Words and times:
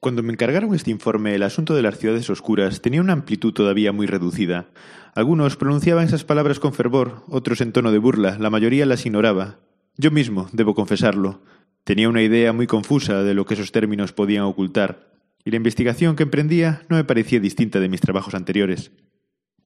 Cuando 0.00 0.22
me 0.22 0.32
encargaron 0.32 0.74
este 0.74 0.90
informe, 0.90 1.34
el 1.34 1.42
asunto 1.42 1.74
de 1.74 1.82
las 1.82 1.98
ciudades 1.98 2.30
oscuras 2.30 2.80
tenía 2.80 3.02
una 3.02 3.12
amplitud 3.12 3.52
todavía 3.52 3.92
muy 3.92 4.06
reducida. 4.06 4.70
Algunos 5.14 5.56
pronunciaban 5.56 6.06
esas 6.06 6.24
palabras 6.24 6.58
con 6.58 6.72
fervor, 6.72 7.22
otros 7.28 7.60
en 7.60 7.72
tono 7.72 7.92
de 7.92 7.98
burla, 7.98 8.38
la 8.38 8.48
mayoría 8.48 8.86
las 8.86 9.04
ignoraba. 9.04 9.58
Yo 9.98 10.10
mismo, 10.10 10.48
debo 10.54 10.74
confesarlo, 10.74 11.42
tenía 11.84 12.08
una 12.08 12.22
idea 12.22 12.54
muy 12.54 12.66
confusa 12.66 13.22
de 13.22 13.34
lo 13.34 13.44
que 13.44 13.52
esos 13.52 13.72
términos 13.72 14.14
podían 14.14 14.44
ocultar, 14.44 15.12
y 15.44 15.50
la 15.50 15.58
investigación 15.58 16.16
que 16.16 16.22
emprendía 16.22 16.80
no 16.88 16.96
me 16.96 17.04
parecía 17.04 17.38
distinta 17.38 17.78
de 17.78 17.90
mis 17.90 18.00
trabajos 18.00 18.32
anteriores. 18.32 18.92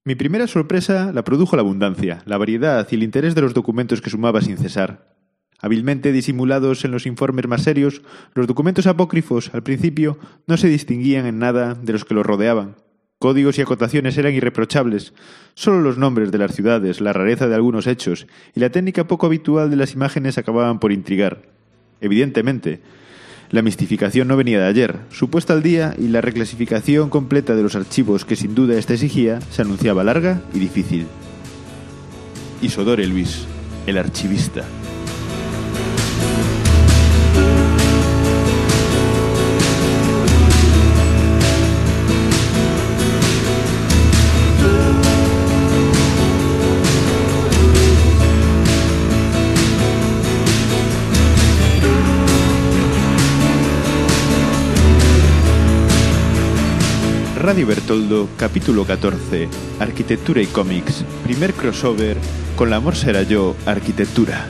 Mi 0.03 0.17
primera 0.17 0.49
sorpresa 0.49 1.13
la 1.13 1.23
produjo 1.23 1.55
la 1.55 1.63
abundancia, 1.63 2.23
la 2.27 2.39
variedad 2.39 2.89
y 2.91 2.97
el 2.97 3.05
interés 3.05 3.37
de 3.37 3.43
los 3.43 3.55
documentos 3.55 4.01
que 4.01 4.11
sumaba 4.11 4.41
sin 4.41 4.59
cesar. 4.59 5.14
Hábilmente 5.65 6.13
disimulados 6.13 6.85
en 6.85 6.91
los 6.91 7.07
informes 7.07 7.49
más 7.49 7.63
serios, 7.63 8.03
los 8.35 8.47
documentos 8.47 8.87
apócrifos, 8.87 9.51
al 9.55 9.63
principio, 9.63 10.19
no 10.47 10.59
se 10.59 10.69
distinguían 10.69 11.25
en 11.25 11.39
nada 11.39 11.73
de 11.73 11.95
los 11.95 12.05
que 12.05 12.13
los 12.13 12.27
rodeaban. 12.27 12.77
Códigos 13.19 13.57
y 13.57 13.63
acotaciones 13.63 14.19
eran 14.19 14.35
irreprochables. 14.35 15.15
Solo 15.55 15.81
los 15.81 15.97
nombres 15.97 16.31
de 16.31 16.37
las 16.37 16.55
ciudades, 16.55 17.01
la 17.01 17.15
rareza 17.15 17.49
de 17.49 17.55
algunos 17.55 17.87
hechos 17.87 18.27
y 18.55 18.61
la 18.61 18.69
técnica 18.69 19.07
poco 19.07 19.25
habitual 19.25 19.71
de 19.71 19.77
las 19.77 19.95
imágenes 19.95 20.37
acababan 20.37 20.81
por 20.81 20.93
intrigar. 20.93 21.41
Evidentemente, 22.03 22.83
la 23.51 23.63
mistificación 23.63 24.29
no 24.29 24.37
venía 24.37 24.61
de 24.61 24.67
ayer, 24.67 24.99
supuesta 25.09 25.55
al 25.55 25.63
día 25.63 25.95
y 25.97 26.09
la 26.09 26.21
reclasificación 26.21 27.09
completa 27.09 27.57
de 27.57 27.63
los 27.63 27.75
archivos 27.75 28.27
que 28.27 28.37
sin 28.37 28.55
duda 28.55 28.77
ésta 28.77 28.93
exigía 28.93 29.41
se 29.41 29.63
anunciaba 29.63 30.05
larga 30.05 30.43
y 30.53 30.59
difícil. 30.59 31.07
Isodore 32.61 33.07
Luis, 33.07 33.47
el 33.87 33.97
archivista. 33.97 34.67
Radio 57.45 57.67
Bertoldo, 57.67 58.27
capítulo 58.39 58.87
14, 58.87 59.51
Arquitectura 59.79 60.41
y 60.41 60.47
cómics, 60.47 61.05
primer 61.25 61.53
crossover 61.53 62.17
con 62.57 62.71
La 62.71 62.77
amor 62.77 62.97
será 62.97 63.23
yo, 63.23 63.55
arquitectura. 63.67 64.47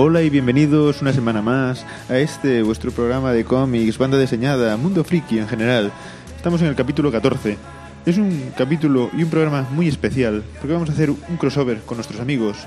Hola 0.00 0.22
y 0.22 0.30
bienvenidos 0.30 1.02
una 1.02 1.12
semana 1.12 1.42
más 1.42 1.84
a 2.08 2.18
este 2.18 2.62
vuestro 2.62 2.92
programa 2.92 3.32
de 3.32 3.44
cómics, 3.44 3.98
banda 3.98 4.16
diseñada, 4.16 4.76
mundo 4.76 5.02
friki 5.02 5.40
en 5.40 5.48
general. 5.48 5.90
Estamos 6.36 6.62
en 6.62 6.68
el 6.68 6.76
capítulo 6.76 7.10
14. 7.10 7.58
Es 8.06 8.16
un 8.16 8.52
capítulo 8.56 9.10
y 9.12 9.24
un 9.24 9.28
programa 9.28 9.66
muy 9.72 9.88
especial 9.88 10.44
porque 10.60 10.74
vamos 10.74 10.88
a 10.88 10.92
hacer 10.92 11.10
un 11.10 11.36
crossover 11.36 11.80
con 11.80 11.96
nuestros 11.96 12.20
amigos 12.20 12.58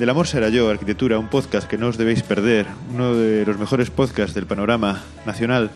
del 0.00 0.10
Amor 0.10 0.26
será 0.26 0.48
yo, 0.48 0.68
Arquitectura, 0.68 1.20
un 1.20 1.28
podcast 1.28 1.68
que 1.68 1.78
no 1.78 1.86
os 1.86 1.98
debéis 1.98 2.24
perder, 2.24 2.66
uno 2.92 3.14
de 3.14 3.46
los 3.46 3.58
mejores 3.60 3.90
podcasts 3.90 4.34
del 4.34 4.46
panorama 4.46 5.04
nacional. 5.24 5.70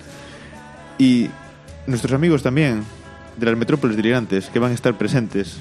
Y 0.98 1.28
nuestros 1.86 2.14
amigos 2.14 2.42
también 2.42 2.82
de 3.36 3.46
las 3.46 3.56
metrópolis 3.56 3.96
delirantes 3.96 4.48
que 4.48 4.58
van 4.58 4.72
a 4.72 4.74
estar 4.74 4.98
presentes. 4.98 5.58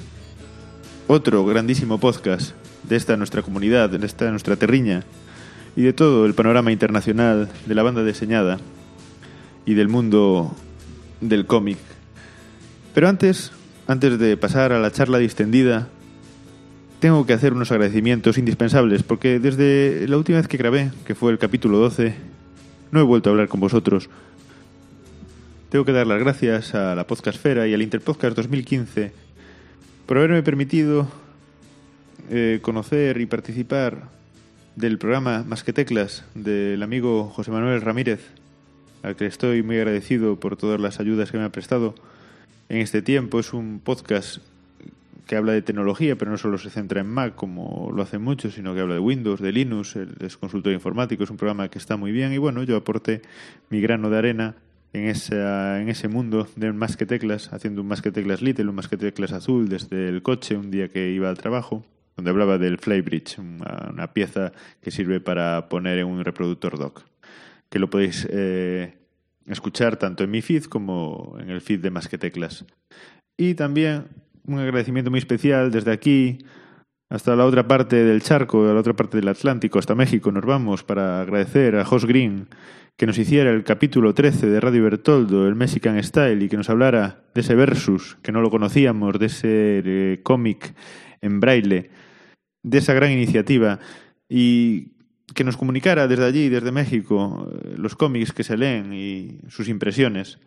Otro 1.06 1.44
grandísimo 1.44 1.98
podcast 1.98 2.50
de 2.82 2.96
esta 2.96 3.16
nuestra 3.16 3.42
comunidad, 3.42 3.90
de 3.90 4.04
esta 4.04 4.28
nuestra 4.32 4.56
terriña 4.56 5.04
y 5.76 5.82
de 5.82 5.92
todo 5.92 6.26
el 6.26 6.34
panorama 6.34 6.72
internacional 6.72 7.48
de 7.66 7.74
la 7.74 7.82
banda 7.82 8.04
diseñada 8.04 8.58
y 9.64 9.74
del 9.74 9.88
mundo 9.88 10.54
del 11.20 11.46
cómic. 11.46 11.78
Pero 12.94 13.08
antes, 13.08 13.52
antes 13.86 14.18
de 14.18 14.36
pasar 14.36 14.72
a 14.72 14.80
la 14.80 14.90
charla 14.90 15.18
distendida, 15.18 15.88
tengo 16.98 17.24
que 17.24 17.32
hacer 17.32 17.52
unos 17.52 17.72
agradecimientos 17.72 18.36
indispensables 18.36 19.02
porque 19.02 19.38
desde 19.38 20.06
la 20.08 20.16
última 20.16 20.38
vez 20.38 20.48
que 20.48 20.56
grabé, 20.56 20.90
que 21.06 21.14
fue 21.14 21.32
el 21.32 21.38
capítulo 21.38 21.78
12, 21.78 22.14
no 22.90 23.00
he 23.00 23.04
vuelto 23.04 23.30
a 23.30 23.32
hablar 23.32 23.48
con 23.48 23.60
vosotros. 23.60 24.10
Tengo 25.70 25.84
que 25.84 25.92
dar 25.92 26.06
las 26.06 26.18
gracias 26.18 26.74
a 26.74 26.94
la 26.96 27.06
Podcastfera 27.06 27.68
y 27.68 27.74
al 27.74 27.82
Interpodcast 27.82 28.36
2015 28.36 29.12
por 30.06 30.18
haberme 30.18 30.42
permitido 30.42 31.06
eh, 32.28 32.58
conocer 32.60 33.20
y 33.20 33.26
participar 33.26 34.08
del 34.80 34.96
programa 34.96 35.44
Más 35.46 35.62
que 35.62 35.74
Teclas 35.74 36.24
del 36.34 36.82
amigo 36.82 37.24
José 37.24 37.50
Manuel 37.50 37.82
Ramírez, 37.82 38.20
al 39.02 39.14
que 39.14 39.26
estoy 39.26 39.62
muy 39.62 39.76
agradecido 39.76 40.40
por 40.40 40.56
todas 40.56 40.80
las 40.80 41.00
ayudas 41.00 41.30
que 41.30 41.36
me 41.36 41.44
ha 41.44 41.52
prestado 41.52 41.94
en 42.70 42.78
este 42.78 43.02
tiempo. 43.02 43.38
Es 43.38 43.52
un 43.52 43.80
podcast 43.84 44.38
que 45.26 45.36
habla 45.36 45.52
de 45.52 45.60
tecnología, 45.60 46.16
pero 46.16 46.30
no 46.30 46.38
solo 46.38 46.56
se 46.56 46.70
centra 46.70 47.02
en 47.02 47.08
Mac, 47.08 47.34
como 47.34 47.92
lo 47.94 48.02
hacen 48.02 48.22
muchos, 48.22 48.54
sino 48.54 48.74
que 48.74 48.80
habla 48.80 48.94
de 48.94 49.00
Windows, 49.00 49.40
de 49.40 49.52
Linux, 49.52 49.96
es 49.96 50.36
consultor 50.38 50.72
informático, 50.72 51.24
es 51.24 51.30
un 51.30 51.36
programa 51.36 51.68
que 51.68 51.78
está 51.78 51.98
muy 51.98 52.10
bien 52.10 52.32
y 52.32 52.38
bueno, 52.38 52.62
yo 52.62 52.76
aporté 52.76 53.20
mi 53.68 53.82
grano 53.82 54.08
de 54.08 54.16
arena 54.16 54.54
en, 54.94 55.08
esa, 55.08 55.80
en 55.80 55.90
ese 55.90 56.08
mundo 56.08 56.48
de 56.56 56.72
más 56.72 56.96
que 56.96 57.04
teclas, 57.04 57.52
haciendo 57.52 57.82
un 57.82 57.88
más 57.88 58.00
que 58.00 58.12
teclas 58.12 58.40
little, 58.40 58.68
un 58.68 58.74
más 58.74 58.88
que 58.88 58.96
teclas 58.96 59.32
azul 59.32 59.68
desde 59.68 60.08
el 60.08 60.22
coche 60.22 60.56
un 60.56 60.70
día 60.70 60.88
que 60.88 61.10
iba 61.10 61.28
al 61.28 61.36
trabajo 61.36 61.84
donde 62.16 62.30
hablaba 62.30 62.58
del 62.58 62.78
Flybridge, 62.78 63.38
una, 63.38 63.88
una, 63.92 64.12
pieza 64.12 64.52
que 64.80 64.90
sirve 64.90 65.20
para 65.20 65.68
poner 65.68 65.98
en 65.98 66.06
un 66.06 66.24
reproductor 66.24 66.78
dock, 66.78 67.02
que 67.68 67.78
lo 67.78 67.88
podéis 67.88 68.26
eh, 68.30 68.98
escuchar 69.46 69.96
tanto 69.96 70.24
en 70.24 70.30
mi 70.30 70.42
feed 70.42 70.64
como 70.64 71.36
en 71.40 71.50
el 71.50 71.60
feed 71.60 71.80
de 71.80 71.90
Más 71.90 72.08
que 72.08 72.18
Teclas. 72.18 72.64
Y 73.36 73.54
también 73.54 74.06
un 74.46 74.58
agradecimiento 74.58 75.10
muy 75.10 75.18
especial 75.18 75.70
desde 75.70 75.92
aquí 75.92 76.38
hasta 77.08 77.34
la 77.34 77.44
otra 77.44 77.66
parte 77.66 78.04
del 78.04 78.22
charco, 78.22 78.68
a 78.68 78.72
la 78.72 78.80
otra 78.80 78.94
parte 78.94 79.16
del 79.16 79.28
Atlántico, 79.28 79.78
hasta 79.78 79.96
México, 79.96 80.30
nos 80.30 80.44
vamos 80.44 80.84
para 80.84 81.20
agradecer 81.20 81.74
a 81.76 81.84
Jos 81.84 82.06
Green 82.06 82.46
que 82.96 83.06
nos 83.06 83.18
hiciera 83.18 83.50
el 83.50 83.64
capítulo 83.64 84.12
13 84.14 84.46
de 84.46 84.60
Radio 84.60 84.84
Bertoldo, 84.84 85.48
el 85.48 85.54
Mexican 85.54 86.00
Style, 86.04 86.44
y 86.44 86.48
que 86.48 86.58
nos 86.58 86.68
hablara 86.68 87.22
de 87.34 87.40
ese 87.40 87.54
versus, 87.54 88.18
que 88.22 88.30
no 88.30 88.42
lo 88.42 88.50
conocíamos, 88.50 89.18
de 89.18 89.26
ese 89.26 89.82
eh, 89.84 90.20
cómic 90.22 90.74
en 91.22 91.40
braille, 91.40 91.90
de 92.62 92.78
esa 92.78 92.94
gran 92.94 93.10
iniciativa 93.10 93.80
y 94.28 94.92
que 95.34 95.44
nos 95.44 95.56
comunicara 95.56 96.08
desde 96.08 96.24
allí, 96.24 96.48
desde 96.48 96.72
México, 96.72 97.50
eh, 97.52 97.74
los 97.76 97.96
cómics 97.96 98.32
que 98.32 98.44
se 98.44 98.56
leen 98.56 98.92
y 98.92 99.40
sus 99.48 99.68
impresiones. 99.68 100.38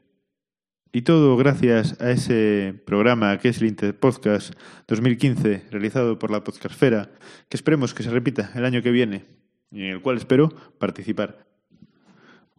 Y 0.91 1.01
todo 1.01 1.35
gracias 1.37 1.99
a 2.01 2.11
ese 2.11 2.75
programa 2.85 3.39
que 3.39 3.49
es 3.49 3.59
el 3.59 3.67
Interpodcast 3.67 4.53
2015, 4.87 5.63
realizado 5.71 6.19
por 6.19 6.29
la 6.29 6.43
Podcastfera, 6.43 7.09
que 7.49 7.57
esperemos 7.57 7.93
que 7.93 8.03
se 8.03 8.11
repita 8.11 8.51
el 8.53 8.65
año 8.65 8.83
que 8.83 8.91
viene 8.91 9.25
y 9.71 9.81
en 9.81 9.89
el 9.89 10.01
cual 10.01 10.17
espero 10.17 10.49
participar. 10.77 11.47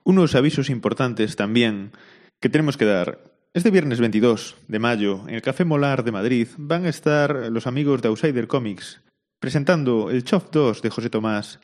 Unos 0.03 0.35
avisos 0.35 0.69
importantes 0.69 1.37
también 1.37 1.93
que 2.41 2.49
tenemos 2.49 2.77
que 2.77 2.85
dar. 2.85 3.23
Este 3.55 3.71
viernes 3.71 4.01
22 4.01 4.57
de 4.67 4.79
mayo, 4.81 5.23
en 5.29 5.37
el 5.37 5.43
Café 5.43 5.65
Molar 5.65 6.03
de 6.03 6.11
Madrid, 6.11 6.49
van 6.59 6.87
a 6.87 6.89
estar 6.89 7.53
los 7.53 7.69
amigos 7.69 8.03
de 8.03 8.09
Outsider 8.09 8.49
Comics 8.49 9.01
presentando 9.45 10.09
el 10.09 10.25
Chof 10.25 10.51
2 10.51 10.81
de 10.81 10.89
José 10.89 11.11
Tomás 11.11 11.61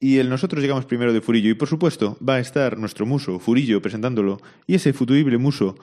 y 0.00 0.18
el 0.18 0.28
Nosotros 0.28 0.60
llegamos 0.60 0.86
primero 0.86 1.12
de 1.12 1.20
Furillo. 1.20 1.48
Y 1.48 1.54
por 1.54 1.68
supuesto 1.68 2.18
va 2.18 2.34
a 2.34 2.40
estar 2.40 2.78
nuestro 2.78 3.06
muso, 3.06 3.38
Furillo, 3.38 3.80
presentándolo. 3.80 4.40
Y 4.66 4.74
ese 4.74 4.92
futurible 4.92 5.38
muso 5.38 5.76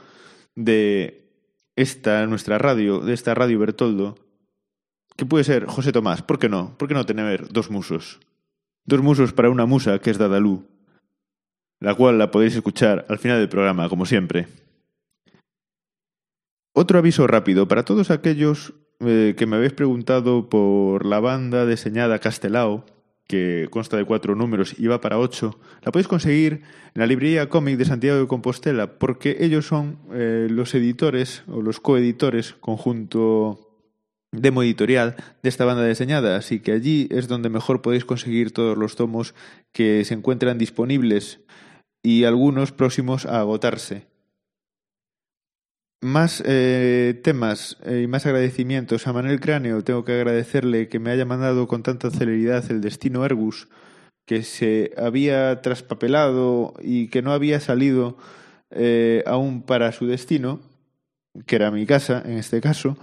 de 0.53 1.31
esta 1.77 2.27
nuestra 2.27 2.57
radio, 2.57 2.99
de 2.99 3.13
esta 3.13 3.33
radio 3.33 3.57
Bertoldo, 3.57 4.17
que 5.15 5.25
puede 5.25 5.45
ser 5.45 5.65
José 5.65 5.93
Tomás. 5.93 6.23
¿Por 6.23 6.39
qué 6.39 6.49
no? 6.49 6.77
¿Por 6.77 6.89
qué 6.89 6.93
no 6.93 7.05
tener 7.05 7.47
dos 7.47 7.71
musos? 7.71 8.19
Dos 8.83 9.01
musos 9.01 9.31
para 9.31 9.49
una 9.49 9.65
musa 9.65 9.97
que 9.99 10.09
es 10.09 10.17
Dadalú, 10.17 10.67
la 11.79 11.95
cual 11.95 12.17
la 12.17 12.31
podéis 12.31 12.57
escuchar 12.57 13.05
al 13.07 13.17
final 13.17 13.39
del 13.39 13.47
programa, 13.47 13.87
como 13.87 14.05
siempre. 14.05 14.49
Otro 16.73 16.99
aviso 16.99 17.27
rápido 17.27 17.69
para 17.69 17.85
todos 17.85 18.11
aquellos 18.11 18.73
eh, 19.01 19.35
que 19.37 19.45
me 19.45 19.55
habéis 19.55 19.73
preguntado 19.73 20.49
por 20.49 21.05
la 21.05 21.19
banda 21.19 21.65
diseñada 21.65 22.19
Castelao, 22.19 22.85
que 23.27 23.67
consta 23.71 23.97
de 23.97 24.05
cuatro 24.05 24.35
números 24.35 24.75
y 24.77 24.87
va 24.87 25.01
para 25.01 25.17
ocho, 25.17 25.57
la 25.81 25.91
podéis 25.91 26.07
conseguir 26.07 26.61
en 26.93 26.99
la 26.99 27.07
librería 27.07 27.49
cómic 27.49 27.77
de 27.77 27.85
Santiago 27.85 28.19
de 28.19 28.27
Compostela, 28.27 28.99
porque 28.99 29.37
ellos 29.39 29.65
son 29.65 29.99
eh, 30.13 30.47
los 30.49 30.75
editores 30.75 31.43
o 31.47 31.61
los 31.61 31.79
coeditores 31.79 32.53
conjunto 32.59 33.71
demo 34.31 34.63
editorial 34.63 35.15
de 35.43 35.49
esta 35.49 35.65
banda 35.65 35.85
diseñada, 35.85 36.37
así 36.37 36.59
que 36.59 36.73
allí 36.73 37.07
es 37.11 37.27
donde 37.27 37.49
mejor 37.49 37.81
podéis 37.81 38.05
conseguir 38.05 38.51
todos 38.51 38.77
los 38.77 38.95
tomos 38.95 39.33
que 39.71 40.03
se 40.05 40.13
encuentran 40.13 40.57
disponibles 40.57 41.39
y 42.03 42.25
algunos 42.25 42.71
próximos 42.71 43.25
a 43.25 43.39
agotarse. 43.39 44.10
Más 46.03 46.41
eh, 46.47 47.21
temas 47.23 47.77
eh, 47.85 48.01
y 48.03 48.07
más 48.07 48.25
agradecimientos 48.25 49.05
a 49.05 49.13
Manuel 49.13 49.39
Cráneo. 49.39 49.83
Tengo 49.83 50.03
que 50.03 50.13
agradecerle 50.13 50.89
que 50.89 50.97
me 50.97 51.11
haya 51.11 51.25
mandado 51.25 51.67
con 51.67 51.83
tanta 51.83 52.09
celeridad 52.09 52.69
el 52.71 52.81
destino 52.81 53.23
Ergus, 53.23 53.67
que 54.25 54.41
se 54.41 54.93
había 54.97 55.61
traspapelado 55.61 56.73
y 56.81 57.09
que 57.09 57.21
no 57.21 57.33
había 57.33 57.59
salido 57.59 58.17
eh, 58.71 59.23
aún 59.27 59.61
para 59.61 59.91
su 59.91 60.07
destino, 60.07 60.59
que 61.45 61.57
era 61.57 61.69
mi 61.69 61.85
casa 61.85 62.23
en 62.25 62.39
este 62.39 62.61
caso, 62.61 62.97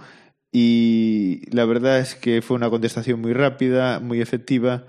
y 0.51 1.43
la 1.55 1.63
verdad 1.63 1.99
es 1.99 2.15
que 2.15 2.41
fue 2.41 2.57
una 2.57 2.69
contestación 2.69 3.21
muy 3.21 3.31
rápida, 3.31 4.01
muy 4.01 4.19
efectiva 4.19 4.85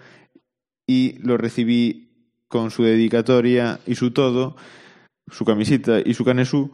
y 0.84 1.18
lo 1.18 1.36
recibí 1.36 2.10
con 2.48 2.72
su 2.72 2.82
dedicatoria 2.82 3.78
y 3.86 3.94
su 3.94 4.10
todo, 4.10 4.56
su 5.30 5.44
camisita 5.44 6.00
y 6.04 6.14
su 6.14 6.24
canesú 6.24 6.72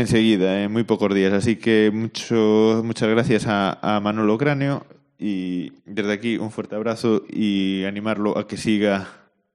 enseguida, 0.00 0.62
en 0.62 0.72
muy 0.72 0.84
pocos 0.84 1.14
días. 1.14 1.32
Así 1.32 1.56
que 1.56 1.90
mucho, 1.92 2.82
muchas 2.84 3.08
gracias 3.08 3.46
a, 3.46 3.78
a 3.96 4.00
Manolo 4.00 4.38
Cráneo 4.38 4.86
y 5.18 5.72
desde 5.84 6.12
aquí 6.12 6.36
un 6.36 6.50
fuerte 6.50 6.76
abrazo 6.76 7.24
y 7.28 7.84
animarlo 7.84 8.38
a 8.38 8.46
que 8.46 8.56
siga 8.56 9.08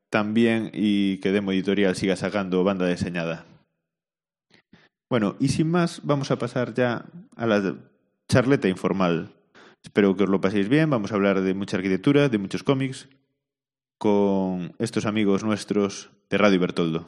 tan 0.09 0.33
bien 0.33 0.71
y 0.73 1.17
que 1.17 1.31
Demo 1.31 1.51
Editorial 1.51 1.95
siga 1.95 2.15
sacando 2.15 2.63
banda 2.63 2.87
diseñada. 2.87 3.45
Bueno, 5.09 5.35
y 5.39 5.49
sin 5.49 5.69
más, 5.69 6.01
vamos 6.03 6.31
a 6.31 6.37
pasar 6.37 6.73
ya 6.73 7.05
a 7.35 7.45
la 7.45 7.75
charleta 8.27 8.67
informal. 8.67 9.33
Espero 9.83 10.15
que 10.15 10.23
os 10.23 10.29
lo 10.29 10.41
paséis 10.41 10.69
bien. 10.69 10.89
Vamos 10.89 11.11
a 11.11 11.15
hablar 11.15 11.41
de 11.41 11.53
mucha 11.53 11.77
arquitectura, 11.77 12.29
de 12.29 12.37
muchos 12.37 12.63
cómics, 12.63 13.09
con 13.97 14.73
estos 14.79 15.05
amigos 15.05 15.43
nuestros 15.43 16.11
de 16.29 16.37
Radio 16.37 16.59
Bertoldo. 16.59 17.07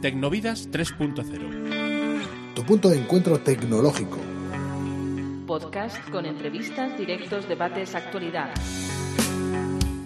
Tecnovidas 0.00 0.70
3.0 0.70 2.54
Tu 2.54 2.62
punto 2.62 2.88
de 2.88 2.98
encuentro 2.98 3.40
tecnológico. 3.40 4.18
Podcast 5.44 6.08
con 6.10 6.24
entrevistas, 6.24 6.96
directos, 6.96 7.48
debates, 7.48 7.96
actualidad. 7.96 8.54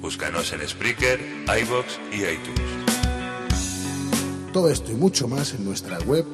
Búscanos 0.01 0.51
en 0.55 0.67
Spreaker, 0.67 1.21
iBox 1.47 2.01
y 2.11 2.25
iTunes. 2.25 2.63
Todo 4.55 4.71
esto 4.71 4.93
y 4.93 4.95
mucho 4.95 5.29
más 5.29 5.53
en 5.53 5.67
nuestra 5.67 5.99
web 6.01 6.25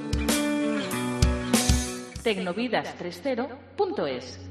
tecnovidas30.es. 2.22 4.47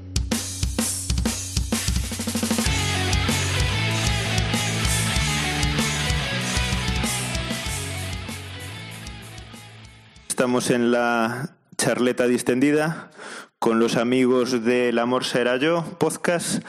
Estamos 10.38 10.70
en 10.70 10.92
la 10.92 11.56
charleta 11.76 12.28
distendida 12.28 13.10
con 13.58 13.80
los 13.80 13.96
amigos 13.96 14.64
del 14.64 15.00
Amor 15.00 15.24
Será 15.24 15.56
Yo 15.56 15.84
podcast, 15.98 16.62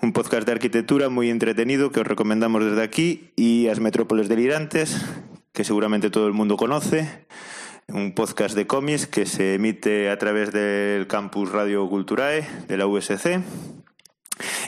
un 0.00 0.12
podcast 0.12 0.46
de 0.46 0.52
arquitectura 0.52 1.08
muy 1.08 1.28
entretenido 1.28 1.90
que 1.90 1.98
os 1.98 2.06
recomendamos 2.06 2.64
desde 2.64 2.84
aquí 2.84 3.32
y 3.34 3.66
As 3.66 3.80
Metrópoles 3.80 4.28
Delirantes, 4.28 5.04
que 5.52 5.64
seguramente 5.64 6.08
todo 6.10 6.28
el 6.28 6.34
mundo 6.34 6.56
conoce 6.56 7.26
un 7.88 8.14
podcast 8.14 8.54
de 8.54 8.68
cómics 8.68 9.08
que 9.08 9.26
se 9.26 9.54
emite 9.54 10.08
a 10.08 10.16
través 10.16 10.52
del 10.52 11.08
campus 11.08 11.50
Radio 11.50 11.88
Culturae 11.88 12.46
de 12.68 12.76
la 12.76 12.86
USC. 12.86 13.40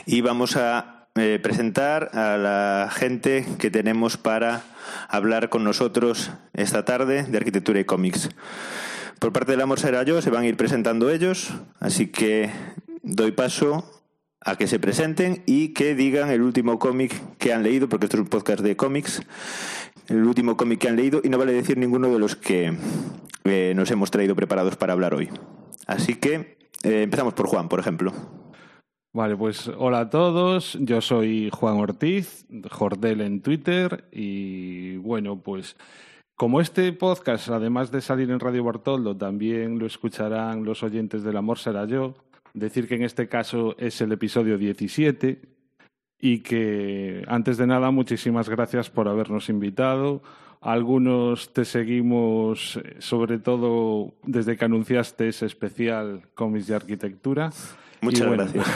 Y 0.05 0.19
vamos 0.19 0.57
a 0.57 1.02
eh, 1.15 1.39
presentar 1.41 2.09
a 2.13 2.37
la 2.37 2.89
gente 2.91 3.45
que 3.59 3.69
tenemos 3.69 4.17
para 4.17 4.63
hablar 5.07 5.49
con 5.49 5.63
nosotros 5.63 6.31
esta 6.53 6.85
tarde 6.85 7.23
de 7.23 7.37
arquitectura 7.37 7.79
y 7.79 7.85
cómics. 7.85 8.29
Por 9.19 9.31
parte 9.31 9.51
del 9.51 9.61
Amor 9.61 9.79
Será 9.79 10.03
Yo 10.03 10.21
se 10.21 10.31
van 10.31 10.43
a 10.43 10.47
ir 10.47 10.57
presentando 10.57 11.11
ellos, 11.11 11.53
así 11.79 12.07
que 12.07 12.49
doy 13.03 13.31
paso 13.31 14.03
a 14.41 14.55
que 14.55 14.67
se 14.67 14.79
presenten 14.79 15.43
y 15.45 15.69
que 15.69 15.95
digan 15.95 16.31
el 16.31 16.41
último 16.41 16.79
cómic 16.79 17.21
que 17.37 17.53
han 17.53 17.63
leído, 17.63 17.87
porque 17.87 18.07
esto 18.07 18.17
es 18.17 18.21
un 18.21 18.29
podcast 18.29 18.61
de 18.61 18.75
cómics, 18.75 19.21
el 20.07 20.25
último 20.25 20.57
cómic 20.57 20.79
que 20.79 20.89
han 20.89 20.95
leído 20.95 21.21
y 21.23 21.29
no 21.29 21.37
vale 21.37 21.53
decir 21.53 21.77
ninguno 21.77 22.11
de 22.11 22.19
los 22.19 22.35
que 22.35 22.73
eh, 23.43 23.73
nos 23.75 23.91
hemos 23.91 24.11
traído 24.11 24.35
preparados 24.35 24.75
para 24.75 24.93
hablar 24.93 25.13
hoy. 25.13 25.29
Así 25.85 26.15
que 26.15 26.57
eh, 26.83 27.03
empezamos 27.03 27.33
por 27.33 27.47
Juan, 27.47 27.69
por 27.69 27.79
ejemplo. 27.79 28.42
Vale, 29.15 29.37
pues 29.37 29.67
hola 29.67 29.99
a 29.99 30.09
todos, 30.09 30.75
yo 30.81 30.99
soy 30.99 31.51
Juan 31.53 31.77
Ortiz, 31.77 32.47
Jordel 32.71 33.21
en 33.21 33.41
Twitter 33.41 34.05
y 34.11 34.97
bueno, 34.97 35.39
pues 35.39 35.77
como 36.35 36.59
este 36.59 36.91
podcast, 36.93 37.49
además 37.49 37.91
de 37.91 38.01
salir 38.01 38.31
en 38.31 38.39
Radio 38.39 38.63
Bartoldo, 38.63 39.15
también 39.15 39.77
lo 39.77 39.85
escucharán 39.85 40.65
los 40.65 40.81
oyentes 40.81 41.21
del 41.21 41.37
Amor 41.37 41.59
Será 41.59 41.85
Yo, 41.85 42.15
decir 42.55 42.87
que 42.87 42.95
en 42.95 43.03
este 43.03 43.27
caso 43.27 43.75
es 43.77 44.01
el 44.01 44.11
episodio 44.13 44.57
17 44.57 45.41
y 46.19 46.39
que 46.39 47.23
antes 47.27 47.57
de 47.57 47.67
nada 47.67 47.91
muchísimas 47.91 48.49
gracias 48.49 48.89
por 48.89 49.07
habernos 49.07 49.47
invitado. 49.47 50.23
Algunos 50.59 51.53
te 51.53 51.65
seguimos 51.65 52.77
eh, 52.77 52.95
sobre 52.97 53.37
todo 53.37 54.15
desde 54.23 54.57
que 54.57 54.65
anunciaste 54.65 55.27
ese 55.27 55.45
especial 55.45 56.29
cómics 56.33 56.65
de 56.65 56.75
arquitectura. 56.75 57.51
Muchas 58.03 58.31
gracias. 58.31 58.67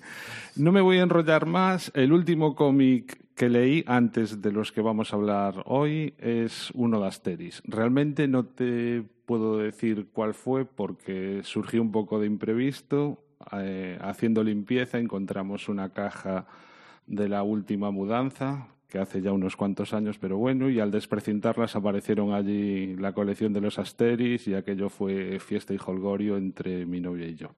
no 0.56 0.72
me 0.72 0.80
voy 0.80 0.98
a 0.98 1.02
enrollar 1.02 1.46
más. 1.46 1.92
El 1.94 2.12
último 2.12 2.54
cómic 2.54 3.18
que 3.34 3.48
leí 3.48 3.84
antes 3.86 4.42
de 4.42 4.52
los 4.52 4.72
que 4.72 4.80
vamos 4.80 5.12
a 5.12 5.16
hablar 5.16 5.62
hoy 5.66 6.14
es 6.18 6.70
uno 6.74 7.00
de 7.00 7.06
Asteris. 7.06 7.62
Realmente 7.64 8.28
no 8.28 8.44
te 8.44 9.02
puedo 9.26 9.58
decir 9.58 10.08
cuál 10.12 10.34
fue 10.34 10.64
porque 10.64 11.40
surgió 11.42 11.80
un 11.80 11.92
poco 11.92 12.20
de 12.20 12.26
imprevisto. 12.26 13.24
Eh, 13.52 13.98
haciendo 14.02 14.44
limpieza 14.44 14.98
encontramos 14.98 15.68
una 15.68 15.90
caja 15.90 16.46
de 17.06 17.28
la 17.28 17.42
última 17.42 17.90
mudanza, 17.90 18.68
que 18.88 18.98
hace 18.98 19.22
ya 19.22 19.32
unos 19.32 19.56
cuantos 19.56 19.94
años, 19.94 20.18
pero 20.18 20.36
bueno, 20.36 20.68
y 20.68 20.80
al 20.80 20.90
desprecintarlas 20.90 21.76
aparecieron 21.76 22.34
allí 22.34 22.96
la 22.96 23.12
colección 23.12 23.52
de 23.52 23.60
los 23.60 23.78
Asteris 23.78 24.46
y 24.48 24.54
aquello 24.54 24.90
fue 24.90 25.38
fiesta 25.38 25.72
y 25.72 25.78
holgorio 25.84 26.36
entre 26.36 26.84
mi 26.84 27.00
novia 27.00 27.26
y 27.26 27.36
yo. 27.36 27.54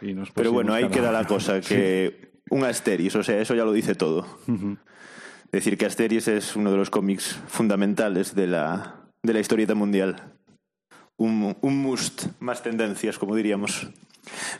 Y 0.00 0.14
pero 0.34 0.52
bueno, 0.52 0.74
ahí 0.74 0.88
queda 0.88 1.12
la 1.12 1.24
cosa, 1.24 1.60
que 1.62 2.32
un 2.50 2.64
Asteris, 2.64 3.14
o 3.16 3.22
sea, 3.22 3.40
eso 3.40 3.54
ya 3.54 3.64
lo 3.64 3.72
dice 3.72 3.94
todo. 3.94 4.26
Decir 5.52 5.78
que 5.78 5.86
Asteris 5.86 6.28
es 6.28 6.56
uno 6.56 6.70
de 6.70 6.76
los 6.76 6.90
cómics 6.90 7.38
fundamentales 7.46 8.34
de 8.34 8.46
la, 8.46 8.96
de 9.22 9.32
la 9.32 9.40
historieta 9.40 9.74
mundial. 9.74 10.34
Un, 11.16 11.56
un 11.60 11.82
must, 11.82 12.26
más 12.38 12.62
tendencias, 12.62 13.18
como 13.18 13.34
diríamos. 13.34 13.88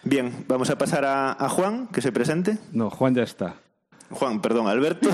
Bien, 0.02 0.44
vamos 0.48 0.70
a 0.70 0.78
pasar 0.78 1.04
a, 1.04 1.32
a 1.32 1.48
Juan, 1.48 1.88
que 1.88 2.00
se 2.00 2.10
presente. 2.10 2.58
No, 2.72 2.90
Juan 2.90 3.14
ya 3.14 3.22
está. 3.22 3.56
Juan, 4.10 4.40
perdón, 4.40 4.66
Alberto. 4.66 5.10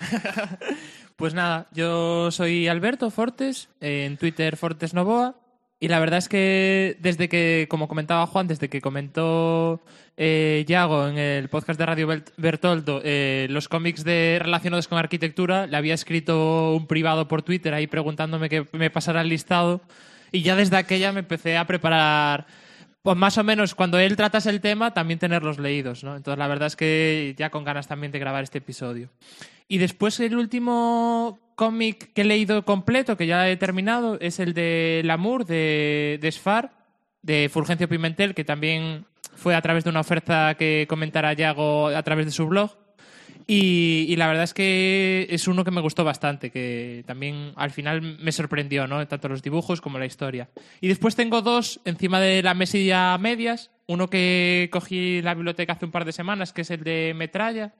pues 1.16 1.34
nada, 1.34 1.68
yo 1.72 2.30
soy 2.30 2.68
Alberto 2.68 3.10
Fortes, 3.10 3.68
en 3.80 4.16
Twitter 4.16 4.56
Fortes 4.56 4.94
Novoa. 4.94 5.36
Y 5.84 5.88
la 5.88 6.00
verdad 6.00 6.16
es 6.16 6.30
que 6.30 6.96
desde 7.00 7.28
que, 7.28 7.66
como 7.68 7.88
comentaba 7.88 8.26
Juan, 8.26 8.48
desde 8.48 8.70
que 8.70 8.80
comentó 8.80 9.82
eh, 10.16 10.64
Yago 10.66 11.08
en 11.08 11.18
el 11.18 11.50
podcast 11.50 11.78
de 11.78 11.84
Radio 11.84 12.08
Bertoldo 12.38 13.02
eh, 13.04 13.48
los 13.50 13.68
cómics 13.68 14.02
de, 14.02 14.38
relacionados 14.40 14.88
con 14.88 14.96
arquitectura, 14.96 15.66
le 15.66 15.76
había 15.76 15.92
escrito 15.92 16.74
un 16.74 16.86
privado 16.86 17.28
por 17.28 17.42
Twitter 17.42 17.74
ahí 17.74 17.86
preguntándome 17.86 18.48
que 18.48 18.66
me 18.72 18.88
pasara 18.88 19.20
el 19.20 19.28
listado. 19.28 19.82
Y 20.32 20.40
ya 20.40 20.56
desde 20.56 20.78
aquella 20.78 21.12
me 21.12 21.20
empecé 21.20 21.58
a 21.58 21.66
preparar 21.66 22.46
pues 23.02 23.18
más 23.18 23.36
o 23.36 23.44
menos 23.44 23.74
cuando 23.74 23.98
él 23.98 24.16
tratase 24.16 24.48
el 24.48 24.62
tema, 24.62 24.94
también 24.94 25.18
tenerlos 25.18 25.58
leídos, 25.58 26.02
¿no? 26.02 26.16
Entonces 26.16 26.38
la 26.38 26.48
verdad 26.48 26.68
es 26.68 26.76
que 26.76 27.34
ya 27.36 27.50
con 27.50 27.62
ganas 27.62 27.88
también 27.88 28.10
de 28.10 28.20
grabar 28.20 28.42
este 28.42 28.56
episodio. 28.56 29.10
Y 29.68 29.76
después 29.76 30.18
el 30.20 30.34
último 30.34 31.43
cómic 31.54 32.12
que 32.12 32.22
he 32.22 32.24
leído 32.24 32.64
completo, 32.64 33.16
que 33.16 33.26
ya 33.26 33.48
he 33.48 33.56
terminado, 33.56 34.18
es 34.20 34.40
el 34.40 34.54
de 34.54 35.02
Lamour, 35.04 35.46
de, 35.46 36.18
de 36.20 36.32
Sfar, 36.32 36.72
de 37.22 37.48
Fulgencio 37.52 37.88
Pimentel, 37.88 38.34
que 38.34 38.44
también 38.44 39.06
fue 39.34 39.54
a 39.54 39.62
través 39.62 39.84
de 39.84 39.90
una 39.90 40.00
oferta 40.00 40.54
que 40.58 40.86
comentara 40.88 41.32
Yago 41.32 41.88
a 41.88 42.02
través 42.02 42.26
de 42.26 42.32
su 42.32 42.46
blog. 42.46 42.76
Y, 43.46 44.14
la 44.16 44.26
verdad 44.26 44.44
es 44.44 44.54
que 44.54 45.26
es 45.28 45.48
uno 45.48 45.64
que 45.64 45.70
me 45.70 45.82
gustó 45.82 46.02
bastante, 46.02 46.50
que 46.50 47.04
también 47.06 47.52
al 47.56 47.70
final 47.70 48.00
me 48.00 48.32
sorprendió, 48.32 48.86
¿no? 48.86 49.06
Tanto 49.06 49.28
los 49.28 49.42
dibujos 49.42 49.82
como 49.82 49.98
la 49.98 50.06
historia. 50.06 50.48
Y 50.80 50.88
después 50.88 51.14
tengo 51.14 51.42
dos 51.42 51.80
encima 51.84 52.20
de 52.20 52.42
la 52.42 52.54
mesilla 52.54 53.16
medias. 53.18 53.70
Uno 53.86 54.08
que 54.08 54.70
cogí 54.72 55.18
en 55.18 55.26
la 55.26 55.34
biblioteca 55.34 55.74
hace 55.74 55.84
un 55.84 55.90
par 55.90 56.06
de 56.06 56.12
semanas, 56.12 56.54
que 56.54 56.62
es 56.62 56.70
el 56.70 56.84
de 56.84 57.12
Metralla, 57.14 57.74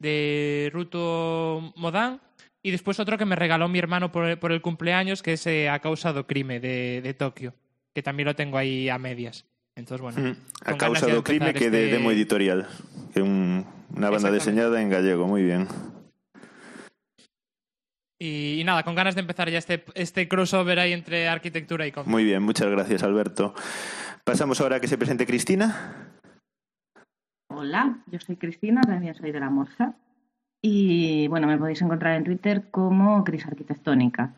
de 0.00 0.70
Ruto 0.72 1.72
Modan. 1.76 2.20
Y 2.62 2.70
después 2.72 3.00
otro 3.00 3.16
que 3.16 3.24
me 3.24 3.36
regaló 3.36 3.68
mi 3.68 3.78
hermano 3.78 4.12
por, 4.12 4.38
por 4.38 4.52
el 4.52 4.60
cumpleaños, 4.60 5.22
que 5.22 5.32
es 5.34 5.46
eh, 5.46 5.68
A 5.70 5.78
causado 5.78 6.26
crime, 6.26 6.60
de, 6.60 7.00
de 7.02 7.14
Tokio. 7.14 7.54
Que 7.94 8.02
también 8.02 8.26
lo 8.26 8.34
tengo 8.36 8.58
ahí 8.58 8.88
a 8.88 8.98
medias. 8.98 9.46
Entonces, 9.76 10.02
bueno. 10.02 10.20
Mm. 10.20 10.36
A 10.66 10.76
causa 10.76 11.06
de 11.06 11.12
do 11.14 11.24
crime 11.24 11.54
que 11.54 11.70
de 11.70 11.86
este- 11.86 11.96
demo 11.96 12.10
editorial. 12.10 12.68
Que 13.14 13.22
un, 13.22 13.64
una 13.96 14.10
banda 14.10 14.30
deseñada 14.30 14.80
en 14.82 14.90
gallego, 14.90 15.26
muy 15.26 15.42
bien. 15.42 15.66
Y, 18.18 18.60
y 18.60 18.64
nada, 18.64 18.82
con 18.82 18.94
ganas 18.94 19.14
de 19.14 19.22
empezar 19.22 19.48
ya 19.48 19.56
este, 19.58 19.82
este 19.94 20.28
crossover 20.28 20.78
ahí 20.78 20.92
entre 20.92 21.26
arquitectura 21.28 21.86
y 21.86 21.92
cómic. 21.92 22.08
Muy 22.08 22.24
bien, 22.24 22.42
muchas 22.42 22.68
gracias 22.68 23.02
Alberto. 23.02 23.54
Pasamos 24.24 24.60
ahora 24.60 24.76
a 24.76 24.80
que 24.80 24.88
se 24.88 24.98
presente 24.98 25.26
Cristina. 25.26 26.12
Hola, 27.48 28.04
yo 28.06 28.20
soy 28.20 28.36
Cristina, 28.36 28.82
también 28.82 29.14
soy 29.14 29.32
de 29.32 29.40
la 29.40 29.48
Morsa. 29.48 29.94
Y 30.62 31.28
bueno, 31.28 31.46
me 31.46 31.58
podéis 31.58 31.80
encontrar 31.82 32.16
en 32.16 32.24
Twitter 32.24 32.64
como 32.70 33.24
Cris 33.24 33.46
Arquitectónica. 33.46 34.34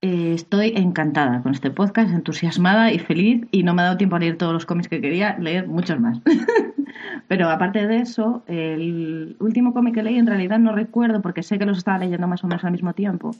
Eh, 0.00 0.32
estoy 0.34 0.72
encantada 0.76 1.42
con 1.42 1.52
este 1.52 1.70
podcast, 1.70 2.12
entusiasmada 2.12 2.92
y 2.92 2.98
feliz, 2.98 3.46
y 3.50 3.64
no 3.64 3.74
me 3.74 3.82
ha 3.82 3.86
dado 3.86 3.96
tiempo 3.96 4.16
a 4.16 4.20
leer 4.20 4.36
todos 4.36 4.52
los 4.52 4.64
cómics 4.64 4.88
que 4.88 5.00
quería, 5.00 5.36
leer 5.38 5.66
muchos 5.66 5.98
más. 6.00 6.20
Pero 7.28 7.50
aparte 7.50 7.86
de 7.86 7.98
eso, 7.98 8.42
el 8.46 9.36
último 9.40 9.74
cómic 9.74 9.94
que 9.94 10.02
leí 10.02 10.18
en 10.18 10.26
realidad 10.26 10.58
no 10.58 10.72
recuerdo 10.72 11.20
porque 11.20 11.42
sé 11.42 11.58
que 11.58 11.66
los 11.66 11.78
estaba 11.78 11.98
leyendo 11.98 12.26
más 12.28 12.42
o 12.44 12.46
menos 12.46 12.64
al 12.64 12.72
mismo 12.72 12.94
tiempo. 12.94 13.34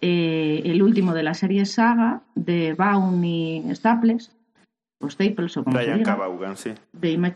Eh, 0.00 0.62
el 0.64 0.82
último 0.82 1.12
de 1.12 1.24
la 1.24 1.34
serie 1.34 1.64
Saga 1.66 2.22
de 2.34 2.74
Baum 2.74 3.24
y 3.24 3.64
Staples, 3.74 4.30
o 5.00 5.10
Staples 5.10 5.56
o 5.56 5.64
como 5.64 5.76
se 5.76 5.84
Brian 5.84 5.98
diga 5.98 6.12
Cabaugan, 6.12 6.56
sí. 6.56 6.72
de 6.92 7.34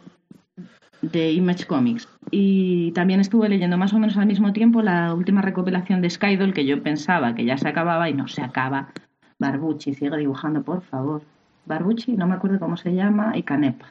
de 1.02 1.32
Image 1.32 1.66
Comics. 1.66 2.08
Y 2.30 2.92
también 2.92 3.20
estuve 3.20 3.48
leyendo 3.48 3.76
más 3.76 3.92
o 3.92 3.98
menos 3.98 4.16
al 4.16 4.26
mismo 4.26 4.52
tiempo 4.52 4.82
la 4.82 5.14
última 5.14 5.42
recopilación 5.42 6.00
de 6.00 6.08
Skydoll 6.08 6.54
que 6.54 6.64
yo 6.64 6.82
pensaba 6.82 7.34
que 7.34 7.44
ya 7.44 7.58
se 7.58 7.68
acababa 7.68 8.08
y 8.08 8.14
no 8.14 8.28
se 8.28 8.42
acaba. 8.42 8.92
Barbucci, 9.38 9.94
sigue 9.94 10.16
dibujando, 10.16 10.62
por 10.62 10.82
favor. 10.82 11.22
Barbucci, 11.66 12.12
no 12.12 12.26
me 12.26 12.34
acuerdo 12.34 12.58
cómo 12.58 12.76
se 12.76 12.94
llama, 12.94 13.36
y 13.36 13.42
Canepa. 13.42 13.86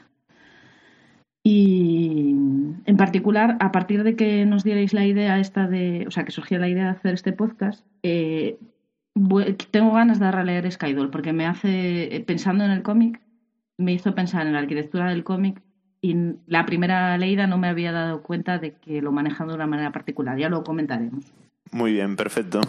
Y 1.43 2.35
en 2.85 2.97
particular, 2.97 3.57
a 3.59 3.71
partir 3.71 4.03
de 4.03 4.15
que 4.15 4.45
nos 4.45 4.63
dierais 4.63 4.93
la 4.93 5.05
idea 5.05 5.39
esta 5.39 5.67
de, 5.67 6.05
o 6.07 6.11
sea, 6.11 6.23
que 6.23 6.31
surgió 6.31 6.59
la 6.59 6.69
idea 6.69 6.85
de 6.85 6.89
hacer 6.91 7.13
este 7.15 7.33
podcast, 7.33 7.85
eh, 8.03 8.59
tengo 9.71 9.91
ganas 9.93 10.19
de 10.19 10.31
releer 10.31 10.71
Skydoll 10.71 11.09
porque 11.09 11.33
me 11.33 11.47
hace, 11.47 12.15
eh, 12.15 12.19
pensando 12.21 12.63
en 12.63 12.71
el 12.71 12.83
cómic, 12.83 13.21
me 13.77 13.93
hizo 13.93 14.13
pensar 14.15 14.45
en 14.47 14.53
la 14.53 14.59
arquitectura 14.59 15.09
del 15.09 15.23
cómic 15.23 15.61
y 16.01 16.15
la 16.47 16.65
primera 16.65 17.17
leída 17.17 17.45
no 17.45 17.57
me 17.57 17.67
había 17.67 17.91
dado 17.91 18.23
cuenta 18.23 18.57
de 18.57 18.73
que 18.73 19.01
lo 19.01 19.11
manejan 19.11 19.47
de 19.47 19.53
una 19.53 19.67
manera 19.67 19.91
particular. 19.91 20.37
Ya 20.37 20.49
lo 20.49 20.63
comentaremos. 20.63 21.23
Muy 21.71 21.93
bien, 21.93 22.15
perfecto. 22.15 22.59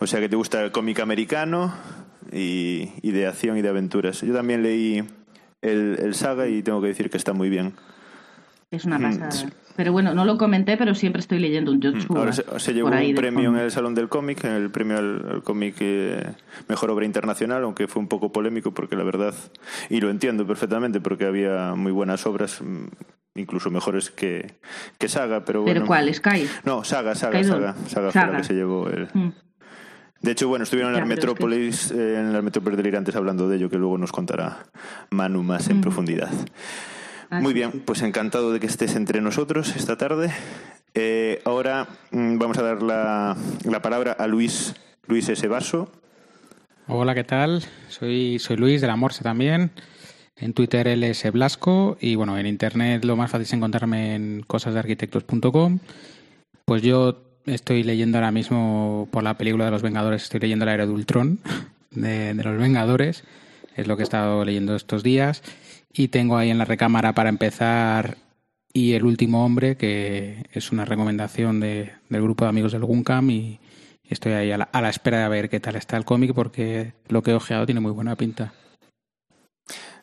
O 0.00 0.06
sea 0.06 0.20
que 0.20 0.28
te 0.28 0.36
gusta 0.36 0.62
el 0.64 0.72
cómic 0.72 1.00
americano 1.00 1.74
y, 2.32 2.92
y 3.02 3.12
de 3.12 3.26
acción 3.26 3.56
y 3.58 3.62
de 3.62 3.68
aventuras. 3.68 4.22
Yo 4.22 4.34
también 4.34 4.62
leí 4.62 5.04
el, 5.60 5.98
el 6.00 6.14
saga 6.14 6.48
y 6.48 6.62
tengo 6.62 6.80
que 6.80 6.88
decir 6.88 7.10
que 7.10 7.18
está 7.18 7.34
muy 7.34 7.50
bien. 7.50 7.74
Es 8.70 8.84
una 8.84 8.98
Mm, 8.98 9.02
pasada. 9.20 9.50
Pero 9.76 9.92
bueno, 9.92 10.12
no 10.14 10.24
lo 10.24 10.38
comenté, 10.38 10.76
pero 10.76 10.94
siempre 10.94 11.20
estoy 11.20 11.38
leyendo 11.38 11.70
un 11.70 11.80
Jotsu. 11.82 12.12
Mm, 12.12 12.16
Ahora 12.16 12.32
se, 12.32 12.44
se 12.58 12.72
llevó 12.74 12.88
un 12.88 13.14
premio 13.14 13.50
en 13.50 13.56
el 13.56 13.70
Salón 13.70 13.94
del 13.94 14.08
Cómic, 14.08 14.42
el 14.44 14.70
premio 14.70 14.98
al, 14.98 15.26
al 15.30 15.42
cómic 15.42 15.76
eh, 15.80 16.32
Mejor 16.68 16.90
Obra 16.90 17.04
Internacional, 17.04 17.62
aunque 17.62 17.86
fue 17.86 18.00
un 18.02 18.08
poco 18.08 18.32
polémico 18.32 18.72
porque 18.72 18.96
la 18.96 19.04
verdad, 19.04 19.34
y 19.90 20.00
lo 20.00 20.10
entiendo 20.10 20.46
perfectamente 20.46 21.00
porque 21.00 21.26
había 21.26 21.74
muy 21.76 21.92
buenas 21.92 22.26
obras, 22.26 22.60
mm, 22.60 22.86
incluso 23.36 23.70
mejores 23.70 24.10
que, 24.10 24.54
que 24.98 25.08
Saga, 25.08 25.44
pero 25.44 25.60
bueno. 25.62 25.74
¿Pero 25.74 25.86
cuál? 25.86 26.12
¿Sky? 26.12 26.48
No, 26.64 26.82
Saga, 26.82 27.14
Saga. 27.14 27.44
Saga. 27.44 27.74
Saga 27.86 28.10
fue 28.10 28.26
la 28.32 28.36
que 28.38 28.44
se 28.44 28.54
llevó 28.54 28.88
el... 28.88 29.08
Mm. 29.14 29.32
De 30.22 30.32
hecho, 30.32 30.48
bueno, 30.48 30.64
estuvieron 30.64 30.92
en 30.94 30.98
las 31.00 31.06
pero 31.08 31.12
es 31.14 31.20
que- 31.20 31.26
Metrópolis, 31.28 31.90
eh, 31.92 32.18
en 32.18 32.32
las 32.32 32.42
Metrópolis 32.42 32.78
delirantes 32.78 33.14
hablando 33.14 33.48
de 33.48 33.56
ello, 33.58 33.70
que 33.70 33.76
luego 33.76 33.96
nos 33.98 34.10
contará 34.10 34.64
Manu 35.10 35.42
más 35.44 35.68
en 35.68 35.78
Mm. 35.78 35.80
profundidad. 35.82 36.30
Muy 37.30 37.52
bien, 37.52 37.82
pues 37.84 38.02
encantado 38.02 38.52
de 38.52 38.60
que 38.60 38.66
estés 38.66 38.94
entre 38.94 39.20
nosotros 39.20 39.74
esta 39.76 39.96
tarde. 39.96 40.32
Eh, 40.94 41.42
ahora 41.44 41.88
mm, 42.10 42.38
vamos 42.38 42.58
a 42.58 42.62
dar 42.62 42.82
la, 42.82 43.36
la 43.64 43.82
palabra 43.82 44.12
a 44.12 44.26
Luis, 44.26 44.74
Luis 45.06 45.28
S. 45.28 45.46
Vaso. 45.48 45.90
Hola, 46.88 47.14
¿qué 47.14 47.24
tal? 47.24 47.64
Soy, 47.88 48.38
soy 48.38 48.56
Luis 48.56 48.80
de 48.80 48.86
la 48.86 48.96
Morsa 48.96 49.22
también. 49.22 49.72
En 50.36 50.52
Twitter 50.52 50.86
LS 50.86 51.32
Blasco 51.32 51.96
y 52.00 52.14
bueno, 52.14 52.38
en 52.38 52.46
internet 52.46 53.04
lo 53.04 53.16
más 53.16 53.30
fácil 53.30 53.44
es 53.44 53.52
encontrarme 53.54 54.14
en 54.14 54.42
cosasdearquitectos.com. 54.46 55.78
Pues 56.64 56.82
yo 56.82 57.22
estoy 57.46 57.82
leyendo 57.82 58.18
ahora 58.18 58.30
mismo 58.30 59.08
por 59.10 59.22
la 59.22 59.36
película 59.36 59.64
de 59.64 59.70
los 59.70 59.82
Vengadores, 59.82 60.24
estoy 60.24 60.40
leyendo 60.40 60.64
la 60.64 60.74
era 60.74 60.86
de 60.86 60.92
Ultron 60.92 61.40
de, 61.90 62.34
de 62.34 62.44
los 62.44 62.58
Vengadores, 62.58 63.24
es 63.74 63.86
lo 63.86 63.96
que 63.96 64.02
he 64.02 64.04
estado 64.04 64.44
leyendo 64.44 64.76
estos 64.76 65.02
días. 65.02 65.42
Y 65.96 66.08
tengo 66.08 66.36
ahí 66.36 66.50
en 66.50 66.58
la 66.58 66.64
recámara 66.64 67.14
para 67.14 67.28
empezar 67.28 68.18
y 68.72 68.92
El 68.92 69.04
último 69.06 69.44
hombre, 69.44 69.76
que 69.76 70.44
es 70.52 70.70
una 70.70 70.84
recomendación 70.84 71.60
de- 71.60 71.92
del 72.10 72.22
grupo 72.22 72.44
de 72.44 72.50
amigos 72.50 72.72
del 72.72 72.84
Guncam 72.84 73.30
y 73.30 73.58
estoy 74.04 74.32
ahí 74.32 74.52
a 74.52 74.58
la, 74.58 74.64
a 74.70 74.82
la 74.82 74.90
espera 74.90 75.22
de 75.22 75.28
ver 75.30 75.48
qué 75.48 75.60
tal 75.60 75.76
está 75.76 75.96
el 75.96 76.04
cómic 76.04 76.34
porque 76.34 76.92
lo 77.08 77.22
que 77.22 77.30
he 77.30 77.34
ojeado 77.34 77.64
tiene 77.64 77.80
muy 77.80 77.92
buena 77.92 78.16
pinta. 78.16 78.52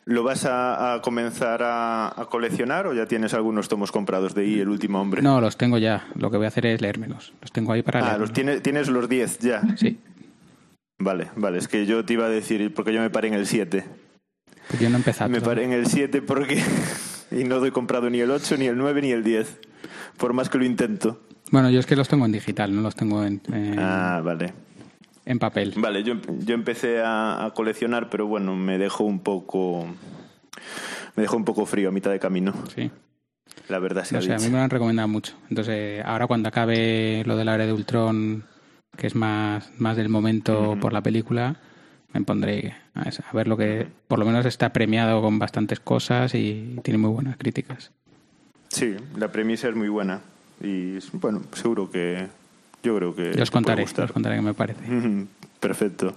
¿Lo 0.06 0.22
vas 0.24 0.44
a, 0.44 0.94
a 0.94 1.00
comenzar 1.02 1.62
a, 1.62 2.08
a 2.20 2.26
coleccionar 2.26 2.86
o 2.88 2.92
ya 2.94 3.06
tienes 3.06 3.32
algunos 3.32 3.68
tomos 3.68 3.90
comprados 3.92 4.34
de 4.34 4.44
I, 4.46 4.60
El 4.60 4.68
último 4.68 5.00
hombre? 5.00 5.22
No, 5.22 5.40
los 5.40 5.56
tengo 5.56 5.78
ya. 5.78 6.08
Lo 6.16 6.30
que 6.32 6.36
voy 6.36 6.46
a 6.46 6.48
hacer 6.48 6.66
es 6.66 6.80
leérmelos. 6.82 7.32
Los 7.40 7.52
tengo 7.52 7.72
ahí 7.72 7.82
para 7.82 8.12
Ah, 8.14 8.18
los 8.18 8.32
tienes, 8.32 8.60
tienes 8.60 8.88
los 8.88 9.08
10 9.08 9.38
ya. 9.38 9.62
Sí. 9.76 9.98
Vale, 10.98 11.28
vale, 11.36 11.58
es 11.58 11.68
que 11.68 11.86
yo 11.86 12.04
te 12.04 12.14
iba 12.14 12.26
a 12.26 12.28
decir, 12.28 12.74
porque 12.74 12.92
yo 12.92 13.00
me 13.00 13.08
paré 13.10 13.28
en 13.28 13.34
el 13.34 13.46
7. 13.46 13.84
Pues 14.68 14.80
yo 14.80 14.88
no 14.88 14.96
he 14.96 14.98
empezado. 14.98 15.30
Me 15.30 15.40
paré 15.40 15.64
en 15.64 15.72
el 15.72 15.86
7 15.86 16.22
porque... 16.22 16.62
y 17.30 17.44
no 17.44 17.58
doy 17.60 17.70
comprado 17.70 18.10
ni 18.10 18.20
el 18.20 18.30
8, 18.30 18.56
ni 18.56 18.66
el 18.66 18.76
9, 18.76 19.02
ni 19.02 19.10
el 19.12 19.22
10. 19.24 19.60
Por 20.16 20.32
más 20.32 20.48
que 20.48 20.58
lo 20.58 20.64
intento. 20.64 21.20
Bueno, 21.50 21.70
yo 21.70 21.80
es 21.80 21.86
que 21.86 21.96
los 21.96 22.08
tengo 22.08 22.24
en 22.26 22.32
digital, 22.32 22.74
no 22.74 22.80
los 22.82 22.94
tengo 22.94 23.24
en, 23.24 23.40
Ah, 23.78 24.20
vale. 24.24 24.52
en 25.26 25.38
papel. 25.38 25.74
Vale, 25.76 26.02
yo, 26.02 26.14
yo 26.40 26.54
empecé 26.54 27.00
a, 27.02 27.44
a 27.44 27.50
coleccionar, 27.52 28.08
pero 28.10 28.26
bueno, 28.26 28.56
me 28.56 28.78
dejó 28.78 29.04
un 29.04 29.20
poco... 29.20 29.86
Me 31.16 31.22
dejó 31.22 31.36
un 31.36 31.44
poco 31.44 31.64
frío 31.66 31.90
a 31.90 31.92
mitad 31.92 32.10
de 32.10 32.18
camino. 32.18 32.52
Sí. 32.74 32.90
La 33.68 33.78
verdad 33.78 34.04
sea 34.04 34.18
No 34.18 34.22
sé, 34.24 34.32
a 34.34 34.38
mí 34.38 34.46
me 34.46 34.56
lo 34.58 34.64
han 34.64 34.70
recomendado 34.70 35.06
mucho. 35.08 35.34
Entonces, 35.48 36.02
ahora 36.04 36.26
cuando 36.26 36.48
acabe 36.48 37.22
lo 37.24 37.36
de 37.36 37.44
la 37.44 37.54
era 37.54 37.66
de 37.66 37.72
Ultron, 37.72 38.44
que 38.96 39.06
es 39.06 39.14
más, 39.14 39.70
más 39.78 39.96
del 39.96 40.08
momento 40.08 40.76
por 40.80 40.92
la 40.92 41.02
película, 41.02 41.56
me 42.14 42.22
pondré 42.22 42.74
a, 42.94 43.32
ver 43.32 43.48
lo 43.48 43.56
que 43.56 43.86
por 44.08 44.18
lo 44.18 44.24
menos 44.24 44.46
está 44.46 44.72
premiado 44.72 45.20
con 45.20 45.38
bastantes 45.38 45.80
cosas 45.80 46.34
y 46.34 46.78
tiene 46.82 46.98
muy 46.98 47.10
buenas 47.10 47.36
críticas. 47.36 47.90
Sí, 48.68 48.96
la 49.16 49.30
premisa 49.30 49.68
es 49.68 49.74
muy 49.74 49.88
buena. 49.88 50.20
Y 50.60 50.98
bueno, 51.12 51.42
seguro 51.52 51.90
que... 51.90 52.28
Yo 52.82 52.96
creo 52.96 53.14
que... 53.14 53.34
Yo 53.34 53.42
os 53.42 53.50
contaré, 53.50 53.82
os 53.84 54.12
contaré 54.12 54.36
qué 54.36 54.42
me 54.42 54.54
parece. 54.54 54.80
Perfecto. 55.58 56.14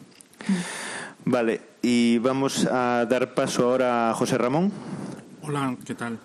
Vale, 1.26 1.62
y 1.82 2.20
vamos 2.20 2.66
a 2.66 3.06
dar 3.10 3.34
paso 3.34 3.70
ahora 3.70 4.12
a 4.12 4.14
José 4.14 4.38
Ramón. 4.38 4.72
Hola, 5.42 5.76
¿qué 5.86 5.96
tal? 5.96 6.20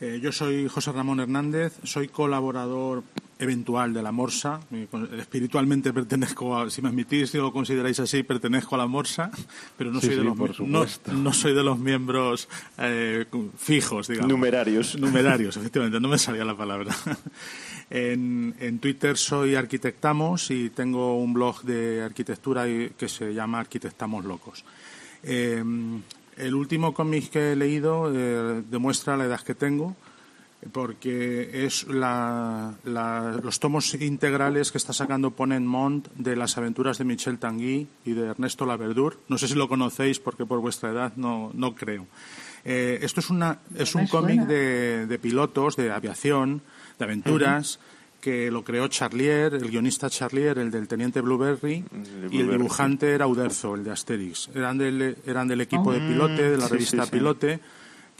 Eh, 0.00 0.20
yo 0.22 0.32
soy 0.32 0.68
José 0.68 0.92
Ramón 0.92 1.20
Hernández, 1.20 1.78
soy 1.82 2.08
colaborador 2.08 3.02
eventual 3.38 3.92
de 3.94 4.02
la 4.02 4.10
Morsa. 4.12 4.60
Eh, 4.72 4.86
con- 4.90 5.08
Espiritualmente 5.18 5.92
pertenezco 5.92 6.56
a, 6.58 6.68
si 6.70 6.82
me 6.82 6.88
admitís, 6.88 7.30
si 7.30 7.38
lo 7.38 7.52
consideráis 7.52 8.00
así, 8.00 8.22
pertenezco 8.22 8.74
a 8.74 8.78
la 8.78 8.86
Morsa, 8.86 9.30
pero 9.76 9.90
no 9.92 10.00
Sí, 10.00 10.06
soy 10.08 10.16
de 10.16 10.22
sí, 10.22 10.26
los 10.28 11.08
no, 11.12 11.32
soy 11.32 11.54
de 11.54 11.62
los 11.62 11.78
miembros 11.78 12.48
eh, 12.78 13.26
fijos, 13.56 14.08
digamos. 14.08 14.30
Numerarios. 14.32 14.98
Numerarios, 14.98 15.56
efectivamente, 15.56 16.00
no 16.00 16.08
me 16.08 16.18
salía 16.18 16.44
la 16.44 16.56
palabra. 16.56 16.94
En, 17.90 18.54
en 18.60 18.80
Twitter 18.80 19.16
soy 19.16 19.54
Arquitectamos 19.54 20.50
y 20.50 20.68
tengo 20.68 21.16
un 21.18 21.32
blog 21.32 21.62
de 21.62 22.02
arquitectura 22.02 22.66
que 22.66 23.08
se 23.08 23.32
llama 23.32 23.60
Arquitectamos 23.60 24.26
Locos. 24.26 24.62
Eh, 25.22 25.64
el 26.36 26.54
último 26.54 26.92
cómic 26.92 27.30
que 27.30 27.52
he 27.52 27.56
leído 27.56 28.12
eh, 28.14 28.62
demuestra 28.70 29.16
la 29.16 29.24
edad 29.24 29.40
que 29.40 29.54
tengo 29.54 29.96
porque 30.72 31.64
es 31.66 31.86
la- 31.86 32.74
la- 32.84 33.40
los 33.42 33.60
tomos 33.60 33.94
integrales 33.94 34.72
que 34.72 34.78
está 34.78 34.92
sacando 34.92 35.30
Ponent 35.30 35.66
Mont 35.66 36.08
de 36.16 36.34
las 36.36 36.58
aventuras 36.58 36.98
de 36.98 37.04
Michel 37.04 37.38
Tanguy 37.38 37.86
y 38.04 38.12
de 38.12 38.26
Ernesto 38.26 38.66
Laverdur. 38.66 39.20
No 39.28 39.38
sé 39.38 39.46
si 39.48 39.54
lo 39.54 39.68
conocéis 39.68 40.18
porque 40.18 40.44
por 40.46 40.60
vuestra 40.60 40.90
edad 40.90 41.12
no, 41.16 41.50
no 41.54 41.74
creo. 41.74 42.06
Eh, 42.64 42.98
esto 43.02 43.20
es, 43.20 43.30
una, 43.30 43.60
es 43.76 43.94
un 43.94 44.06
cómic 44.08 44.40
de, 44.42 45.06
de 45.06 45.18
pilotos, 45.18 45.76
de 45.76 45.90
aviación, 45.92 46.60
de 46.98 47.04
aventuras. 47.04 47.78
que 48.20 48.50
lo 48.50 48.64
creó 48.64 48.88
Charlier, 48.88 49.54
el 49.54 49.70
guionista 49.70 50.10
Charlier, 50.10 50.58
el 50.58 50.72
del 50.72 50.88
Teniente 50.88 51.20
Blueberry, 51.20 51.84
y 52.32 52.40
el 52.40 52.50
dibujante 52.50 53.12
era 53.14 53.28
Uderzo, 53.28 53.76
el 53.76 53.84
de 53.84 53.92
Asterix. 53.92 54.50
Eran 54.56 54.76
del, 54.76 55.16
eran 55.24 55.46
del 55.46 55.60
equipo 55.60 55.92
de 55.92 56.00
Pilote, 56.00 56.50
de 56.50 56.58
la 56.58 56.66
sí, 56.66 56.72
revista 56.72 57.04
sí, 57.04 57.10
sí. 57.10 57.16
Pilote. 57.16 57.60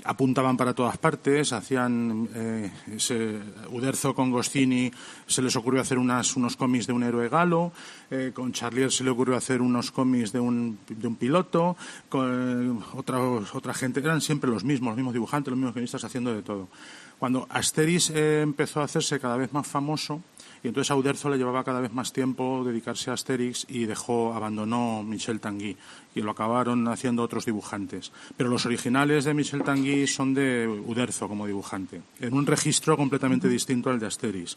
Apuntaban 0.09 0.57
para 0.57 0.73
todas 0.73 0.97
partes, 0.97 1.53
hacían 1.53 2.29
eh, 2.35 2.73
ese- 2.97 3.39
Uderzo 3.71 4.15
con 4.15 4.31
Goscini 4.31 4.91
se 5.27 5.43
les 5.43 5.55
ocurrió 5.55 5.83
hacer 5.83 5.99
unas, 5.99 6.35
unos 6.35 6.57
cómics 6.57 6.87
de 6.87 6.95
un 6.95 7.03
héroe 7.03 7.29
galo, 7.29 7.73
eh, 8.11 8.31
con 8.33 8.53
Charlier 8.53 8.91
se 8.91 9.05
le 9.05 9.11
ocurrió 9.11 9.37
hacer 9.37 9.61
unos 9.61 9.91
cómics 9.93 10.33
de 10.33 10.41
un, 10.41 10.79
de 10.89 11.07
un 11.07 11.17
piloto, 11.17 11.77
con 12.09 12.81
eh, 12.81 12.85
otra, 12.95 13.21
otra 13.21 13.75
gente, 13.75 14.01
eran 14.01 14.23
siempre 14.23 14.49
los 14.51 14.65
mismos, 14.65 14.93
los 14.93 14.97
mismos 14.97 15.13
dibujantes, 15.13 15.51
los 15.51 15.59
mismos 15.59 15.75
guionistas 15.75 16.03
haciendo 16.05 16.33
de 16.35 16.41
todo. 16.41 16.69
Cuando 17.19 17.47
Asterix 17.51 18.09
eh, 18.09 18.41
empezó 18.41 18.81
a 18.81 18.85
hacerse 18.85 19.21
cada 19.21 19.37
vez 19.37 19.53
más 19.53 19.67
famoso, 19.67 20.23
y 20.63 20.69
entonces 20.69 20.91
a 20.91 20.97
Uderzo 20.97 21.29
le 21.31 21.39
llevaba 21.39 21.65
cada 21.65 21.81
vez 21.81 21.93
más 21.93 22.13
tiempo 22.13 22.63
dedicarse 22.65 23.11
a 23.11 23.15
Asterix 23.15 23.67
y 23.69 23.87
dejó, 23.87 24.35
abandonó 24.35 25.03
Michel 25.03 25.41
Tanguy 25.41 25.77
y 26.15 26.21
lo 26.21 26.33
acabaron 26.33 26.89
haciendo 26.89 27.23
otros 27.23 27.47
dibujantes. 27.47 28.13
Pero 28.37 28.51
los 28.51 28.67
originales 28.67 29.25
de 29.25 29.35
Michel 29.35 29.63
Tanguy 29.63 30.07
son 30.07 30.35
de 30.35 30.67
Uderzo 30.67 31.29
como 31.29 31.47
dibujante, 31.47 32.03
en 32.21 32.35
un 32.35 32.47
registro 32.47 32.97
completamente 32.97 33.49
distinto 33.49 33.91
al 33.91 33.99
de 33.99 34.07
Asterix. 34.07 34.57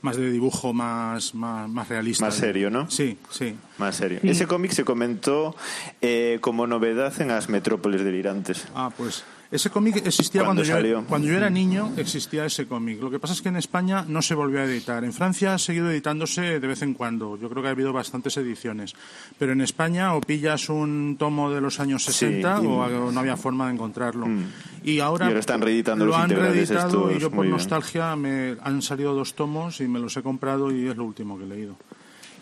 Más 0.00 0.16
de 0.16 0.32
dibujo 0.32 0.72
más, 0.72 1.32
más, 1.32 1.68
más 1.68 1.88
realista. 1.88 2.24
Más 2.24 2.34
serio, 2.34 2.70
¿no? 2.70 2.90
Sí, 2.90 3.16
sí. 3.30 3.54
Más 3.78 3.94
serio. 3.94 4.18
Ese 4.24 4.48
cómic 4.48 4.72
se 4.72 4.84
comentó 4.84 5.54
eh, 6.00 6.38
como 6.40 6.66
novedad 6.66 7.20
en 7.20 7.28
las 7.28 7.48
metrópolis 7.48 8.02
delirantes. 8.02 8.66
Ah, 8.74 8.90
pues 8.96 9.22
ese 9.52 9.70
cómic 9.70 9.96
existía 10.04 10.42
¿Cuándo 10.44 10.64
cuando, 10.64 10.88
yo, 10.88 11.04
cuando 11.06 11.28
yo 11.28 11.36
era 11.36 11.50
niño, 11.50 11.92
existía 11.98 12.46
ese 12.46 12.66
cómic. 12.66 13.00
Lo 13.00 13.10
que 13.10 13.18
pasa 13.20 13.34
es 13.34 13.42
que 13.42 13.50
en 13.50 13.56
España 13.56 14.04
no 14.08 14.22
se 14.22 14.34
volvió 14.34 14.60
a 14.60 14.64
editar. 14.64 15.04
En 15.04 15.12
Francia 15.12 15.54
ha 15.54 15.58
seguido 15.58 15.90
editándose 15.90 16.58
de 16.58 16.66
vez 16.66 16.80
en 16.82 16.94
cuando. 16.94 17.36
Yo 17.38 17.48
creo 17.50 17.62
que 17.62 17.68
ha 17.68 17.72
habido 17.72 17.92
bastantes 17.92 18.36
ediciones. 18.38 18.94
Pero 19.38 19.52
en 19.52 19.60
España 19.60 20.14
o 20.14 20.20
pillas 20.22 20.68
un 20.70 21.16
tomo 21.18 21.50
de 21.50 21.60
los 21.60 21.78
años 21.80 22.02
Sí, 22.04 22.12
60 22.12 22.60
y- 22.62 22.66
o 22.66 23.12
no 23.12 23.20
había 23.20 23.36
forma 23.36 23.66
de 23.66 23.74
encontrarlo. 23.74 24.26
Mm. 24.26 24.44
Y 24.84 25.00
ahora, 25.00 25.26
Y 25.26 25.28
ahora 25.28 25.40
están 25.40 25.60
reeditando 25.60 26.06
lo 26.06 26.12
los 26.12 26.20
han 26.20 26.30
reeditado 26.30 27.12
y 27.12 27.18
yo 27.18 27.30
por 27.30 27.46
nostalgia 27.46 28.16
me 28.16 28.56
han 28.62 28.80
salido 28.82 29.14
dos 29.14 29.34
tomos 29.34 29.80
y 29.80 29.86
me 29.86 29.98
los 30.00 30.16
he 30.16 30.22
comprado 30.22 30.72
y 30.74 30.88
es 30.88 30.96
lo 30.96 31.04
último 31.04 31.36
que 31.38 31.44
he 31.44 31.48
leído. 31.48 31.76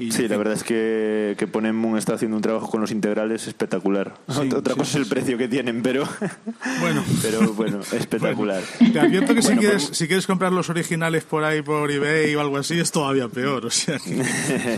Y- 0.01 0.11
Sí, 0.13 0.27
la 0.29 0.37
verdad 0.37 0.55
es 0.55 0.65
que, 0.65 1.35
que 1.39 1.47
Ponen 1.47 1.75
Moon 1.77 1.99
está 1.99 2.15
haciendo 2.15 2.37
un 2.37 2.43
trabajo 2.43 2.69
con 2.71 2.81
los 2.81 2.91
integrales 2.91 3.47
espectacular. 3.47 4.15
Sí, 4.29 4.49
Otra 4.55 4.75
sí, 4.75 4.79
cosa 4.81 4.93
sí, 4.93 4.99
es 4.99 5.05
el 5.05 5.07
precio 5.07 5.37
que 5.39 5.47
tienen, 5.49 5.83
pero 5.83 6.05
Bueno. 6.81 7.05
pero 7.23 7.53
bueno, 7.53 7.81
espectacular. 7.93 8.63
Te 8.93 8.99
advierto 9.01 9.35
que 9.35 9.43
si, 9.43 9.49
Bueno, 9.49 9.61
quieres, 9.61 9.85
por- 9.87 9.95
si 9.95 10.07
quieres 10.07 10.27
comprar 10.27 10.53
los 10.53 10.71
originales 10.71 11.25
por 11.25 11.45
ahí, 11.45 11.63
por 11.63 11.91
eBay 11.91 12.35
o 12.35 12.41
algo 12.41 12.57
así, 12.57 12.79
es 12.79 12.91
todavía 12.91 13.29
peor. 13.29 13.67
O 13.67 13.71
sea, 13.71 13.99
que 14.05 14.15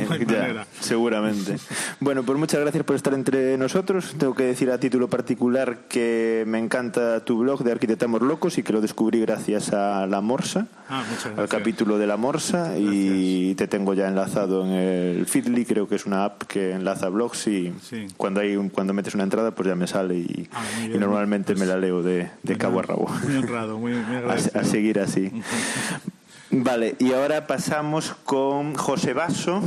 no 0.08 0.12
hay 0.14 0.24
Ya, 0.26 0.66
seguramente. 0.80 1.56
Bueno, 2.00 2.22
pues 2.24 2.38
muchas 2.38 2.60
gracias 2.60 2.82
por 2.84 2.96
estar 2.96 3.14
entre 3.14 3.56
nosotros. 3.58 4.14
Tengo 4.18 4.34
que 4.34 4.44
decir 4.44 4.70
a 4.70 4.78
título 4.78 5.08
particular 5.08 5.80
que 5.88 6.44
me 6.46 6.58
encanta 6.58 7.24
tu 7.24 7.38
blog 7.38 7.62
de 7.62 7.72
Arquitectamos 7.72 8.22
Locos 8.22 8.58
y 8.58 8.62
que 8.62 8.72
lo 8.72 8.80
descubrí 8.80 9.20
gracias 9.20 9.72
a 9.72 10.06
La 10.06 10.20
Morsa, 10.20 10.66
Ah, 10.88 11.04
al 11.36 11.48
capítulo 11.48 11.96
de 11.96 12.06
La 12.06 12.16
Morsa 12.16 12.76
y 12.78 13.54
te 13.54 13.66
tengo 13.66 13.94
ya 13.94 14.08
enlazado 14.08 14.64
en 14.66 14.72
el 14.72 15.11
Feedly, 15.26 15.64
creo 15.64 15.88
que 15.88 15.94
es 15.96 16.06
una 16.06 16.24
app 16.24 16.42
que 16.44 16.72
enlaza 16.72 17.08
blogs 17.08 17.46
y 17.46 17.72
Sí. 17.82 18.06
cuando 18.16 18.40
hay 18.40 18.56
un- 18.56 18.68
cuando 18.68 18.92
metes 18.92 19.14
una 19.14 19.24
entrada 19.24 19.54
pues 19.54 19.68
ya 19.68 19.74
me 19.74 19.86
sale 19.86 20.16
y, 20.16 20.48
Ah, 20.52 20.62
muy 20.76 20.84
y 20.84 20.88
bien. 20.88 21.00
normalmente 21.00 21.54
me 21.54 21.66
la 21.66 21.76
leo 21.76 22.02
de, 22.02 22.28
de 22.42 22.56
cabo 22.58 22.78
a 22.80 22.82
rabo. 22.82 23.08
Muy 23.24 23.36
honrado, 23.36 23.78
muy, 23.78 23.92
muy 23.92 24.16
a 24.54 24.64
seguir 24.64 24.98
así. 25.00 25.30
Vale, 26.54 26.96
y 26.98 27.12
ahora 27.12 27.46
pasamos 27.46 28.14
con 28.24 28.74
José 28.74 29.14
Basso 29.14 29.62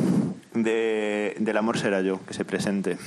de 0.54 1.36
Del 1.40 1.58
Amor 1.58 1.80
Será 1.80 2.02
Yo, 2.02 2.20
que 2.28 2.34
se 2.36 2.46
presente. 2.46 2.98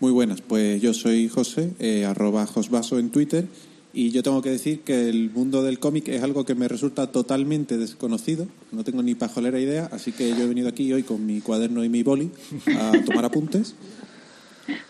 Muy 0.00 0.12
buenas, 0.12 0.40
pues 0.40 0.82
yo 0.82 0.92
soy 0.92 1.28
José, 1.28 1.72
eh, 1.78 2.04
arroba 2.04 2.46
Josbaso 2.46 2.98
en 2.98 3.10
Twitter, 3.10 3.46
y 3.94 4.10
yo 4.10 4.22
tengo 4.22 4.42
que 4.42 4.50
decir 4.50 4.80
que 4.80 5.08
el 5.08 5.30
mundo 5.30 5.62
del 5.62 5.78
cómic 5.78 6.08
es 6.08 6.22
algo 6.22 6.44
que 6.44 6.54
me 6.54 6.68
resulta 6.68 7.12
totalmente 7.12 7.78
desconocido, 7.78 8.46
no 8.72 8.82
tengo 8.84 9.02
ni 9.02 9.14
pajolera 9.14 9.60
idea, 9.60 9.88
así 9.92 10.12
que 10.12 10.30
yo 10.30 10.42
he 10.42 10.46
venido 10.46 10.68
aquí 10.68 10.92
hoy 10.92 11.04
con 11.04 11.24
mi 11.24 11.40
cuaderno 11.40 11.84
y 11.84 11.88
mi 11.88 12.02
boli 12.02 12.30
a 12.76 12.92
tomar 13.04 13.24
apuntes. 13.24 13.74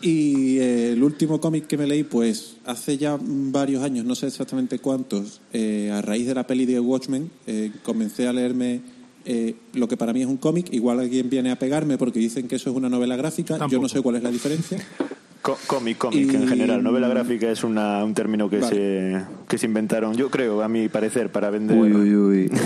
Y 0.01 0.59
eh, 0.59 0.93
el 0.93 1.03
último 1.03 1.41
cómic 1.41 1.67
que 1.67 1.77
me 1.77 1.87
leí, 1.87 2.05
pues 2.05 2.57
hace 2.65 2.97
ya 2.97 3.19
varios 3.21 3.83
años, 3.83 4.05
no 4.05 4.15
sé 4.15 4.29
exactamente 4.29 4.79
cuántos, 4.79 5.41
eh, 5.53 5.91
a 5.93 6.01
raíz 6.01 6.27
de 6.27 6.35
la 6.35 6.47
peli 6.47 6.65
de 6.65 6.79
Watchmen, 6.79 7.31
eh, 7.47 7.73
comencé 7.83 8.29
a 8.29 8.33
leerme 8.33 8.83
eh, 9.27 9.57
lo 9.73 9.89
que 9.89 9.97
para 9.97 10.13
mí 10.13 10.21
es 10.21 10.27
un 10.27 10.37
cómic. 10.37 10.73
Igual 10.73 11.01
alguien 11.01 11.31
viene 11.31 11.51
a 11.51 11.59
pegarme 11.59 11.97
porque 11.99 12.19
dicen 12.19 12.47
que 12.47 12.57
eso 12.57 12.71
es 12.71 12.77
una 12.77 12.89
novela 12.89 13.17
gráfica. 13.17 13.59
Yo 13.69 13.81
no 13.81 13.89
sé 13.89 14.03
cuál 14.03 14.17
es 14.17 14.23
la 14.23 14.31
diferencia. 14.31 14.79
Cómic, 15.67 15.99
cómic 15.99 16.33
Y- 16.33 16.35
en 16.37 16.49
general. 16.49 16.83
Novela 16.83 17.07
gráfica 17.07 17.51
es 17.51 17.65
una, 17.65 18.03
un 18.03 18.15
término 18.15 18.49
que, 18.49 18.61
Vale. 18.61 18.75
se, 18.75 19.25
que 19.47 19.59
se 19.59 19.67
inventaron, 19.67 20.15
yo 20.17 20.31
creo, 20.31 20.63
a 20.63 20.69
mi 20.69 20.89
parecer, 20.89 21.31
para 21.31 21.51
vender. 21.51 21.77
Uy, 21.77 21.93
uy, 21.93 22.17
uy. 22.17 22.51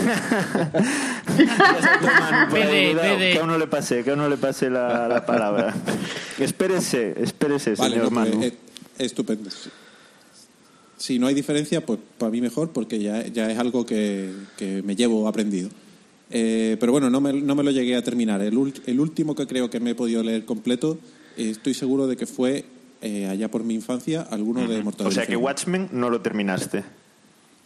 Que 2.52 3.38
a 3.40 3.44
uno 3.44 3.58
le 3.58 3.66
pase, 3.66 4.02
que 4.04 4.10
a 4.10 4.14
uno 4.14 4.28
le 4.28 4.36
pase 4.36 4.70
la, 4.70 5.08
la 5.08 5.26
palabra. 5.26 5.74
espérese, 6.38 7.14
espérese, 7.20 7.74
Vale, 7.74 7.96
señor 7.96 8.12
no, 8.12 8.20
pues, 8.20 8.30
Manu. 8.34 8.44
eh, 8.44 8.52
estupendo. 8.98 9.50
Si- 10.96 11.18
no 11.18 11.26
hay 11.26 11.34
diferencia, 11.34 11.84
pues 11.84 11.98
para 12.18 12.30
mí 12.30 12.40
mejor, 12.40 12.70
porque 12.70 12.98
ya, 13.00 13.26
ya 13.26 13.50
es 13.50 13.58
algo 13.58 13.86
que, 13.86 14.32
que 14.56 14.82
me 14.82 14.96
llevo 14.96 15.26
aprendido. 15.28 15.68
Eh, 16.30 16.76
pero 16.78 16.92
bueno, 16.92 17.08
no 17.10 17.20
me, 17.20 17.32
no 17.32 17.54
me 17.54 17.62
lo 17.64 17.70
llegué 17.70 17.96
a 17.96 18.02
terminar. 18.02 18.40
El, 18.42 18.72
el 18.86 19.00
último 19.00 19.34
que 19.34 19.46
creo 19.46 19.70
que 19.70 19.80
me 19.80 19.90
he 19.90 19.94
podido 19.94 20.22
leer 20.22 20.44
completo, 20.44 20.98
estoy 21.38 21.74
seguro 21.74 22.06
de 22.06 22.16
que 22.16 22.26
fue 22.26 22.64
eh, 23.00 23.26
allá 23.26 23.50
por 23.50 23.64
mi 23.64 23.74
infancia 23.74 24.22
alguno 24.22 24.66
de 24.66 24.82
Mortadelo 24.82 25.10
O 25.10 25.12
sea 25.12 25.26
que. 25.26 25.36
Watchmen 25.36 25.88
no 25.92 26.10
lo 26.10 26.20
terminaste. 26.20 26.84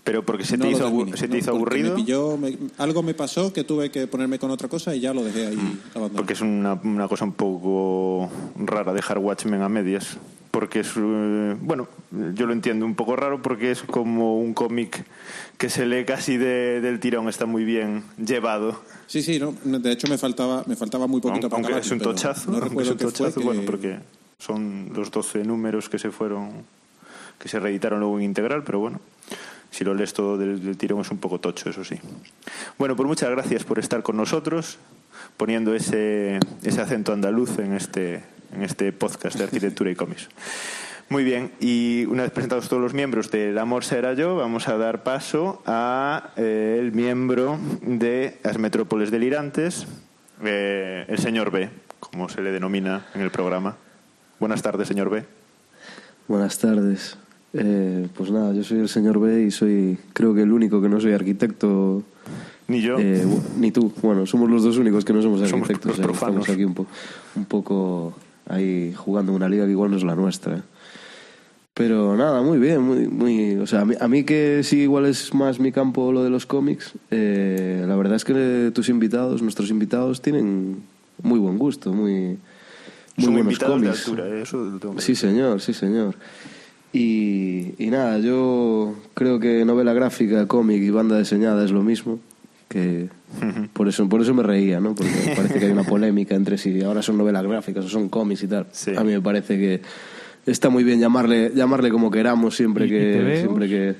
Pero 0.05 0.25
porque 0.25 0.45
se 0.45 0.59
te 0.59 0.65
No 0.65 0.71
hizo, 0.71 0.85
terminé, 0.85 1.17
se 1.17 1.29
te 1.29 1.35
no, 1.35 1.37
hizo 1.38 1.51
aburrido. 1.53 1.97
me 1.97 2.03
pilló- 2.03 2.37
me- 2.37 2.59
algo 2.79 3.03
me 3.05 3.15
pasó 3.15 3.53
que 3.53 3.62
tuve 3.62 3.91
que 3.91 4.09
ponerme 4.09 4.38
con 4.38 4.51
otra 4.51 4.69
cosa 4.69 4.95
y 4.97 5.01
ya 5.01 5.15
lo 5.15 5.23
dejé 5.23 5.47
ahí 5.47 5.81
abandonado. 5.91 6.17
Porque 6.17 6.33
es 6.33 6.41
una, 6.41 6.75
una 6.83 7.07
cosa 7.07 7.25
un 7.25 7.33
poco 7.33 8.29
rara 8.57 8.93
dejar 8.93 9.19
Watchmen 9.19 9.62
a 9.62 9.69
medias. 9.69 10.17
Porque 10.51 10.81
es, 10.81 10.93
eh, 10.97 11.57
bueno, 11.61 11.88
yo 12.35 12.47
lo 12.47 12.53
entiendo 12.53 12.85
un 12.85 12.95
poco 12.95 13.17
raro 13.17 13.41
porque 13.41 13.71
es 13.71 13.83
como 13.83 14.38
un 14.38 14.53
cómic 14.55 15.03
que 15.57 15.71
se 15.71 15.87
lee 15.87 16.05
casi 16.05 16.37
de- 16.37 16.81
del 16.83 16.99
tirón, 17.01 17.29
está 17.29 17.47
muy 17.47 17.65
bien 17.65 18.03
llevado. 18.19 18.79
Sí, 19.07 19.23
sí, 19.23 19.38
no, 19.38 19.53
de 19.79 19.93
hecho 19.93 20.09
me 20.09 20.19
faltaba, 20.19 20.62
me 20.67 20.75
faltaba 20.77 21.07
muy 21.07 21.21
poquito 21.23 21.49
para 21.49 21.57
Aunque 21.61 21.73
acabarlo, 21.73 21.87
es 21.87 21.91
un 21.93 22.01
tochazo, 22.01 22.51
no 22.51 22.59
aunque 22.59 22.83
es 22.83 22.91
un 22.91 22.97
tochazo, 22.99 23.38
que- 23.41 23.47
bueno, 23.47 23.62
porque 23.65 23.99
son 24.38 24.91
los 24.95 25.11
12 25.11 25.43
números 25.45 25.88
que 25.88 25.99
se 25.99 26.11
fueron, 26.11 26.51
que 27.38 27.49
se 27.49 27.59
reeditaron 27.61 28.01
luego 28.01 28.19
en 28.19 28.25
integral, 28.25 28.62
pero 28.62 28.79
bueno, 28.81 29.01
si 29.73 29.85
lo 29.85 29.95
lees 29.95 30.13
todo 30.13 30.37
del, 30.37 30.77
tirón 30.77 31.01
es 31.01 31.11
un 31.11 31.19
poco 31.19 31.41
tocho, 31.41 31.71
eso 31.71 31.83
sí. 31.83 31.97
Bueno, 32.79 32.95
pues 32.95 33.07
muchas 33.09 33.31
gracias 33.31 33.65
por 33.65 33.79
estar 33.79 34.03
con 34.03 34.17
nosotros, 34.17 34.79
poniendo 35.37 35.75
ese, 35.75 36.39
ese 36.63 36.81
acento 36.81 37.13
andaluz 37.13 37.59
en 37.59 37.73
este, 37.73 38.23
en 38.55 38.63
este 38.63 38.93
podcast 38.93 39.39
de 39.39 39.45
arquitectura 39.45 39.91
y 39.91 39.95
cómics. 39.95 40.29
Muy 41.09 41.25
bien, 41.25 41.53
y 41.59 42.05
una 42.07 42.23
vez 42.23 42.33
presentados 42.33 42.69
todos 42.69 42.83
los 42.83 42.93
miembros 42.93 43.31
del 43.31 43.59
Amor 43.59 43.85
Será 43.85 44.13
Yo, 44.13 44.37
vamos 44.37 44.69
a 44.69 44.77
dar 44.77 45.03
paso 45.03 45.63
a 45.67 46.31
eh, 46.37 46.77
el 46.79 46.93
miembro 46.93 47.59
de 47.81 48.39
las 48.43 48.59
Metrópoles 48.59 49.11
Delirantes, 49.11 49.87
eh, 50.45 51.07
el 51.09 51.19
señor 51.19 51.51
B, 51.51 51.71
como 51.99 52.29
se 52.29 52.43
le 52.43 52.53
denomina 52.53 53.07
en 53.15 53.23
el 53.23 53.31
programa. 53.31 53.77
Buenas 54.39 54.61
tardes, 54.61 54.89
señor 54.89 55.09
B. 55.09 55.25
Buenas 56.29 56.59
tardes. 56.59 57.17
Eh, 57.55 58.09
pues 58.17 58.31
nada, 58.31 58.53
yo 58.55 58.65
soy 58.65 58.79
el 58.81 58.88
señor 58.88 59.21
B 59.21 59.43
y 59.45 59.51
soy, 59.51 59.99
creo 60.12 60.35
que 60.35 60.43
el 60.43 60.53
único 60.53 60.81
que 60.81 60.88
no 60.88 61.01
soy 61.01 61.12
arquitecto. 61.12 62.03
Ni 62.69 62.81
yo. 62.81 62.97
eh, 62.99 63.25
ni 63.59 63.71
tú. 63.73 63.93
Bueno, 64.03 64.25
somos 64.27 64.49
los 64.51 64.62
dos 64.62 64.79
únicos 64.79 65.05
que 65.05 65.12
no 65.12 65.21
somos 65.23 65.41
Somos 65.41 65.69
arquitectos. 65.69 65.99
los 65.99 66.07
profanos. 66.07 66.37
Estamos 66.43 66.49
aquí 66.51 66.65
un, 66.65 66.75
po- 66.75 66.87
un 67.37 67.45
poco 67.45 68.15
ahí 68.49 68.95
jugando 68.97 69.33
en 69.33 69.37
una 69.37 69.49
liga 69.49 69.65
que 69.67 69.73
igual 69.73 69.91
no 69.91 69.97
es 69.97 70.05
la 70.05 70.15
nuestra. 70.15 70.62
Pero 71.75 72.17
nada, 72.17 72.43
muy 72.43 72.59
bien, 72.59 72.83
muy, 72.83 73.09
muy, 73.09 73.57
o 73.57 73.67
sea, 73.67 73.81
a 73.81 73.85
mí, 73.87 73.95
a 73.99 74.07
mí 74.07 74.25
que 74.25 74.61
sí 74.62 74.81
igual 74.81 75.07
es 75.07 75.33
más 75.33 75.59
mi 75.59 75.73
campo 75.73 76.12
lo 76.12 76.23
de 76.23 76.29
los 76.29 76.45
cómics, 76.45 76.93
eh, 77.11 77.83
la 77.88 77.97
verdad 77.97 78.17
es 78.17 78.25
que 78.27 78.71
tus 78.75 78.91
invitados, 78.91 79.41
nuestros 79.41 79.71
invitados 79.71 80.21
tienen 80.21 80.83
muy 81.23 81.38
buen 81.38 81.57
gusto, 81.57 81.91
muy, 81.95 82.37
muy 83.17 83.25
Son 83.25 83.33
buenos 83.35 83.59
de 83.59 83.67
cómics. 83.67 83.99
altura, 84.07 84.29
eh, 84.29 84.43
eso 84.43 84.59
lo 84.59 84.79
tengo 84.79 84.97
que 84.97 85.01
Sí, 85.01 85.15
señor, 85.15 85.62
sí, 85.62 85.73
señor. 85.73 86.15
Y, 86.92 87.74
y 87.78 87.87
nada, 87.90 88.18
yo 88.18 88.94
creo 89.14 89.40
que 89.40 89.64
novela 89.64 89.92
gráfica, 89.94 90.46
cómic 90.46 90.83
y 90.83 90.90
banda 90.90 91.18
diseñada 91.18 91.64
es 91.64 91.70
lo 91.70 91.83
mismo. 91.83 92.18
Que 92.68 93.09
por 93.72 93.88
eso, 93.88 94.09
por 94.09 94.20
eso 94.22 94.35
me 94.35 94.42
reía, 94.42 94.81
¿no? 94.81 94.94
Porque 94.94 95.11
parece 95.37 95.59
que 95.59 95.66
hay 95.66 95.72
una 95.72 95.85
polémica 95.85 96.35
entre 96.35 96.59
si 96.59 96.83
ahora 96.83 97.02
son 97.02 97.18
novelas 97.18 97.42
gráficas 97.44 97.85
o 97.85 97.88
son 97.88 98.09
cómics 98.09 98.42
y 98.42 98.46
tal. 98.48 98.66
Sí. 98.72 98.92
A 98.96 99.05
mí 99.05 99.12
me 99.12 99.20
parece 99.20 99.59
que 99.59 99.81
está 100.46 100.68
muy 100.70 100.85
bien 100.85 101.00
llamarle, 101.00 101.52
llamarle 101.55 101.90
como 101.90 102.11
queramos 102.11 102.57
siempre 102.57 102.85
¿Y- 102.85 102.88
y 102.88 102.90
que, 102.90 103.37
siempre 103.40 103.68
que. 103.68 103.94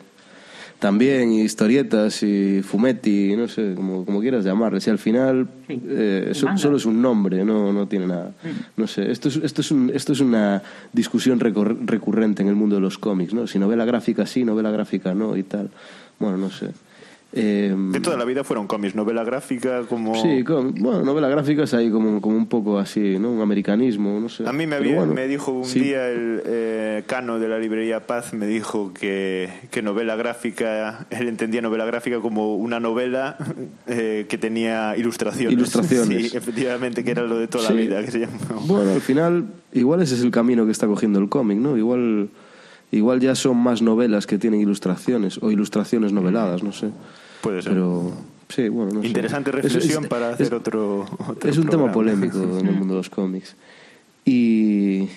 También, 0.83 1.31
y 1.33 1.43
historietas, 1.43 2.23
y 2.25 2.61
fumetti, 2.61 3.37
no 3.37 3.47
sé, 3.47 3.75
como, 3.77 4.05
como 4.05 4.21
quieras 4.21 4.45
llamarle. 4.45 4.81
Si 4.81 4.91
al 4.91 4.99
final 4.99 5.47
eh, 5.69 6.33
so- 6.35 6.49
solo 6.59 6.77
es 6.77 6.85
un 6.85 7.01
nombre, 7.01 7.45
no, 7.45 7.73
no 7.73 7.87
tiene 7.87 8.09
nada. 8.09 8.33
No 8.77 8.89
sé, 8.89 9.11
esto 9.13 9.29
es, 9.29 9.37
esto 9.37 9.61
es, 9.61 9.71
un- 9.71 9.91
esto 9.95 10.13
es 10.13 10.19
una 10.21 10.61
discusión 10.93 11.39
recurrente 11.39 12.43
en 12.43 12.49
el 12.49 12.57
mundo 12.57 12.75
de 12.75 12.81
los 12.83 12.99
cómics, 12.99 13.33
¿no? 13.33 13.47
Si 13.47 13.61
novela 13.61 13.85
gráfica 13.85 14.27
sí, 14.27 14.45
novela 14.45 14.73
gráfica 14.73 15.15
no, 15.15 15.37
y 15.37 15.45
tal. 15.45 15.71
Bueno, 16.19 16.37
no 16.37 16.51
sé. 16.51 16.71
Eh, 17.35 17.75
De 17.93 18.01
toda 18.01 18.19
la 18.19 18.27
vida 18.27 18.45
fueron 18.45 18.67
cómics, 18.67 18.95
novela 18.95 19.25
gráfica 19.25 19.83
como... 19.89 20.15
Sí, 20.21 20.45
com- 20.45 20.75
bueno, 20.75 21.03
novela 21.03 21.29
gráfica 21.29 21.63
es 21.63 21.73
ahí 21.73 21.91
como, 21.91 22.21
como 22.21 22.37
un 22.37 22.47
poco 22.47 22.79
así, 22.79 23.19
¿no? 23.19 23.31
Un 23.33 23.41
americanismo, 23.41 24.21
no 24.21 24.29
sé. 24.29 24.47
A 24.47 24.53
mí 24.53 24.67
me, 24.67 24.77
Pero 24.77 24.85
había- 24.91 24.97
bueno, 24.99 25.15
me 25.15 25.27
dijo 25.29 25.51
un 25.53 25.65
sí. 25.65 25.81
día 25.81 26.09
el 26.11 26.43
eh, 26.45 27.05
Cano 27.07 27.39
de 27.39 27.49
la 27.49 27.59
librería 27.59 28.07
Paz, 28.07 28.35
me 28.35 28.47
dijo 28.47 28.93
que, 28.93 29.49
que 29.71 29.81
novela 29.81 30.15
gráfica, 30.17 31.07
él 31.09 31.27
entendía 31.29 31.63
novela 31.63 31.87
gráfica 31.87 32.21
como 32.21 32.55
una 32.57 32.81
novela 32.81 33.37
eh, 33.87 34.27
que 34.29 34.37
tenía 34.37 34.95
ilustraciones. 34.99 35.55
Ilustraciones. 35.55 36.31
Sí, 36.33 36.37
efectivamente, 36.37 37.03
que 37.03 37.13
era 37.13 37.23
lo 37.23 37.39
de 37.39 37.49
toda 37.49 37.69
Sí. 37.69 37.73
la 37.75 37.81
vida, 37.81 38.05
que 38.05 38.11
se 38.11 38.19
llama. 38.21 38.37
Bueno, 38.67 38.91
al 38.91 39.01
final, 39.01 39.47
igual 39.73 40.03
ese 40.03 40.17
es 40.17 40.23
el 40.23 40.31
camino 40.31 40.67
que 40.67 40.73
está 40.73 40.87
cogiendo 40.87 41.19
el 41.19 41.31
cómic, 41.31 41.57
¿no? 41.59 41.79
Igual, 41.79 42.29
igual 42.91 43.21
ya 43.21 43.35
son 43.35 43.57
más 43.57 43.81
novelas 43.81 44.27
que 44.27 44.37
tienen 44.37 44.61
ilustraciones 44.61 45.39
o 45.43 45.51
ilustraciones 45.51 46.13
noveladas, 46.13 46.63
no 46.63 46.73
sé. 46.73 46.91
Puede 47.43 47.61
ser. 47.63 47.73
Pero 47.73 48.13
sí, 48.49 48.69
bueno, 48.69 48.93
no. 48.95 49.05
Interesante 49.05 49.51
Es- 49.51 49.57
reflexión 49.57 50.05
es- 50.05 50.09
para 50.09 50.29
es- 50.31 50.35
hacer 50.41 50.55
otro, 50.55 51.07
otro 51.29 51.51
es 51.51 51.59
un 51.59 51.69
tema 51.69 51.93
polémico 51.93 52.39
en 52.61 52.67
el 52.67 52.75
mundo 52.75 52.95
de 52.95 52.99
los 53.01 53.11
cómics. 53.11 53.55
Y, 54.25 55.09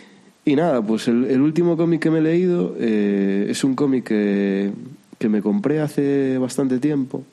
y 0.45 0.55
nada, 0.55 0.81
pues 0.81 1.07
el, 1.07 1.25
el 1.25 1.41
último 1.41 1.77
cómic 1.77 2.01
que 2.01 2.09
me 2.11 2.19
he 2.19 2.21
leído 2.21 2.75
eh, 2.79 3.47
es 3.49 3.63
un 3.63 3.75
cómic 3.75 4.03
que, 4.05 4.71
que 5.19 5.29
me 5.29 5.41
compré 5.41 5.79
hace 5.81 6.37
bastante 6.39 6.79
tiempo 6.79 7.23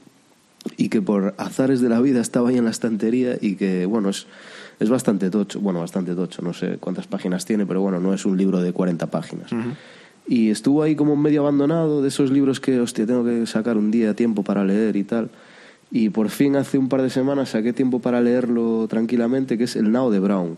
y 0.76 0.88
que 0.90 1.00
por 1.02 1.34
azares 1.38 1.80
de 1.80 1.88
la 1.88 2.00
vida 2.00 2.20
estaba 2.20 2.50
ahí 2.50 2.58
en 2.58 2.64
la 2.64 2.70
estantería 2.70 3.36
y 3.40 3.56
que, 3.56 3.86
bueno, 3.86 4.10
es, 4.10 4.26
es 4.80 4.90
bastante 4.90 5.30
tocho. 5.30 5.60
Bueno, 5.60 5.80
bastante 5.80 6.14
tocho, 6.14 6.42
no 6.42 6.52
sé 6.52 6.76
cuántas 6.78 7.06
páginas 7.06 7.44
tiene, 7.46 7.64
pero 7.66 7.80
bueno, 7.80 7.98
no 8.00 8.12
es 8.14 8.24
un 8.26 8.36
libro 8.36 8.60
de 8.60 8.72
40 8.72 9.06
páginas. 9.06 9.50
Y 10.26 10.50
estuvo 10.50 10.82
ahí 10.82 10.94
como 10.94 11.16
medio 11.16 11.42
abandonado, 11.42 12.02
de 12.02 12.08
esos 12.08 12.30
libros 12.30 12.60
que, 12.60 12.80
hostia, 12.80 13.06
tengo 13.06 13.24
que 13.24 13.46
sacar 13.46 13.76
un 13.76 13.90
día 13.90 14.14
tiempo 14.14 14.42
para 14.42 14.64
leer 14.64 14.96
y 14.96 15.04
tal. 15.04 15.30
Y 15.90 16.08
por 16.08 16.30
fin 16.30 16.56
hace 16.56 16.78
un 16.78 16.88
par 16.88 17.02
de 17.02 17.10
semanas 17.10 17.50
saqué 17.50 17.72
tiempo 17.72 17.98
para 17.98 18.20
leerlo 18.20 18.86
tranquilamente, 18.88 19.58
que 19.58 19.64
es 19.64 19.76
El 19.76 19.92
Nao 19.92 20.10
de 20.10 20.20
Brown. 20.20 20.56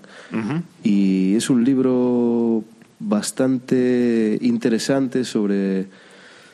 Y 0.85 1.35
es 1.35 1.51
un 1.51 1.65
libro 1.65 2.63
bastante 3.01 4.39
interesante 4.41 5.25
sobre... 5.25 5.87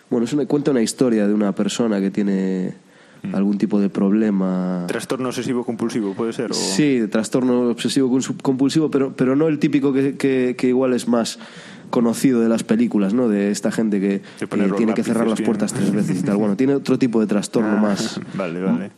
Bueno, 0.09 0.25
es 0.25 0.33
una, 0.33 0.47
cuenta 0.47 0.71
una 0.71 0.83
historia 0.83 1.29
de 1.29 1.35
una 1.35 1.53
persona 1.53 2.01
que 2.01 2.11
tiene 2.11 2.75
algún 3.33 3.59
tipo 3.59 3.81
de 3.81 3.89
problema 3.91 4.85
Trastorno 4.89 5.29
obsesivo 5.29 5.65
compulsivo, 5.65 6.15
puede 6.15 6.33
ser. 6.33 6.51
o- 6.51 6.55
Sí, 6.55 7.03
trastorno 7.11 7.69
obsesivo 7.71 8.11
compulsivo, 8.43 8.91
pero, 8.91 9.15
pero 9.15 9.37
no 9.37 9.49
el 9.49 9.59
típico 9.59 9.93
que, 9.93 10.17
que, 10.17 10.55
que 10.59 10.69
igual 10.69 10.93
es 10.95 11.09
más 11.09 11.39
conocido 11.91 12.41
de 12.41 12.49
las 12.49 12.63
películas, 12.63 13.15
¿no? 13.15 13.29
De 13.29 13.51
esta 13.51 13.73
gente 13.73 14.01
que, 14.01 14.23
que 14.39 14.69
tiene 14.77 14.95
que 14.95 15.03
cerrar 15.03 15.27
las 15.27 15.41
puertas 15.41 15.73
tres 15.73 15.91
veces 15.93 16.21
y 16.21 16.23
tal. 16.23 16.37
Bueno, 16.37 16.57
tiene 16.57 16.75
otro 16.75 16.99
tipo 16.99 17.21
de 17.21 17.27
trastorno 17.27 17.73
Ah, 17.79 17.81
más, 17.81 18.21
Vale, 18.35 18.63
vale. 18.63 18.91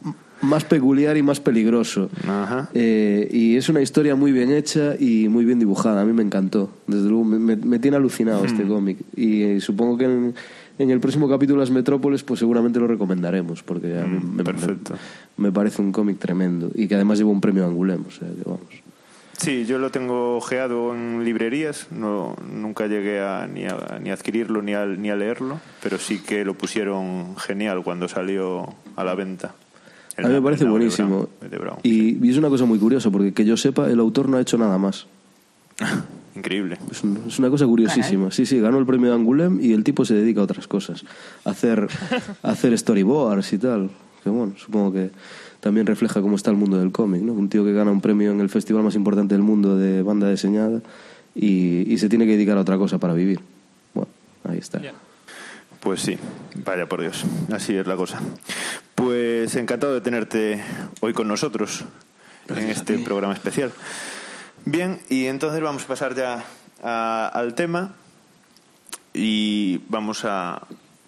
más 0.42 0.64
peculiar 0.64 1.16
y 1.16 1.22
más 1.22 1.40
peligroso. 1.40 2.10
Ajá. 2.28 2.68
Eh, 2.74 3.28
y 3.32 3.56
es 3.56 3.68
una 3.70 3.80
historia 3.80 4.14
muy 4.14 4.30
bien 4.32 4.50
hecha 4.52 4.94
y 4.98 5.28
muy 5.28 5.44
bien 5.46 5.58
dibujada. 5.58 6.02
A 6.02 6.04
mí 6.04 6.12
me 6.12 6.22
encantó. 6.22 6.70
Desde 6.86 7.08
luego, 7.08 7.24
me, 7.24 7.56
me- 7.56 7.78
tiene 7.78 7.96
alucinado 7.96 8.44
este 8.44 8.64
cómic. 8.64 8.98
Y 9.16 9.42
eh, 9.42 9.60
supongo 9.62 9.96
que 9.96 10.04
en, 10.04 10.34
en 10.78 10.90
el 10.90 11.00
próximo 11.00 11.28
capítulo 11.28 11.60
Las 11.60 11.70
Metrópoles, 11.70 12.22
pues 12.22 12.40
seguramente 12.40 12.78
lo 12.80 12.86
recomendaremos, 12.86 13.62
porque 13.62 13.98
a 13.98 14.04
mí 14.06 14.18
me, 14.22 14.42
perfecto. 14.44 14.94
me, 15.36 15.48
me 15.48 15.52
parece 15.52 15.80
un 15.82 15.92
cómic 15.92 16.18
tremendo. 16.18 16.70
Y 16.74 16.88
que 16.88 16.94
además 16.94 17.18
lleva 17.18 17.30
un 17.30 17.40
premio 17.40 17.64
Angulem, 17.66 18.04
o 18.06 18.10
sea 18.10 18.28
que 18.28 18.42
vamos. 18.44 18.60
Sí, 19.38 19.64
yo 19.66 19.78
lo 19.78 19.90
tengo 19.90 20.36
ojeado 20.36 20.94
en 20.94 21.24
librerías, 21.24 21.88
no, 21.90 22.36
nunca 22.52 22.86
llegué 22.86 23.20
a, 23.20 23.48
ni, 23.52 23.64
a, 23.64 23.98
ni 24.00 24.10
a 24.10 24.14
adquirirlo 24.14 24.62
ni 24.62 24.74
a, 24.74 24.86
ni 24.86 25.10
a 25.10 25.16
leerlo, 25.16 25.60
pero 25.82 25.98
sí 25.98 26.20
que 26.20 26.44
lo 26.44 26.54
pusieron 26.54 27.36
genial 27.38 27.82
cuando 27.82 28.06
salió 28.08 28.68
a 28.94 29.02
la 29.04 29.14
venta. 29.16 29.54
El 30.16 30.26
a 30.26 30.28
mí 30.28 30.34
me 30.34 30.42
parece 30.42 30.64
de 30.64 30.70
buenísimo. 30.70 31.28
Brown- 31.40 31.50
de 31.50 31.58
Brown. 31.58 31.78
Y, 31.82 32.24
y 32.24 32.30
es 32.30 32.36
una 32.36 32.50
cosa 32.50 32.66
muy 32.66 32.78
curiosa, 32.78 33.10
porque 33.10 33.32
que 33.32 33.44
yo 33.44 33.56
sepa, 33.56 33.90
el 33.90 33.98
autor 33.98 34.28
no 34.28 34.36
ha 34.36 34.40
hecho 34.40 34.58
nada 34.58 34.78
más. 34.78 35.06
Increíble. 36.34 36.78
Es, 36.90 37.02
un- 37.04 37.22
es 37.28 37.38
una 37.38 37.50
cosa 37.50 37.66
curiosísima. 37.66 38.30
Sí, 38.30 38.46
sí, 38.46 38.58
ganó 38.60 38.78
el 38.78 38.86
premio 38.86 39.10
de 39.10 39.14
Angulem 39.16 39.60
y 39.60 39.72
el 39.72 39.84
tipo 39.84 40.04
se 40.04 40.14
dedica 40.14 40.40
a 40.40 40.44
otras 40.44 40.66
cosas. 40.66 41.04
A 41.44 41.50
hacer, 41.50 41.88
a 42.42 42.50
hacer 42.50 42.76
storyboards 42.78 43.52
y 43.52 43.58
tal. 43.58 43.90
Que 44.24 44.30
bueno, 44.30 44.54
supongo 44.56 44.92
que 44.92 45.10
también 45.60 45.86
refleja 45.86 46.20
cómo 46.22 46.36
está 46.36 46.50
el 46.50 46.56
mundo 46.56 46.78
del 46.78 46.90
cómic, 46.92 47.22
¿no? 47.22 47.32
Un 47.32 47.48
tío 47.48 47.64
que 47.64 47.72
gana 47.72 47.90
un 47.90 48.00
premio 48.00 48.30
en 48.32 48.40
el 48.40 48.48
festival 48.48 48.82
más 48.82 48.94
importante 48.94 49.34
del 49.34 49.42
mundo 49.42 49.76
de 49.76 50.02
banda 50.02 50.30
diseñada 50.30 50.80
y, 51.34 51.92
y 51.92 51.98
se 51.98 52.08
tiene 52.08 52.24
que 52.26 52.32
dedicar 52.32 52.56
a 52.56 52.60
otra 52.60 52.78
cosa 52.78 52.98
para 52.98 53.14
vivir. 53.14 53.40
Bueno, 53.94 54.08
ahí 54.44 54.58
está. 54.58 54.80
Pues 55.80 56.00
sí, 56.00 56.16
vaya 56.64 56.86
por 56.88 57.00
Dios, 57.00 57.24
así 57.52 57.74
es 57.74 57.86
la 57.88 57.96
cosa. 57.96 58.20
Pues 58.94 59.56
encantado 59.56 59.94
de 59.94 60.00
tenerte 60.00 60.62
hoy 61.00 61.12
con 61.12 61.26
nosotros 61.26 61.84
en 62.48 62.68
este 62.70 62.98
programa 62.98 63.34
especial. 63.34 63.72
Bien, 64.64 65.00
y 65.08 65.26
entonces 65.26 65.60
vamos 65.60 65.84
a 65.84 65.88
pasar 65.88 66.14
ya 66.14 66.44
a- 66.82 67.28
al 67.28 67.54
tema 67.54 67.94
y 69.14 69.78
vamos 69.88 70.24
a 70.24 70.62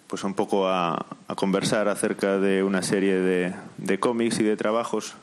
pues 0.07 0.23
un 0.23 0.33
poco 0.35 0.67
a, 0.69 1.05
conversar 1.35 1.87
acerca 1.89 2.37
de 2.37 2.63
una 2.63 2.81
serie 2.83 3.15
de, 3.15 3.55
de 3.77 3.99
cómics 3.99 4.39
y 4.39 4.43
de 4.43 4.55
trabajos 4.55 5.15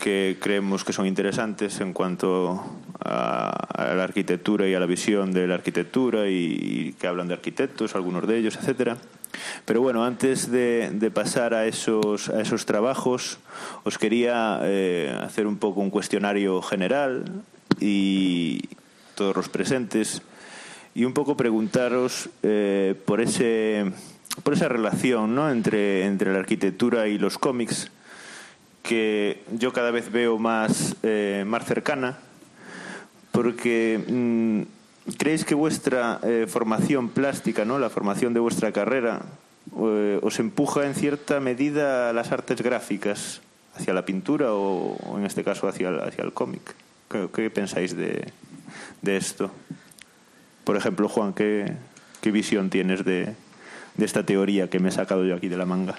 que 0.00 0.36
creemos 0.40 0.84
que 0.84 0.92
son 0.92 1.06
interesantes 1.06 1.80
en 1.80 1.92
cuanto 1.92 2.64
a, 3.02 3.50
a 3.50 3.94
la 3.94 4.02
arquitectura 4.04 4.66
y 4.68 4.74
a 4.74 4.80
la 4.80 4.86
visión 4.86 5.32
de 5.32 5.46
la 5.46 5.54
arquitectura 5.54 6.28
y, 6.28 6.34
y 6.60 6.92
que 6.94 7.06
hablan 7.06 7.28
de 7.28 7.34
arquitectos, 7.34 7.94
algunos 7.94 8.26
de 8.26 8.36
ellos, 8.38 8.56
etcétera. 8.56 8.96
Pero 9.64 9.80
bueno, 9.80 10.04
antes 10.04 10.50
de, 10.50 11.10
pasar 11.14 11.54
a 11.54 11.66
esos, 11.66 12.28
a 12.28 12.40
esos 12.40 12.66
trabajos, 12.66 13.38
os 13.84 13.98
quería 13.98 14.60
eh, 14.62 15.16
hacer 15.22 15.46
un 15.46 15.58
poco 15.58 15.80
un 15.80 15.90
cuestionario 15.90 16.62
general 16.62 17.42
y 17.80 18.60
todos 19.14 19.36
los 19.36 19.48
presentes 19.48 20.22
y 20.94 21.04
un 21.04 21.12
poco 21.12 21.36
preguntaros 21.36 22.28
eh, 22.42 22.94
por 23.04 23.20
ese 23.20 23.92
por 24.42 24.54
esa 24.54 24.68
relación 24.68 25.34
¿no? 25.34 25.50
entre, 25.50 26.06
entre 26.06 26.32
la 26.32 26.40
arquitectura 26.40 27.06
y 27.06 27.18
los 27.18 27.38
cómics 27.38 27.90
que 28.82 29.42
yo 29.52 29.72
cada 29.72 29.90
vez 29.90 30.12
veo 30.12 30.38
más, 30.38 30.94
eh, 31.02 31.44
más 31.46 31.64
cercana, 31.64 32.18
porque 33.32 33.98
mm, 34.06 34.62
creéis 35.18 35.44
que 35.44 35.54
vuestra 35.54 36.20
eh, 36.22 36.46
formación 36.48 37.08
plástica, 37.08 37.64
¿no? 37.64 37.78
la 37.78 37.90
formación 37.90 38.34
de 38.34 38.40
vuestra 38.40 38.72
carrera, 38.72 39.22
eh, 39.76 40.18
os 40.22 40.38
empuja 40.38 40.86
en 40.86 40.94
cierta 40.94 41.40
medida 41.40 42.10
a 42.10 42.12
las 42.12 42.32
artes 42.32 42.62
gráficas, 42.62 43.40
hacia 43.74 43.92
la 43.92 44.04
pintura 44.04 44.52
o, 44.52 44.96
o 44.96 45.18
en 45.18 45.26
este 45.26 45.42
caso 45.42 45.68
hacia 45.68 45.88
el, 45.88 46.00
hacia 46.00 46.24
el 46.24 46.32
cómic. 46.32 46.74
¿Qué, 47.10 47.28
qué 47.34 47.50
pensáis 47.50 47.96
de, 47.96 48.32
de 49.02 49.16
esto? 49.16 49.50
Por 50.64 50.76
ejemplo, 50.76 51.08
Juan, 51.08 51.32
¿qué, 51.34 51.72
qué 52.20 52.30
visión 52.30 52.70
tienes 52.70 53.04
de, 53.04 53.34
de 53.96 54.04
esta 54.04 54.24
teoría 54.24 54.70
que 54.70 54.78
me 54.78 54.88
he 54.88 54.92
sacado 54.92 55.24
yo 55.24 55.34
aquí 55.34 55.48
de 55.48 55.56
la 55.56 55.66
manga? 55.66 55.96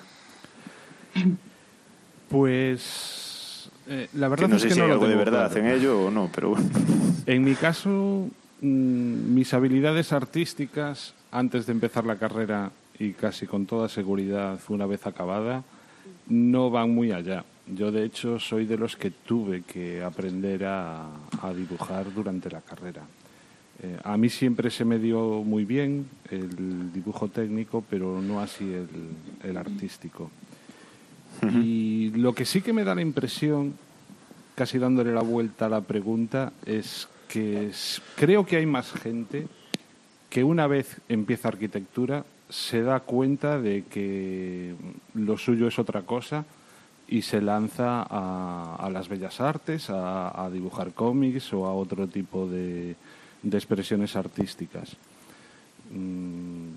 Pues 2.30 3.70
eh, 3.88 4.10
la 4.14 4.28
verdad 4.28 4.46
Que 4.46 4.50
no 4.50 4.56
es 4.56 4.62
sé 4.64 4.68
que 4.70 4.74
si 4.74 4.80
no 4.80 4.86
hay 4.88 4.92
algo 4.92 5.08
de 5.08 5.16
verdad 5.16 5.52
claro. 5.52 5.68
en 5.68 5.74
ello 5.76 6.06
o 6.06 6.12
no, 6.12 6.30
pero 6.34 6.50
bueno. 6.50 6.70
En 7.26 7.44
mi 7.44 7.56
caso, 7.56 8.28
mis 8.66 9.54
habilidades 9.54 10.12
artísticas 10.12 11.14
antes 11.32 11.66
de 11.66 11.74
empezar 11.74 12.06
la 12.06 12.18
carrera 12.18 12.72
y 13.00 13.12
casi 13.12 13.46
con 13.46 13.66
toda 13.66 13.90
seguridad 13.90 14.60
una 14.70 14.86
vez 14.86 15.06
acabada 15.06 15.64
no 16.28 16.70
van 16.70 16.94
muy 16.94 17.12
allá. 17.12 17.44
Yo 17.68 17.92
de 17.92 18.04
hecho 18.04 18.40
soy 18.40 18.66
de 18.66 18.78
los 18.78 18.96
que 18.96 19.12
tuve 19.12 19.64
que 19.64 20.04
aprender 20.04 20.66
a, 20.66 21.08
a 21.42 21.54
dibujar 21.54 22.14
durante 22.14 22.50
la 22.50 22.62
carrera. 22.62 23.02
Eh, 23.82 23.98
a 24.04 24.18
mí 24.18 24.30
siempre 24.30 24.70
se 24.70 24.86
me 24.86 25.00
dio 25.00 25.44
muy 25.44 25.66
bien 25.66 26.08
el 26.30 26.94
dibujo 26.94 27.28
técnico, 27.28 27.84
pero 27.90 28.22
no 28.22 28.40
así 28.40 28.64
el, 28.72 28.88
el 29.44 29.58
artístico. 29.58 30.30
Y 31.54 32.12
lo 32.12 32.34
que 32.34 32.46
sí 32.46 32.62
que 32.62 32.72
me 32.72 32.86
da 32.86 32.96
la 32.96 33.02
impresión, 33.02 33.74
casi 34.56 34.80
dándole 34.80 35.12
la 35.12 35.22
vuelta 35.22 35.66
a 35.66 35.70
la 35.70 35.82
pregunta, 35.82 36.54
es 36.66 37.10
que 37.28 37.72
creo 38.16 38.46
que 38.46 38.58
hay 38.58 38.66
más 38.66 38.92
gente 38.92 39.48
que 40.30 40.44
una 40.44 40.68
vez 40.68 41.02
empieza 41.08 41.48
arquitectura 41.48 42.26
se 42.50 42.82
da 42.82 43.00
cuenta 43.00 43.60
de 43.60 43.84
que 43.84 44.76
lo 45.14 45.38
suyo 45.38 45.68
es 45.68 45.80
otra 45.80 46.04
cosa 46.04 46.46
y 47.08 47.22
se 47.22 47.42
lanza 47.42 48.04
a, 48.04 48.90
las 48.92 49.08
bellas 49.08 49.40
artes, 49.42 49.90
a, 49.90 50.50
dibujar 50.52 50.94
cómics 50.94 51.54
o 51.54 51.66
a 51.66 51.74
otro 51.74 52.08
tipo 52.08 52.48
de, 52.48 52.96
de 53.44 53.58
expresiones 53.58 54.16
artísticas. 54.16 54.96
Mm, 55.92 56.70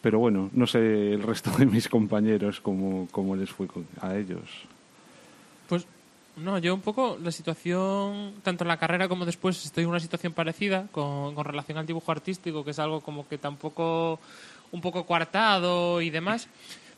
pero 0.00 0.18
bueno, 0.18 0.50
no 0.52 0.66
sé 0.66 1.12
el 1.12 1.22
resto 1.22 1.50
de 1.58 1.66
mis 1.66 1.88
compañeros 1.88 2.60
cómo, 2.60 3.08
cómo 3.10 3.36
les 3.36 3.50
fue 3.50 3.66
a 4.00 4.16
ellos. 4.16 4.48
Pues 5.68 5.86
no, 6.36 6.58
yo 6.58 6.74
un 6.74 6.80
poco 6.80 7.18
la 7.22 7.32
situación, 7.32 8.34
tanto 8.42 8.64
en 8.64 8.68
la 8.68 8.76
carrera 8.76 9.08
como 9.08 9.24
después, 9.24 9.64
estoy 9.64 9.84
en 9.84 9.90
una 9.90 10.00
situación 10.00 10.32
parecida 10.32 10.86
con, 10.92 11.34
relación 11.44 11.78
al 11.78 11.86
dibujo 11.86 12.12
artístico, 12.12 12.64
que 12.64 12.72
es 12.72 12.78
algo 12.78 13.00
como 13.00 13.26
que 13.26 13.38
tampoco 13.38 14.20
un 14.72 14.80
poco 14.80 15.06
coartado 15.06 16.00
y 16.00 16.10
demás. 16.10 16.48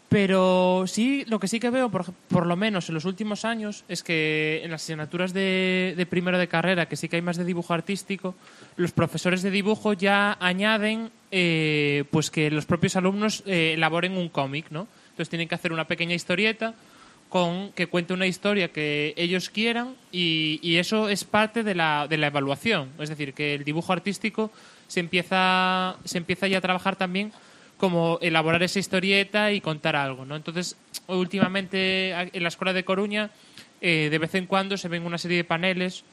Pero 0.08 0.84
sí, 0.86 1.24
lo 1.28 1.38
que 1.38 1.48
sí 1.48 1.60
que 1.60 1.68
veo, 1.68 1.90
por, 1.90 2.12
por 2.28 2.46
lo 2.46 2.56
menos 2.56 2.88
en 2.88 2.94
los 2.94 3.04
últimos 3.04 3.44
años, 3.44 3.84
es 3.88 4.02
que 4.02 4.62
en 4.64 4.70
las 4.70 4.82
asignaturas 4.82 5.34
de, 5.34 5.92
de 5.96 6.06
primero 6.06 6.38
de 6.38 6.48
carrera, 6.48 6.86
que 6.86 6.96
sí 6.96 7.08
que 7.08 7.16
hay 7.16 7.22
más 7.22 7.36
de 7.36 7.44
dibujo 7.44 7.74
artístico, 7.74 8.34
los 8.76 8.92
profesores 8.92 9.42
de 9.42 9.50
dibujo 9.50 9.92
ya 9.92 10.38
añaden 10.40 11.10
eh, 11.30 12.04
pues 12.10 12.30
que 12.30 12.50
los 12.50 12.64
propios 12.64 12.96
alumnos 12.96 13.42
eh, 13.44 13.74
elaboren 13.74 14.16
un 14.16 14.30
cómic, 14.30 14.70
¿no? 14.70 14.88
Entonces 15.10 15.28
tienen 15.28 15.46
que 15.46 15.56
hacer 15.56 15.72
una 15.72 15.86
pequeña 15.86 16.14
historieta 16.14 16.74
con 17.28 17.72
que 17.72 17.86
cuente 17.86 18.14
una 18.14 18.26
historia 18.26 18.72
que 18.72 19.14
ellos 19.16 19.50
quieran 19.50 19.94
y, 20.10 20.76
eso 20.76 21.08
es 21.08 21.24
parte 21.24 21.62
de 21.62 21.74
la, 21.74 22.06
de 22.08 22.16
la 22.16 22.28
evaluación. 22.28 22.90
Es 22.98 23.08
decir, 23.08 23.34
que 23.34 23.54
el 23.54 23.64
dibujo 23.64 23.92
artístico 23.92 24.50
se 24.86 25.00
empieza, 25.00 25.96
se 26.04 26.18
empieza 26.18 26.46
ya 26.46 26.58
a 26.58 26.62
trabajar 26.62 26.96
también 26.96 27.32
como 27.76 28.18
elaborar 28.22 28.62
esa 28.62 28.78
historieta 28.78 29.52
y 29.52 29.60
contar 29.60 29.94
algo. 29.96 30.24
¿no? 30.24 30.36
Entonces, 30.36 30.76
últimamente 31.06 32.10
en 32.10 32.42
la 32.42 32.48
Escuela 32.48 32.72
de 32.72 32.84
Coruña, 32.84 33.30
eh, 33.80 34.08
de 34.10 34.18
vez 34.18 34.34
en 34.34 34.46
cuando 34.46 34.76
se 34.76 34.88
ven 34.88 35.04
una 35.04 35.18
serie 35.18 35.36
de 35.36 35.44
paneles 35.44 36.04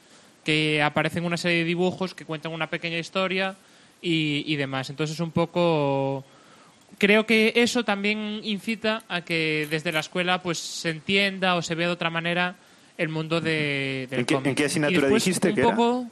que 0.44 0.82
aparecen 0.82 1.24
una 1.24 1.36
serie 1.36 1.58
de 1.58 1.64
dibujos 1.64 2.14
que 2.14 2.24
cuentan 2.24 2.52
una 2.52 2.70
pequeña 2.70 2.98
historia 2.98 3.56
y, 4.00 4.44
y 4.46 4.56
demás. 4.56 4.90
Entonces, 4.90 5.18
un 5.18 5.32
poco 5.32 6.24
creo 6.98 7.26
que 7.26 7.52
eso 7.56 7.84
también 7.84 8.40
incita 8.44 9.02
a 9.08 9.20
que 9.22 9.66
desde 9.70 9.92
la 9.92 10.00
escuela 10.00 10.42
pues 10.42 10.58
se 10.58 10.90
entienda 10.90 11.54
o 11.56 11.62
se 11.62 11.74
vea 11.74 11.88
de 11.88 11.92
otra 11.92 12.10
manera 12.10 12.56
el 12.98 13.08
mundo 13.08 13.40
de, 13.40 14.06
del 14.10 14.20
¿En 14.20 14.26
qué- 14.26 14.34
cómic. 14.34 14.48
en 14.48 14.54
qué 14.54 14.62
Y 14.62 14.66
asignatura 14.66 15.00
después, 15.02 15.24
dijiste 15.24 15.48
un 15.50 15.54
que 15.54 15.60
era? 15.60 15.70
poco 15.70 16.06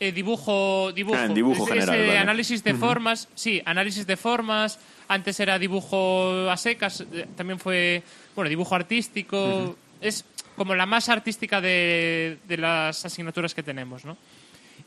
eh, 0.00 0.12
dibujo 0.12 0.92
dibujo, 0.92 1.16
Ah, 1.18 1.24
en 1.26 1.34
dibujo 1.34 1.64
Ese- 1.64 1.72
general, 1.74 1.94
ese 1.96 2.06
vale. 2.06 2.18
análisis 2.18 2.64
de 2.64 2.74
formas 2.74 3.28
sí 3.34 3.62
análisis 3.64 4.06
de 4.06 4.16
formas 4.16 4.78
antes 5.08 5.38
era 5.40 5.58
dibujo 5.58 6.48
a 6.50 6.56
secas 6.56 7.00
eh, 7.12 7.26
también 7.36 7.58
fue 7.58 8.02
bueno 8.34 8.48
dibujo 8.48 8.74
artístico 8.74 9.76
es 10.00 10.24
como 10.56 10.74
la 10.74 10.86
más 10.86 11.08
artística 11.08 11.60
de, 11.60 12.38
de 12.46 12.56
las 12.56 13.04
asignaturas 13.04 13.54
que 13.54 13.62
tenemos 13.62 14.04
no 14.04 14.16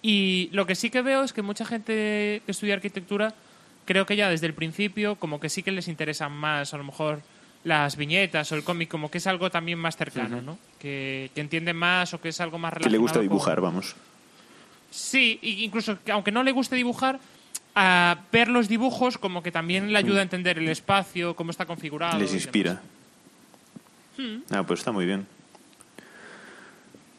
y 0.02 0.50
lo 0.52 0.66
que 0.66 0.76
sí 0.76 0.90
que 0.90 1.02
veo 1.02 1.24
es 1.24 1.34
que 1.34 1.42
mucha 1.42 1.66
gente 1.66 2.42
que 2.46 2.52
estudia 2.52 2.76
arquitectura, 2.76 3.34
creo 3.88 4.06
que 4.06 4.16
ya 4.16 4.30
desde 4.30 4.46
el 4.46 4.54
principio, 4.54 5.16
como 5.16 5.40
que 5.40 5.50
sí 5.50 5.64
que 5.64 5.72
les 5.72 5.88
interesan 5.88 6.32
más, 6.32 6.76
a 6.76 6.78
lo 6.78 6.84
mejor, 6.84 7.22
las 7.64 7.96
viñetas 7.98 8.52
o 8.52 8.56
el 8.56 8.64
cómic, 8.64 8.88
como 8.90 9.10
que 9.10 9.18
es 9.18 9.26
algo 9.26 9.50
también 9.50 9.80
más 9.80 9.98
cercano. 9.98 10.42
¿no? 10.44 10.60
Que, 10.80 11.32
que 11.34 11.42
entienden 11.42 11.76
más 11.76 12.14
o 12.14 12.22
que 12.22 12.30
es 12.30 12.40
algo 12.40 12.60
más 12.60 12.72
Que 12.74 12.80
relacionado. 12.80 12.92
le 12.92 13.02
gusta 13.02 13.20
con- 13.20 13.24
dibujar, 13.28 13.62
vamos. 13.62 13.96
Sí, 14.92 15.40
incluso 15.42 15.98
que 16.04 16.12
aunque 16.12 16.32
no 16.32 16.44
le 16.44 16.52
guste 16.52 16.76
dibujar, 16.76 17.20
a 17.76 18.20
ver 18.32 18.48
los 18.48 18.68
dibujos 18.68 19.18
como 19.18 19.44
que 19.44 19.52
también 19.52 19.92
le 19.92 19.98
ayuda 20.00 20.20
a 20.20 20.24
entender 20.24 20.58
el 20.60 20.70
espacio, 20.70 21.36
cómo 21.36 21.52
está 21.52 21.66
configurado. 21.66 22.18
Les 22.20 22.34
inspira. 22.34 22.82
Hmm. 24.18 24.38
Ah, 24.50 24.64
pues 24.64 24.80
está 24.80 24.92
muy 24.92 25.06
bien. 25.06 25.28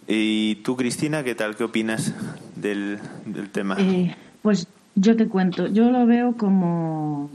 ¿Y 0.07 0.57
tú, 0.57 0.76
Cristina, 0.76 1.22
qué 1.22 1.35
tal? 1.35 1.54
¿Qué 1.57 1.64
opinas 1.64 2.14
del, 2.57 2.98
del 3.26 3.50
tema? 3.50 3.76
Eh, 3.78 4.16
pues 4.42 4.66
yo 5.02 5.16
te 5.16 5.28
cuento, 5.28 5.66
yo 5.68 5.90
lo 5.90 6.06
veo 6.06 6.37
como 6.37 7.30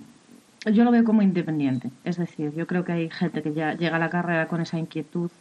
yo 0.66 0.84
lo 0.86 0.92
veo 0.92 1.04
como 1.04 1.22
independiente. 1.22 1.94
Es 2.04 2.18
decir, 2.18 2.54
yo 2.54 2.68
creo 2.68 2.84
que 2.86 2.94
hay 2.94 3.10
gente 3.12 3.44
que 3.44 3.54
ya 3.54 3.74
llega 3.76 3.98
a 3.98 4.00
la 4.00 4.10
carrera 4.10 4.48
con 4.48 4.62
esa 4.62 4.80
inquietud 4.80 5.32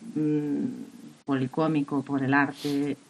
mm, 0.00 0.84
por 1.24 1.38
el 1.38 1.50
cómico, 1.50 2.04
por 2.04 2.22
el 2.24 2.34
arte, 2.34 3.00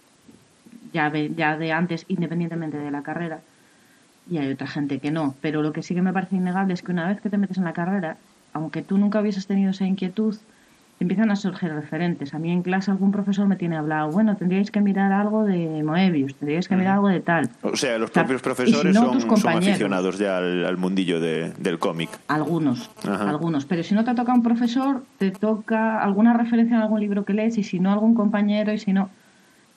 ya, 0.64 1.11
ve- 1.11 1.35
ya 1.35 1.56
de 1.59 1.72
antes, 1.72 2.04
independientemente 2.09 2.78
de 2.78 2.90
la 2.90 3.02
carrera. 3.02 3.46
Y 4.26 4.38
hay 4.38 4.52
otra 4.52 4.66
gente 4.68 5.00
que 5.00 5.11
no. 5.12 5.38
Pero 5.42 5.62
lo 5.62 5.72
que 5.72 5.83
sí 5.83 5.94
que 5.94 6.02
me 6.02 6.12
parece 6.12 6.37
innegable 6.37 6.74
es 6.74 6.83
que 6.83 6.92
una 6.92 7.09
vez 7.09 7.20
que 7.20 7.30
te 7.30 7.38
metes 7.38 7.59
en 7.59 7.64
la 7.64 7.72
carrera, 7.74 8.22
aunque 8.52 8.83
tú 8.83 8.98
nunca 8.98 9.20
hubieses 9.20 9.46
tenido 9.46 9.70
esa 9.72 9.87
inquietud, 9.87 10.37
empiezan 11.00 11.30
a 11.30 11.36
surgir 11.36 11.72
referentes. 11.72 12.34
A 12.34 12.38
mí 12.38 12.50
en 12.52 12.62
clase 12.62 12.90
algún 12.90 13.10
profesor 13.10 13.48
me 13.48 13.56
tiene 13.56 13.76
hablado, 13.76 14.10
bueno, 14.10 14.36
tendríais 14.36 14.70
que 14.70 14.80
mirar 14.82 15.10
algo 15.12 15.44
de 15.44 15.82
Moebius, 15.82 16.34
tendríais 16.34 16.68
que 16.68 16.76
mirar 16.76 16.94
algo 16.96 17.08
de 17.08 17.20
tal. 17.20 17.48
O 17.62 17.74
sea, 17.74 17.98
los 17.98 18.10
O 18.10 18.12
sea, 18.12 18.22
propios 18.24 18.42
profesores 18.42 18.94
si 18.94 19.02
no, 19.02 19.18
son, 19.20 19.56
aficionados 19.56 20.18
ya 20.18 20.36
al, 20.36 20.66
al 20.66 20.76
mundillo 20.76 21.18
de- 21.18 21.52
del 21.58 21.78
cómic. 21.78 22.10
Algunos, 22.28 22.90
Ajá. 23.08 23.28
algunos. 23.30 23.64
Pero 23.64 23.82
si 23.82 23.94
no 23.94 24.04
te 24.04 24.14
toca 24.14 24.32
un 24.34 24.42
profesor, 24.42 25.02
te 25.18 25.30
toca 25.30 26.02
alguna 26.02 26.34
referencia 26.34 26.76
en 26.76 26.82
algún 26.82 27.00
libro 27.00 27.24
que 27.24 27.32
lees, 27.32 27.56
y 27.56 27.62
si 27.62 27.80
no, 27.80 27.90
algún 27.92 28.14
compañero, 28.14 28.72
y 28.72 28.78
si 28.78 28.92
no. 28.92 29.08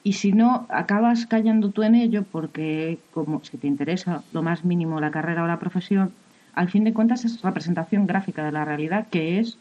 Y 0.03 0.13
si 0.13 0.33
no, 0.33 0.65
acabas 0.69 1.25
callando 1.25 1.69
tú 1.69 1.83
en 1.83 1.95
ello 1.95 2.25
porque, 2.29 2.99
como 3.13 3.41
si 3.45 3.57
te 3.57 3.67
interesa 3.67 4.23
lo 4.33 4.43
más 4.43 4.65
mínimo 4.65 4.99
la 4.99 5.11
carrera 5.11 5.45
o 5.45 5.47
la 5.47 5.59
profesión, 5.59 6.11
al 6.53 6.69
fin 6.69 6.83
de 6.83 6.91
cuentas 6.91 7.23
es 7.23 7.41
representación 7.41 8.05
gráfica 8.05 8.43
de 8.43 8.51
la 8.51 8.65
realidad, 8.65 9.07
que 9.09 9.39
es 9.39 9.57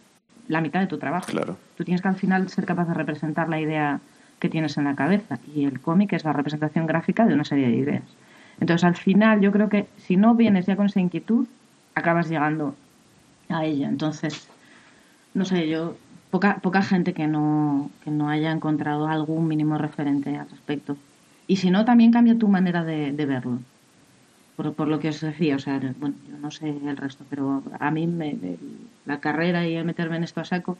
la 0.48 0.60
mitad 0.60 0.80
de 0.80 0.86
tu 0.86 0.98
trabajo. 0.98 1.26
Claro. 1.26 1.56
Tú 1.76 1.84
tienes 1.84 2.02
que 2.02 2.08
al 2.08 2.16
final 2.16 2.48
ser 2.48 2.64
capaz 2.64 2.86
de 2.86 2.94
representar 2.94 3.48
la 3.48 3.60
idea 3.60 4.00
que 4.38 4.48
tienes 4.48 4.76
en 4.76 4.84
la 4.84 4.96
cabeza, 4.96 5.38
y 5.54 5.64
el 5.64 5.80
cómic 5.80 6.12
es 6.14 6.24
la 6.24 6.32
representación 6.32 6.86
gráfica 6.86 7.24
de 7.24 7.34
una 7.34 7.44
serie 7.44 7.68
de 7.68 7.76
ideas. 7.76 8.02
Entonces, 8.60 8.84
al 8.84 8.96
final, 8.96 9.40
yo 9.40 9.52
creo 9.52 9.68
que 9.68 9.86
si 9.98 10.16
no 10.16 10.34
vienes 10.34 10.66
ya 10.66 10.76
con 10.76 10.86
esa 10.86 11.00
inquietud, 11.00 11.46
acabas 11.94 12.28
llegando 12.28 12.74
a 13.48 13.64
ella. 13.64 13.88
Entonces, 13.88 14.48
no 15.34 15.44
sé, 15.44 15.68
yo, 15.68 15.96
poca, 16.30 16.56
poca 16.56 16.82
gente 16.82 17.12
que 17.12 17.28
no, 17.28 17.90
que 18.02 18.10
no 18.10 18.28
haya 18.28 18.50
encontrado 18.50 19.06
algún 19.06 19.46
mínimo 19.46 19.78
referente 19.78 20.36
al 20.36 20.50
respecto. 20.50 20.96
Y 21.46 21.56
si 21.56 21.70
no, 21.70 21.84
también 21.84 22.12
cambia 22.12 22.38
tu 22.38 22.48
manera 22.48 22.84
de, 22.84 23.12
de 23.12 23.26
verlo. 23.26 23.60
Por, 24.62 24.74
por 24.74 24.88
lo 24.88 25.00
que 25.00 25.08
os 25.08 25.20
decía, 25.20 25.56
o 25.56 25.58
sea, 25.58 25.80
bueno, 25.98 26.14
yo 26.30 26.36
no 26.38 26.50
sé 26.52 26.68
el 26.68 26.96
resto, 26.96 27.24
pero 27.28 27.62
a 27.80 27.90
mí 27.90 28.06
me- 28.06 28.34
me- 28.34 28.56
la 29.06 29.18
carrera 29.20 29.66
y 29.66 29.74
el 29.74 29.84
meterme 29.84 30.16
en 30.16 30.24
esto 30.24 30.40
a 30.40 30.44
saco 30.44 30.78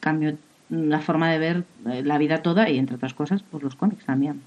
cambió 0.00 0.36
la 0.68 1.00
forma 1.00 1.30
de 1.30 1.38
ver 1.38 1.64
eh, 1.90 2.02
la 2.04 2.18
vida 2.18 2.42
toda 2.42 2.68
y, 2.68 2.78
entre 2.78 2.96
otras 2.96 3.14
cosas, 3.14 3.42
pues 3.50 3.62
los 3.62 3.76
cómics 3.76 4.04
también. 4.04 4.42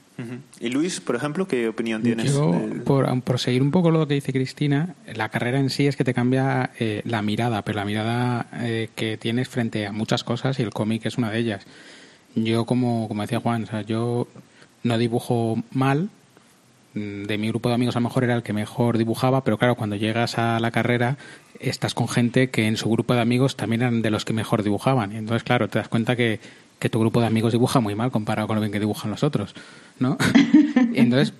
¿Y 0.59 0.69
Luis, 0.69 0.99
por 0.99 1.15
ejemplo, 1.15 1.47
qué 1.47 1.67
opinión 1.67 2.03
tienes? 2.03 2.25
Yo, 2.25 2.51
del- 2.51 2.81
por, 2.83 3.21
por 3.23 3.39
seguir 3.39 3.61
un 3.63 3.71
poco 3.71 3.89
lo 3.91 4.07
que 4.07 4.15
dice 4.15 4.31
Cristina, 4.33 4.93
la 5.15 5.29
carrera 5.29 5.59
en 5.59 5.69
sí 5.71 5.87
es 5.87 5.95
que 5.95 6.03
te 6.03 6.13
cambia 6.13 6.69
eh, 6.79 7.01
la 7.05 7.21
mirada, 7.23 7.63
pero 7.63 7.77
la 7.79 7.85
mirada 7.85 8.47
eh, 8.61 8.89
que 8.95 9.17
tienes 9.17 9.47
frente 9.49 9.87
a 9.87 9.91
muchas 9.91 10.23
cosas 10.23 10.59
y 10.59 10.63
el 10.63 10.69
cómic 10.71 11.05
es 11.05 11.17
una 11.17 11.31
de 11.31 11.39
ellas. 11.39 11.65
Yo, 12.35 12.65
como, 12.65 13.07
como 13.07 13.21
decía 13.23 13.39
Juan, 13.39 13.63
o 13.63 13.65
sea, 13.65 13.81
yo 13.81 14.27
no 14.83 14.97
dibujo 14.99 15.63
mal. 15.71 16.09
De 16.93 17.37
mi 17.37 17.49
grupo 17.49 17.69
de 17.69 17.75
amigos 17.75 17.95
a 17.95 17.99
lo 17.99 18.05
mejor 18.05 18.23
era 18.23 18.33
el 18.35 18.41
que 18.43 18.53
mejor 18.53 18.97
dibujaba, 18.97 19.43
pero 19.43 19.57
claro, 19.57 19.75
cuando 19.75 19.95
llegas 19.95 20.37
a 20.39 20.59
la 20.59 20.71
carrera 20.71 21.17
estás 21.59 21.93
con 21.93 22.07
gente 22.07 22.49
que 22.49 22.65
en 22.67 22.77
su 22.77 22.89
grupo 22.89 23.13
de 23.13 23.21
amigos 23.21 23.55
también 23.55 23.81
eran 23.81 24.01
de 24.01 24.09
los 24.09 24.25
que 24.25 24.33
mejor 24.33 24.63
dibujaban. 24.63 25.11
Y 25.11 25.17
entonces, 25.17 25.43
claro, 25.43 25.67
te 25.67 25.77
das 25.79 25.87
cuenta 25.89 26.15
que, 26.15 26.39
que 26.79 26.89
tu 26.89 26.99
grupo 26.99 27.19
de 27.21 27.27
amigos 27.27 27.51
dibuja 27.51 27.79
muy 27.79 27.93
mal 27.95 28.11
comparado 28.11 28.47
con 28.47 28.55
lo 28.55 28.61
bien 28.61 28.71
que 28.71 28.79
dibujan 28.79 29.11
los 29.11 29.23
otros, 29.23 29.53
¿no? 29.99 30.17
Entonces, 30.93 31.33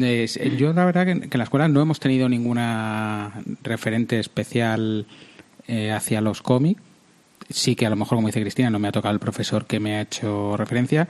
es- 0.00 0.38
yo 0.56 0.72
la 0.72 0.84
verdad 0.86 1.04
que, 1.06 1.20
que 1.20 1.36
en 1.36 1.38
la 1.38 1.44
escuela 1.44 1.68
no 1.68 1.80
hemos 1.82 2.00
tenido 2.00 2.28
ninguna 2.28 3.42
referente 3.62 4.18
especial 4.20 5.06
eh, 5.66 5.92
hacia 5.92 6.20
los 6.20 6.40
cómics. 6.42 6.80
Sí 7.50 7.76
que 7.76 7.84
a 7.86 7.90
lo 7.90 7.96
mejor, 7.96 8.16
como 8.16 8.28
dice 8.28 8.40
Cristina, 8.40 8.70
no 8.70 8.78
me 8.78 8.88
ha 8.88 8.92
tocado 8.92 9.12
el 9.12 9.20
profesor 9.20 9.66
que 9.66 9.80
me 9.80 9.96
ha 9.96 10.00
hecho 10.02 10.56
referencia. 10.56 11.08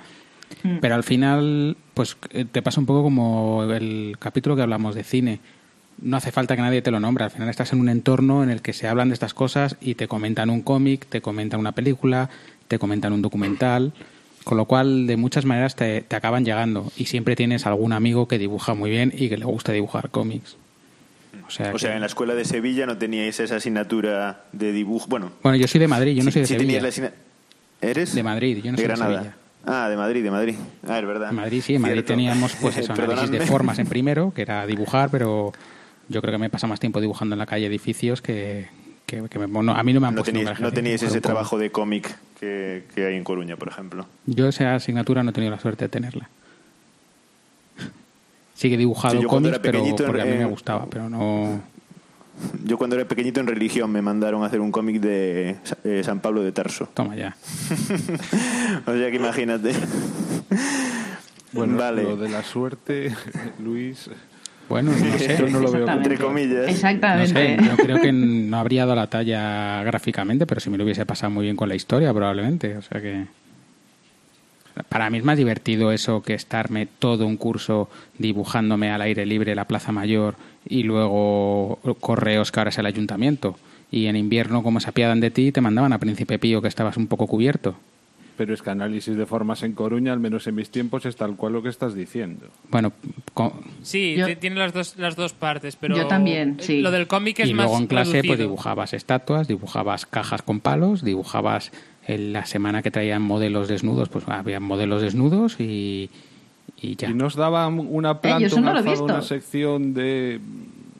Pero 0.80 0.94
al 0.94 1.04
final, 1.04 1.76
pues 1.94 2.16
eh, 2.30 2.44
te 2.50 2.62
pasa 2.62 2.80
un 2.80 2.86
poco 2.86 3.02
como 3.02 3.64
el 3.72 4.16
capítulo 4.18 4.56
que 4.56 4.62
hablamos 4.62 4.94
de 4.94 5.04
cine. 5.04 5.40
No 6.02 6.16
hace 6.16 6.32
falta 6.32 6.56
que 6.56 6.62
nadie 6.62 6.82
te 6.82 6.90
lo 6.90 6.98
nombre. 7.00 7.24
Al 7.24 7.30
final 7.30 7.48
estás 7.48 7.72
en 7.72 7.80
un 7.80 7.88
entorno 7.88 8.42
en 8.42 8.50
el 8.50 8.62
que 8.62 8.72
se 8.72 8.88
hablan 8.88 9.08
de 9.08 9.14
estas 9.14 9.32
cosas 9.34 9.76
y 9.80 9.94
te 9.94 10.08
comentan 10.08 10.50
un 10.50 10.62
cómic, 10.62 11.06
te 11.06 11.20
comentan 11.20 11.60
una 11.60 11.72
película, 11.72 12.30
te 12.68 12.78
comentan 12.78 13.12
un 13.12 13.22
documental. 13.22 13.92
Con 14.42 14.58
lo 14.58 14.66
cual, 14.66 15.06
de 15.06 15.16
muchas 15.16 15.44
maneras 15.46 15.74
te, 15.76 16.02
te 16.02 16.16
acaban 16.16 16.44
llegando. 16.44 16.92
Y 16.96 17.06
siempre 17.06 17.34
tienes 17.36 17.64
algún 17.66 17.92
amigo 17.92 18.28
que 18.28 18.38
dibuja 18.38 18.74
muy 18.74 18.90
bien 18.90 19.12
y 19.16 19.28
que 19.30 19.38
le 19.38 19.44
gusta 19.46 19.72
dibujar 19.72 20.10
cómics. 20.10 20.56
O 21.46 21.50
sea, 21.50 21.70
O 21.70 21.72
que- 21.74 21.78
sea, 21.78 21.94
en 21.94 22.00
la 22.00 22.06
escuela 22.06 22.34
de 22.34 22.44
Sevilla 22.44 22.84
no 22.86 22.98
teníais 22.98 23.38
esa 23.40 23.56
asignatura 23.56 24.44
de 24.52 24.72
dibujo. 24.72 25.06
Bueno, 25.08 25.30
Bueno, 25.42 25.56
yo 25.56 25.66
soy 25.68 25.78
de 25.80 25.88
Madrid, 25.88 26.14
yo 26.16 26.24
no 26.24 26.30
soy 26.30 26.42
de 26.42 26.46
Sevilla. 26.48 26.80
la 26.82 26.90
¿Eres? 27.80 28.14
De 28.14 28.22
Madrid, 28.22 28.58
yo 28.62 28.70
no 28.72 28.76
de 28.76 28.82
soy 28.82 28.82
de 28.82 28.88
Granada. 28.88 29.18
Sevilla. 29.22 29.36
Ah, 29.66 29.88
de 29.88 29.96
Madrid, 29.96 30.22
de 30.22 30.30
Madrid. 30.30 30.54
Ah, 30.86 30.98
es 30.98 31.06
verdad. 31.06 31.30
En 31.30 31.36
Madrid 31.36 31.62
sí, 31.62 31.74
en 31.76 31.82
Madrid 31.82 31.94
Cierto. 31.96 32.12
teníamos 32.12 32.54
pues 32.60 32.76
eso, 32.76 32.92
análisis 32.92 33.30
de 33.30 33.40
formas 33.40 33.78
en 33.78 33.86
primero, 33.86 34.32
que 34.34 34.42
era 34.42 34.66
dibujar, 34.66 35.10
pero 35.10 35.52
yo 36.08 36.20
creo 36.20 36.32
que 36.32 36.38
me 36.38 36.50
pasa 36.50 36.66
más 36.66 36.80
tiempo 36.80 37.00
dibujando 37.00 37.34
en 37.34 37.38
la 37.38 37.46
calle 37.46 37.66
edificios 37.66 38.20
que, 38.20 38.68
que, 39.06 39.22
que 39.28 39.38
me- 39.38 39.46
bueno, 39.46 39.72
a 39.72 39.82
mí 39.82 39.92
no 39.92 40.00
me 40.00 40.08
han 40.08 40.14
No 40.14 40.22
puesto 40.22 40.38
no 40.60 40.72
teníais 40.72 41.02
ese 41.02 41.08
cómic. 41.12 41.22
trabajo 41.22 41.58
de 41.58 41.70
cómic 41.70 42.14
que, 42.38 42.84
que 42.94 43.06
hay 43.06 43.16
en 43.16 43.24
Coruña, 43.24 43.56
por 43.56 43.68
ejemplo. 43.68 44.06
Yo 44.26 44.48
esa 44.48 44.74
asignatura 44.74 45.22
no 45.22 45.30
he 45.30 45.32
tenido 45.32 45.50
la 45.52 45.60
suerte 45.60 45.86
de 45.86 45.88
tenerla. 45.88 46.28
Sí 48.54 48.68
que 48.68 48.74
he 48.74 48.78
dibujado 48.78 49.18
Sí, 49.18 49.26
era 49.48 49.60
pero 49.60 49.84
porque 50.06 50.22
a 50.22 50.24
mí 50.26 50.30
eh, 50.32 50.38
me 50.38 50.44
gustaba, 50.44 50.86
pero 50.88 51.08
no... 51.10 51.60
yo 52.64 52.78
cuando 52.78 52.96
era 52.96 53.06
pequeñito 53.06 53.40
en 53.40 53.46
religión 53.46 53.90
me 53.90 54.02
mandaron 54.02 54.42
a 54.42 54.46
hacer 54.46 54.60
un 54.60 54.72
cómic 54.72 55.00
de 55.00 55.56
eh, 55.84 56.02
San 56.04 56.20
Pablo 56.20 56.42
de 56.42 56.52
Tarso. 56.52 56.88
Toma 56.94 57.16
ya. 57.16 57.36
o 58.86 58.92
sea 58.92 59.10
que 59.10 59.16
imagínate. 59.16 59.72
Bueno, 61.52 61.76
vale. 61.76 62.02
lo 62.02 62.16
de 62.16 62.28
la 62.28 62.42
suerte, 62.42 63.14
Luis. 63.62 64.10
Bueno, 64.68 64.92
no 64.92 65.18
sé. 65.18 65.36
Yo 65.38 65.48
no 65.48 65.60
lo 65.60 65.70
veo 65.70 65.88
Entre 65.88 66.18
comillas. 66.18 66.64
No 66.64 66.68
Exactamente. 66.68 67.32
sé, 67.32 67.58
yo 67.62 67.76
creo 67.76 68.00
que 68.00 68.12
no 68.12 68.56
habría 68.56 68.86
dado 68.86 68.96
la 68.96 69.06
talla 69.08 69.82
gráficamente, 69.84 70.46
pero 70.46 70.60
si 70.60 70.70
me 70.70 70.78
lo 70.78 70.84
hubiese 70.84 71.04
pasado 71.06 71.30
muy 71.30 71.44
bien 71.44 71.56
con 71.56 71.68
la 71.68 71.74
historia, 71.74 72.12
probablemente. 72.12 72.76
O 72.76 72.82
sea 72.82 73.00
que. 73.00 73.26
Para 74.88 75.08
mí 75.08 75.18
es 75.18 75.24
más 75.24 75.38
divertido 75.38 75.92
eso 75.92 76.22
que 76.22 76.34
estarme 76.34 76.88
todo 76.98 77.26
un 77.26 77.36
curso 77.36 77.88
dibujándome 78.18 78.90
al 78.90 79.02
aire 79.02 79.24
libre 79.24 79.54
la 79.54 79.66
Plaza 79.66 79.92
Mayor 79.92 80.34
y 80.68 80.82
luego 80.82 81.78
correos 82.00 82.50
que 82.52 82.60
ahora 82.60 82.70
es 82.70 82.78
el 82.78 82.86
ayuntamiento. 82.86 83.56
Y 83.90 84.06
en 84.06 84.16
invierno, 84.16 84.62
como 84.62 84.80
se 84.80 84.88
apiadan 84.90 85.20
de 85.20 85.30
ti, 85.30 85.52
te 85.52 85.60
mandaban 85.60 85.92
a 85.92 85.98
Príncipe 85.98 86.38
Pío 86.38 86.60
que 86.62 86.68
estabas 86.68 86.96
un 86.96 87.06
poco 87.06 87.26
cubierto. 87.26 87.76
Pero 88.36 88.52
es 88.52 88.62
que 88.62 88.70
análisis 88.70 89.14
de 89.16 89.26
formas 89.26 89.62
en 89.62 89.74
Coruña, 89.74 90.12
al 90.12 90.18
menos 90.18 90.48
en 90.48 90.56
mis 90.56 90.68
tiempos, 90.68 91.06
es 91.06 91.14
tal 91.14 91.36
cual 91.36 91.52
lo 91.52 91.62
que 91.62 91.68
estás 91.68 91.94
diciendo. 91.94 92.46
Bueno, 92.68 92.92
Sí, 93.82 94.16
Yo- 94.16 94.26
ti- 94.26 94.34
tiene 94.36 94.56
las 94.56 94.72
dos, 94.72 94.96
las 94.96 95.14
dos 95.14 95.32
partes, 95.34 95.76
pero... 95.76 95.96
Yo 95.96 96.06
también, 96.08 96.56
eh, 96.58 96.62
sí. 96.62 96.80
Lo 96.80 96.90
del 96.90 97.06
cómic 97.06 97.38
es 97.40 97.50
y 97.50 97.54
más 97.54 97.66
luego 97.66 97.78
en 97.80 97.86
clase 97.86 98.22
pues 98.24 98.38
dibujabas 98.38 98.92
estatuas, 98.92 99.46
dibujabas 99.46 100.06
cajas 100.06 100.42
con 100.42 100.58
palos, 100.58 101.04
dibujabas 101.04 101.70
en 102.08 102.32
la 102.32 102.44
semana 102.46 102.82
que 102.82 102.90
traían 102.90 103.22
modelos 103.22 103.68
desnudos, 103.68 104.08
pues 104.08 104.24
había 104.28 104.58
modelos 104.58 105.00
desnudos 105.02 105.60
y, 105.60 106.10
y 106.80 106.96
ya. 106.96 107.10
Y 107.10 107.14
nos 107.14 107.34
daban 107.36 107.78
una 107.78 108.12
Eh, 108.12 108.14
yo 108.14 108.20
planta, 108.56 108.60
no 108.74 108.82
visto. 108.82 109.04
una 109.04 109.22
sección 109.22 109.94
de, 109.94 110.40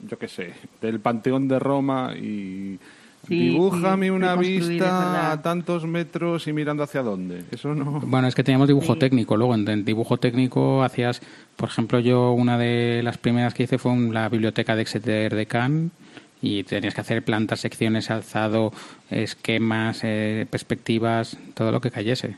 yo 0.09 0.19
qué 0.19 0.29
sé, 0.29 0.53
del 0.81 1.01
Panteón 1.01 1.49
de 1.49 1.59
Roma 1.59 2.13
y 2.17 2.79
Sí, 3.27 3.39
dibújame 3.39 4.07
sí, 4.07 4.11
una 4.11 4.37
vista 4.37 5.33
a 5.33 5.41
tantos 5.41 5.87
metros 5.87 6.47
y 6.47 6.53
mirando 6.53 6.83
hacia 6.83 7.03
dónde. 7.03 7.43
Eso 7.51 7.75
no... 7.75 8.01
Bueno, 8.01 8.29
es 8.29 8.35
que 8.35 8.45
teníamos 8.45 8.69
dibujo 8.69 8.93
Sí. 8.93 8.99
técnico. 8.99 9.39
Luego, 9.39 9.55
en, 9.55 9.67
en 9.67 9.83
dibujo 9.87 10.19
técnico 10.19 10.83
hacías, 10.85 11.23
por 11.57 11.71
ejemplo, 11.71 12.01
yo 12.01 12.33
una 12.33 12.59
de 12.59 13.01
las 13.03 13.17
primeras 13.17 13.55
que 13.55 13.63
hice 13.63 13.79
fue 13.79 13.93
en 13.95 14.13
la 14.13 14.29
biblioteca 14.29 14.77
de 14.77 14.83
Exeter 14.83 15.35
de 15.35 15.47
Cannes 15.47 15.91
y 16.43 16.65
tenías 16.65 16.93
que 16.95 17.01
hacer 17.01 17.25
plantas, 17.25 17.61
secciones, 17.61 18.11
alzado, 18.11 18.75
esquemas, 19.11 20.01
eh, 20.03 20.47
perspectivas, 20.51 21.39
todo 21.55 21.73
lo 21.73 21.81
que 21.81 21.91
cayese. 21.91 22.37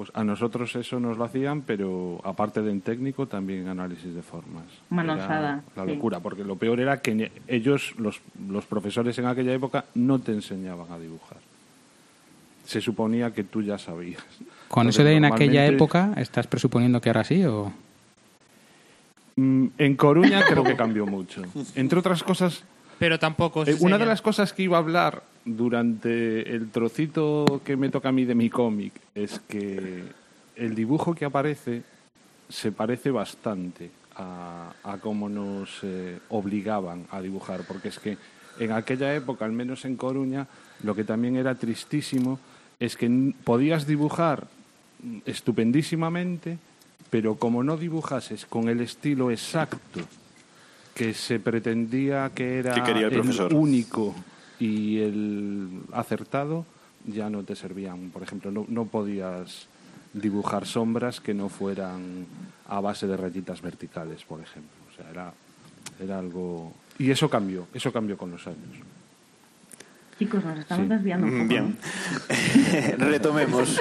Pues 0.00 0.10
a 0.14 0.24
nosotros 0.24 0.74
eso 0.76 0.98
nos 0.98 1.18
lo 1.18 1.24
hacían, 1.24 1.60
pero 1.60 2.22
aparte 2.24 2.62
de 2.62 2.70
en 2.70 2.80
técnico, 2.80 3.26
también 3.26 3.68
análisis 3.68 4.14
de 4.14 4.22
formas. 4.22 4.64
Manosada, 4.88 5.62
Era 5.74 5.84
la 5.84 5.84
sí. 5.84 5.94
locura, 5.94 6.20
porque 6.20 6.42
lo 6.42 6.56
peor 6.56 6.80
era 6.80 7.02
que 7.02 7.30
ellos, 7.46 7.92
los, 7.98 8.22
los 8.48 8.64
profesores 8.64 9.18
en 9.18 9.26
aquella 9.26 9.52
época, 9.52 9.84
no 9.94 10.18
te 10.18 10.32
enseñaban 10.32 10.90
a 10.90 10.98
dibujar. 10.98 11.36
Se 12.64 12.80
suponía 12.80 13.30
que 13.34 13.44
tú 13.44 13.60
ya 13.60 13.76
sabías. 13.76 14.22
Con 14.68 14.88
eso 14.88 15.04
de 15.04 15.16
en 15.16 15.26
aquella 15.26 15.66
época, 15.66 16.14
¿estás 16.16 16.46
presuponiendo 16.46 16.98
que 17.02 17.10
ahora 17.10 17.24
sí 17.24 17.44
o...? 17.44 17.70
mm, 19.36 19.66
En 19.76 19.96
Coruña 19.96 20.40
creo 20.48 20.64
que 20.64 20.76
cambió 20.76 21.04
mucho. 21.04 21.42
Entre 21.74 21.98
otras 21.98 22.22
cosas, 22.22 22.64
Pero 22.98 23.18
tampoco... 23.18 23.66
Eh, 23.66 23.76
una 23.80 23.98
de 23.98 24.06
las 24.06 24.22
cosas 24.22 24.54
que 24.54 24.62
iba 24.62 24.78
a 24.78 24.80
hablar 24.80 25.24
durante 25.44 26.54
el 26.54 26.70
trocito 26.70 27.60
que 27.64 27.76
me 27.76 27.88
toca 27.88 28.10
a 28.10 28.12
mí 28.12 28.24
de 28.24 28.34
mi 28.34 28.50
cómic 28.50 28.92
es 29.14 29.40
que 29.40 30.04
el 30.56 30.74
dibujo 30.74 31.14
que 31.14 31.24
aparece 31.24 31.82
se 32.48 32.72
parece 32.72 33.10
bastante 33.10 33.90
a, 34.16 34.72
a 34.82 34.98
cómo 34.98 35.28
nos 35.28 35.78
eh, 35.82 36.18
obligaban 36.28 37.06
a 37.10 37.20
dibujar, 37.20 37.62
porque 37.66 37.88
es 37.88 37.98
que 37.98 38.18
en 38.58 38.72
aquella 38.72 39.14
época, 39.14 39.44
al 39.44 39.52
menos 39.52 39.84
en 39.84 39.96
Coruña, 39.96 40.46
lo 40.82 40.94
que 40.94 41.04
también 41.04 41.36
era 41.36 41.54
tristísimo 41.54 42.38
es 42.78 42.96
que 42.96 43.34
podías 43.44 43.86
dibujar 43.86 44.48
estupendísimamente, 45.24 46.58
pero 47.08 47.36
como 47.36 47.62
no 47.62 47.76
dibujases 47.76 48.44
con 48.46 48.68
el 48.68 48.80
estilo 48.80 49.30
exacto 49.30 50.00
que 50.94 51.14
se 51.14 51.40
pretendía 51.40 52.30
que 52.34 52.58
era 52.58 52.74
Que 52.74 52.92
el 52.92 53.54
único 53.54 54.14
y 54.60 54.98
el 55.00 55.68
acertado, 55.92 56.64
ya 57.06 57.28
no 57.30 57.42
te 57.42 57.56
servían. 57.56 58.10
Por 58.10 58.22
ejemplo, 58.22 58.50
no, 58.50 58.64
no 58.68 58.84
podías 58.84 59.66
dibujar 60.12 60.66
sombras 60.66 61.20
que 61.20 61.34
no 61.34 61.48
fueran 61.48 62.26
a 62.68 62.80
base 62.80 63.06
de 63.06 63.16
rayitas 63.16 63.62
verticales, 63.62 64.22
por 64.24 64.40
ejemplo. 64.40 64.70
O 64.92 64.96
sea, 64.96 65.10
era, 65.10 65.32
era 66.00 66.18
algo... 66.18 66.72
Y 66.98 67.10
eso 67.10 67.28
cambió, 67.30 67.66
eso 67.72 67.92
cambió 67.92 68.16
con 68.18 68.30
los 68.30 68.46
años. 68.46 68.58
Chicos, 70.18 70.44
nos 70.44 70.58
estamos 70.58 70.84
Sí. 70.86 70.90
desviando 70.90 71.26
un 71.26 71.32
poco. 71.32 71.48
Bien. 71.48 71.78
¿no? 72.98 73.04
Retomemos. 73.06 73.80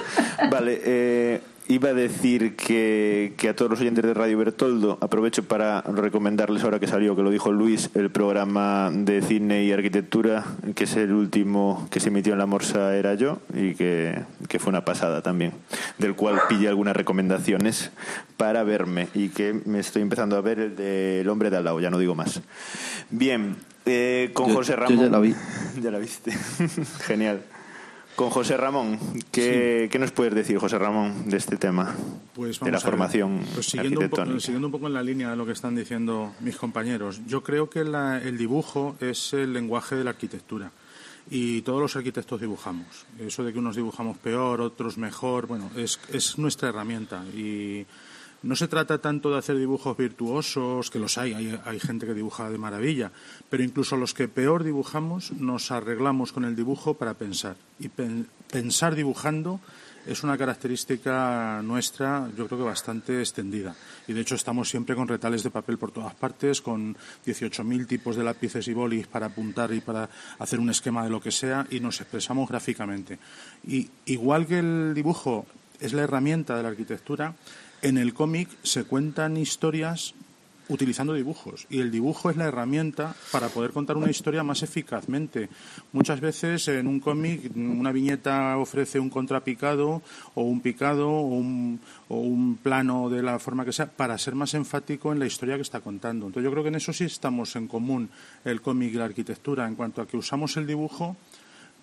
Vale, 0.50 0.80
eh, 0.86 1.42
iba 1.72 1.90
a 1.90 1.94
decir 1.94 2.56
que, 2.56 3.34
que 3.38 3.48
a 3.50 3.56
todos 3.56 3.70
los 3.70 3.80
oyentes 3.80 4.04
de 4.04 4.14
Radio 4.16 4.40
Bertoldo 4.40 4.98
aprovecho 5.02 5.44
para 5.44 5.82
recomendarles 5.82 6.64
ahora 6.64 6.80
que 6.80 6.88
salió, 6.88 7.16
que 7.16 7.22
lo 7.22 7.30
dijo 7.30 7.52
Luis, 7.52 7.92
el 7.94 8.10
programa 8.10 8.90
de 8.92 9.22
cine 9.22 9.64
y 9.64 9.72
arquitectura, 9.72 10.44
que 10.74 10.86
es 10.86 10.96
el 10.96 11.12
último 11.14 11.88
que 11.92 12.00
se 12.00 12.08
emitió 12.10 12.34
en 12.34 12.40
la 12.40 12.48
Morsa 12.48 12.96
era 12.98 13.14
yo 13.14 13.38
y 13.54 13.76
que, 13.76 14.20
que 14.48 14.58
fue 14.58 14.72
una 14.72 14.84
pasada 14.84 15.22
también, 15.22 15.54
del 16.00 16.16
cual 16.16 16.42
pillé 16.50 16.68
algunas 16.70 16.96
recomendaciones 16.98 17.92
para 18.36 18.64
verme 18.64 19.08
y 19.14 19.30
que 19.30 19.54
me 19.66 19.80
estoy 19.80 20.02
empezando 20.02 20.36
a 20.38 20.42
ver 20.42 20.60
el 20.60 20.76
de 20.76 21.22
El 21.22 21.30
hombre 21.30 21.52
de 21.52 21.58
al 21.58 21.66
lado, 21.66 21.80
ya 21.80 21.92
no 21.92 22.00
digo 22.00 22.16
más. 22.16 22.42
Bien, 23.12 23.56
eh, 23.86 24.32
con 24.34 24.50
Yo- 24.50 24.56
José 24.56 24.72
yo 24.72 24.78
Ramón. 24.78 24.98
ya 25.06 25.10
la 25.10 25.20
vi. 25.20 25.36
ya 25.84 25.92
la 25.92 26.00
viste. 26.00 26.32
Genial. 27.06 27.42
Con 28.20 28.32
José 28.32 28.58
Ramón, 28.58 29.00
¿qué, 29.32 29.88
¿qué 29.90 29.98
nos 29.98 30.12
puedes 30.12 30.36
decir, 30.36 30.58
José 30.58 30.78
Ramón, 30.78 31.30
de 31.30 31.38
este 31.38 31.56
tema? 31.56 31.96
Pues 32.34 32.60
de 32.60 32.66
vamos 32.66 32.72
la 32.74 32.78
a 32.78 32.82
ver. 32.82 32.82
formación 32.82 33.40
Pues 33.54 33.68
siguiendo, 33.68 34.02
un 34.02 34.10
poco, 34.10 34.22
arquitectónica. 34.22 34.40
siguiendo 34.46 34.68
un 34.68 34.72
poco 34.74 34.88
en 34.88 34.94
la 34.94 35.02
línea 35.04 35.30
de 35.30 35.38
lo 35.38 35.46
que 35.46 35.54
están 35.54 35.74
diciendo 35.74 36.34
mis 36.42 36.58
compañeros, 36.58 37.22
yo 37.28 37.42
creo 37.44 37.70
que 37.70 37.86
la- 37.86 38.18
el 38.22 38.38
dibujo 38.38 38.98
es 39.00 39.32
el 39.32 39.54
lenguaje 39.54 39.96
de 39.96 40.04
la 40.04 40.10
arquitectura. 40.10 40.70
Y 41.32 41.62
todos 41.62 41.80
los 41.80 41.96
arquitectos 41.96 42.42
dibujamos. 42.42 43.06
Eso 43.20 43.46
de 43.46 43.54
que 43.54 43.60
unos 43.60 43.78
dibujamos 43.78 44.18
peor, 44.18 44.60
otros 44.60 44.98
mejor, 44.98 45.48
bueno, 45.48 45.70
es, 45.78 45.98
es 46.12 46.38
nuestra 46.38 46.68
herramienta. 46.70 47.24
Y 47.34 47.86
no 48.42 48.56
se 48.56 48.68
trata 48.68 49.00
tanto 49.00 49.32
de 49.32 49.38
hacer 49.38 49.58
dibujos 49.58 49.98
virtuosos, 49.98 50.90
que 50.90 51.00
los 51.00 51.18
hay, 51.18 51.60
hay, 51.66 51.80
gente 51.80 52.06
que 52.06 52.14
dibuja 52.14 52.50
de 52.50 52.58
maravilla, 52.58 53.12
pero 53.50 53.64
incluso 53.64 53.98
los 53.98 54.14
que 54.14 54.28
peor 54.28 54.64
dibujamos 54.64 55.32
nos 55.34 55.72
arreglamos 55.72 56.32
con 56.32 56.46
el 56.46 56.56
dibujo 56.56 56.94
para 56.94 57.16
pensar. 57.16 57.56
Y 57.80 57.90
pen- 57.90 58.28
pensar 58.50 58.96
dibujando 58.96 59.60
es 60.06 60.24
una 60.24 60.38
característica 60.38 61.62
nuestra, 61.62 62.30
yo 62.38 62.48
creo 62.48 62.60
que 62.60 62.66
bastante 62.66 63.20
extendida. 63.20 63.76
Y 64.08 64.14
de 64.14 64.22
hecho 64.22 64.36
estamos 64.36 64.70
siempre 64.70 64.96
con 64.96 65.08
retales 65.08 65.44
de 65.44 65.52
papel 65.52 65.78
por 65.78 65.92
todas 65.92 66.16
partes, 66.16 66.62
con 66.62 66.96
18.000 67.26 67.86
tipos 67.86 68.16
de 68.16 68.24
lápices 68.24 68.68
y 68.70 68.74
bolis 68.74 69.08
para 69.08 69.28
apuntar 69.28 69.74
y 69.74 69.82
para 69.82 70.10
hacer 70.40 70.60
un 70.60 70.70
esquema 70.70 71.04
de 71.04 71.10
lo 71.10 71.20
que 71.22 71.32
sea, 71.32 71.68
y 71.70 71.82
nos 71.82 72.00
expresamos 72.00 72.50
gráficamente. 72.50 73.20
Y 73.68 73.90
igual 74.06 74.48
que 74.48 74.60
el 74.60 74.94
dibujo 74.96 75.46
es 75.80 75.94
la 75.94 76.04
herramienta 76.04 76.56
de 76.56 76.64
la 76.64 76.70
arquitectura, 76.70 77.36
en 77.82 77.98
el 77.98 78.14
cómic 78.14 78.50
se 78.64 78.84
cuentan 78.84 79.38
historias 79.38 80.14
utilizando 80.70 81.16
dibujos 81.16 81.66
y 81.70 81.80
el 81.80 81.90
dibujo 81.90 82.30
es 82.30 82.38
la 82.38 82.46
herramienta 82.46 83.16
para 83.32 83.50
poder 83.50 83.72
contar 83.72 83.98
una 83.98 84.12
historia 84.12 84.44
más 84.44 84.62
eficazmente. 84.62 85.50
Muchas 85.92 86.22
veces 86.22 86.68
en 86.68 86.88
un 86.88 87.00
cómic 87.00 87.52
una 87.56 87.92
viñeta 87.92 88.56
ofrece 88.58 89.00
un 89.00 89.10
contrapicado 89.10 90.04
o 90.36 90.44
un 90.44 90.62
picado 90.62 91.10
o 91.10 91.22
un, 91.22 91.80
o 92.08 92.20
un 92.20 92.58
plano 92.58 93.10
de 93.10 93.24
la 93.24 93.40
forma 93.40 93.66
que 93.66 93.74
sea 93.74 93.88
para 93.88 94.18
ser 94.20 94.36
más 94.36 94.54
enfático 94.54 95.12
en 95.12 95.20
la 95.20 95.26
historia 95.26 95.56
que 95.56 95.64
está 95.64 95.82
contando. 95.82 96.28
Entonces 96.28 96.46
yo 96.46 96.52
creo 96.52 96.64
que 96.64 96.70
en 96.70 96.76
eso 96.76 96.94
sí 96.94 97.06
estamos 97.06 97.56
en 97.56 97.68
común 97.68 98.10
el 98.46 98.62
cómic 98.62 98.94
y 98.94 98.98
la 98.98 99.06
arquitectura 99.06 99.68
en 99.68 99.76
cuanto 99.76 100.02
a 100.02 100.08
que 100.08 100.18
usamos 100.18 100.56
el 100.58 100.68
dibujo 100.68 101.18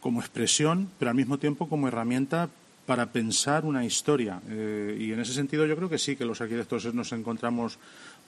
como 0.00 0.20
expresión, 0.20 0.88
pero 0.98 1.10
al 1.10 1.16
mismo 1.16 1.38
tiempo 1.38 1.68
como 1.68 1.88
herramienta 1.88 2.48
para 2.86 3.06
pensar 3.06 3.64
una 3.64 3.84
historia. 3.84 4.40
Eh, 4.48 4.96
y 5.00 5.12
en 5.12 5.20
ese 5.20 5.32
sentido 5.34 5.66
yo 5.66 5.76
creo 5.76 5.88
que 5.90 5.98
sí, 5.98 6.14
que 6.16 6.24
los 6.24 6.40
arquitectos 6.40 6.94
nos 6.94 7.10
encontramos 7.12 7.78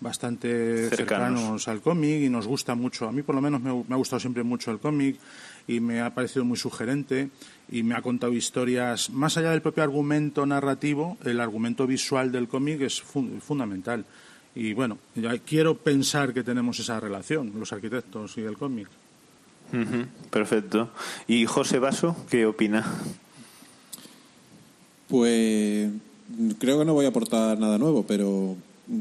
bastante 0.01 0.89
Cercanos. 0.91 0.97
cercanos, 1.41 1.69
al 1.69 1.81
cómic 1.81 2.23
y 2.23 2.29
nos 2.29 2.47
gusta 2.47 2.75
mucho. 2.75 3.09
A 3.09 3.13
mí 3.13 3.23
por 3.23 3.35
lo 3.35 3.41
menos 3.41 3.61
me, 3.61 3.73
me 3.73 3.95
ha 3.95 3.97
gustado 3.97 4.21
siempre 4.21 4.43
mucho 4.43 4.71
el 4.71 4.79
cómic 4.79 5.17
y 5.67 5.81
me 5.81 6.01
ha 6.01 6.15
parecido 6.15 6.45
muy 6.45 6.57
sugerente 6.57 7.31
y 7.71 7.83
me 7.83 7.95
ha 7.95 8.03
contado 8.03 8.33
historias, 8.33 9.11
más 9.11 9.37
allá 9.37 9.51
del 9.51 9.61
propio 9.63 9.83
argumento 9.83 10.47
narrativo, 10.47 11.19
el 11.25 11.41
argumento 11.41 11.87
visual 11.87 12.33
del 12.33 12.49
cómic 12.49 12.81
es 12.83 13.03
fun- 13.03 13.41
fundamental. 13.41 14.05
Y 14.55 14.73
bueno, 14.73 14.99
ya 15.15 15.37
quiero 15.39 15.77
pensar 15.77 16.33
que 16.33 16.43
tenemos 16.43 16.79
esa 16.81 16.99
relación, 16.99 17.53
los 17.59 17.73
arquitectos 17.73 18.37
y 18.39 18.43
el 18.43 18.57
cómic. 18.57 18.89
Perfecto. 20.31 20.91
¿Y 21.27 21.45
José 21.47 21.79
Vaso, 21.79 22.17
qué 22.31 22.47
opina? 22.47 22.85
Pues 25.09 25.89
creo 26.59 26.79
que 26.79 26.85
no 26.85 26.95
voy 26.95 27.07
a 27.07 27.09
aportar 27.09 27.59
nada 27.59 27.79
nuevo, 27.79 28.05
pero 28.07 28.57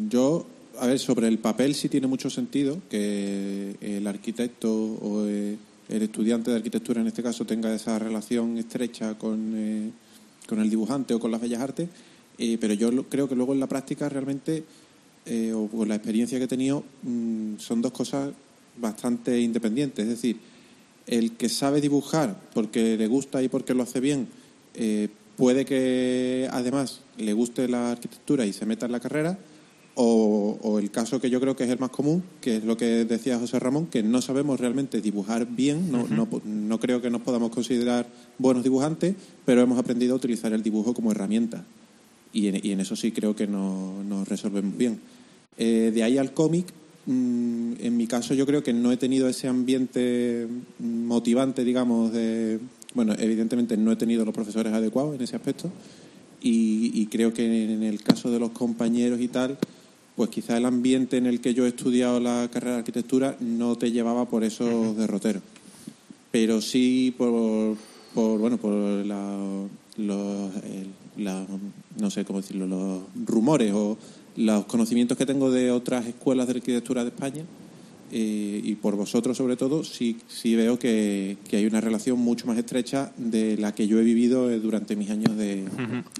yo 0.09 0.45
a 0.79 0.87
ver, 0.87 0.99
sobre 0.99 1.27
el 1.27 1.39
papel 1.39 1.75
sí 1.75 1.89
tiene 1.89 2.07
mucho 2.07 2.29
sentido 2.29 2.79
que 2.89 3.75
el 3.81 4.05
arquitecto 4.07 4.71
o 4.71 5.25
eh, 5.25 5.57
el 5.89 6.01
estudiante 6.01 6.51
de 6.51 6.57
arquitectura 6.57 7.01
en 7.01 7.07
este 7.07 7.23
caso 7.23 7.45
tenga 7.45 7.73
esa 7.73 7.97
relación 7.97 8.57
estrecha 8.57 9.17
con, 9.17 9.53
eh, 9.55 9.91
con 10.47 10.59
el 10.59 10.69
dibujante 10.69 11.13
o 11.13 11.19
con 11.19 11.31
las 11.31 11.41
bellas 11.41 11.61
artes, 11.61 11.89
eh, 12.37 12.57
pero 12.59 12.73
yo 12.73 13.03
creo 13.09 13.27
que 13.27 13.35
luego 13.35 13.53
en 13.53 13.59
la 13.59 13.67
práctica 13.67 14.09
realmente, 14.09 14.63
o 15.53 15.67
con 15.67 15.89
la 15.89 15.95
experiencia 15.95 16.37
que 16.37 16.45
he 16.45 16.47
tenido, 16.47 16.85
mm, 17.03 17.57
son 17.57 17.81
dos 17.81 17.91
cosas 17.91 18.31
bastante 18.77 19.41
independientes. 19.41 20.03
Es 20.03 20.09
decir, 20.09 20.37
el 21.05 21.33
que 21.33 21.49
sabe 21.49 21.81
dibujar 21.81 22.39
porque 22.53 22.95
le 22.95 23.07
gusta 23.07 23.43
y 23.43 23.49
porque 23.49 23.73
lo 23.73 23.83
hace 23.83 23.99
bien, 23.99 24.27
puede 25.37 25.63
que 25.65 26.49
además 26.51 27.01
le 27.17 27.31
guste 27.33 27.67
la 27.69 27.91
arquitectura 27.91 28.45
y 28.45 28.51
se 28.53 28.65
meta 28.65 28.85
en 28.87 28.91
la 28.91 28.99
carrera, 28.99 29.37
o, 29.99 30.59
o 30.61 30.77
el 30.77 30.91
caso 30.91 31.19
que 31.19 31.29
yo 31.29 31.39
creo 31.39 31.55
que 31.55 31.63
es 31.63 31.69
el 31.71 31.79
más 31.79 31.89
común, 31.89 32.21
que 32.41 32.57
es 32.57 32.63
lo 32.63 32.77
que 32.77 33.05
decía 33.05 33.39
José 33.39 33.57
Ramón, 33.59 33.87
que 33.87 34.03
no 34.03 34.21
sabemos 34.21 34.59
realmente 34.59 35.01
dibujar 35.01 35.47
bien, 35.47 35.91
no, 35.91 36.07
no, 36.07 36.27
no 36.45 36.79
creo 36.79 37.01
que 37.01 37.09
nos 37.09 37.21
podamos 37.21 37.49
considerar 37.49 38.05
buenos 38.37 38.63
dibujantes, 38.63 39.15
pero 39.45 39.61
hemos 39.61 39.79
aprendido 39.79 40.13
a 40.13 40.17
utilizar 40.17 40.53
el 40.53 40.61
dibujo 40.61 40.93
como 40.93 41.11
herramienta. 41.11 41.65
Y 42.33 42.47
en, 42.47 42.59
y 42.63 42.71
en 42.73 42.79
eso 42.81 42.95
sí 42.95 43.11
creo 43.11 43.35
que 43.35 43.47
no- 43.47 44.03
nos 44.03 44.27
resolvemos 44.27 44.77
bien. 44.77 44.99
Eh, 45.57 45.91
de 45.93 46.03
ahí 46.03 46.19
al 46.19 46.31
cómic, 46.33 46.67
mm, 47.07 47.73
en 47.79 47.97
mi 47.97 48.05
caso 48.05 48.35
yo 48.35 48.45
creo 48.45 48.61
que 48.61 48.73
no 48.73 48.91
he 48.91 48.97
tenido 48.97 49.27
ese 49.27 49.47
ambiente 49.47 50.47
motivante, 50.79 51.63
digamos, 51.63 52.11
de... 52.11 52.59
Bueno, 52.97 53.13
evidentemente 53.19 53.77
no 53.77 53.91
he 53.91 53.95
tenido 53.95 54.25
los 54.25 54.33
profesores 54.33 54.73
adecuados 54.73 55.13
en 55.13 55.21
ese 55.21 55.35
aspecto 55.35 55.69
y, 56.41 56.91
y 56.99 57.05
creo 57.05 57.31
que 57.31 57.45
en 57.75 57.83
el 57.83 58.01
caso 58.01 58.31
de 58.31 58.39
los 58.39 58.49
compañeros 58.49 59.21
y 59.21 59.27
tal, 59.27 59.55
pues 60.15 60.31
quizá 60.31 60.57
el 60.57 60.65
ambiente 60.65 61.17
en 61.17 61.27
el 61.27 61.39
que 61.39 61.53
yo 61.53 61.65
he 61.65 61.69
estudiado 61.69 62.19
la 62.19 62.49
carrera 62.51 62.73
de 62.73 62.79
arquitectura 62.79 63.37
no 63.39 63.75
te 63.75 63.91
llevaba 63.91 64.25
por 64.27 64.43
esos 64.43 64.97
derroteros. 64.97 65.43
Pero 66.31 66.59
sí 66.59 67.13
por, 67.15 67.77
por 68.15 68.39
bueno, 68.39 68.57
por 68.57 68.73
la, 68.73 69.37
los, 69.97 70.55
el- 70.63 71.23
la- 71.23 71.45
no 71.99 72.09
sé 72.09 72.25
cómo 72.25 72.41
decirlo, 72.41 72.65
los 72.65 73.01
rumores 73.27 73.73
o 73.75 73.95
los 74.37 74.65
conocimientos 74.65 75.19
que 75.19 75.25
tengo 75.27 75.51
de 75.51 75.69
otras 75.69 76.07
escuelas 76.07 76.47
de 76.47 76.53
arquitectura 76.55 77.03
de 77.03 77.09
España 77.09 77.43
eh, 78.11 78.61
y 78.63 78.75
por 78.75 78.95
vosotros 78.95 79.35
sobre 79.35 79.57
todo, 79.57 79.83
sí, 79.83 80.17
sí 80.27 80.55
veo 80.55 80.79
que, 80.79 81.37
que 81.49 81.57
hay 81.57 81.65
una 81.65 81.81
relación 81.81 82.19
mucho 82.19 82.47
más 82.47 82.57
estrecha 82.57 83.11
de 83.17 83.57
la 83.57 83.73
que 83.73 83.87
yo 83.87 83.99
he 83.99 84.03
vivido 84.03 84.49
eh, 84.49 84.59
durante 84.59 84.95
mis 84.95 85.09
años 85.09 85.35
de... 85.35 85.65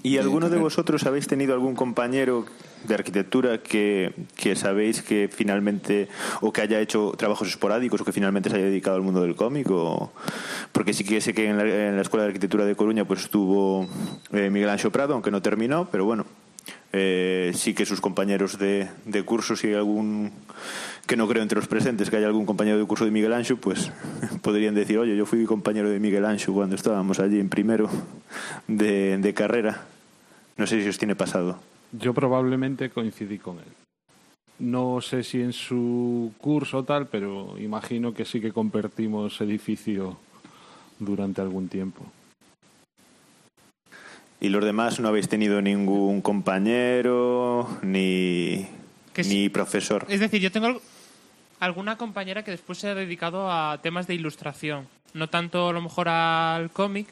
¿Y 0.02 0.14
de 0.14 0.20
alguno 0.20 0.50
de 0.50 0.58
vosotros 0.58 1.04
habéis 1.06 1.26
tenido 1.26 1.54
algún 1.54 1.74
compañero 1.74 2.44
de 2.86 2.94
arquitectura 2.94 3.62
que, 3.62 4.12
que 4.36 4.54
sabéis 4.54 5.02
que 5.02 5.28
finalmente, 5.32 6.08
o 6.40 6.52
que 6.52 6.60
haya 6.60 6.80
hecho 6.80 7.14
trabajos 7.16 7.48
esporádicos, 7.48 8.00
o 8.00 8.04
que 8.04 8.12
finalmente 8.12 8.50
se 8.50 8.56
haya 8.56 8.66
dedicado 8.66 8.96
al 8.96 9.02
mundo 9.02 9.22
del 9.22 9.34
cómic? 9.34 9.70
O... 9.70 10.12
Porque 10.72 10.92
sí 10.92 11.04
que 11.04 11.20
sé 11.20 11.32
que 11.32 11.48
en 11.48 11.56
la, 11.56 11.64
en 11.64 11.96
la 11.96 12.02
Escuela 12.02 12.24
de 12.24 12.28
Arquitectura 12.28 12.64
de 12.64 12.76
Coruña 12.76 13.06
pues 13.06 13.20
estuvo 13.20 13.88
eh, 14.32 14.50
Miguel 14.50 14.68
Ancho 14.68 14.92
Prado, 14.92 15.14
aunque 15.14 15.30
no 15.30 15.42
terminó, 15.42 15.88
pero 15.90 16.04
bueno, 16.04 16.26
eh, 16.92 17.52
sí 17.54 17.74
que 17.74 17.86
sus 17.86 18.00
compañeros 18.00 18.58
de, 18.58 18.88
de 19.04 19.22
curso, 19.22 19.56
si 19.56 19.68
hay 19.68 19.74
algún, 19.74 20.32
que 21.06 21.16
no 21.16 21.28
creo 21.28 21.42
entre 21.42 21.56
los 21.56 21.68
presentes, 21.68 22.10
que 22.10 22.16
haya 22.16 22.26
algún 22.26 22.46
compañero 22.46 22.78
de 22.78 22.86
curso 22.86 23.04
de 23.04 23.10
Miguel 23.10 23.32
Ancho, 23.32 23.56
pues 23.58 23.92
podrían 24.42 24.74
decir, 24.74 24.98
oye, 24.98 25.16
yo 25.16 25.26
fui 25.26 25.44
compañero 25.44 25.90
de 25.90 26.00
Miguel 26.00 26.24
Ancho 26.24 26.52
cuando 26.52 26.76
estábamos 26.76 27.20
allí 27.20 27.38
en 27.38 27.48
primero 27.48 27.90
de, 28.66 29.18
de 29.18 29.34
carrera. 29.34 29.84
No 30.56 30.66
sé 30.66 30.82
si 30.82 30.88
os 30.88 30.98
tiene 30.98 31.14
pasado. 31.14 31.60
Yo 31.92 32.12
probablemente 32.14 32.90
coincidí 32.90 33.38
con 33.38 33.58
él. 33.58 33.72
No 34.58 35.00
sé 35.00 35.22
si 35.22 35.40
en 35.40 35.52
su 35.52 36.32
curso 36.38 36.82
tal, 36.82 37.06
pero 37.06 37.56
imagino 37.58 38.12
que 38.12 38.24
sí 38.24 38.40
que 38.40 38.52
compartimos 38.52 39.40
edificio 39.40 40.18
durante 40.98 41.40
algún 41.40 41.68
tiempo. 41.68 42.04
¿Y 44.40 44.48
los 44.50 44.64
demás 44.64 45.00
no 45.00 45.08
habéis 45.08 45.28
tenido 45.28 45.60
ningún 45.60 46.20
compañero 46.20 47.68
ni, 47.82 48.66
Que 49.12 49.24
sí. 49.24 49.30
ni 49.42 49.48
profesor? 49.48 50.06
Es 50.08 50.20
decir, 50.20 50.40
yo 50.40 50.52
tengo 50.52 50.66
al- 50.68 50.80
alguna 51.60 51.96
compañera 51.96 52.44
que 52.44 52.52
después 52.52 52.78
se 52.78 52.88
ha 52.88 52.94
dedicado 52.94 53.50
a 53.50 53.78
temas 53.82 54.06
de 54.06 54.14
ilustración. 54.14 54.86
No 55.12 55.28
tanto 55.28 55.68
a 55.68 55.72
lo 55.72 55.80
mejor 55.82 56.08
al 56.08 56.70
cómic, 56.70 57.08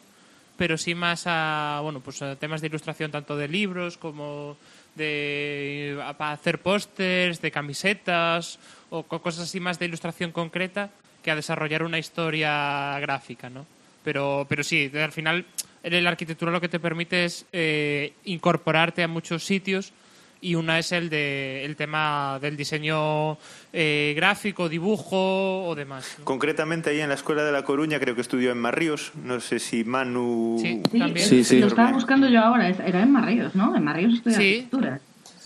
pero 0.56 0.78
sí 0.78 0.94
más 0.94 1.24
a, 1.26 1.80
bueno, 1.82 2.00
pues 2.00 2.22
a 2.22 2.36
temas 2.36 2.60
de 2.60 2.68
ilustración 2.68 3.10
tanto 3.10 3.36
de 3.36 3.48
libros 3.48 3.98
como 3.98 4.56
de 4.94 5.98
para 6.16 6.32
hacer 6.32 6.60
pósters, 6.62 7.40
de 7.42 7.50
camisetas 7.50 8.58
o 8.88 9.02
co- 9.02 9.20
cosas 9.20 9.44
así 9.44 9.60
más 9.60 9.78
de 9.78 9.86
ilustración 9.86 10.30
concreta 10.32 10.90
que 11.22 11.30
a 11.30 11.36
desarrollar 11.36 11.82
una 11.82 11.98
historia 11.98 12.96
gráfica, 13.00 13.50
¿no? 13.50 13.66
Pero, 14.04 14.46
pero 14.48 14.62
sí, 14.62 14.90
al 14.94 15.12
final 15.12 15.44
la 15.90 16.10
arquitectura 16.10 16.50
lo 16.52 16.60
que 16.60 16.68
te 16.68 16.80
permite 16.80 17.24
es 17.24 17.46
eh, 17.52 18.12
incorporarte 18.24 19.02
a 19.02 19.08
muchos 19.08 19.44
sitios 19.44 19.92
y 20.40 20.54
una 20.54 20.78
es 20.78 20.92
el 20.92 21.08
de 21.08 21.64
el 21.64 21.76
tema 21.76 22.38
del 22.40 22.56
diseño 22.56 23.38
eh, 23.72 24.12
gráfico, 24.16 24.68
dibujo 24.68 25.64
o 25.66 25.74
demás. 25.74 26.16
¿no? 26.18 26.24
Concretamente 26.24 26.90
ahí 26.90 27.00
en 27.00 27.08
la 27.08 27.14
Escuela 27.14 27.42
de 27.42 27.52
La 27.52 27.64
Coruña 27.64 27.98
creo 27.98 28.14
que 28.14 28.20
estudió 28.20 28.52
en 28.52 28.58
Marríos. 28.58 29.12
No 29.24 29.40
sé 29.40 29.58
si 29.58 29.84
Manu... 29.84 30.58
Sí, 30.60 30.82
también. 30.98 31.26
Sí, 31.26 31.42
sí. 31.44 31.58
Lo 31.58 31.68
estaba 31.68 31.92
buscando 31.92 32.28
yo 32.28 32.40
ahora, 32.40 32.68
era 32.68 33.02
en 33.02 33.12
Marríos, 33.12 33.54
¿no? 33.54 33.74
En 33.74 33.84
Marríos 33.84 34.14
estudia 34.14 34.36
Sí. 34.36 34.42
arquitectura. 34.44 35.00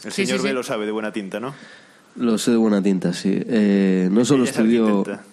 El 0.04 0.12
señor 0.12 0.38
sí, 0.38 0.42
B 0.44 0.48
sí. 0.48 0.54
lo 0.54 0.62
sabe 0.62 0.86
de 0.86 0.92
buena 0.92 1.12
tinta, 1.12 1.38
¿no? 1.40 1.54
Lo 2.16 2.38
sé 2.38 2.50
de 2.50 2.56
buena 2.56 2.82
tinta, 2.82 3.12
sí. 3.12 3.40
Eh, 3.46 4.08
no 4.10 4.24
solo 4.24 4.44
estudió... 4.44 4.86
arquitecta. 5.00 5.29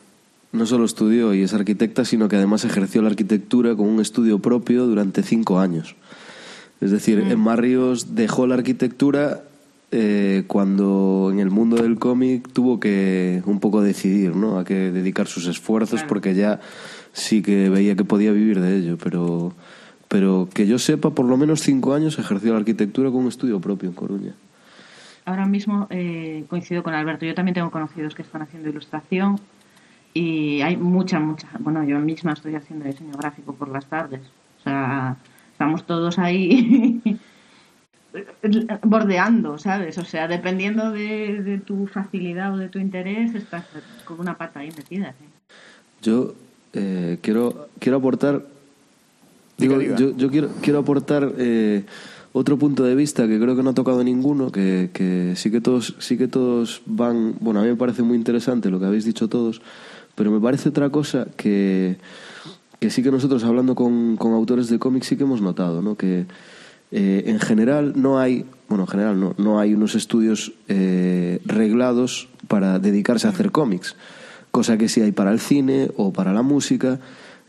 No 0.52 0.66
solo 0.66 0.86
estudió 0.86 1.34
y 1.34 1.42
es 1.44 1.54
arquitecta, 1.54 2.06
sino 2.06 2.28
que 2.30 2.38
además 2.38 2.64
ejerció 2.66 3.02
la 3.02 3.10
arquitectura 3.10 3.76
con 3.76 3.88
un 3.88 4.00
estudio 4.00 4.40
propio 4.40 4.86
durante 4.88 5.22
cinco 5.24 5.60
años. 5.60 5.96
Es 6.80 6.92
decir, 6.92 7.24
Mm. 7.24 7.32
en 7.32 7.40
Marríos 7.40 8.16
dejó 8.16 8.48
la 8.48 8.56
arquitectura 8.56 9.44
eh, 9.92 10.44
cuando 10.48 11.30
en 11.32 11.40
el 11.40 11.50
mundo 11.50 11.78
del 11.78 11.98
cómic 11.98 12.50
tuvo 12.52 12.78
que 12.80 13.42
un 13.46 13.60
poco 13.62 13.82
decidir, 13.82 14.36
¿no? 14.36 14.60
A 14.60 14.66
qué 14.66 14.92
dedicar 14.92 15.28
sus 15.28 15.48
esfuerzos, 15.48 16.00
Claro. 16.02 16.08
porque 16.10 16.36
ya 16.36 16.60
sí 17.14 17.42
que 17.42 17.70
veía 17.70 17.96
que 17.96 18.04
podía 18.04 18.32
vivir 18.34 18.60
de 18.60 18.78
ello, 18.78 18.98
pero, 19.02 19.54
pero 20.10 20.50
que 20.54 20.68
yo 20.68 20.78
sepa, 20.78 21.12
por 21.12 21.26
lo 21.26 21.38
menos 21.38 21.62
cinco 21.62 21.94
años 21.94 22.20
ejerció 22.20 22.52
la 22.52 22.60
arquitectura 22.60 23.10
con 23.12 23.22
un 23.22 23.28
estudio 23.30 23.62
propio 23.62 23.88
en 23.90 23.96
Coruña. 23.96 24.34
Ahora 25.26 25.46
mismo 25.46 25.88
eh, 25.90 26.44
coincido 26.50 26.84
con 26.84 26.94
Alberto. 26.94 27.26
Yo 27.26 27.34
también 27.34 27.56
tengo 27.56 27.72
conocidos 27.72 28.14
que 28.14 28.22
están 28.24 28.42
haciendo 28.42 28.70
ilustración 28.70 29.40
y 30.14 30.62
hay 30.62 30.78
mucha, 30.78 31.20
mucha. 31.20 31.48
Bueno, 31.60 31.84
yo 31.84 32.00
misma 32.00 32.34
estoy 32.34 32.56
haciendo 32.56 32.86
diseño 32.86 33.14
gráfico 33.18 33.54
por 33.54 33.70
las 33.70 33.86
tardes. 33.86 34.22
O 34.60 34.64
sea, 34.64 35.18
estamos 35.52 35.86
todos 35.86 36.20
ahí 36.20 37.02
bordeando, 38.84 39.58
¿sabes? 39.58 39.98
O 39.98 40.06
sea, 40.06 40.28
dependiendo 40.28 40.92
de, 40.92 41.42
de 41.44 41.58
tu 41.60 41.88
facilidad 41.88 42.54
o 42.54 42.58
de 42.58 42.70
tu 42.70 42.80
interés, 42.80 43.36
estás 43.36 43.66
con 44.06 44.20
una 44.20 44.38
pata 44.38 44.62
ahí 44.62 44.72
metida. 44.76 45.14
¿sí? 45.20 45.26
Yo 46.02 46.36
eh, 46.74 47.18
quiero, 47.22 47.70
quiero 47.80 47.98
aportar. 47.98 48.46
Diga, 49.58 49.78
Digo, 49.78 49.96
diga. 49.96 49.96
Yo, 49.98 50.18
yo 50.18 50.30
quiero, 50.30 50.50
quiero 50.62 50.80
aportar 50.80 51.34
eh, 51.38 51.84
otro 52.34 52.58
punto 52.58 52.84
de 52.84 52.96
vista 52.96 53.28
que 53.28 53.40
creo 53.40 53.56
que 53.56 53.64
no 53.64 53.72
ha 53.72 53.74
tocado 53.74 54.04
ninguno, 54.04 54.52
que, 54.52 54.90
que 54.94 55.34
sí 55.36 55.50
que 55.50 55.62
todos, 55.62 55.96
sí 56.00 56.18
que 56.18 56.28
todos 56.28 56.82
van. 56.86 57.36
Bueno, 57.40 57.60
a 57.60 57.64
mí 57.64 57.70
me 57.70 57.76
parece 57.76 58.04
muy 58.04 58.18
interesante 58.18 58.70
lo 58.70 58.80
que 58.80 58.86
habéis 58.86 59.06
dicho 59.06 59.28
todos, 59.28 59.62
pero 60.18 60.32
me 60.32 60.40
parece 60.40 60.70
otra 60.70 60.90
cosa 60.90 61.28
que, 61.38 61.98
que 62.80 62.90
sí 62.90 63.04
que 63.04 63.12
nosotros 63.12 63.44
hablando 63.44 63.76
con, 63.76 64.18
con 64.18 64.34
autores 64.34 64.68
de 64.68 64.80
cómics 64.80 65.06
sí 65.06 65.16
que 65.16 65.24
hemos 65.24 65.42
notado, 65.42 65.84
¿no? 65.84 65.96
Que 65.96 66.26
eh, 66.92 67.24
en 67.28 67.40
general 67.40 67.94
no 67.96 68.18
hay, 68.18 68.44
bueno, 68.68 68.86
en 68.86 68.88
general 68.88 69.20
no, 69.20 69.36
no 69.38 69.60
hay 69.60 69.76
unos 69.76 69.94
estudios 69.94 70.54
eh, 70.70 71.40
reglados 71.46 72.30
para 72.48 72.80
dedicarse 72.80 73.28
a 73.28 73.30
hacer 73.30 73.52
cómics, 73.52 73.96
cosa 74.50 74.80
que 74.80 74.90
sí 74.90 75.02
hay 75.02 75.12
para 75.12 75.32
el 75.32 75.40
cine 75.40 75.92
o 75.98 76.12
para 76.12 76.34
la 76.34 76.42
música. 76.42 77.00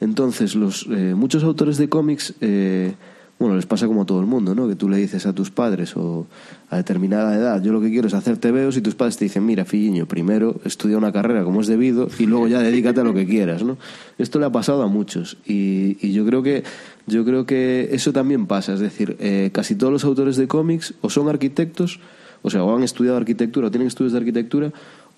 Entonces, 0.01 0.55
los, 0.55 0.87
eh, 0.91 1.15
muchos 1.17 1.45
autores 1.45 1.79
de 1.79 1.89
cómics, 1.89 2.35
eh, 2.43 2.97
bueno, 3.39 3.55
les 3.55 3.67
pasa 3.67 3.87
como 3.87 4.03
a 4.03 4.05
todo 4.05 4.21
el 4.21 4.27
mundo, 4.27 4.55
¿no? 4.55 4.67
Que 4.67 4.75
tú 4.75 4.89
le 4.89 4.97
dices 4.97 5.25
a 5.27 5.33
tus 5.33 5.51
padres 5.51 5.97
o 5.97 6.27
a 6.71 6.77
determinada 6.77 7.37
edad, 7.37 7.63
yo 7.63 7.73
lo 7.73 7.81
que 7.81 7.89
quiero 7.89 8.09
es 8.09 8.15
hacer 8.15 8.37
tebeos 8.37 8.77
y 8.77 8.81
tus 8.81 8.97
padres 8.97 9.17
te 9.17 9.27
dicen, 9.27 9.47
mira, 9.47 9.65
filliño, 9.65 10.07
primero 10.07 10.61
estudia 10.65 10.99
una 10.99 11.13
carrera 11.13 11.45
como 11.45 11.61
es 11.61 11.69
debido 11.69 12.09
y 12.19 12.27
luego 12.27 12.49
ya 12.49 12.61
dedícate 12.61 13.01
a 13.01 13.05
lo 13.05 13.15
que 13.15 13.27
quieras, 13.27 13.63
¿no? 13.63 13.79
Esto 14.19 14.41
le 14.41 14.47
ha 14.47 14.51
pasado 14.51 14.83
a 14.83 14.89
muchos 14.89 15.37
y, 15.47 15.97
y 16.05 16.13
yo 16.13 16.27
creo 16.27 16.43
que 16.43 16.65
yo 17.07 17.25
creo 17.25 17.47
que 17.47 17.89
eso 17.93 18.13
también 18.13 18.47
pasa, 18.47 18.75
es 18.75 18.81
decir, 18.81 19.17
eh, 19.21 19.51
casi 19.53 19.77
todos 19.77 19.93
los 19.93 20.05
autores 20.05 20.37
de 20.37 20.49
cómics 20.49 20.95
o 21.01 21.09
son 21.09 21.29
arquitectos, 21.29 22.01
o 22.43 22.51
sea, 22.51 22.65
o 22.65 22.77
han 22.77 22.83
estudiado 22.83 23.17
arquitectura 23.17 23.69
o 23.69 23.71
tienen 23.71 23.87
estudios 23.87 24.13
de 24.13 24.19
arquitectura 24.19 24.73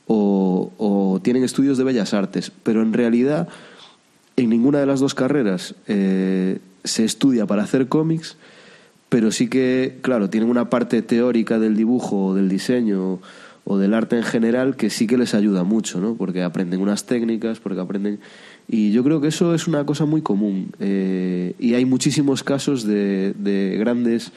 o, 0.07 0.73
o 0.77 1.21
tienen 1.23 1.43
estudios 1.43 1.79
de 1.79 1.85
bellas 1.85 2.13
artes, 2.13 2.53
pero 2.63 2.83
en 2.83 2.93
realidad 2.93 3.49
en 4.37 4.51
ninguna 4.51 4.79
de 4.79 4.87
las 4.87 5.01
dos 5.01 5.15
carreras 5.15 5.75
eh, 5.87 6.59
se 6.85 7.05
estudia 7.05 7.47
para 7.47 7.63
hacer 7.63 7.89
cómics, 7.89 8.37
pero 9.09 9.33
sí 9.33 9.49
que, 9.49 9.99
claro, 10.03 10.31
tienen 10.31 10.49
una 10.49 10.71
parte 10.71 11.03
teórica 11.03 11.59
del 11.59 11.77
dibujo 11.77 12.27
o 12.27 12.35
del 12.35 12.49
diseño 12.49 13.21
o 13.65 13.79
del 13.79 13.95
arte 13.95 14.17
en 14.17 14.23
general 14.23 14.77
que 14.77 14.91
sí 14.91 15.07
que 15.07 15.19
les 15.19 15.35
ayuda 15.35 15.65
mucho, 15.65 16.01
¿no? 16.01 16.15
Porque 16.15 16.43
aprenden 16.43 16.81
unas 16.81 17.05
técnicas, 17.07 17.61
porque 17.61 17.81
aprenden... 17.81 18.21
Y 18.69 18.93
yo 18.93 19.03
creo 19.03 19.21
que 19.21 19.29
eso 19.29 19.55
es 19.55 19.67
una 19.67 19.85
cosa 19.85 20.07
muy 20.07 20.23
común. 20.23 20.73
eh, 20.79 21.55
y 21.59 21.75
hay 21.75 21.85
muchísimos 21.85 22.43
casos 22.43 22.85
de, 22.85 23.35
de 23.37 23.77
grandes 23.79 24.33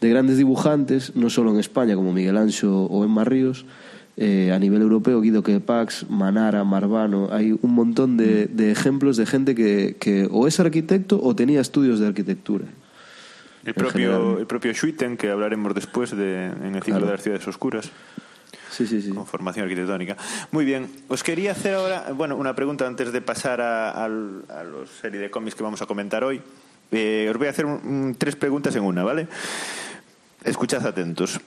de 0.00 0.08
grandes 0.10 0.36
dibujantes, 0.36 1.16
no 1.16 1.30
solo 1.30 1.50
en 1.50 1.58
España 1.58 1.96
como 1.96 2.12
Miguel 2.12 2.36
Ancho 2.36 2.84
o 2.84 3.04
Emma 3.04 3.24
Ríos, 3.24 3.64
eh, 4.20 4.50
a 4.52 4.58
nivel 4.58 4.82
europeo, 4.82 5.20
Guido 5.20 5.42
Quepax, 5.44 6.10
Manara, 6.10 6.64
Marvano, 6.64 7.28
hay 7.32 7.56
un 7.62 7.72
montón 7.72 8.16
de, 8.16 8.46
de 8.46 8.72
ejemplos 8.72 9.16
de 9.16 9.26
gente 9.26 9.54
que, 9.54 9.96
que 10.00 10.26
o 10.30 10.46
es 10.48 10.58
arquitecto 10.58 11.20
o 11.22 11.36
tenía 11.36 11.60
estudios 11.60 12.00
de 12.00 12.08
arquitectura. 12.08 12.64
El 13.64 13.74
propio, 13.74 14.38
el 14.38 14.46
propio 14.46 14.72
Schuiten, 14.74 15.16
que 15.16 15.30
hablaremos 15.30 15.74
después 15.74 16.16
de, 16.16 16.46
en 16.46 16.74
el 16.74 16.82
ciclo 16.82 16.94
Claro. 17.00 17.06
de 17.06 17.12
las 17.12 17.22
ciudades 17.22 17.46
oscuras. 17.48 17.90
Sí, 18.70 18.86
sí, 18.86 19.00
sí. 19.02 19.10
Con 19.10 19.26
formación 19.26 19.64
arquitectónica. 19.64 20.16
Muy 20.52 20.64
bien. 20.64 20.86
Os 21.08 21.22
quería 21.22 21.52
hacer 21.52 21.74
ahora, 21.74 22.06
bueno, 22.14 22.36
una 22.36 22.54
pregunta 22.54 22.86
antes 22.86 23.12
de 23.12 23.20
pasar 23.20 23.60
a, 23.60 23.90
al- 24.04 24.42
a 24.48 24.62
la 24.64 24.86
serie 25.00 25.20
de 25.20 25.30
cómics 25.30 25.54
que 25.54 25.62
vamos 25.62 25.80
a 25.82 25.86
comentar 25.86 26.22
hoy. 26.24 26.40
Eh, 26.92 27.28
os 27.30 27.36
voy 27.36 27.46
a 27.46 27.50
hacer 27.50 27.66
un- 27.66 28.14
tres 28.16 28.36
preguntas 28.36 28.74
en 28.76 28.84
una, 28.84 29.02
¿vale? 29.04 29.26
Escuchad 30.44 30.86
atentos. 30.86 31.40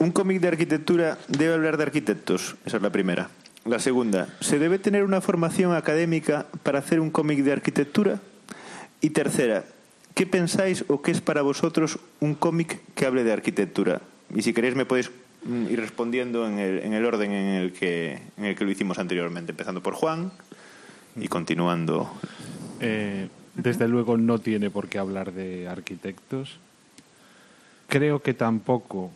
¿Un 0.00 0.12
cómic 0.12 0.40
de 0.40 0.48
arquitectura 0.48 1.18
debe 1.28 1.52
hablar 1.52 1.76
de 1.76 1.82
arquitectos? 1.82 2.56
Esa 2.64 2.78
es 2.78 2.82
la 2.82 2.88
primera. 2.88 3.28
La 3.66 3.78
segunda, 3.78 4.34
¿se 4.40 4.58
debe 4.58 4.78
tener 4.78 5.04
una 5.04 5.20
formación 5.20 5.74
académica 5.74 6.46
para 6.62 6.78
hacer 6.78 7.00
un 7.00 7.10
cómic 7.10 7.40
de 7.40 7.52
arquitectura? 7.52 8.18
Y 9.02 9.10
tercera, 9.10 9.66
¿qué 10.14 10.24
pensáis 10.24 10.86
o 10.88 11.02
qué 11.02 11.10
es 11.10 11.20
para 11.20 11.42
vosotros 11.42 11.98
un 12.20 12.34
cómic 12.34 12.80
que 12.94 13.04
hable 13.04 13.24
de 13.24 13.32
arquitectura? 13.34 14.00
Y 14.34 14.40
si 14.40 14.54
queréis 14.54 14.74
me 14.74 14.86
podéis 14.86 15.10
mm, 15.44 15.66
ir 15.68 15.78
respondiendo 15.78 16.48
en 16.48 16.58
el, 16.58 16.78
en 16.78 16.94
el 16.94 17.04
orden 17.04 17.32
en 17.32 17.54
el, 17.56 17.74
que, 17.74 18.22
en 18.38 18.46
el 18.46 18.56
que 18.56 18.64
lo 18.64 18.70
hicimos 18.70 18.98
anteriormente, 18.98 19.52
empezando 19.52 19.82
por 19.82 19.92
Juan 19.92 20.32
y 21.14 21.28
continuando. 21.28 22.10
Eh, 22.80 23.28
desde 23.54 23.86
luego 23.86 24.16
no 24.16 24.38
tiene 24.38 24.70
por 24.70 24.88
qué 24.88 24.98
hablar 24.98 25.32
de 25.32 25.68
arquitectos. 25.68 26.58
Creo 27.86 28.22
que 28.22 28.32
tampoco, 28.32 29.10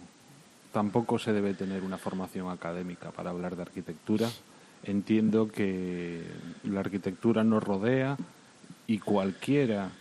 tampoco 0.75 1.21
se 1.21 1.33
debe 1.33 1.55
tener 1.55 1.85
una 1.85 1.99
formación 1.99 2.51
académica 2.51 3.13
para 3.13 3.31
hablar 3.31 3.55
de 3.55 3.63
arquitectura. 3.63 4.29
Entiendo 4.83 5.47
que 5.47 6.21
la 6.65 6.81
arquitectura 6.81 7.45
nos 7.45 7.63
rodea 7.63 8.17
y 8.89 8.99
cualquiera 8.99 9.93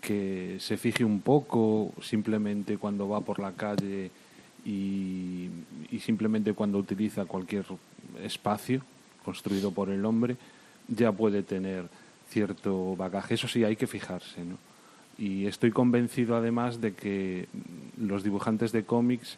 que 0.00 0.58
se 0.60 0.76
fije 0.76 1.04
un 1.04 1.22
poco 1.22 1.92
simplemente 2.00 2.78
cuando 2.78 3.08
va 3.08 3.20
por 3.20 3.40
la 3.40 3.52
calle 3.52 4.12
y, 4.64 5.50
simplemente 6.00 6.54
cuando 6.54 6.78
utiliza 6.78 7.24
cualquier 7.24 7.64
espacio 8.22 8.82
construido 9.24 9.72
por 9.72 9.90
el 9.90 10.04
hombre 10.04 10.36
ya 10.86 11.10
puede 11.10 11.42
tener 11.42 11.88
cierto 12.28 12.94
bagaje. 12.94 13.34
Eso 13.34 13.48
sí, 13.48 13.64
hay 13.64 13.74
que 13.74 13.88
fijarse, 13.88 14.44
¿no? 14.44 14.56
Y 15.18 15.46
estoy 15.46 15.72
convencido 15.72 16.36
además 16.36 16.80
de 16.80 16.94
que 16.94 17.48
los 17.98 18.22
dibujantes 18.22 18.70
de 18.70 18.84
cómics 18.84 19.36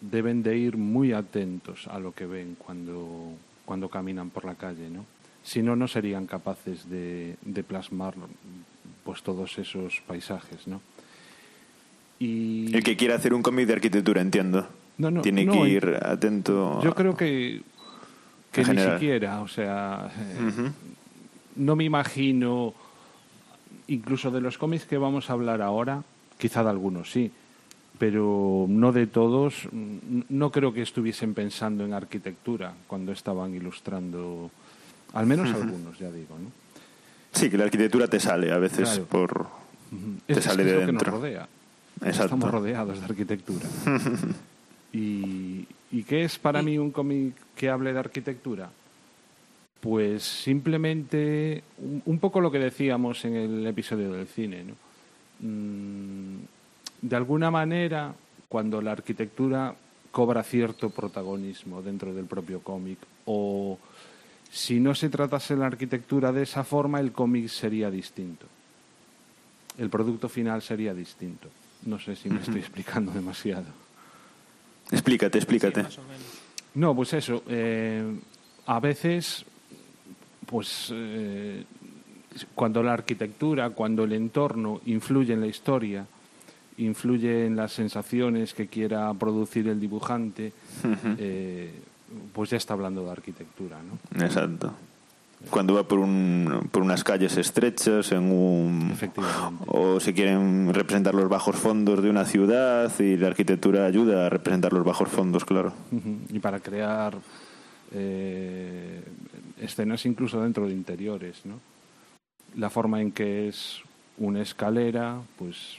deben 0.00 0.42
de 0.42 0.56
ir 0.56 0.76
muy 0.76 1.12
atentos 1.12 1.86
a 1.88 1.98
lo 1.98 2.12
que 2.12 2.26
ven 2.26 2.56
cuando, 2.58 3.32
cuando 3.64 3.88
caminan 3.88 4.30
por 4.30 4.44
la 4.44 4.54
calle, 4.54 4.88
¿no? 4.90 5.04
Si 5.42 5.62
no, 5.62 5.74
no 5.76 5.88
serían 5.88 6.26
capaces 6.26 6.88
de, 6.90 7.36
de 7.42 7.62
plasmar 7.64 8.14
pues 9.04 9.22
todos 9.22 9.58
esos 9.58 10.00
paisajes, 10.06 10.66
¿no? 10.66 10.80
Y 12.18 12.74
El 12.74 12.82
que 12.82 12.96
quiera 12.96 13.14
hacer 13.14 13.32
un 13.32 13.42
cómic 13.42 13.66
de 13.66 13.72
arquitectura, 13.74 14.20
entiendo. 14.20 14.66
No, 14.98 15.10
no, 15.10 15.22
Tiene 15.22 15.44
no, 15.46 15.52
que 15.54 15.68
ir 15.70 15.98
atento. 16.02 16.82
yo 16.82 16.94
creo 16.94 17.16
que, 17.16 17.62
que 18.52 18.60
ni 18.60 18.66
general. 18.66 18.98
siquiera, 18.98 19.40
o 19.40 19.48
sea, 19.48 20.10
eh, 20.18 20.70
no 21.56 21.74
me 21.76 21.84
imagino, 21.84 22.74
incluso 23.88 24.30
de 24.30 24.42
los 24.42 24.58
cómics 24.58 24.84
que 24.84 24.98
vamos 24.98 25.30
a 25.30 25.32
hablar 25.32 25.62
ahora, 25.62 26.02
quizá 26.36 26.62
de 26.62 26.68
algunos 26.68 27.10
sí, 27.10 27.30
pero 28.00 28.64
no 28.66 28.92
de 28.92 29.06
todos, 29.06 29.68
mm, 29.70 30.20
no 30.30 30.50
creo 30.50 30.72
que 30.72 30.80
estuviesen 30.80 31.34
pensando 31.34 31.84
en 31.84 31.92
arquitectura 31.92 32.72
cuando 32.86 33.12
estaban 33.12 33.54
ilustrando, 33.54 34.50
al 35.12 35.26
menos 35.26 35.50
algunos, 35.54 35.98
ya 35.98 36.10
digo, 36.10 36.38
¿no? 36.38 36.50
Sí, 37.38 37.50
que 37.50 37.58
la 37.58 37.64
arquitectura 37.64 38.08
te 38.08 38.18
sale 38.18 38.50
a 38.52 38.58
veces 38.58 38.88
Claro. 38.88 39.04
por. 39.04 39.46
Te 40.26 40.40
sale 40.40 40.62
es 40.62 40.68
de 40.68 40.72
lo 40.72 40.80
que 40.80 40.92
nos 40.92 41.02
dentro. 41.02 41.10
rodea. 41.12 41.46
Exacto. 42.00 42.24
Estamos 42.36 42.50
rodeados 42.50 42.98
de 43.00 43.04
arquitectura. 43.04 43.66
¿Y, 44.94 45.66
¿Y 45.92 46.02
qué 46.04 46.24
es 46.24 46.38
para 46.38 46.62
mí 46.62 46.78
un 46.78 46.90
cómic 46.92 47.34
que 47.54 47.68
hable 47.68 47.92
de 47.92 47.98
arquitectura? 47.98 48.70
Pues 49.80 50.22
simplemente 50.22 51.62
un, 51.78 52.02
un 52.06 52.18
poco 52.18 52.40
lo 52.40 52.50
que 52.50 52.58
decíamos 52.58 53.24
en 53.26 53.34
el 53.36 53.66
episodio 53.66 54.10
del 54.12 54.26
cine. 54.26 54.64
¿no? 54.64 54.74
Mm, 55.40 56.38
de 57.02 57.16
alguna 57.16 57.50
manera, 57.50 58.14
cuando 58.48 58.80
la 58.82 58.92
arquitectura 58.92 59.74
cobra 60.10 60.42
cierto 60.42 60.90
protagonismo 60.90 61.82
dentro 61.82 62.12
del 62.12 62.26
propio 62.26 62.60
cómic, 62.60 62.98
o 63.26 63.78
si 64.50 64.80
no 64.80 64.94
se 64.94 65.08
tratase 65.08 65.56
la 65.56 65.66
arquitectura 65.66 66.32
de 66.32 66.42
esa 66.42 66.64
forma, 66.64 67.00
el 67.00 67.12
cómic 67.12 67.48
sería 67.48 67.90
distinto. 67.90 68.46
El 69.78 69.88
producto 69.88 70.28
final 70.28 70.62
sería 70.62 70.92
distinto. 70.92 71.48
No 71.86 71.98
sé 71.98 72.16
si 72.16 72.28
me 72.28 72.40
estoy 72.40 72.58
explicando 72.58 73.12
demasiado. 73.12 73.66
Explícate, 74.90 75.38
explícate. 75.38 75.86
No, 76.74 76.94
pues 76.94 77.12
eso. 77.14 77.42
eh, 77.48 78.18
a 78.66 78.80
veces, 78.80 79.44
pues 80.46 80.90
eh, 80.92 81.64
cuando 82.54 82.82
la 82.82 82.92
arquitectura, 82.92 83.70
cuando 83.70 84.04
el 84.04 84.12
entorno 84.12 84.80
influye 84.86 85.32
en 85.32 85.40
la 85.40 85.46
historia, 85.46 86.06
influye 86.80 87.46
en 87.46 87.56
las 87.56 87.72
sensaciones 87.72 88.54
que 88.54 88.66
quiera 88.66 89.12
producir 89.14 89.68
el 89.68 89.80
dibujante, 89.80 90.52
eh, 91.18 91.70
pues 92.32 92.50
ya 92.50 92.56
está 92.56 92.74
hablando 92.74 93.04
de 93.04 93.10
arquitectura, 93.10 93.78
¿no? 93.82 94.24
Exacto. 94.24 94.72
Cuando 95.48 95.74
va 95.74 95.84
por, 95.84 95.98
un, 96.00 96.68
por 96.70 96.82
unas 96.82 97.02
calles 97.02 97.38
estrechas, 97.38 98.12
en 98.12 98.30
un. 98.30 98.94
O 99.66 99.98
se 99.98 100.12
quieren 100.12 100.72
representar 100.74 101.14
los 101.14 101.30
bajos 101.30 101.56
fondos 101.56 102.02
de 102.02 102.10
una 102.10 102.26
ciudad 102.26 102.92
y 103.00 103.16
la 103.16 103.28
arquitectura 103.28 103.86
ayuda 103.86 104.26
a 104.26 104.28
representar 104.28 104.74
los 104.74 104.84
bajos 104.84 105.08
fondos, 105.08 105.46
claro. 105.46 105.72
Y 106.28 106.40
para 106.40 106.60
crear 106.60 107.16
eh, 107.94 109.02
escenas 109.58 110.04
incluso 110.04 110.42
dentro 110.42 110.66
de 110.66 110.74
interiores, 110.74 111.40
¿no? 111.44 111.58
La 112.56 112.68
forma 112.68 113.00
en 113.00 113.12
que 113.12 113.48
es 113.48 113.80
una 114.18 114.42
escalera, 114.42 115.20
pues... 115.38 115.78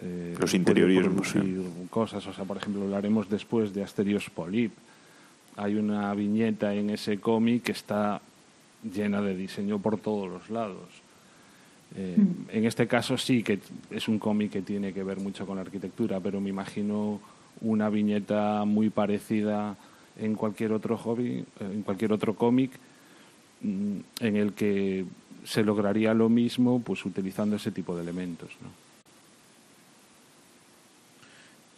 eh, 0.00 0.36
Los 0.38 0.54
interiorismos, 0.54 1.32
producir 1.32 1.62
cosas, 1.90 2.26
o 2.26 2.32
sea, 2.32 2.44
por 2.44 2.56
ejemplo, 2.56 2.82
hablaremos 2.82 3.28
después 3.28 3.72
de 3.74 3.82
Asterios 3.82 4.30
Polip. 4.30 4.72
Hay 5.56 5.74
una 5.74 6.14
viñeta 6.14 6.74
en 6.74 6.90
ese 6.90 7.18
cómic 7.18 7.64
que 7.64 7.72
está 7.72 8.20
llena 8.82 9.20
de 9.20 9.36
diseño 9.36 9.78
por 9.78 9.98
todos 9.98 10.28
los 10.30 10.50
lados. 10.50 10.88
Eh, 11.96 12.16
En 12.52 12.64
este 12.64 12.86
caso 12.86 13.16
sí 13.16 13.42
que 13.42 13.58
es 13.90 14.08
un 14.08 14.18
cómic 14.18 14.52
que 14.52 14.62
tiene 14.62 14.92
que 14.92 15.02
ver 15.02 15.18
mucho 15.18 15.46
con 15.46 15.56
la 15.56 15.62
arquitectura, 15.62 16.20
pero 16.20 16.40
me 16.40 16.50
imagino 16.50 17.20
una 17.60 17.88
viñeta 17.88 18.64
muy 18.64 18.90
parecida 18.90 19.76
en 20.18 20.34
cualquier 20.34 20.72
otro 20.72 20.96
hobby, 20.96 21.38
eh, 21.38 21.44
en 21.60 21.82
cualquier 21.82 22.12
otro 22.12 22.34
cómic, 22.34 22.70
mm, 23.62 23.98
en 24.20 24.36
el 24.36 24.52
que 24.52 25.04
se 25.44 25.64
lograría 25.64 26.12
lo 26.14 26.28
mismo 26.28 26.80
pues 26.80 27.04
utilizando 27.04 27.56
ese 27.56 27.72
tipo 27.72 27.96
de 27.96 28.02
elementos. 28.02 28.50
¿no? 28.62 28.87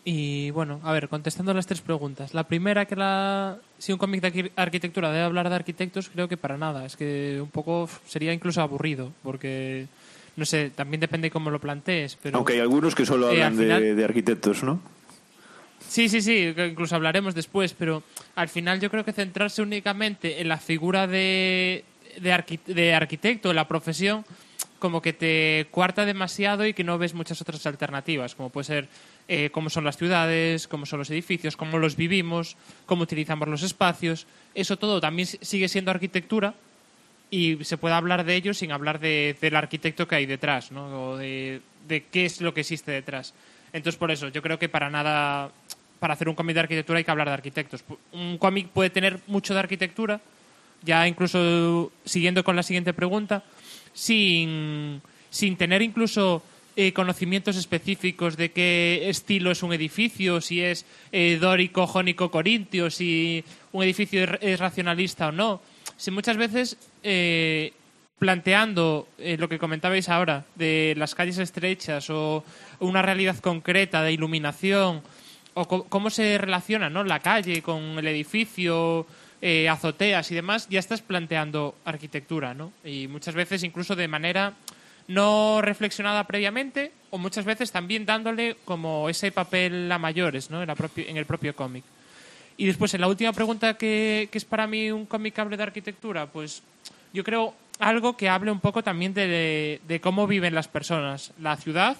Y 0.05 0.51
bueno, 0.53 0.80
a 0.82 0.92
ver, 0.92 1.09
contestando 1.09 1.53
las 1.53 1.66
tres 1.66 1.82
preguntas. 1.82 2.32
La 2.32 2.44
primera, 2.44 2.86
que 2.86 2.96
la 2.96 3.59
si 3.78 3.92
un 3.92 3.98
cómic 3.98 4.22
de 4.22 4.32
arqui- 4.32 4.51
arquitectura 4.57 5.11
debe 5.12 5.24
hablar 5.24 5.48
de 5.51 5.55
arquitectos, 5.57 6.09
creo 6.09 6.26
que 6.28 6.36
para 6.38 6.57
nada. 6.57 6.86
Es 6.86 6.96
que 6.96 7.38
un 7.42 7.51
poco 7.51 7.88
sería 8.07 8.32
incluso 8.32 8.62
aburrido, 8.62 9.12
porque, 9.22 9.86
no 10.36 10.46
sé, 10.46 10.70
también 10.70 11.01
depende 11.01 11.30
cómo 11.30 11.51
lo 11.51 11.61
plantees. 11.61 12.16
Pero, 12.22 12.38
Aunque 12.38 12.55
hay 12.55 12.61
algunos 12.61 12.94
que 12.94 13.05
solo 13.05 13.28
Eh, 13.30 13.42
hablan 13.42 13.57
final- 13.59 13.82
de, 13.82 13.94
de 13.94 14.05
arquitectos, 14.05 14.62
¿no? 14.62 14.80
Sí, 15.86 16.09
sí, 16.09 16.22
sí, 16.22 16.55
incluso 16.57 16.94
hablaremos 16.94 17.34
después, 17.34 17.74
pero 17.74 18.03
al 18.36 18.48
final 18.48 18.80
yo 18.80 18.90
creo 18.90 19.05
que 19.05 19.12
centrarse 19.12 19.61
únicamente 19.61 20.40
en 20.40 20.48
la 20.48 20.59
figura 20.59 21.07
de, 21.07 21.84
de, 22.20 22.32
arqui- 22.32 22.64
de 22.64 22.94
arquitecto, 22.94 23.51
en 23.51 23.57
la 23.57 23.66
profesión, 23.68 24.24
como 24.78 25.03
que 25.03 25.12
te 25.12 25.66
cuarta 25.70 26.05
demasiado 26.07 26.64
y 26.64 26.72
que 26.74 26.84
no 26.84 26.96
ves 26.96 27.12
muchas 27.12 27.40
otras 27.42 27.66
alternativas, 27.66 28.34
como 28.34 28.51
puede 28.51 28.64
ser 28.64 28.88
eh, 29.33 29.51
cómo 29.53 29.70
son 29.70 29.85
las 29.85 29.97
ciudades, 29.97 30.66
cómo 30.66 30.87
son 30.87 30.99
los 30.99 31.11
edificios, 31.11 31.57
cómo 31.57 31.78
los 31.78 31.95
vivimos, 31.95 32.57
cómo 32.85 33.05
utilizamos 33.05 33.47
los 33.47 33.62
espacios. 33.62 34.26
Eso 34.57 34.76
todo 34.76 35.01
también 35.01 35.26
si- 35.28 35.39
sigue 35.41 35.68
siendo 35.68 35.93
arquitectura 35.93 36.55
y 37.31 37.62
se 37.64 37.78
puede 37.78 37.95
hablar 37.95 38.24
de 38.24 38.35
ello 38.35 38.53
sin 38.55 38.72
hablar 38.72 38.99
de- 38.99 39.37
del 39.41 39.55
arquitecto 39.55 40.09
que 40.09 40.16
hay 40.16 40.26
detrás, 40.26 40.72
¿no? 40.72 41.11
O 41.12 41.16
de, 41.16 41.61
de 41.87 42.03
qué 42.11 42.24
es 42.24 42.41
lo 42.41 42.53
que 42.53 42.62
existe 42.62 42.91
detrás. 42.91 43.33
Entonces, 43.72 43.97
por 43.97 44.11
eso, 44.11 44.26
yo 44.31 44.43
creo 44.43 44.59
que 44.59 44.68
para 44.68 44.91
nada 44.91 45.53
para 46.01 46.14
hacer 46.14 46.28
un 46.28 46.35
cómic 46.35 46.55
de 46.55 46.61
arquitectura 46.61 46.97
hay 46.99 47.05
que 47.05 47.11
hablar 47.12 47.28
de 47.28 47.35
arquitectos. 47.35 47.85
Un 48.12 48.37
cómic 48.39 48.68
puede 48.70 48.91
tener 48.91 49.20
mucho 49.28 49.55
de 49.55 49.61
arquitectura, 49.61 50.20
ya 50.83 51.07
incluso 51.07 51.93
siguiendo 52.05 52.43
con 52.43 52.57
la 52.57 52.62
siguiente 52.64 52.93
pregunta, 52.95 53.45
sin, 53.93 55.03
sin 55.31 55.57
tener 55.57 55.83
incluso 55.83 56.43
eh, 56.77 56.93
conocimientos 56.93 57.57
específicos 57.57 58.37
de 58.37 58.53
qué 58.53 59.09
estilo 59.09 59.51
es 59.51 59.62
un 59.62 59.73
edificio, 59.73 60.41
si 60.41 60.62
es 60.62 60.87
eh, 61.11 61.37
dórico, 61.41 61.87
jónico, 61.87 62.31
corintio, 62.31 62.91
si 62.91 63.45
un 63.73 63.83
edificio 63.83 64.23
es, 64.41 64.61
racionalista 64.61 65.29
o 65.29 65.33
no. 65.33 65.61
Si 65.97 66.12
muchas 66.12 66.37
veces 66.37 66.77
eh, 67.03 67.73
planteando 68.18 69.09
lo 69.18 69.49
que 69.49 69.59
comentabais 69.59 70.09
ahora 70.09 70.45
de 70.55 70.95
las 70.97 71.14
calles 71.14 71.39
estrechas 71.39 72.09
o 72.11 72.45
una 72.79 73.03
realidad 73.03 73.39
concreta 73.39 74.03
de 74.03 74.12
iluminación 74.12 75.03
o 75.55 75.66
cómo 75.66 76.11
se 76.11 76.39
relaciona 76.39 76.89
¿no? 76.89 77.03
la 77.03 77.18
calle 77.18 77.62
con 77.62 77.99
el 77.99 78.07
edificio, 78.07 79.07
azoteas 79.68 80.31
y 80.31 80.35
demás, 80.35 80.68
ya 80.68 80.79
estás 80.79 81.01
planteando 81.01 81.75
arquitectura, 81.85 82.53
¿no? 82.53 82.73
Y 82.85 83.09
muchas 83.09 83.35
veces 83.35 83.64
incluso 83.64 83.97
de 83.97 84.07
manera 84.07 84.55
no 85.11 85.61
reflexionada 85.61 86.22
previamente 86.24 86.92
o 87.11 87.18
muchas 87.18 87.44
veces 87.44 87.72
también 87.72 88.06
dándole 88.06 88.56
como 88.64 89.08
ese 89.08 89.32
papel 89.32 89.90
a 89.90 89.98
mayores, 89.98 90.50
¿no? 90.50 90.62
En, 90.62 91.16
el 91.16 91.26
propio 91.26 91.56
cómic. 91.56 91.82
Y 92.56 92.66
después, 92.66 92.94
en 92.94 93.00
la 93.00 93.08
última 93.08 93.32
pregunta, 93.32 93.74
que, 93.74 94.28
que 94.30 94.38
es 94.38 94.44
para 94.44 94.68
mí 94.68 94.92
un 94.92 95.06
cómic 95.06 95.36
hable 95.40 95.56
de 95.56 95.64
arquitectura, 95.64 96.26
pues 96.26 96.62
yo 97.12 97.24
creo 97.24 97.54
algo 97.80 98.16
que 98.16 98.28
hable 98.28 98.52
un 98.52 98.61
poco 98.61 98.84
también 98.84 99.12
de, 99.12 99.80
de 99.86 100.00
cómo 100.00 100.28
viven 100.28 100.54
las 100.54 100.68
personas, 100.68 101.32
la 101.40 101.56
ciudad 101.56 101.96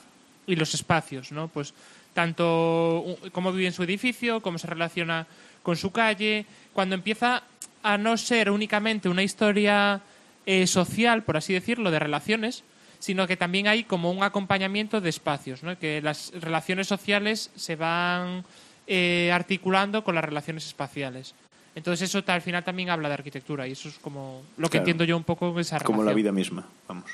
y 0.47 0.55
los 0.55 0.73
espacios, 0.75 1.33
¿no? 1.33 1.49
Pues 1.49 1.75
tanto 2.15 3.19
cómo 3.33 3.51
vive 3.51 3.67
en 3.67 3.73
su 3.73 3.83
edificio, 3.83 4.41
cómo 4.41 4.59
se 4.59 4.69
relaciona 4.69 5.27
con 5.65 5.77
su 5.77 5.91
calle, 5.91 6.47
cuando 6.73 6.95
empieza 6.95 7.43
a 7.83 7.99
no 7.99 8.17
ser 8.17 8.53
únicamente 8.53 9.09
una 9.09 9.25
historia 9.25 10.01
eh, 10.47 10.69
social, 10.69 11.25
por 11.25 11.37
así 11.37 11.53
decirlo, 11.53 11.91
de 11.91 11.99
relaciones, 11.99 12.63
sino 13.01 13.27
que 13.27 13.37
también 13.37 13.67
hay 13.67 13.83
como 13.85 14.13
un 14.13 14.23
acompañamiento 14.23 15.01
de 15.01 15.09
espacios, 15.11 15.63
¿no? 15.65 15.77
que 15.79 16.01
las 16.01 16.31
relaciones 16.41 16.87
sociales 16.87 17.51
se 17.57 17.75
van 17.75 18.45
eh, 18.87 19.31
articulando 19.33 20.05
con 20.05 20.15
las 20.15 20.23
relaciones 20.25 20.67
espaciales. 20.67 21.35
Entonces 21.75 22.09
eso 22.09 22.23
al 22.27 22.43
final 22.43 22.63
también 22.63 22.91
habla 22.91 23.09
de 23.09 23.15
arquitectura 23.15 23.67
y 23.67 23.73
eso 23.73 23.89
es 23.89 23.99
como 23.99 24.43
lo 24.57 24.69
que 24.69 24.73
Claro. 24.73 24.83
entiendo 24.83 25.05
yo 25.05 25.17
un 25.17 25.25
poco 25.25 25.49
esa 25.59 25.79
relación. 25.79 25.97
Como 25.97 26.05
la 26.05 26.13
vida 26.15 26.31
misma, 26.31 26.67
vamos. 26.87 27.11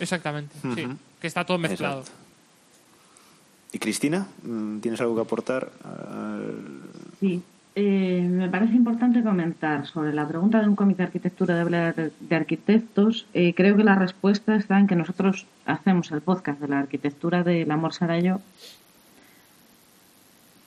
Exactamente, 0.00 0.54
sí. 0.74 0.86
Que 1.20 1.26
está 1.26 1.44
todo 1.44 1.58
mezclado. 1.58 2.00
Exacto. 2.00 2.18
¿Y 3.72 3.78
Cristina? 3.78 4.26
mm, 4.42 4.80
¿Tienes 4.80 5.00
algo 5.00 5.14
que 5.14 5.20
aportar? 5.22 5.70
al- 5.84 6.82
Sí, 7.20 7.42
eh, 7.74 8.28
me 8.30 8.50
parece 8.50 8.74
importante 8.74 9.22
comentar 9.22 9.86
sobre 9.86 10.12
la 10.12 10.28
pregunta 10.28 10.60
de 10.60 10.68
un 10.68 10.76
cómic 10.76 10.98
de 10.98 11.04
arquitectura 11.04 11.64
de 11.64 12.12
de 12.20 12.36
arquitectos. 12.36 13.26
Eh, 13.32 13.54
creo 13.54 13.76
que 13.76 13.84
la 13.84 13.94
respuesta 13.94 14.54
está 14.56 14.78
en 14.78 14.86
que 14.86 14.94
nosotros 14.96 15.46
hacemos 15.64 16.10
el 16.12 16.20
podcast 16.20 16.60
de 16.60 16.68
la 16.68 16.80
arquitectura 16.80 17.42
del 17.42 17.70
amor 17.70 17.94
Sarayo 17.94 18.40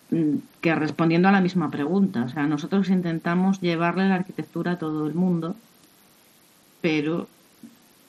mm, 0.10 0.38
que 0.62 0.74
respondiendo 0.74 1.28
a 1.28 1.32
la 1.32 1.41
misma 1.41 1.70
pregunta. 1.70 2.24
O 2.24 2.30
sea, 2.30 2.47
nosotros 2.47 2.89
intentamos 2.89 3.62
llevarle 3.62 4.10
la 4.10 4.16
arquitectura 4.16 4.72
a 4.74 4.80
todo 4.80 5.06
el 5.08 5.14
mundo, 5.14 5.56
pero 6.82 7.28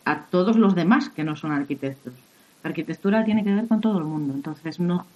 a 0.06 0.22
todos 0.22 0.56
los 0.56 0.74
demás 0.74 1.10
que 1.10 1.24
no 1.24 1.36
son 1.36 1.52
arquitectos. 1.52 2.14
La 2.64 2.70
arquitectura 2.70 3.24
tiene 3.24 3.44
que 3.44 3.54
ver 3.54 3.68
con 3.68 3.82
todo 3.82 3.98
el 3.98 4.04
mundo, 4.04 4.32
entonces 4.34 4.80
no, 4.80 5.06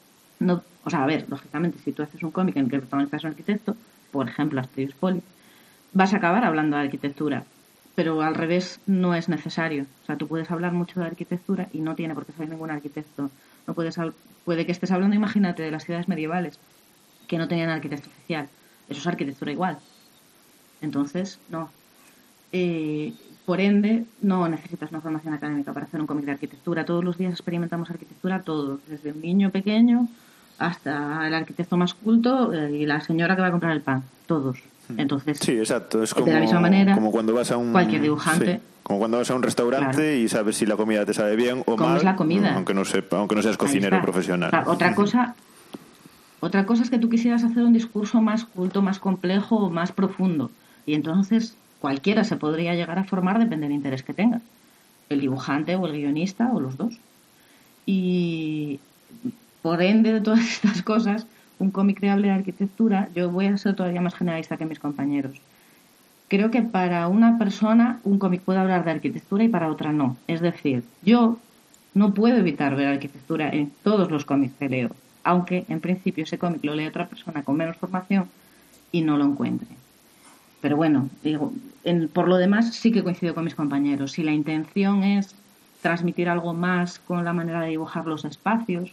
no, 0.40 0.62
o 0.84 0.90
sea, 0.90 1.04
a 1.04 1.06
ver, 1.06 1.26
lógicamente, 1.28 1.78
si 1.78 1.92
tú 1.92 2.02
haces 2.02 2.22
un 2.22 2.30
cómic 2.30 2.56
en 2.56 2.64
el 2.64 2.70
que 2.70 2.76
el 2.76 2.82
protagonista 2.82 3.18
es 3.18 3.24
un 3.24 3.30
arquitecto, 3.30 3.76
por 4.10 4.28
ejemplo, 4.28 4.60
Asterix 4.60 4.94
Poli, 4.94 5.22
vas 5.92 6.14
a 6.14 6.16
acabar 6.16 6.44
hablando 6.44 6.76
de 6.76 6.82
arquitectura, 6.84 7.44
pero 7.94 8.22
al 8.22 8.34
revés 8.34 8.80
no 8.86 9.14
es 9.14 9.28
necesario. 9.28 9.84
O 10.02 10.06
sea, 10.06 10.16
tú 10.16 10.26
puedes 10.26 10.50
hablar 10.50 10.72
mucho 10.72 10.98
de 10.98 11.06
arquitectura 11.06 11.68
y 11.72 11.80
no 11.80 11.94
tiene 11.94 12.14
por 12.14 12.24
qué 12.24 12.32
ser 12.32 12.48
ningún 12.48 12.70
arquitecto. 12.70 13.30
No 13.66 13.74
puedes, 13.74 13.96
puede 14.44 14.64
que 14.64 14.72
estés 14.72 14.90
hablando, 14.90 15.14
imagínate, 15.14 15.62
de 15.62 15.70
las 15.70 15.84
ciudades 15.84 16.08
medievales 16.08 16.58
que 17.28 17.36
no 17.36 17.46
tenían 17.46 17.68
arquitecto 17.68 18.08
oficial. 18.08 18.48
Eso 18.88 19.00
es 19.00 19.06
arquitectura 19.06 19.52
igual. 19.52 19.78
Entonces, 20.80 21.38
no. 21.50 21.70
Eh, 22.52 23.12
por 23.44 23.60
ende, 23.60 24.06
no 24.22 24.48
necesitas 24.48 24.90
una 24.90 25.02
formación 25.02 25.34
académica 25.34 25.74
para 25.74 25.84
hacer 25.84 26.00
un 26.00 26.06
cómic 26.06 26.24
de 26.24 26.32
arquitectura. 26.32 26.86
Todos 26.86 27.04
los 27.04 27.18
días 27.18 27.32
experimentamos 27.32 27.90
arquitectura, 27.90 28.42
todos, 28.42 28.80
desde 28.88 29.12
un 29.12 29.20
niño 29.20 29.50
pequeño 29.50 30.08
hasta 30.60 31.26
el 31.26 31.34
arquitecto 31.34 31.76
más 31.76 31.94
culto 31.94 32.52
eh, 32.52 32.70
y 32.80 32.86
la 32.86 33.00
señora 33.00 33.34
que 33.34 33.42
va 33.42 33.48
a 33.48 33.50
comprar 33.50 33.72
el 33.72 33.80
pan. 33.80 34.04
Todos. 34.26 34.58
Entonces, 34.96 35.38
Sí, 35.40 35.52
exacto. 35.52 36.02
Es 36.02 36.10
de 36.14 36.20
como, 36.20 36.32
la 36.32 36.40
misma 36.40 36.60
manera, 36.60 36.94
como 36.94 37.10
cuando 37.10 37.32
vas 37.34 37.50
a 37.50 37.56
un... 37.56 37.72
cualquier 37.72 38.02
dibujante- 38.02 38.56
sí, 38.56 38.62
como 38.82 38.98
cuando 38.98 39.18
vas 39.18 39.30
a 39.30 39.34
un 39.36 39.42
restaurante 39.42 39.96
Claro. 39.96 40.14
y 40.14 40.28
sabes 40.28 40.56
si 40.56 40.66
la 40.66 40.76
comida 40.76 41.04
te 41.06 41.14
sabe 41.14 41.36
bien 41.36 41.60
o 41.60 41.76
¿Cómo 41.76 41.88
mal. 41.88 41.96
es 41.96 42.04
la 42.04 42.16
comida? 42.16 42.54
Aunque 42.54 42.74
no, 42.74 42.84
sepa, 42.84 43.18
aunque 43.18 43.34
no 43.36 43.42
seas 43.42 43.56
cocinero 43.56 44.00
profesional. 44.02 44.48
O 44.48 44.50
sea, 44.50 44.64
otra 44.66 44.94
cosa, 44.94 45.34
otra 46.40 46.66
cosa 46.66 46.82
es 46.82 46.90
que 46.90 46.98
tú 46.98 47.08
quisieras 47.08 47.44
hacer 47.44 47.62
un 47.62 47.72
discurso 47.72 48.20
más 48.20 48.44
culto, 48.44 48.82
más 48.82 48.98
complejo 48.98 49.56
o 49.56 49.70
más 49.70 49.92
profundo. 49.92 50.50
Y 50.86 50.94
entonces 50.94 51.54
cualquiera 51.80 52.24
se 52.24 52.36
podría 52.36 52.74
llegar 52.74 52.98
a 52.98 53.04
formar, 53.04 53.38
depende 53.38 53.66
del 53.68 53.76
interés 53.76 54.02
que 54.02 54.12
tenga. 54.12 54.40
El 55.08 55.20
dibujante 55.20 55.76
o 55.76 55.86
el 55.86 55.92
guionista 55.92 56.50
o 56.52 56.60
los 56.60 56.76
dos. 56.76 56.94
Y 57.86 58.80
por 59.62 59.82
ende 59.82 60.12
de 60.12 60.20
todas 60.20 60.40
estas 60.64 60.82
cosas, 60.82 61.26
un 61.58 61.70
cómic 61.70 62.00
de 62.00 62.10
hable 62.10 62.28
de 62.28 62.34
arquitectura, 62.34 63.08
yo 63.14 63.30
voy 63.30 63.46
a 63.46 63.58
ser 63.58 63.76
todavía 63.76 64.00
más 64.00 64.14
generalista 64.14 64.56
que 64.56 64.64
mis 64.64 64.78
compañeros. 64.78 65.36
Creo 66.28 66.50
que 66.50 66.62
para 66.62 67.08
una 67.08 67.38
persona 67.38 68.00
un 68.04 68.18
cómic 68.18 68.42
puede 68.42 68.60
hablar 68.60 68.84
de 68.84 68.92
arquitectura 68.92 69.44
y 69.44 69.48
para 69.48 69.68
otra 69.68 69.92
no. 69.92 70.16
Es 70.28 70.40
decir, 70.40 70.84
yo 71.02 71.38
no 71.92 72.14
puedo 72.14 72.36
evitar 72.36 72.76
ver 72.76 72.86
arquitectura 72.86 73.50
en 73.50 73.72
todos 73.82 74.10
los 74.10 74.24
cómics 74.24 74.54
que 74.58 74.68
leo, 74.68 74.90
aunque 75.24 75.64
en 75.68 75.80
principio 75.80 76.24
ese 76.24 76.38
cómic 76.38 76.64
lo 76.64 76.74
lee 76.74 76.86
otra 76.86 77.08
persona 77.08 77.42
con 77.42 77.56
menos 77.56 77.76
formación 77.76 78.28
y 78.92 79.02
no 79.02 79.18
lo 79.18 79.24
encuentre. 79.24 79.68
Pero 80.60 80.76
bueno, 80.76 81.08
digo, 81.24 81.52
por 82.12 82.28
lo 82.28 82.36
demás 82.36 82.74
sí 82.74 82.92
que 82.92 83.02
coincido 83.02 83.34
con 83.34 83.44
mis 83.44 83.54
compañeros. 83.54 84.12
Si 84.12 84.22
la 84.22 84.32
intención 84.32 85.02
es 85.02 85.34
transmitir 85.82 86.28
algo 86.28 86.52
más 86.52 86.98
con 86.98 87.24
la 87.24 87.32
manera 87.32 87.62
de 87.62 87.70
dibujar 87.70 88.06
los 88.06 88.24
espacios, 88.24 88.92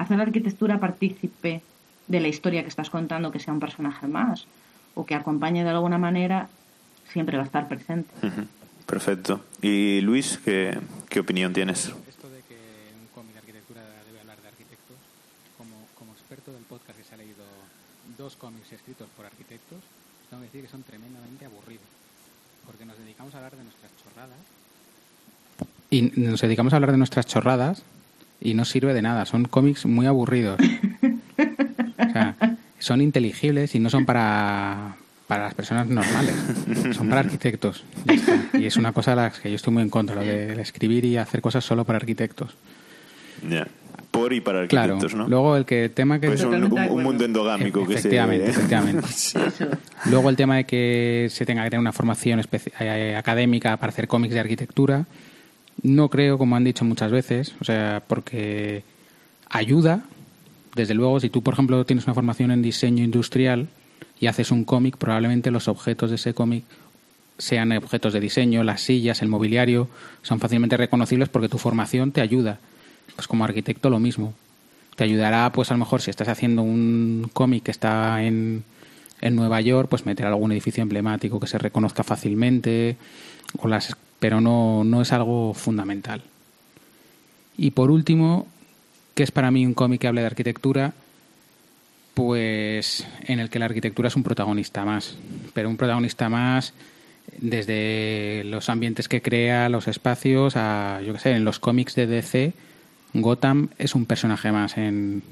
hacer 0.00 0.16
la 0.16 0.24
arquitectura 0.24 0.80
partícipe 0.80 1.60
de 2.08 2.20
la 2.20 2.28
historia 2.28 2.62
que 2.62 2.68
estás 2.68 2.88
contando, 2.88 3.30
que 3.30 3.38
sea 3.38 3.52
un 3.52 3.60
personaje 3.60 4.08
más, 4.08 4.46
o 4.94 5.04
que 5.04 5.14
acompañe 5.14 5.62
de 5.62 5.70
alguna 5.70 5.98
manera, 5.98 6.48
siempre 7.12 7.36
va 7.36 7.44
a 7.44 7.46
estar 7.46 7.68
presente. 7.68 8.08
Ujú. 8.26 8.48
Perfecto. 8.86 9.44
¿Y 9.60 10.00
Luis, 10.00 10.40
qué, 10.42 10.80
qué 11.08 11.20
opinión 11.20 11.52
tienes? 11.52 11.92
Esto 12.08 12.28
de 12.30 12.40
que 12.48 12.56
un 12.98 13.08
cómic 13.14 13.34
de 13.34 13.38
arquitectura 13.38 13.82
debe 14.06 14.20
hablar 14.20 14.40
de 14.40 14.48
arquitectos, 14.48 14.96
como, 15.58 15.76
como 15.98 16.12
experto 16.12 16.50
del 16.50 16.64
podcast 16.64 16.98
que 16.98 17.04
se 17.04 17.14
ha 17.14 17.18
leído 17.18 17.44
dos 18.16 18.36
cómics 18.36 18.72
escritos 18.72 19.06
por 19.14 19.26
arquitectos, 19.26 19.78
tengo 20.30 20.40
que 20.42 20.48
decir 20.48 20.62
que 20.62 20.72
son 20.72 20.82
tremendamente 20.82 21.44
aburridos. 21.44 21.86
Porque 22.66 22.86
nos 22.86 22.98
dedicamos 22.98 23.34
a 23.34 23.36
hablar 23.36 23.52
de 23.52 23.64
nuestras 23.64 23.92
chorradas. 24.02 24.40
Y 25.90 26.02
nos 26.16 26.40
dedicamos 26.40 26.72
a 26.72 26.76
hablar 26.76 26.92
de 26.92 26.98
nuestras 26.98 27.26
chorradas 27.26 27.82
y 28.40 28.54
no 28.54 28.64
sirve 28.64 28.94
de 28.94 29.02
nada. 29.02 29.26
Son 29.26 29.44
cómics 29.44 29.86
muy 29.86 30.06
aburridos. 30.06 30.58
O 32.00 32.12
sea, 32.12 32.34
son 32.80 33.00
inteligibles 33.02 33.74
y 33.76 33.78
no 33.78 33.88
son 33.88 34.04
para, 34.04 34.96
para 35.28 35.44
las 35.44 35.54
personas 35.54 35.86
normales. 35.86 36.34
Son 36.96 37.08
para 37.08 37.20
arquitectos. 37.20 37.84
Y 38.54 38.66
es 38.66 38.76
una 38.76 38.92
cosa 38.92 39.12
de 39.12 39.16
las 39.18 39.38
que 39.38 39.48
yo 39.48 39.54
estoy 39.56 39.72
muy 39.72 39.82
en 39.84 39.90
contra, 39.90 40.16
lo 40.16 40.22
de 40.22 40.60
escribir 40.60 41.04
y 41.04 41.16
hacer 41.18 41.40
cosas 41.40 41.64
solo 41.64 41.84
para 41.84 41.98
arquitectos. 41.98 42.56
Ya. 43.48 43.68
Por 44.10 44.32
y 44.32 44.40
para 44.40 44.66
Claro. 44.66 44.94
arquitectos, 44.94 45.16
¿no? 45.16 45.28
Luego 45.28 45.56
el 45.56 45.64
que 45.64 45.88
tema 45.88 46.18
que 46.18 46.26
Pues 46.28 46.42
un, 46.42 46.68
mundo 47.02 47.24
endogámico 47.24 47.86
que 47.86 47.92
se... 47.92 47.98
efectivamente, 48.00 48.50
efectivamente. 48.50 49.06
Eso. 49.08 49.38
Luego 50.06 50.30
el 50.30 50.36
tema 50.36 50.56
de 50.56 50.64
que 50.64 51.28
se 51.30 51.46
tenga 51.46 51.62
que 51.62 51.70
tener 51.70 51.80
una 51.80 51.92
formación 51.92 52.42
eh, 52.80 53.14
académica 53.16 53.76
para 53.76 53.90
hacer 53.90 54.08
cómics 54.08 54.34
de 54.34 54.40
arquitectura, 54.40 55.06
no 55.82 56.08
creo, 56.08 56.38
como 56.38 56.56
han 56.56 56.64
dicho 56.64 56.84
muchas 56.84 57.10
veces, 57.10 57.54
o 57.60 57.64
sea, 57.64 58.02
porque 58.06 58.82
ayuda, 59.48 60.04
desde 60.74 60.94
luego, 60.94 61.20
si 61.20 61.30
tú, 61.30 61.42
por 61.42 61.54
ejemplo, 61.54 61.84
tienes 61.84 62.04
una 62.04 62.14
formación 62.14 62.50
en 62.50 62.62
diseño 62.62 63.02
industrial 63.02 63.68
y 64.18 64.26
haces 64.26 64.50
un 64.50 64.64
cómic, 64.64 64.96
probablemente 64.96 65.50
los 65.50 65.68
objetos 65.68 66.10
de 66.10 66.16
ese 66.16 66.34
cómic 66.34 66.64
sean 67.38 67.72
objetos 67.72 68.12
de 68.12 68.20
diseño, 68.20 68.62
las 68.62 68.82
sillas, 68.82 69.22
el 69.22 69.28
mobiliario, 69.28 69.88
son 70.22 70.40
fácilmente 70.40 70.76
reconocibles 70.76 71.28
porque 71.28 71.48
tu 71.48 71.58
formación 71.58 72.12
te 72.12 72.20
ayuda. 72.20 72.58
Pues 73.16 73.26
como 73.26 73.44
arquitecto 73.44 73.90
lo 73.90 73.98
mismo. 73.98 74.34
Te 74.94 75.04
ayudará, 75.04 75.50
pues 75.52 75.70
a 75.70 75.74
lo 75.74 75.78
mejor 75.78 76.02
si 76.02 76.10
estás 76.10 76.28
haciendo 76.28 76.62
un 76.62 77.30
cómic 77.32 77.64
que 77.64 77.70
está 77.70 78.22
en, 78.22 78.64
en 79.20 79.36
Nueva 79.36 79.60
York, 79.60 79.88
pues 79.88 80.04
meter 80.04 80.26
algún 80.26 80.52
edificio 80.52 80.82
emblemático 80.82 81.40
que 81.40 81.46
se 81.46 81.58
reconozca 81.58 82.04
fácilmente, 82.04 82.96
o 83.58 83.68
las, 83.68 83.96
pero 84.20 84.40
no, 84.40 84.84
no 84.84 85.02
es 85.02 85.12
algo 85.12 85.52
fundamental. 85.54 86.22
Y 87.56 87.72
por 87.72 87.90
último, 87.90 88.46
¿qué 89.14 89.24
es 89.24 89.32
para 89.32 89.50
mí 89.50 89.66
un 89.66 89.74
cómic 89.74 90.02
que 90.02 90.06
hable 90.06 90.20
de 90.20 90.28
arquitectura? 90.28 90.92
Pues 92.14 93.06
en 93.22 93.40
el 93.40 93.50
que 93.50 93.58
la 93.58 93.64
arquitectura 93.64 94.08
es 94.08 94.16
un 94.16 94.22
protagonista 94.22 94.84
más, 94.84 95.16
pero 95.52 95.68
un 95.68 95.76
protagonista 95.76 96.28
más 96.28 96.72
desde 97.38 98.42
los 98.44 98.68
ambientes 98.68 99.08
que 99.08 99.22
crea, 99.22 99.68
los 99.68 99.88
espacios, 99.88 100.56
a, 100.56 101.00
yo 101.04 101.12
qué 101.14 101.18
sé, 101.18 101.30
en 101.32 101.44
los 101.44 101.58
cómics 101.58 101.94
de 101.94 102.06
DC, 102.06 102.52
Gotham 103.14 103.68
es 103.78 103.94
un 103.94 104.06
personaje 104.06 104.52
más 104.52 104.76
en, 104.76 105.22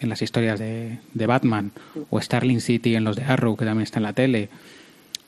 en 0.00 0.08
las 0.08 0.22
historias 0.22 0.58
de, 0.58 0.98
de 1.14 1.26
Batman, 1.26 1.72
o 2.10 2.20
Starling 2.20 2.60
City 2.60 2.94
en 2.94 3.04
los 3.04 3.16
de 3.16 3.24
Arrow, 3.24 3.56
que 3.56 3.64
también 3.64 3.84
está 3.84 3.98
en 3.98 4.04
la 4.04 4.12
tele. 4.12 4.48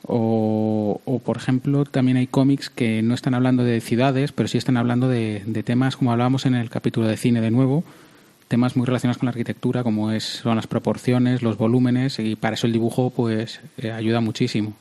O, 0.07 1.01
o, 1.05 1.19
por 1.19 1.37
ejemplo, 1.37 1.85
también 1.85 2.17
hay 2.17 2.27
cómics 2.27 2.71
que 2.71 3.03
no 3.03 3.15
están 3.15 3.35
hablando 3.35 3.65
de 3.65 3.81
ciudades, 3.81 4.33
pero 4.33 4.49
sí 4.49 4.57
están 4.57 4.77
hablando 4.77 5.09
de, 5.09 5.43
temas, 5.65 5.97
como 5.97 6.13
hablábamos 6.13 6.47
en 6.47 6.55
el 6.55 6.71
capítulo 6.71 7.07
de 7.07 7.17
cine 7.17 7.41
de 7.41 7.51
nuevo, 7.51 7.85
temas 8.47 8.77
muy 8.77 8.87
relacionados 8.87 9.19
con 9.19 9.27
la 9.27 9.31
arquitectura, 9.31 9.83
como 9.83 10.13
es, 10.13 10.25
son 10.25 10.57
las 10.57 10.67
proporciones, 10.67 11.43
los 11.43 11.59
volúmenes, 11.59 12.19
y 12.19 12.37
para 12.37 12.55
eso 12.55 12.67
el 12.67 12.73
dibujo 12.73 13.11
pues 13.11 13.61
eh, 13.77 13.91
ayuda 13.91 14.21
muchísimo. 14.21 14.75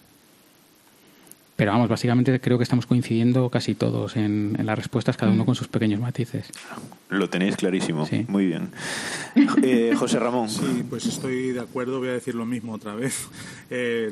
Pero 1.58 1.72
vamos, 1.72 1.90
básicamente 1.90 2.40
creo 2.40 2.58
que 2.58 2.64
estamos 2.64 2.86
coincidiendo 2.86 3.50
casi 3.50 3.74
todos 3.74 4.16
en, 4.16 4.56
en 4.60 4.66
las 4.66 4.78
respuestas, 4.78 5.18
cada 5.18 5.32
uno 5.32 5.44
con 5.44 5.56
sus 5.56 5.68
pequeños 5.68 6.00
matices. 6.00 6.52
Lo 7.10 7.30
tenéis 7.30 7.56
clarísimo. 7.56 8.08
Muy 8.28 8.46
bien. 8.46 8.70
Eh, 9.62 9.94
José 9.96 10.18
Ramón. 10.20 10.50
Sí, 10.50 10.84
pues 10.90 11.06
estoy 11.06 11.52
de 11.52 11.60
acuerdo, 11.60 12.00
voy 12.00 12.10
a 12.10 12.14
decir 12.14 12.34
lo 12.34 12.46
mismo 12.46 12.74
otra 12.74 12.96
vez. 12.96 13.28
Eh, 13.70 14.10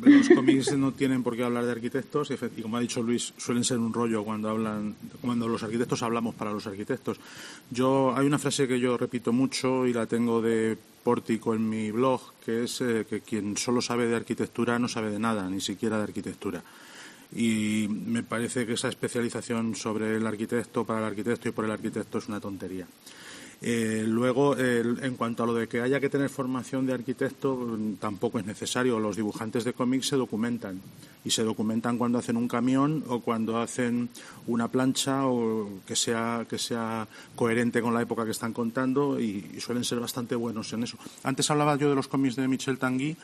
los 0.00 0.28
cómics 0.30 0.74
no 0.74 0.92
tienen 0.92 1.22
por 1.22 1.36
qué 1.36 1.44
hablar 1.44 1.66
de 1.66 1.72
arquitectos 1.72 2.30
y, 2.30 2.62
como 2.62 2.78
ha 2.78 2.80
dicho 2.80 3.02
Luis, 3.02 3.34
suelen 3.36 3.62
ser 3.62 3.76
un 3.76 3.92
rollo 3.92 4.24
cuando 4.24 4.48
hablan, 4.48 4.94
cuando 5.20 5.48
los 5.48 5.62
arquitectos 5.62 6.02
hablamos 6.02 6.34
para 6.34 6.50
los 6.50 6.66
arquitectos. 6.66 7.20
Yo 7.70 8.16
hay 8.16 8.26
una 8.26 8.38
frase 8.38 8.66
que 8.66 8.80
yo 8.80 8.96
repito 8.96 9.34
mucho 9.34 9.86
y 9.86 9.92
la 9.92 10.06
tengo 10.06 10.40
de 10.40 10.78
pórtico 11.06 11.54
en 11.54 11.68
mi 11.68 11.92
blog, 11.92 12.20
que 12.44 12.64
es 12.64 12.80
eh, 12.80 13.06
que 13.08 13.20
quien 13.20 13.56
solo 13.56 13.80
sabe 13.80 14.08
de 14.08 14.16
arquitectura 14.16 14.76
no 14.80 14.88
sabe 14.88 15.12
de 15.12 15.20
nada, 15.20 15.48
ni 15.48 15.60
siquiera 15.60 15.98
de 15.98 16.02
arquitectura. 16.02 16.64
Y 17.30 17.86
me 17.88 18.24
parece 18.24 18.66
que 18.66 18.72
esa 18.72 18.88
especialización 18.88 19.76
sobre 19.76 20.16
el 20.16 20.26
arquitecto, 20.26 20.84
para 20.84 20.98
el 20.98 21.04
arquitecto 21.04 21.48
y 21.48 21.52
por 21.52 21.64
el 21.64 21.70
arquitecto 21.70 22.18
es 22.18 22.26
una 22.26 22.40
tontería. 22.40 22.88
Eh, 23.62 24.04
luego, 24.06 24.54
el, 24.54 25.02
en 25.02 25.16
cuanto 25.16 25.42
a 25.42 25.46
lo 25.46 25.54
de 25.54 25.66
que 25.66 25.80
haya 25.80 25.98
que 25.98 26.10
tener 26.10 26.28
formación 26.28 26.86
de 26.86 26.92
arquitecto, 26.92 27.78
tampoco 27.98 28.38
es 28.38 28.46
necesario. 28.46 29.00
Los 29.00 29.16
dibujantes 29.16 29.64
de 29.64 29.72
cómics 29.72 30.08
se 30.08 30.16
documentan 30.16 30.80
y 31.24 31.30
se 31.30 31.42
documentan 31.42 31.98
cuando 31.98 32.18
hacen 32.18 32.36
un 32.36 32.46
camión 32.46 33.02
o 33.08 33.20
cuando 33.20 33.58
hacen 33.58 34.08
una 34.46 34.68
plancha 34.68 35.26
o 35.26 35.68
que 35.86 35.96
sea, 35.96 36.46
que 36.48 36.58
sea 36.58 37.08
coherente 37.34 37.82
con 37.82 37.94
la 37.94 38.02
época 38.02 38.24
que 38.24 38.30
están 38.30 38.52
contando 38.52 39.18
y, 39.18 39.44
y 39.56 39.60
suelen 39.60 39.84
ser 39.84 39.98
bastante 39.98 40.36
buenos 40.36 40.72
en 40.72 40.84
eso. 40.84 40.98
Antes 41.24 41.50
hablaba 41.50 41.76
yo 41.76 41.88
de 41.88 41.96
los 41.96 42.06
cómics 42.06 42.36
de 42.36 42.46
Michel 42.46 42.78
Tanguy 42.78 43.16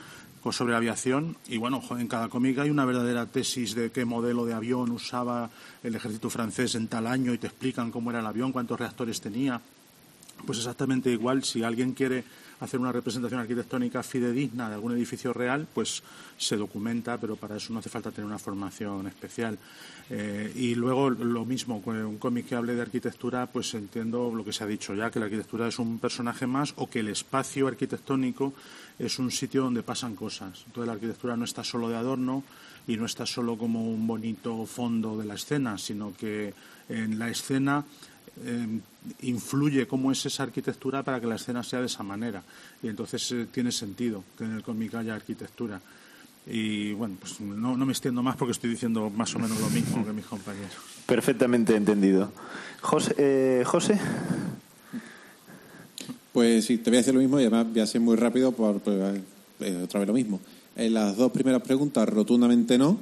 sobre 0.51 0.75
aviación 0.75 1.37
y 1.47 1.59
bueno, 1.59 1.81
en 1.91 2.09
cada 2.09 2.29
cómic 2.29 2.59
hay 2.59 2.71
una 2.71 2.85
verdadera 2.85 3.27
tesis 3.27 3.77
de 3.77 3.93
qué 3.93 4.05
modelo 4.05 4.45
de 4.45 4.55
avión 4.55 4.91
usaba 4.91 5.51
el 5.85 5.95
ejército 5.95 6.29
francés 6.31 6.75
en 6.75 6.89
tal 6.89 7.07
año 7.07 7.33
y 7.33 7.39
te 7.39 7.47
explican 7.47 7.93
cómo 7.93 8.11
era 8.11 8.19
el 8.19 8.27
avión, 8.27 8.51
cuántos 8.51 8.81
reactores 8.81 9.21
tenía. 9.21 9.61
Pues 10.47 10.59
exactamente 10.59 11.11
igual, 11.11 11.45
si 11.45 11.63
alguien 11.63 11.93
quiere 11.93 12.25
hacer 12.63 12.79
una 12.79 12.93
representación 12.93 13.41
arquitectónica 13.41 14.03
fidedigna 14.05 14.69
de 14.69 14.75
algún 14.77 14.93
edificio 14.93 15.33
real, 15.33 15.67
pues 15.75 16.03
se 16.39 16.57
documenta, 16.57 17.19
pero 17.19 17.35
para 17.35 17.57
eso 17.57 17.73
no 17.73 17.81
hace 17.81 17.89
falta 17.89 18.13
tener 18.13 18.27
una 18.27 18.39
formación 18.39 19.09
especial. 19.09 19.59
Eh, 20.11 20.53
y 20.55 20.75
luego 20.77 21.11
lo 21.11 21.45
mismo, 21.45 21.83
con 21.83 21.97
un 21.97 22.19
cómic 22.19 22.47
que 22.47 22.55
hable 22.55 22.75
de 22.75 22.83
arquitectura, 22.83 23.47
pues 23.47 23.75
entiendo 23.75 24.33
lo 24.33 24.45
que 24.45 24.53
se 24.53 24.63
ha 24.63 24.67
dicho 24.69 24.95
ya, 24.95 25.11
que 25.11 25.19
la 25.19 25.25
arquitectura 25.25 25.67
es 25.67 25.79
un 25.81 25.99
personaje 25.99 26.47
más 26.47 26.73
o 26.77 26.89
que 26.89 27.01
el 27.01 27.09
espacio 27.09 27.67
arquitectónico 27.67 28.53
es 28.99 29.19
un 29.19 29.33
sitio 29.33 29.63
donde 29.63 29.83
pasan 29.83 30.15
cosas. 30.15 30.63
Entonces 30.67 30.87
la 30.87 30.93
arquitectura 30.93 31.37
no 31.37 31.45
está 31.45 31.65
solo 31.65 31.89
de 31.89 31.97
adorno 31.97 32.45
y 32.87 32.97
no 32.97 33.07
está 33.07 33.27
solo 33.27 33.59
como 33.59 33.91
un 33.91 34.07
bonito 34.07 34.67
fondo 34.67 35.19
de 35.19 35.25
la 35.25 35.35
escena, 35.35 35.79
sino 35.79 36.15
que 36.15 36.55
en 36.89 37.19
la 37.19 37.29
escena 37.29 37.85
eh, 38.45 38.81
influye 39.23 39.87
cómo 39.87 40.11
es 40.11 40.25
esa 40.27 40.45
arquitectura 40.45 41.03
para 41.03 41.21
que 41.21 41.27
la 41.27 41.37
escena 41.37 41.63
sea 41.63 41.81
de 41.81 41.87
esa 41.87 42.03
manera. 42.03 42.43
Y 42.83 42.89
entonces 42.89 43.31
eh, 43.33 43.47
tiene 43.53 43.73
sentido 43.73 44.25
que 44.37 44.45
en 44.45 44.53
el 44.57 44.63
cómic 44.63 44.95
haya 44.95 45.15
arquitectura. 45.15 45.81
Y 46.47 46.93
bueno, 46.93 47.17
pues 47.21 47.41
no, 47.41 47.77
no, 47.77 47.87
me 47.87 47.93
extiendo 47.93 48.23
más 48.23 48.37
porque 48.37 48.53
estoy 48.53 48.71
diciendo 48.71 49.11
más 49.11 49.35
o 49.35 49.39
menos 49.39 49.61
lo 49.61 49.71
mismo 49.71 50.05
que 50.05 50.13
mis 50.13 50.27
compañeros. 50.27 50.73
Perfectamente 51.07 51.77
entendido. 51.77 52.33
José. 52.81 53.15
Eh, 53.19 53.63
José. 53.65 53.99
Pues 56.33 56.65
sí, 56.65 56.79
te 56.79 56.91
voy 56.91 56.97
a 56.97 57.01
decir 57.01 57.15
lo 57.15 57.21
mismo 57.21 57.39
y 57.39 57.43
además 57.43 57.67
voy 57.71 57.81
a 57.81 57.87
ser 57.87 58.01
muy 58.01 58.17
rápido 58.17 58.53
por, 58.53 58.81
por 58.81 58.95
eh, 59.61 59.83
otra 59.85 60.01
vez 60.01 60.09
lo 60.09 60.15
mismo. 60.15 60.41
En 60.75 60.95
las 60.95 61.17
dos 61.17 61.31
primeras 61.31 61.63
preguntas, 61.63 62.09
rotundamente 62.09 62.79
no. 62.79 62.99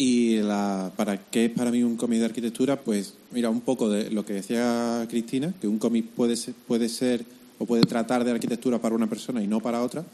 Y 0.00 0.36
la, 0.36 0.92
para 0.94 1.18
qué 1.28 1.46
es 1.46 1.50
para 1.50 1.72
mí 1.72 1.82
un 1.82 1.96
cómic 1.96 2.20
de 2.20 2.26
arquitectura, 2.26 2.80
pues 2.80 3.14
mira, 3.32 3.50
un 3.50 3.62
poco 3.62 3.90
de 3.90 4.12
lo 4.12 4.24
que 4.24 4.34
decía 4.34 5.04
Cristina, 5.10 5.52
que 5.60 5.66
un 5.66 5.80
cómic 5.80 6.06
puede 6.10 6.36
ser, 6.36 6.54
puede 6.54 6.88
ser 6.88 7.24
o 7.58 7.66
puede 7.66 7.82
tratar 7.82 8.22
de 8.22 8.30
arquitectura 8.30 8.78
para 8.78 8.94
una 8.94 9.08
persona 9.08 9.42
y 9.42 9.48
no 9.48 9.58
para 9.58 9.82
otra. 9.82 10.04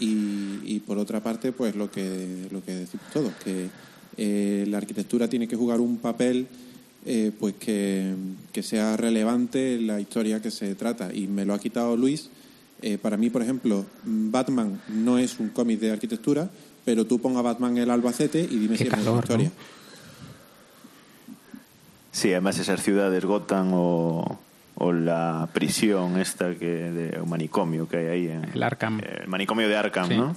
Y, 0.00 0.58
y 0.64 0.80
por 0.84 0.98
otra 0.98 1.22
parte, 1.22 1.52
pues 1.52 1.76
lo 1.76 1.88
que, 1.92 2.48
lo 2.50 2.64
que 2.64 2.74
decimos 2.74 3.06
todos, 3.12 3.32
que 3.44 3.68
eh, 4.16 4.64
la 4.66 4.78
arquitectura 4.78 5.28
tiene 5.28 5.46
que 5.46 5.54
jugar 5.54 5.80
un 5.80 5.98
papel 5.98 6.48
eh, 7.06 7.30
pues 7.38 7.54
que, 7.54 8.12
que, 8.52 8.64
sea 8.64 8.96
relevante 8.96 9.76
en 9.76 9.86
la 9.86 10.00
historia 10.00 10.42
que 10.42 10.50
se 10.50 10.74
trata. 10.74 11.14
Y 11.14 11.28
me 11.28 11.44
lo 11.44 11.54
ha 11.54 11.60
quitado 11.60 11.96
Luis. 11.96 12.30
Eh, 12.82 12.98
para 12.98 13.16
mí, 13.16 13.30
por 13.30 13.42
ejemplo, 13.42 13.86
Batman 14.04 14.80
no 14.88 15.18
es 15.18 15.38
un 15.38 15.50
cómic 15.50 15.78
de 15.80 15.92
arquitectura, 15.92 16.50
pero 16.84 17.04
tú 17.06 17.20
ponga 17.20 17.42
Batman 17.42 17.76
en 17.76 17.84
el 17.84 17.90
Albacete 17.90 18.40
y 18.40 18.56
dime 18.58 18.76
Qué 18.76 18.84
si 18.84 18.84
es 18.84 18.90
calor, 18.90 19.12
una 19.14 19.20
historia. 19.20 19.48
¿no? 19.48 19.52
Sí, 22.12 22.32
además 22.32 22.58
esas 22.58 22.82
ciudades, 22.82 23.24
Gotham 23.24 23.70
o, 23.74 24.38
o 24.74 24.92
la 24.92 25.48
prisión 25.52 26.18
esta 26.18 26.54
que 26.56 26.66
de 26.66 27.20
un 27.20 27.28
manicomio 27.28 27.88
que 27.88 27.98
hay 27.98 28.06
ahí 28.06 28.28
en 28.28 28.44
El 28.52 28.62
Arkham. 28.62 29.00
el 29.00 29.28
manicomio 29.28 29.68
de 29.68 29.76
Arkham, 29.76 30.08
Sí. 30.08 30.16
¿no? 30.16 30.36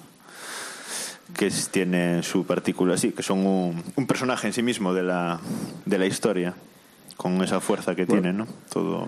Que 1.35 1.47
es- 1.47 1.69
tiene 1.69 2.21
su 2.21 2.45
partícula, 2.45 2.95
sí, 2.97 3.11
que 3.11 3.23
son 3.23 3.39
un, 3.45 3.83
un 3.95 4.05
personaje 4.07 4.45
en 4.47 4.53
sí 4.53 4.61
mismo 4.61 4.93
de 4.93 5.01
la, 5.03 5.39
de 5.85 5.97
la 5.97 6.05
historia, 6.05 6.53
con 7.17 7.41
esa 7.43 7.59
fuerza 7.59 7.95
que 7.95 8.05
tiene, 8.05 8.33
¿no? 8.33 8.45
Todo, 8.71 9.07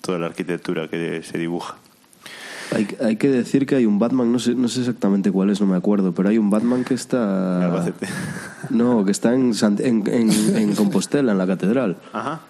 toda 0.00 0.18
la 0.18 0.26
arquitectura 0.26 0.88
que 0.88 1.22
se 1.22 1.36
dibuja. 1.36 1.76
Hay, 2.74 2.86
hay 3.02 3.16
que 3.16 3.28
decir 3.28 3.64
que 3.66 3.76
hay 3.76 3.86
un 3.86 3.98
Batman, 3.98 4.30
no 4.30 4.38
sé, 4.38 4.54
no 4.54 4.68
sé 4.68 4.80
exactamente 4.80 5.32
cuál 5.32 5.50
es, 5.50 5.60
no 5.60 5.66
me 5.66 5.76
acuerdo, 5.76 6.12
pero 6.12 6.28
hay 6.28 6.36
un 6.38 6.50
Batman 6.50 6.84
que 6.84 6.94
está... 6.94 7.64
Albacete. 7.64 8.06
No, 8.70 9.04
que 9.04 9.10
está 9.10 9.32
en, 9.34 9.52
en, 9.78 10.06
en- 10.06 10.56
en 10.56 10.74
Compostela, 10.74 11.32
en 11.32 11.38
la 11.38 11.46
catedral. 11.46 11.96
Ajá. 12.12 12.40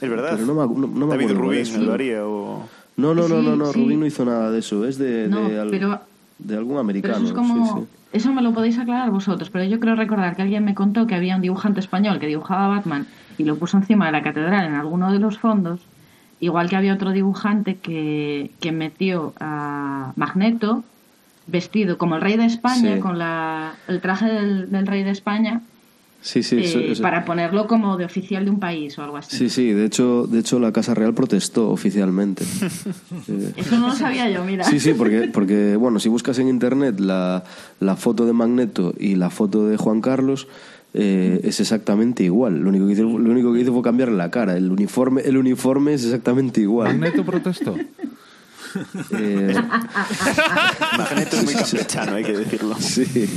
Es 0.00 0.08
verdad. 0.08 0.30
Pero 0.34 0.46
no 0.46 0.54
me, 0.54 0.80
no- 0.80 0.86
no 0.86 1.06
me 1.06 1.12
David 1.14 1.24
acuerdo 1.24 1.42
Rubin 1.42 1.60
es. 1.60 1.76
lo 1.78 1.92
haría 1.92 2.24
o... 2.26 2.68
No, 2.96 3.14
no, 3.14 3.26
no, 3.28 3.42
no, 3.42 3.56
no, 3.56 3.66
Sí, 3.66 3.72
sí. 3.74 3.80
Rubin 3.84 4.00
no 4.00 4.06
hizo 4.06 4.24
nada 4.24 4.50
de 4.50 4.58
eso, 4.60 4.86
es 4.86 4.98
de, 4.98 5.26
No, 5.28 5.48
de, 5.48 5.58
al- 5.60 5.70
pero- 5.70 6.00
de 6.38 6.54
algún 6.56 6.72
Pero 6.74 6.80
americano. 6.80 7.16
eso 7.16 7.26
es 7.26 7.32
como... 7.32 7.66
sí, 7.66 7.80
sí. 7.80 7.86
Eso 8.12 8.32
me 8.32 8.42
lo 8.42 8.52
podéis 8.52 8.76
aclarar 8.78 9.10
vosotros, 9.10 9.50
pero 9.50 9.64
yo 9.64 9.78
creo 9.78 9.94
recordar 9.94 10.34
que 10.34 10.42
alguien 10.42 10.64
me 10.64 10.74
contó 10.74 11.06
que 11.06 11.14
había 11.14 11.36
un 11.36 11.42
dibujante 11.42 11.78
español 11.78 12.18
que 12.18 12.26
dibujaba 12.26 12.64
a 12.66 12.68
Batman 12.68 13.06
y 13.38 13.44
lo 13.44 13.54
puso 13.56 13.76
encima 13.76 14.06
de 14.06 14.12
la 14.12 14.22
catedral 14.22 14.66
en 14.66 14.74
alguno 14.74 15.12
de 15.12 15.20
los 15.20 15.38
fondos, 15.38 15.80
igual 16.40 16.68
que 16.68 16.76
había 16.76 16.94
otro 16.94 17.10
dibujante 17.12 17.76
que, 17.76 18.50
que 18.60 18.72
metió 18.72 19.34
a 19.40 20.12
Magneto 20.16 20.82
vestido 21.46 21.98
como 21.98 22.16
el 22.16 22.22
rey 22.22 22.36
de 22.36 22.46
España, 22.46 22.94
Sí. 22.96 23.00
con 23.00 23.18
la, 23.18 23.74
el 23.88 24.00
traje 24.00 24.26
del, 24.26 24.70
del 24.70 24.86
rey 24.86 25.02
de 25.02 25.10
España, 25.10 25.60
Sí, 26.22 26.42
sí, 26.42 26.58
eso- 26.58 26.78
eh, 26.80 26.92
eso- 26.92 27.02
para 27.02 27.24
ponerlo 27.24 27.66
como 27.66 27.96
de 27.96 28.04
oficial 28.04 28.44
de 28.44 28.50
un 28.50 28.60
país 28.60 28.98
o 28.98 29.02
algo 29.02 29.16
así. 29.16 29.36
sí, 29.38 29.48
sí, 29.48 29.72
de 29.72 29.86
hecho, 29.86 30.26
de 30.26 30.40
hecho 30.40 30.58
la 30.60 30.70
Casa 30.70 30.92
Real 30.94 31.14
protestó 31.14 31.70
oficialmente. 31.70 32.44
Eh, 33.28 33.52
Eso 33.56 33.78
no 33.78 33.88
lo 33.88 33.94
sabía 33.94 34.28
yo, 34.30 34.44
mira. 34.44 34.64
Sí, 34.64 34.80
sí, 34.80 34.92
porque, 34.94 35.30
porque 35.32 35.76
bueno, 35.76 35.98
si 35.98 36.08
buscas 36.08 36.38
en 36.38 36.48
internet 36.48 37.00
la, 37.00 37.44
la 37.80 37.96
foto 37.96 38.26
de 38.26 38.32
Magneto 38.32 38.94
y 38.98 39.14
la 39.16 39.30
foto 39.30 39.66
de 39.66 39.76
Juan 39.76 40.00
Carlos, 40.00 40.46
eh, 40.94 41.40
es 41.44 41.60
exactamente 41.60 42.24
igual. 42.24 42.58
Lo 42.58 42.68
único, 42.68 42.86
que 42.86 42.92
hizo, 42.92 43.02
lo 43.02 43.30
único 43.30 43.52
que 43.52 43.60
hizo 43.60 43.72
fue 43.72 43.82
cambiar 43.82 44.10
la 44.10 44.30
cara. 44.30 44.56
El 44.56 44.70
uniforme, 44.70 45.22
el 45.22 45.36
uniforme 45.36 45.94
es 45.94 46.04
exactamente 46.04 46.60
igual. 46.60 46.98
Magneto 46.98 47.24
protestó. 47.24 47.76
Eh, 49.12 49.54
Magneto 50.98 51.36
es 51.36 51.44
muy 51.44 51.54
campechano, 51.54 52.14
hay 52.14 52.24
que 52.24 52.36
decirlo. 52.36 52.76
sí. 52.78 53.04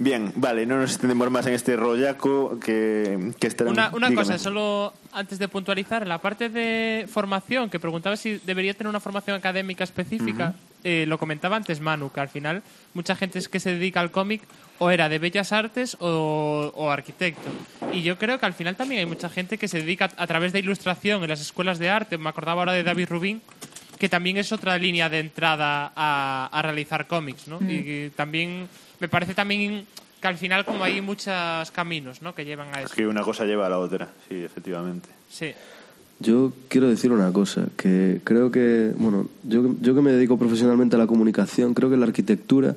Bien, 0.00 0.32
vale, 0.36 0.64
no 0.64 0.76
nos 0.76 0.92
extendemos 0.92 1.28
más 1.28 1.46
en 1.46 1.54
este 1.54 1.74
rollaco 1.74 2.60
que, 2.60 3.32
que 3.40 3.46
estarán... 3.48 3.72
Una, 3.72 3.90
una 3.92 4.14
cosa, 4.14 4.38
solo 4.38 4.94
antes 5.12 5.40
de 5.40 5.48
puntualizar, 5.48 6.06
la 6.06 6.18
parte 6.18 6.48
de 6.48 7.08
formación, 7.10 7.68
que 7.68 7.80
preguntaba 7.80 8.16
si 8.16 8.38
debería 8.46 8.74
tener 8.74 8.88
una 8.88 9.00
formación 9.00 9.36
académica 9.36 9.82
específica, 9.82 10.54
eh, 10.84 11.04
lo 11.08 11.18
comentaba 11.18 11.56
antes 11.56 11.80
Manu, 11.80 12.12
que 12.12 12.20
al 12.20 12.28
final 12.28 12.62
mucha 12.94 13.16
gente 13.16 13.40
es 13.40 13.48
que 13.48 13.58
se 13.58 13.72
dedica 13.72 13.98
al 14.00 14.12
cómic 14.12 14.42
o 14.78 14.90
era 14.90 15.08
de 15.08 15.18
bellas 15.18 15.52
artes 15.52 15.96
o, 15.98 16.70
o 16.76 16.90
arquitecto. 16.90 17.48
Y 17.92 18.02
yo 18.02 18.18
creo 18.18 18.38
que 18.38 18.46
al 18.46 18.54
final 18.54 18.76
también 18.76 19.00
hay 19.00 19.06
mucha 19.06 19.28
gente 19.28 19.58
que 19.58 19.66
se 19.66 19.80
dedica 19.80 20.10
a 20.16 20.26
través 20.28 20.52
de 20.52 20.60
ilustración 20.60 21.24
en 21.24 21.28
las 21.28 21.40
escuelas 21.40 21.80
de 21.80 21.90
arte. 21.90 22.18
Me 22.18 22.28
acordaba 22.28 22.62
ahora 22.62 22.72
de 22.72 22.84
David 22.84 23.08
Rubin, 23.08 23.42
que 23.98 24.08
también 24.08 24.36
es 24.36 24.52
otra 24.52 24.78
línea 24.78 25.08
de 25.08 25.18
entrada 25.18 25.92
a, 25.96 26.48
a 26.52 26.62
realizar 26.62 27.08
cómics, 27.08 27.48
¿no? 27.48 27.58
Mm. 27.58 27.68
Y 27.68 28.10
también 28.10 28.68
me 29.00 29.08
parece 29.08 29.34
también 29.34 29.86
que 30.20 30.28
al 30.28 30.36
final 30.36 30.64
como 30.64 30.84
hay 30.84 31.00
muchos 31.00 31.70
caminos, 31.72 32.22
¿no? 32.22 32.34
Que 32.34 32.44
llevan 32.44 32.68
a 32.74 32.80
Es 32.80 32.86
eso. 32.86 32.94
que 32.94 33.06
una 33.06 33.22
cosa 33.22 33.44
lleva 33.44 33.66
a 33.66 33.68
la 33.68 33.78
otra, 33.78 34.08
sí, 34.28 34.34
efectivamente. 34.36 35.08
Sí. 35.30 35.52
Yo 36.20 36.52
quiero 36.68 36.88
decir 36.88 37.12
una 37.12 37.32
cosa, 37.32 37.66
que 37.76 38.20
creo 38.24 38.50
que, 38.50 38.92
bueno, 38.96 39.28
yo, 39.44 39.76
yo 39.80 39.94
que 39.94 40.00
me 40.00 40.10
dedico 40.10 40.36
profesionalmente 40.36 40.96
a 40.96 40.98
la 40.98 41.06
comunicación, 41.06 41.74
creo 41.74 41.90
que 41.90 41.96
la 41.96 42.06
arquitectura 42.06 42.74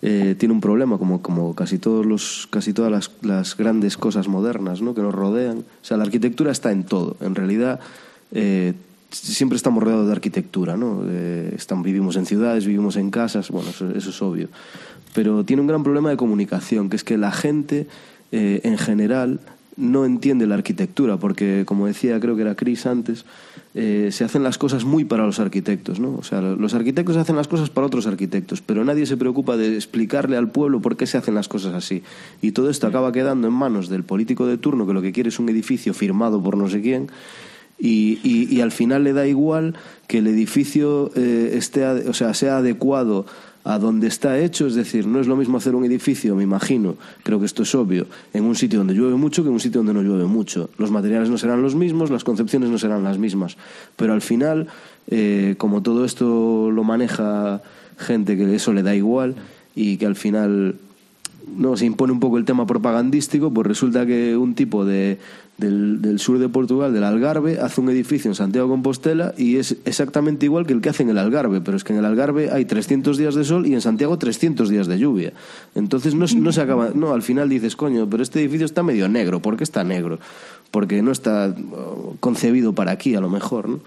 eh, 0.00 0.34
tiene 0.38 0.54
un 0.54 0.62
problema, 0.62 0.96
como, 0.96 1.20
como 1.20 1.54
casi, 1.54 1.78
todos 1.78 2.06
los, 2.06 2.46
casi 2.50 2.72
todas 2.72 2.90
las, 2.90 3.10
las 3.20 3.56
grandes 3.58 3.98
cosas 3.98 4.26
modernas 4.28 4.80
¿no? 4.80 4.94
que 4.94 5.02
nos 5.02 5.14
rodean. 5.14 5.58
O 5.58 5.84
sea, 5.84 5.98
la 5.98 6.04
arquitectura 6.04 6.50
está 6.50 6.72
en 6.72 6.84
todo. 6.84 7.18
En 7.20 7.34
realidad, 7.34 7.78
eh, 8.32 8.72
siempre 9.10 9.56
estamos 9.56 9.82
rodeados 9.82 10.06
de 10.06 10.12
arquitectura, 10.12 10.76
¿no? 10.76 11.02
Eh, 11.06 11.52
estamos, 11.56 11.84
vivimos 11.84 12.16
en 12.16 12.24
ciudades, 12.24 12.64
vivimos 12.64 12.96
en 12.96 13.10
casas, 13.10 13.50
bueno, 13.50 13.70
eso, 13.70 13.90
eso 13.90 14.10
es 14.10 14.22
obvio. 14.22 14.48
Pero 15.14 15.44
tiene 15.44 15.62
un 15.62 15.68
gran 15.68 15.82
problema 15.82 16.10
de 16.10 16.16
comunicación, 16.16 16.88
que 16.90 16.96
es 16.96 17.04
que 17.04 17.16
la 17.18 17.32
gente, 17.32 17.86
eh, 18.32 18.60
en 18.64 18.78
general, 18.78 19.40
no 19.76 20.04
entiende 20.04 20.46
la 20.46 20.56
arquitectura, 20.56 21.18
porque, 21.18 21.62
como 21.64 21.86
decía, 21.86 22.18
creo 22.18 22.34
que 22.34 22.42
era 22.42 22.56
Chris 22.56 22.84
antes, 22.84 23.24
eh, 23.74 24.08
se 24.10 24.24
hacen 24.24 24.42
las 24.42 24.58
cosas 24.58 24.84
muy 24.84 25.04
para 25.04 25.24
los 25.24 25.38
arquitectos, 25.38 26.00
¿no? 26.00 26.16
O 26.16 26.24
sea, 26.24 26.40
los 26.40 26.74
arquitectos 26.74 27.16
hacen 27.16 27.36
las 27.36 27.46
cosas 27.46 27.70
para 27.70 27.86
otros 27.86 28.08
arquitectos, 28.08 28.60
pero 28.60 28.84
nadie 28.84 29.06
se 29.06 29.16
preocupa 29.16 29.56
de 29.56 29.76
explicarle 29.76 30.36
al 30.36 30.50
pueblo 30.50 30.80
por 30.80 30.96
qué 30.96 31.06
se 31.06 31.16
hacen 31.16 31.36
las 31.36 31.46
cosas 31.46 31.74
así. 31.74 32.02
Y 32.42 32.50
todo 32.52 32.70
esto 32.70 32.88
acaba 32.88 33.12
quedando 33.12 33.46
en 33.46 33.54
manos 33.54 33.88
del 33.88 34.02
político 34.02 34.46
de 34.46 34.58
turno, 34.58 34.84
que 34.84 34.94
lo 34.94 35.02
que 35.02 35.12
quiere 35.12 35.28
es 35.28 35.38
un 35.38 35.48
edificio 35.48 35.94
firmado 35.94 36.42
por 36.42 36.56
no 36.56 36.68
sé 36.68 36.80
quién, 36.82 37.08
y, 37.78 38.18
y- 38.24 38.48
y 38.52 38.60
al 38.62 38.72
final 38.72 39.04
le 39.04 39.12
da 39.12 39.28
igual 39.28 39.74
que 40.08 40.18
el 40.18 40.26
edificio 40.26 41.12
eh, 41.14 41.52
esté, 41.54 41.84
o 41.86 42.14
sea, 42.14 42.34
sea 42.34 42.56
adecuado 42.58 43.26
a 43.64 43.78
donde 43.78 44.06
está 44.06 44.38
hecho, 44.38 44.66
es 44.66 44.74
decir, 44.74 45.06
no 45.06 45.20
es 45.20 45.26
lo 45.26 45.36
mismo 45.36 45.58
hacer 45.58 45.74
un 45.74 45.84
edificio, 45.84 46.34
me 46.34 46.42
imagino, 46.42 46.96
creo 47.22 47.38
que 47.38 47.46
esto 47.46 47.62
es 47.64 47.74
obvio, 47.74 48.06
en 48.32 48.44
un 48.44 48.54
sitio 48.54 48.78
donde 48.78 48.94
llueve 48.94 49.16
mucho 49.16 49.42
que 49.42 49.48
en 49.48 49.54
un 49.54 49.60
sitio 49.60 49.80
donde 49.80 49.94
no 49.94 50.02
llueve 50.02 50.24
mucho. 50.24 50.70
Los 50.78 50.90
materiales 50.90 51.28
no 51.28 51.38
serán 51.38 51.62
los 51.62 51.74
mismos, 51.74 52.10
las 52.10 52.24
concepciones 52.24 52.70
no 52.70 52.78
serán 52.78 53.04
las 53.04 53.18
mismas, 53.18 53.56
pero 53.96 54.12
al 54.12 54.22
final, 54.22 54.68
eh, 55.08 55.54
como 55.58 55.82
todo 55.82 56.04
esto 56.04 56.70
lo 56.70 56.84
maneja 56.84 57.62
gente 57.98 58.36
que 58.36 58.54
eso 58.54 58.72
le 58.72 58.82
da 58.82 58.94
igual 58.94 59.34
y 59.74 59.96
que 59.96 60.06
al 60.06 60.16
final 60.16 60.76
no 61.56 61.76
se 61.76 61.86
impone 61.86 62.12
un 62.12 62.20
poco 62.20 62.38
el 62.38 62.44
tema 62.44 62.66
propagandístico, 62.66 63.52
pues 63.52 63.66
resulta 63.66 64.06
que 64.06 64.36
un 64.36 64.54
tipo 64.54 64.84
de, 64.84 65.18
del, 65.58 66.00
del 66.00 66.18
sur 66.20 66.38
de 66.38 66.48
Portugal, 66.48 66.94
del 66.94 67.04
Algarve, 67.04 67.58
hace 67.60 67.80
un 67.80 67.90
edificio 67.90 68.30
en 68.30 68.34
Santiago 68.36 68.68
Compostela 68.68 69.34
y 69.36 69.56
es 69.56 69.76
exactamente 69.84 70.46
igual 70.46 70.66
que 70.66 70.72
el 70.72 70.80
que 70.80 70.88
hace 70.88 71.02
en 71.02 71.10
el 71.10 71.18
Algarve, 71.18 71.60
pero 71.60 71.76
es 71.76 71.84
que 71.84 71.92
en 71.92 71.98
el 71.98 72.04
Algarve 72.04 72.50
hay 72.50 72.64
300 72.64 73.18
días 73.18 73.34
de 73.34 73.44
sol 73.44 73.66
y 73.66 73.74
en 73.74 73.80
Santiago 73.80 74.16
300 74.16 74.68
días 74.70 74.86
de 74.86 74.98
lluvia. 74.98 75.32
Entonces 75.74 76.14
no, 76.14 76.26
no 76.36 76.52
se 76.52 76.60
acaba, 76.60 76.90
no, 76.94 77.12
al 77.12 77.22
final 77.22 77.48
dices, 77.48 77.74
coño, 77.74 78.08
pero 78.08 78.22
este 78.22 78.40
edificio 78.40 78.64
está 78.64 78.82
medio 78.82 79.08
negro, 79.08 79.42
¿por 79.42 79.56
qué 79.56 79.64
está 79.64 79.82
negro? 79.82 80.20
Porque 80.70 81.00
no 81.00 81.12
está 81.12 81.54
oh, 81.72 82.16
concebido 82.20 82.74
para 82.74 82.92
aquí, 82.92 83.14
a 83.14 83.20
lo 83.20 83.30
mejor, 83.30 83.68
¿no? 83.70 83.80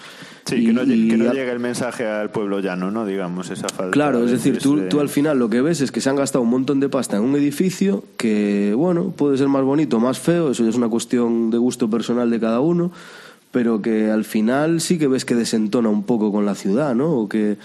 Sí, 0.46 0.56
Y- 0.56 0.66
que 0.66 0.74
no, 0.74 0.82
lle- 0.82 0.96
y 0.96 1.10
que 1.10 1.18
no 1.18 1.30
a- 1.30 1.34
llegue 1.34 1.52
el 1.52 1.60
mensaje 1.60 2.08
al 2.08 2.32
pueblo 2.32 2.60
llano, 2.60 2.90
¿no? 2.90 3.06
Digamos, 3.06 3.52
esa 3.52 3.70
falta. 3.70 3.92
Claro, 3.92 4.20
es 4.24 4.32
de- 4.32 4.38
decir, 4.38 4.58
tú, 4.58 4.78
de- 4.78 4.88
tú 4.88 5.00
al 5.00 5.10
final 5.10 5.38
lo 5.38 5.48
que 5.50 5.62
ves 5.62 5.82
es 5.82 5.92
que 5.92 6.02
se 6.02 6.10
han 6.10 6.16
gastado 6.16 6.44
un 6.44 6.50
montón 6.50 6.80
de 6.80 6.90
pasta 6.90 7.18
en 7.18 7.24
un 7.24 7.36
edificio 7.36 8.04
que, 8.18 8.74
bueno, 8.76 9.12
puede 9.16 9.38
ser 9.38 9.48
más 9.48 9.64
bonito 9.64 10.00
más 10.00 10.18
feo, 10.20 10.50
eso 10.52 10.64
ya 10.64 10.70
es 10.72 10.76
una 10.76 10.90
cuestión 10.90 11.52
de 11.52 11.60
gusto 11.60 11.88
personal 11.90 12.32
de 12.32 12.40
cada 12.40 12.60
uno, 12.62 12.92
pero 13.52 13.82
que 13.84 14.10
al 14.10 14.24
final 14.26 14.82
sí 14.82 14.98
que 14.98 15.08
ves 15.08 15.24
que 15.24 15.36
desentona 15.36 15.90
un 15.90 16.04
poco 16.04 16.32
con 16.32 16.46
la 16.48 16.56
ciudad, 16.56 16.96
¿no? 16.96 17.12
O 17.12 17.30
que, 17.30 17.58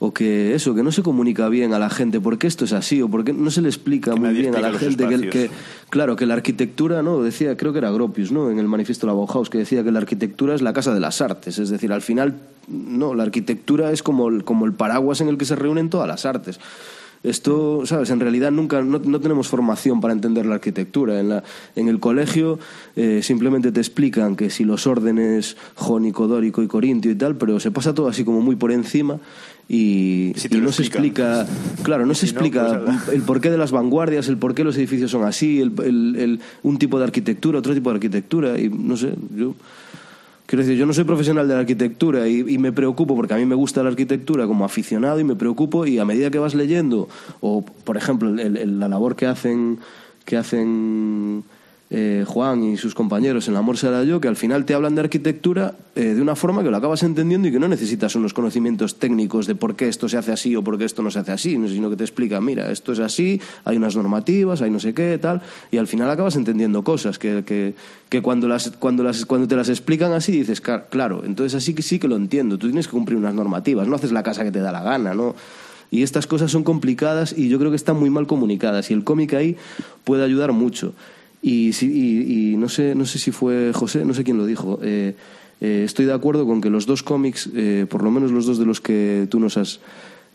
o 0.00 0.14
que 0.14 0.54
eso, 0.54 0.74
que 0.74 0.82
no 0.82 0.92
se 0.92 1.02
comunica 1.02 1.48
bien 1.48 1.74
a 1.74 1.78
la 1.78 1.90
gente 1.90 2.20
por 2.20 2.38
qué 2.38 2.46
esto 2.46 2.64
es 2.64 2.72
así, 2.72 3.02
o 3.02 3.08
por 3.08 3.24
qué 3.24 3.32
no 3.32 3.50
se 3.50 3.62
le 3.62 3.68
explica 3.68 4.14
muy 4.14 4.32
bien 4.32 4.54
a 4.54 4.60
la 4.60 4.72
gente 4.72 5.08
que, 5.28 5.50
claro, 5.90 6.14
que 6.14 6.24
la 6.24 6.34
arquitectura, 6.34 7.02
¿no? 7.02 7.22
Decía, 7.22 7.56
creo 7.56 7.72
que 7.72 7.78
era 7.78 7.90
Gropius, 7.90 8.30
¿no? 8.30 8.50
En 8.50 8.58
el 8.58 8.68
manifiesto 8.68 9.06
de 9.06 9.12
la 9.12 9.16
Bauhaus, 9.16 9.50
que 9.50 9.58
decía 9.58 9.82
que 9.82 9.90
la 9.90 9.98
arquitectura 9.98 10.54
es 10.54 10.62
la 10.62 10.72
casa 10.72 10.94
de 10.94 11.00
las 11.00 11.20
artes, 11.20 11.58
es 11.58 11.68
decir, 11.68 11.92
al 11.92 12.02
final, 12.02 12.38
no, 12.68 13.14
la 13.14 13.24
arquitectura 13.24 13.90
es 13.90 14.04
como 14.04 14.28
el, 14.28 14.44
como 14.44 14.66
el 14.66 14.72
paraguas 14.72 15.20
en 15.20 15.28
el 15.28 15.36
que 15.36 15.44
se 15.44 15.56
reúnen 15.56 15.90
todas 15.90 16.06
las 16.06 16.24
artes. 16.26 16.60
Esto, 17.24 17.84
¿sabes? 17.84 18.10
En 18.10 18.20
realidad 18.20 18.52
nunca, 18.52 18.80
no, 18.80 19.00
no 19.00 19.20
tenemos 19.20 19.48
formación 19.48 20.00
para 20.00 20.14
entender 20.14 20.46
la 20.46 20.54
arquitectura. 20.54 21.18
En, 21.18 21.28
la, 21.30 21.42
en 21.74 21.88
el 21.88 21.98
colegio 21.98 22.60
eh, 22.94 23.24
simplemente 23.24 23.72
te 23.72 23.80
explican 23.80 24.36
que 24.36 24.50
si 24.50 24.62
los 24.62 24.86
órdenes 24.86 25.56
jónico, 25.74 26.28
dórico 26.28 26.62
y 26.62 26.68
corintio 26.68 27.10
y 27.10 27.16
tal, 27.16 27.36
pero 27.36 27.58
se 27.58 27.72
pasa 27.72 27.92
todo 27.92 28.06
así 28.06 28.24
como 28.24 28.40
muy 28.40 28.54
por 28.54 28.70
encima 28.70 29.18
y, 29.68 30.32
Si 30.36 30.48
no 30.48 30.72
se 30.72 30.82
explica, 30.82 31.46
claro, 31.82 32.06
no 32.06 32.14
se 32.14 32.26
no, 32.26 32.30
explica 32.32 32.80
pues, 32.84 33.08
el 33.14 33.22
porqué 33.22 33.50
de 33.50 33.58
las 33.58 33.70
vanguardias, 33.70 34.28
el 34.28 34.38
porqué 34.38 34.64
los 34.64 34.76
edificios 34.78 35.10
son 35.10 35.24
así, 35.24 35.60
el, 35.60 35.72
el- 35.84 36.16
el- 36.16 36.40
un 36.62 36.78
tipo 36.78 36.98
de 36.98 37.04
arquitectura, 37.04 37.58
otro 37.58 37.74
tipo 37.74 37.90
de 37.90 37.96
arquitectura 37.96 38.58
y 38.58 38.68
no 38.70 38.96
sé, 38.96 39.12
yo 39.36 39.54
Quiero 40.46 40.64
decir, 40.64 40.78
yo 40.78 40.86
no 40.86 40.94
soy 40.94 41.04
profesional 41.04 41.46
de 41.46 41.52
la 41.52 41.60
arquitectura 41.60 42.26
y, 42.26 42.38
y 42.48 42.56
me 42.56 42.72
preocupo 42.72 43.14
porque 43.14 43.34
a 43.34 43.36
mí 43.36 43.44
me 43.44 43.54
gusta 43.54 43.82
la 43.82 43.90
arquitectura 43.90 44.46
como 44.46 44.64
aficionado 44.64 45.20
y 45.20 45.24
me 45.24 45.36
preocupo 45.36 45.84
y 45.84 45.98
a 45.98 46.06
medida 46.06 46.30
que 46.30 46.38
vas 46.38 46.54
leyendo, 46.54 47.06
o 47.42 47.60
por 47.62 47.98
ejemplo, 47.98 48.30
el- 48.30 48.56
el- 48.56 48.80
la 48.80 48.88
labor 48.88 49.14
que 49.14 49.26
hacen, 49.26 49.78
que 50.24 50.38
hacen 50.38 51.44
eh, 51.90 52.24
Juan 52.26 52.62
y 52.64 52.76
sus 52.76 52.94
compañeros 52.94 53.48
en 53.48 53.54
La 53.54 53.60
Amor 53.60 53.78
será 53.78 54.04
yo, 54.04 54.20
que 54.20 54.28
al 54.28 54.36
final 54.36 54.66
te 54.66 54.74
hablan 54.74 54.94
de 54.94 55.00
arquitectura 55.00 55.74
eh, 55.96 56.14
de 56.14 56.20
una 56.20 56.36
forma 56.36 56.62
que 56.62 56.70
lo 56.70 56.76
acabas 56.76 57.02
entendiendo 57.02 57.48
y 57.48 57.52
que 57.52 57.58
no 57.58 57.66
necesitas 57.66 58.14
unos 58.14 58.34
conocimientos 58.34 58.96
técnicos 58.98 59.46
de 59.46 59.54
por 59.54 59.74
qué 59.74 59.88
esto 59.88 60.06
se 60.08 60.18
hace 60.18 60.30
así 60.32 60.54
o 60.54 60.62
por 60.62 60.76
qué 60.76 60.84
esto 60.84 61.02
no 61.02 61.10
se 61.10 61.18
hace 61.20 61.32
así, 61.32 61.50
sino 61.68 61.88
que 61.88 61.96
te 61.96 62.04
explica, 62.04 62.40
mira, 62.42 62.70
esto 62.70 62.92
es 62.92 62.98
así, 62.98 63.40
hay 63.64 63.78
unas 63.78 63.96
normativas, 63.96 64.60
hay 64.60 64.70
no 64.70 64.80
sé 64.80 64.92
qué, 64.92 65.16
tal, 65.18 65.40
y 65.70 65.78
al 65.78 65.86
final 65.86 66.10
acabas 66.10 66.36
entendiendo 66.36 66.84
cosas 66.84 67.18
que, 67.18 67.42
que, 67.46 67.74
que 68.10 68.20
cuando, 68.20 68.48
las, 68.48 68.70
cuando, 68.78 69.02
las, 69.02 69.24
cuando 69.24 69.48
te 69.48 69.56
las 69.56 69.70
explican 69.70 70.12
así 70.12 70.32
dices, 70.32 70.60
"Ca- 70.60 70.84
claro, 70.90 71.22
entonces 71.24 71.54
así 71.54 71.72
que 71.72 71.80
sí 71.82 71.98
que 71.98 72.06
lo 72.08 72.16
entiendo, 72.16 72.58
tú 72.58 72.66
tienes 72.66 72.86
que 72.86 72.92
cumplir 72.92 73.16
unas 73.16 73.34
normativas, 73.34 73.88
no 73.88 73.96
haces 73.96 74.12
la 74.12 74.22
casa 74.22 74.44
que 74.44 74.52
te 74.52 74.58
da 74.60 74.72
la 74.72 74.82
gana, 74.82 75.14
¿no? 75.14 75.34
Y 75.90 76.02
estas 76.02 76.26
cosas 76.26 76.50
son 76.50 76.64
complicadas 76.64 77.32
y 77.34 77.48
yo 77.48 77.58
creo 77.58 77.70
que 77.70 77.76
están 77.76 77.96
muy 77.98 78.10
mal 78.10 78.26
comunicadas 78.26 78.90
y 78.90 78.92
el 78.94 79.04
cómic 79.04 79.32
ahí 79.32 79.56
puede 80.04 80.22
ayudar 80.22 80.52
mucho. 80.52 80.92
Y, 81.42 81.70
y- 81.84 82.52
y 82.52 82.56
no, 82.56 82.68
sé, 82.68 82.94
no 82.94 83.04
sé 83.06 83.18
si 83.18 83.30
fue 83.30 83.72
José, 83.74 84.04
no 84.04 84.12
sé 84.14 84.24
quién 84.24 84.38
lo 84.38 84.46
dijo. 84.46 84.80
eh, 84.82 85.14
eh, 85.60 85.82
estoy 85.84 86.04
de 86.06 86.12
acuerdo 86.12 86.46
con 86.46 86.60
que 86.60 86.70
los 86.70 86.86
dos 86.86 87.02
cómics, 87.02 87.48
eh, 87.54 87.86
por 87.88 88.02
lo 88.04 88.10
menos 88.12 88.30
los 88.30 88.46
dos 88.46 88.58
de 88.58 88.64
los 88.66 88.80
que 88.80 89.26
tú 89.30 89.40
nos 89.40 89.56
has, 89.56 89.80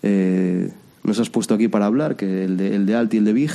eh, 0.01 0.69
nos 1.03 1.19
has 1.19 1.29
puesto 1.29 1.53
aquí 1.53 1.67
para 1.67 1.85
hablar, 1.85 2.15
que 2.15 2.43
el 2.45 2.57
de, 2.57 2.75
el 2.75 2.85
de 2.85 2.95
Alt 2.95 3.13
y 3.13 3.17
el 3.17 3.25
de 3.25 3.33
Big, 3.33 3.51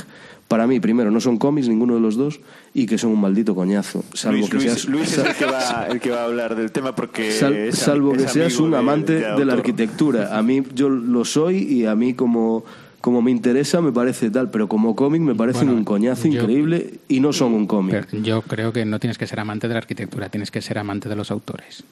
para 0.47 0.65
mí, 0.65 0.79
primero, 0.79 1.11
no 1.11 1.19
son 1.21 1.37
cómics 1.37 1.67
ninguno 1.67 1.93
de 1.93 1.99
los 2.01 2.15
dos 2.15 2.39
y 2.73 2.87
que 2.87 2.97
son 2.97 3.11
un 3.11 3.21
maldito 3.21 3.53
coñazo. 3.53 4.03
Salvo 4.13 4.37
Luis, 4.37 4.49
que 4.49 4.55
Luis- 4.57 4.65
seas, 4.65 4.85
Luis 4.85 5.11
es 5.17 5.17
el 5.25 5.35
que, 5.35 5.45
va, 5.45 5.87
el 5.91 5.99
que 5.99 6.09
va 6.09 6.21
a 6.21 6.25
hablar 6.25 6.55
del 6.55 6.71
tema 6.71 6.95
porque. 6.95 7.31
Sal- 7.31 7.53
es- 7.55 7.77
salvo 7.77 8.15
es 8.15 8.23
que 8.23 8.27
seas 8.29 8.59
un 8.59 8.71
de- 8.71 8.77
amante 8.77 9.13
de, 9.13 9.27
autor. 9.27 9.45
la 9.45 9.53
arquitectura. 9.53 10.35
A 10.37 10.41
mí 10.41 10.63
yo 10.73 10.89
lo 10.89 11.23
soy 11.23 11.57
y 11.57 11.85
a 11.85 11.93
mí 11.95 12.15
como, 12.15 12.65
como 13.01 13.21
me 13.21 13.31
interesa 13.31 13.81
me 13.81 13.91
parece 13.91 14.29
tal, 14.29 14.49
pero 14.51 14.67
como 14.67 14.95
cómic 14.95 15.21
me 15.21 15.35
parecen 15.35 15.67
Bueno, 15.67 15.79
un 15.79 15.85
coñazo 15.85 16.27
yo- 16.27 16.41
increíble 16.41 16.95
y 17.07 17.19
no 17.19 17.31
son 17.33 17.53
un 17.53 17.65
cómic. 17.67 18.07
Yo 18.21 18.41
creo 18.41 18.73
que 18.73 18.85
no 18.85 18.99
tienes 18.99 19.17
que 19.17 19.27
ser 19.27 19.39
amante 19.39 19.67
de 19.67 19.73
la 19.73 19.79
arquitectura, 19.79 20.29
tienes 20.29 20.51
que 20.51 20.61
ser 20.61 20.77
amante 20.77 21.07
de 21.09 21.15
los 21.15 21.31
autores. 21.31 21.83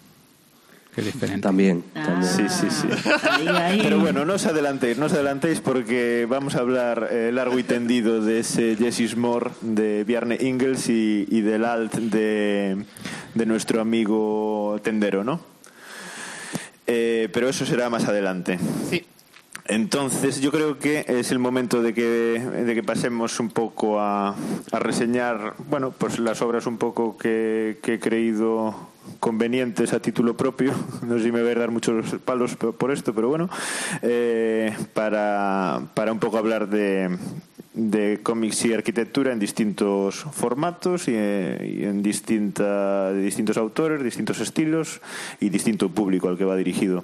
Que 0.93 1.01
es 1.01 1.14
diferente. 1.14 1.41
También, 1.41 1.84
Ah, 1.93 2.24
Sí, 2.24 2.43
sí, 2.49 2.66
sí. 2.72 2.88
ahí, 3.30 3.47
ahí. 3.47 3.80
Pero 3.84 3.99
bueno, 3.99 4.26
no 4.26 4.34
os 4.34 4.45
adelantéis, 4.47 4.97
no 4.97 5.05
os 5.05 5.14
adelantéis 5.14 5.62
porque 5.62 6.26
vamos 6.28 6.55
a 6.55 6.60
hablar 6.62 7.10
eh, 7.12 7.30
largo 7.32 7.60
y 7.60 7.64
tendido 7.64 8.20
de 8.20 8.39
ese 8.39 8.76
Jessis 8.76 9.16
Moore 9.16 9.51
de 9.62 10.03
Bjarne 10.05 10.38
Ingels 10.41 10.89
y, 10.89 11.28
y 11.30 11.41
del 11.41 11.66
alt 11.66 11.93
de, 11.93 12.78
de 13.36 13.45
nuestro 13.45 13.80
amigo 13.80 14.80
Tendero, 14.84 15.24
¿no? 15.24 15.39
Eh, 16.88 17.30
pero 17.32 17.49
eso 17.49 17.66
será 17.66 17.89
más 17.89 18.05
adelante. 18.05 18.58
Sí. 18.89 19.03
Entonces 19.70 20.39
yo 20.39 20.51
creo 20.51 20.80
que 20.80 21.05
es 21.07 21.32
el 21.32 21.39
momento 21.39 21.82
de 21.82 21.93
que, 21.93 22.01
de 22.01 22.76
que 22.76 22.84
pasemos 22.84 23.39
un 23.39 23.49
poco 23.49 23.99
a, 23.99 24.36
reseñar, 24.72 25.55
bueno, 25.70 25.91
pues 25.91 26.20
las 26.20 26.41
obras 26.41 26.68
un 26.68 26.78
poco 26.78 27.18
que, 27.18 27.78
he 27.84 27.99
creído 27.99 28.76
convenientes 29.20 29.93
a 29.93 29.99
título 29.99 30.38
propio. 30.38 30.74
No 31.05 31.18
sé 31.18 31.26
si 31.26 31.32
me 31.32 31.41
voy 31.41 31.51
a 31.51 31.55
dar 31.55 31.72
muchos 31.72 32.15
palos 32.24 32.55
por 32.55 32.91
esto, 32.91 33.13
pero 33.13 33.28
bueno, 33.28 33.49
eh, 34.01 34.76
para, 34.93 35.82
para 35.93 36.13
un 36.13 36.20
poco 36.20 36.38
hablar 36.38 36.70
de, 36.70 37.18
de 37.74 38.20
cómics 38.24 38.65
y 38.65 38.74
arquitectura 38.74 39.32
en 39.32 39.39
distintos 39.39 40.26
formatos 40.32 41.07
y, 41.07 41.11
eh, 41.13 41.88
en 41.88 42.01
distinta, 42.01 43.11
de 43.11 43.22
distintos 43.22 43.57
autores, 43.57 44.03
distintos 44.03 44.39
estilos 44.39 45.01
y 45.39 45.49
distinto 45.49 45.89
público 45.89 46.28
al 46.28 46.38
que 46.38 46.45
va 46.45 46.55
dirigido. 46.55 47.03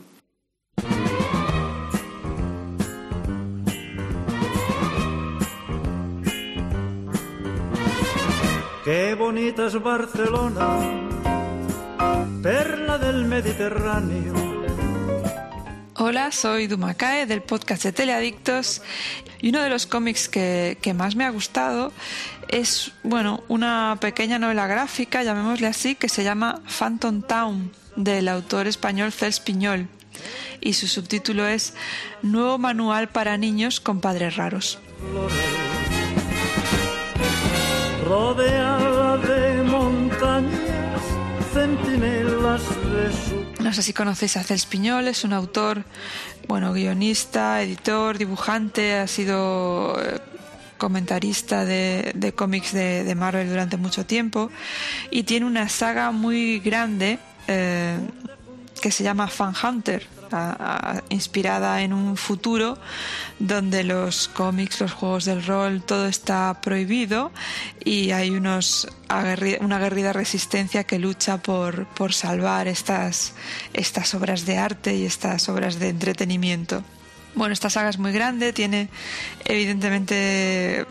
Qué 8.83 9.15
bonita 9.15 9.67
es 9.67 9.81
Barcelona, 9.81 10.77
perla 12.41 12.97
del 12.97 13.23
Mediterráneo. 13.23 14.33
Hola, 15.95 16.33
soy 16.33 16.67
Dumakae 16.67 17.25
del 17.25 17.41
podcast 17.41 17.83
de 17.83 17.93
Teleadictos 17.93 18.81
y 19.39 19.49
uno 19.49 19.61
de 19.61 19.69
los 19.69 19.87
cómics 19.87 20.27
que, 20.27 20.77
que, 20.81 20.93
más 20.93 21.15
me 21.15 21.23
ha 21.23 21.29
gustado 21.29 21.93
es, 22.49 22.91
bueno, 23.03 23.45
una 23.47 23.97
pequeña 24.01 24.37
novela 24.37 24.67
gráfica, 24.67 25.23
llamémosle 25.23 25.67
así, 25.67 25.95
que 25.95 26.09
se 26.09 26.25
llama 26.25 26.61
Phantom 26.67 27.21
Town 27.21 27.71
del 27.95 28.27
autor 28.27 28.67
español 28.67 29.13
Cels 29.13 29.39
Piñol 29.39 29.87
y 30.59 30.73
su 30.73 30.87
subtítulo 30.87 31.47
es 31.47 31.73
Nuevo 32.21 32.57
manual 32.57 33.07
para 33.07 33.37
niños 33.37 33.79
con 33.79 34.01
padres 34.01 34.35
raros. 34.35 34.77
Rodeada 38.05 39.17
de 39.17 39.63
montañas, 39.63 41.01
centinelas 41.53 42.61
de 42.91 43.11
su 43.13 43.43
no 43.63 43.71
sé 43.71 43.81
si 43.81 43.93
conocéis 43.93 44.35
a 44.35 44.43
Cels 44.43 44.65
Piñol, 44.65 45.07
es 45.07 45.23
un 45.23 45.31
autor, 45.31 45.85
bueno, 46.49 46.73
guionista, 46.73 47.61
editor, 47.61 48.17
dibujante, 48.17 48.95
ha 48.95 49.07
sido 49.07 49.97
eh, 49.99 50.19
comentarista 50.77 51.63
de, 51.63 52.33
cómics 52.35 52.73
de, 52.73 53.05
de, 53.05 53.15
Marvel 53.15 53.47
durante 53.49 53.77
mucho 53.77 54.05
tiempo 54.05 54.51
y 55.09 55.23
tiene 55.23 55.45
una 55.45 55.69
saga 55.69 56.11
muy 56.11 56.59
grande 56.59 57.19
eh, 57.47 57.97
que 58.83 58.91
se 58.91 59.01
llama 59.01 59.29
Fan 59.29 59.53
Hunter, 59.63 60.05
inspirada 61.07 61.83
en 61.83 61.93
un 61.93 62.17
futuro 62.17 62.77
donde 63.39 63.85
los 63.85 64.27
cómics, 64.27 64.81
los 64.81 64.91
juegos 64.91 65.23
del 65.23 65.45
rol, 65.45 65.81
todo 65.81 66.05
está 66.05 66.59
prohibido 66.59 67.31
y 67.85 68.11
hay 68.11 68.31
unos 68.31 68.89
una 69.61 69.77
aguerrida 69.77 70.11
resistencia 70.11 70.83
que 70.83 70.99
lucha 70.99 71.37
por, 71.37 71.85
por 71.85 72.13
salvar 72.13 72.67
estas, 72.67 73.35
estas 73.73 74.13
obras 74.15 74.45
de 74.45 74.57
arte 74.57 74.93
y 74.97 75.05
estas 75.05 75.47
obras 75.47 75.79
de 75.79 75.87
entretenimiento. 75.87 76.83
Bueno, 77.35 77.53
esta 77.53 77.69
saga 77.69 77.89
es 77.89 77.99
muy 77.99 78.11
grande, 78.11 78.51
tiene 78.51 78.89
evidentemente 79.45 80.85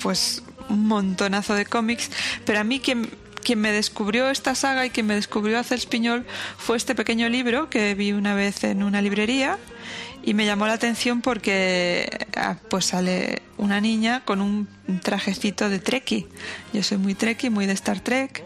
pues 0.00 0.42
un 0.70 0.86
montonazo 0.88 1.54
de 1.54 1.66
cómics, 1.66 2.10
pero 2.46 2.60
a 2.60 2.64
mí 2.64 2.80
quien 2.80 3.10
quien 3.44 3.60
me 3.60 3.70
descubrió 3.70 4.30
esta 4.30 4.56
saga 4.56 4.84
y 4.84 4.90
quien 4.90 5.06
me 5.06 5.14
descubrió 5.14 5.58
hacer 5.60 5.78
Espiñol 5.78 6.26
fue 6.56 6.76
este 6.76 6.96
pequeño 6.96 7.28
libro 7.28 7.70
que 7.70 7.94
vi 7.94 8.12
una 8.12 8.34
vez 8.34 8.64
en 8.64 8.82
una 8.82 9.00
librería 9.00 9.58
y 10.24 10.34
me 10.34 10.46
llamó 10.46 10.66
la 10.66 10.72
atención 10.72 11.20
porque 11.20 12.26
ah, 12.36 12.56
pues 12.68 12.86
sale 12.86 13.42
una 13.58 13.80
niña 13.80 14.24
con 14.24 14.40
un 14.40 14.68
trajecito 15.02 15.68
de 15.68 15.78
Trekkie. 15.78 16.26
Yo 16.72 16.82
soy 16.82 16.98
muy 16.98 17.14
Trekkie, 17.14 17.50
muy 17.50 17.66
de 17.66 17.74
Star 17.74 18.00
Trek. 18.00 18.42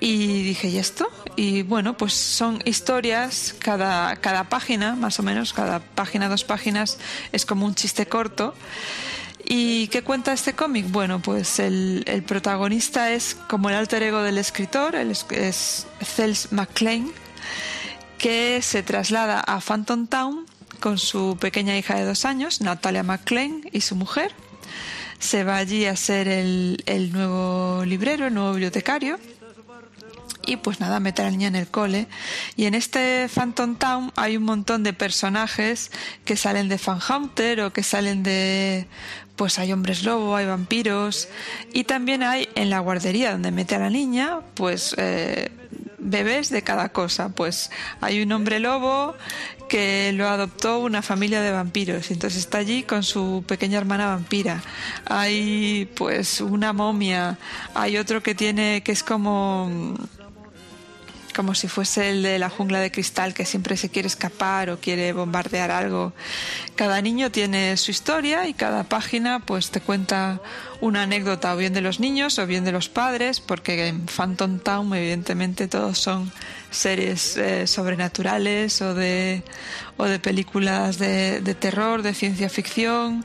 Y 0.00 0.42
dije, 0.44 0.68
¿y 0.68 0.78
esto? 0.78 1.08
Y 1.36 1.62
bueno, 1.62 1.96
pues 1.96 2.14
son 2.14 2.62
historias, 2.64 3.54
cada, 3.58 4.16
cada 4.16 4.44
página, 4.44 4.94
más 4.94 5.18
o 5.18 5.22
menos, 5.22 5.52
cada 5.52 5.80
página, 5.80 6.28
dos 6.28 6.44
páginas, 6.44 6.98
es 7.32 7.44
como 7.44 7.66
un 7.66 7.74
chiste 7.74 8.06
corto. 8.06 8.54
¿Y 9.50 9.88
qué 9.88 10.02
cuenta 10.02 10.34
este 10.34 10.52
cómic? 10.52 10.90
Bueno, 10.90 11.20
pues 11.20 11.58
el, 11.58 12.04
el, 12.06 12.22
protagonista 12.22 13.12
es 13.12 13.34
como 13.34 13.70
el 13.70 13.76
alter 13.76 14.02
ego 14.02 14.20
del 14.20 14.36
escritor, 14.36 14.94
él 14.94 15.10
es, 15.10 15.86
Cels 16.04 16.52
MacLean, 16.52 17.10
que 18.18 18.60
se 18.60 18.82
traslada 18.82 19.40
a 19.40 19.58
Phantom 19.60 20.06
Town 20.06 20.44
con 20.80 20.98
su 20.98 21.38
pequeña 21.40 21.78
hija 21.78 21.94
de 21.94 22.04
dos 22.04 22.26
años, 22.26 22.60
Natalia 22.60 23.02
MacLean, 23.02 23.62
y 23.72 23.80
su 23.80 23.96
mujer. 23.96 24.32
Se 25.18 25.44
va 25.44 25.56
allí 25.56 25.86
a 25.86 25.96
ser 25.96 26.28
el, 26.28 26.82
el 26.84 27.10
nuevo 27.10 27.86
librero, 27.86 28.26
el 28.26 28.34
nuevo 28.34 28.50
bibliotecario 28.50 29.18
y 30.48 30.56
pues 30.56 30.80
nada, 30.80 30.98
mete 30.98 31.20
a 31.20 31.26
la 31.26 31.30
niña 31.30 31.48
en 31.48 31.56
el 31.56 31.68
cole. 31.68 32.06
Y 32.56 32.64
en 32.64 32.74
este 32.74 33.28
Phantom 33.28 33.76
Town 33.76 34.12
hay 34.16 34.38
un 34.38 34.44
montón 34.44 34.82
de 34.82 34.94
personajes 34.94 35.92
que 36.24 36.36
salen 36.36 36.70
de 36.70 36.78
Fan 36.78 37.00
Hunter 37.06 37.60
o 37.60 37.72
que 37.72 37.82
salen 37.82 38.22
de. 38.22 38.86
Pues 39.38 39.58
hay 39.58 39.72
hombres 39.72 40.02
lobo, 40.02 40.36
hay 40.36 40.44
vampiros. 40.44 41.28
Y 41.72 41.84
también 41.84 42.22
hay 42.22 42.48
en 42.54 42.68
la 42.68 42.80
guardería 42.80 43.32
donde 43.32 43.52
mete 43.52 43.74
a 43.76 43.78
la 43.78 43.88
niña, 43.88 44.40
pues. 44.54 44.94
Eh, 44.98 45.50
bebés 45.98 46.50
de 46.50 46.62
cada 46.62 46.90
cosa. 46.90 47.28
Pues 47.30 47.70
hay 48.00 48.22
un 48.22 48.32
hombre 48.32 48.60
lobo 48.60 49.14
que 49.68 50.12
lo 50.14 50.28
adoptó 50.28 50.80
una 50.80 51.02
familia 51.02 51.40
de 51.40 51.52
vampiros. 51.52 52.10
Entonces 52.10 52.40
está 52.40 52.58
allí 52.58 52.82
con 52.82 53.02
su 53.02 53.44
pequeña 53.46 53.78
hermana 53.78 54.06
vampira. 54.06 54.62
Hay 55.06 55.88
pues 55.94 56.40
una 56.40 56.72
momia. 56.72 57.38
Hay 57.74 57.96
otro 57.98 58.22
que 58.22 58.34
tiene 58.34 58.82
que 58.82 58.92
es 58.92 59.02
como 59.02 59.94
como 61.38 61.54
si 61.54 61.68
fuese 61.68 62.10
el 62.10 62.24
de 62.24 62.36
la 62.40 62.50
jungla 62.50 62.80
de 62.80 62.90
cristal 62.90 63.32
que 63.32 63.44
siempre 63.44 63.76
se 63.76 63.90
quiere 63.90 64.08
escapar 64.08 64.70
o 64.70 64.80
quiere 64.80 65.12
bombardear 65.12 65.70
algo. 65.70 66.12
Cada 66.74 67.00
niño 67.00 67.30
tiene 67.30 67.76
su 67.76 67.92
historia 67.92 68.48
y 68.48 68.54
cada 68.54 68.82
página 68.82 69.38
pues 69.38 69.70
te 69.70 69.80
cuenta 69.80 70.40
una 70.80 71.02
anécdota 71.02 71.54
o 71.54 71.56
bien 71.56 71.72
de 71.74 71.80
los 71.80 72.00
niños 72.00 72.40
o 72.40 72.46
bien 72.48 72.64
de 72.64 72.72
los 72.72 72.88
padres, 72.88 73.38
porque 73.38 73.86
en 73.86 74.06
Phantom 74.06 74.58
Town 74.58 74.92
evidentemente 74.92 75.68
todos 75.68 76.00
son 76.00 76.32
seres 76.72 77.36
eh, 77.36 77.68
sobrenaturales 77.68 78.82
o 78.82 78.94
de, 78.94 79.44
o 79.96 80.06
de 80.06 80.18
películas 80.18 80.98
de, 80.98 81.40
de 81.40 81.54
terror, 81.54 82.02
de 82.02 82.14
ciencia 82.14 82.48
ficción. 82.48 83.24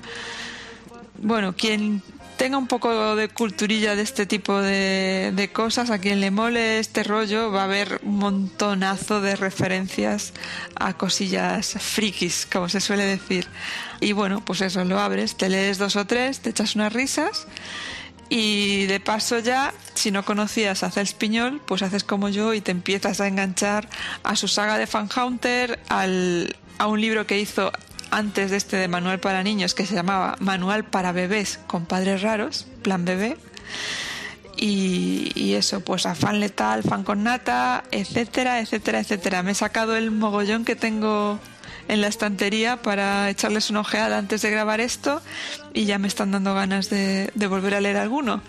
Bueno, 1.18 1.56
quien 1.56 2.04
tenga 2.38 2.58
un 2.58 2.68
poco 2.68 3.16
de 3.16 3.30
culturilla 3.30 3.96
de 3.96 4.02
este 4.02 4.26
tipo 4.26 4.60
de, 4.60 5.50
cosas, 5.54 5.90
a 5.90 6.00
quien 6.00 6.20
le 6.20 6.32
mole 6.32 6.80
este 6.80 7.04
rollo, 7.04 7.52
va 7.52 7.62
a 7.62 7.64
haber 7.66 8.00
un 8.04 8.18
montonazo 8.18 9.22
de 9.22 9.36
referencias 9.36 10.34
a 10.76 10.98
cosillas 10.98 11.76
frikis, 11.80 12.48
como 12.52 12.70
se 12.70 12.80
suele 12.80 13.06
decir. 13.06 13.48
Y 14.00 14.14
bueno, 14.14 14.44
pues 14.44 14.62
eso, 14.62 14.84
lo 14.84 15.00
abres, 15.00 15.36
te 15.36 15.50
lees 15.50 15.78
dos 15.78 15.96
o 15.96 16.06
tres, 16.06 16.40
te 16.40 16.50
echas 16.50 16.76
unas 16.76 16.94
risas. 16.94 17.48
Y 18.30 18.86
de 18.88 19.00
paso 19.00 19.40
ya, 19.40 19.74
si 19.94 20.10
no 20.10 20.26
conocías 20.26 20.84
a 20.84 20.92
Cels 20.92 21.14
Piñol, 21.14 21.62
pues 21.66 21.84
haces 21.84 22.04
como 22.04 22.30
yo 22.30 22.54
y 22.54 22.62
te 22.62 22.72
empiezas 22.72 23.22
a 23.22 23.28
enganchar 23.28 23.88
a 24.24 24.36
su 24.36 24.48
saga 24.48 24.78
de 24.78 24.88
Fan 24.88 25.10
Hunter, 25.16 25.80
al, 25.90 26.56
a 26.78 26.88
un 26.88 27.00
libro 27.00 27.28
que 27.28 27.40
hizo 27.40 27.72
antes 28.14 28.52
de 28.52 28.58
este 28.58 28.78
de 28.78 28.88
manual 28.88 29.20
para 29.20 29.42
niños 29.42 29.74
que 29.74 29.88
se 29.88 29.96
llamaba 29.96 30.36
Manual 30.40 30.84
para 30.86 31.12
bebés 31.12 31.60
con 31.66 31.86
padres 31.86 32.22
raros, 32.22 32.68
plan 32.84 33.06
bebé. 33.06 33.38
Y, 34.56 35.54
eso, 35.56 35.82
pues 35.82 36.06
a 36.06 36.16
letal, 36.34 36.84
fan 36.84 37.04
con 37.04 37.24
nata, 37.24 37.84
etcétera, 37.92 38.60
etcétera, 38.60 39.00
etcétera. 39.00 39.44
Me 39.44 39.52
he 39.52 39.56
sacado 39.56 39.96
el 39.96 40.10
mogollón 40.10 40.64
que 40.64 40.76
tengo 40.76 41.40
en 41.88 42.02
la 42.02 42.08
estantería 42.08 42.82
para 42.82 43.30
echarles 43.30 43.70
una 43.70 43.82
ojeada 43.82 44.18
antes 44.18 44.42
de 44.42 44.52
grabar 44.52 44.80
esto 44.80 45.22
y 45.74 45.86
ya 45.86 46.00
me 46.00 46.08
están 46.08 46.32
dando 46.32 46.54
ganas 46.54 46.90
de, 46.90 47.30
de 47.36 47.48
volver 47.48 47.76
a 47.76 47.82
leer 47.82 47.98
alguno. 47.98 48.42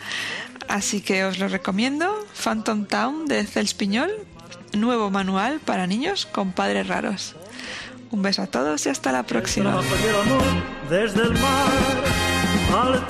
Así 0.68 1.00
que 1.00 1.24
os 1.24 1.38
lo 1.38 1.48
recomiendo, 1.48 2.14
Phantom 2.42 2.86
Town 2.86 3.26
de 3.26 3.44
Cels 3.44 3.74
Piñol, 3.74 4.12
nuevo 4.72 5.10
manual 5.10 5.60
para 5.60 5.86
niños 5.86 6.26
con 6.26 6.52
padres 6.52 6.86
raros. 6.86 7.34
Un 8.14 8.22
beso 8.22 8.42
a 8.42 8.46
todos 8.46 8.86
y 8.86 8.90
hasta 8.90 9.10
la 9.10 9.24
próxima. 9.24 9.82
Desde 10.88 11.22
el 11.22 11.32
mar 11.32 11.66
al 12.72 13.04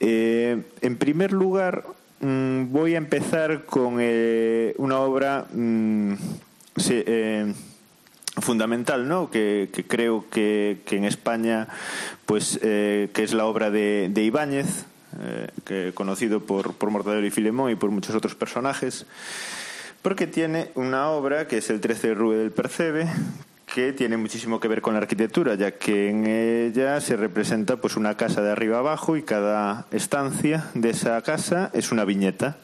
eh, 0.00 0.60
en 0.80 0.96
primer 0.96 1.30
lugar, 1.30 1.84
mmm, 2.18 2.72
voy 2.72 2.96
a 2.96 2.98
empezar 2.98 3.62
con 3.64 3.98
eh, 4.00 4.74
una 4.78 4.98
obra 4.98 5.46
mmm, 5.52 6.14
sí, 6.76 7.00
eh, 7.06 7.54
fundamental, 8.40 9.06
¿no? 9.06 9.30
Que, 9.30 9.70
que 9.72 9.86
creo 9.86 10.24
que, 10.32 10.80
que, 10.84 10.96
en 10.96 11.04
España, 11.04 11.68
pues, 12.26 12.58
eh, 12.60 13.08
que 13.14 13.22
es 13.22 13.32
la 13.34 13.46
obra 13.46 13.70
de, 13.70 14.08
de 14.10 14.24
Ibáñez, 14.24 14.86
eh, 15.20 15.48
que, 15.64 15.92
conocido 15.94 16.40
por, 16.40 16.74
por 16.74 16.90
Mortadelo 16.90 17.26
y 17.26 17.30
Filemón 17.30 17.70
y 17.70 17.74
por 17.74 17.90
muchos 17.90 18.14
otros 18.14 18.34
personajes, 18.34 19.06
porque 20.02 20.26
tiene 20.26 20.70
una 20.74 21.10
obra 21.10 21.46
que 21.46 21.58
es 21.58 21.70
el 21.70 21.80
13 21.80 22.08
de 22.08 22.14
Rue 22.14 22.36
del 22.36 22.50
Percebe, 22.50 23.08
que 23.72 23.92
tiene 23.92 24.16
muchísimo 24.16 24.60
que 24.60 24.68
ver 24.68 24.82
con 24.82 24.94
la 24.94 25.00
arquitectura, 25.00 25.54
ya 25.54 25.72
que 25.72 26.10
en 26.10 26.26
ella 26.26 27.00
se 27.00 27.16
representa 27.16 27.76
pues 27.76 27.96
una 27.96 28.16
casa 28.16 28.42
de 28.42 28.50
arriba 28.50 28.78
abajo 28.78 29.16
y 29.16 29.22
cada 29.22 29.86
estancia 29.90 30.66
de 30.74 30.90
esa 30.90 31.20
casa 31.22 31.70
es 31.72 31.90
una 31.90 32.04
viñeta. 32.04 32.58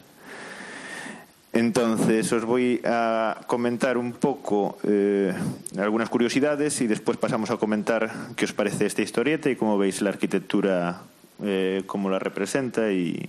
Entonces 1.51 2.31
os 2.31 2.45
voy 2.45 2.79
a 2.85 3.41
comentar 3.47 3.97
un 3.97 4.13
poco 4.13 4.77
eh, 4.83 5.33
algunas 5.79 6.09
curiosidades 6.09 6.79
y 6.81 6.87
después 6.87 7.17
pasamos 7.17 7.49
a 7.49 7.57
comentar 7.57 8.11
qué 8.35 8.45
os 8.45 8.53
parece 8.53 8.85
esta 8.85 9.01
historieta 9.01 9.49
y 9.49 9.55
cómo 9.55 9.79
veis 9.79 10.03
la 10.03 10.11
arquitectura 10.11 11.01
eh, 11.43 11.83
cómo 11.85 12.09
la 12.09 12.19
representa 12.19 12.91
y, 12.91 13.27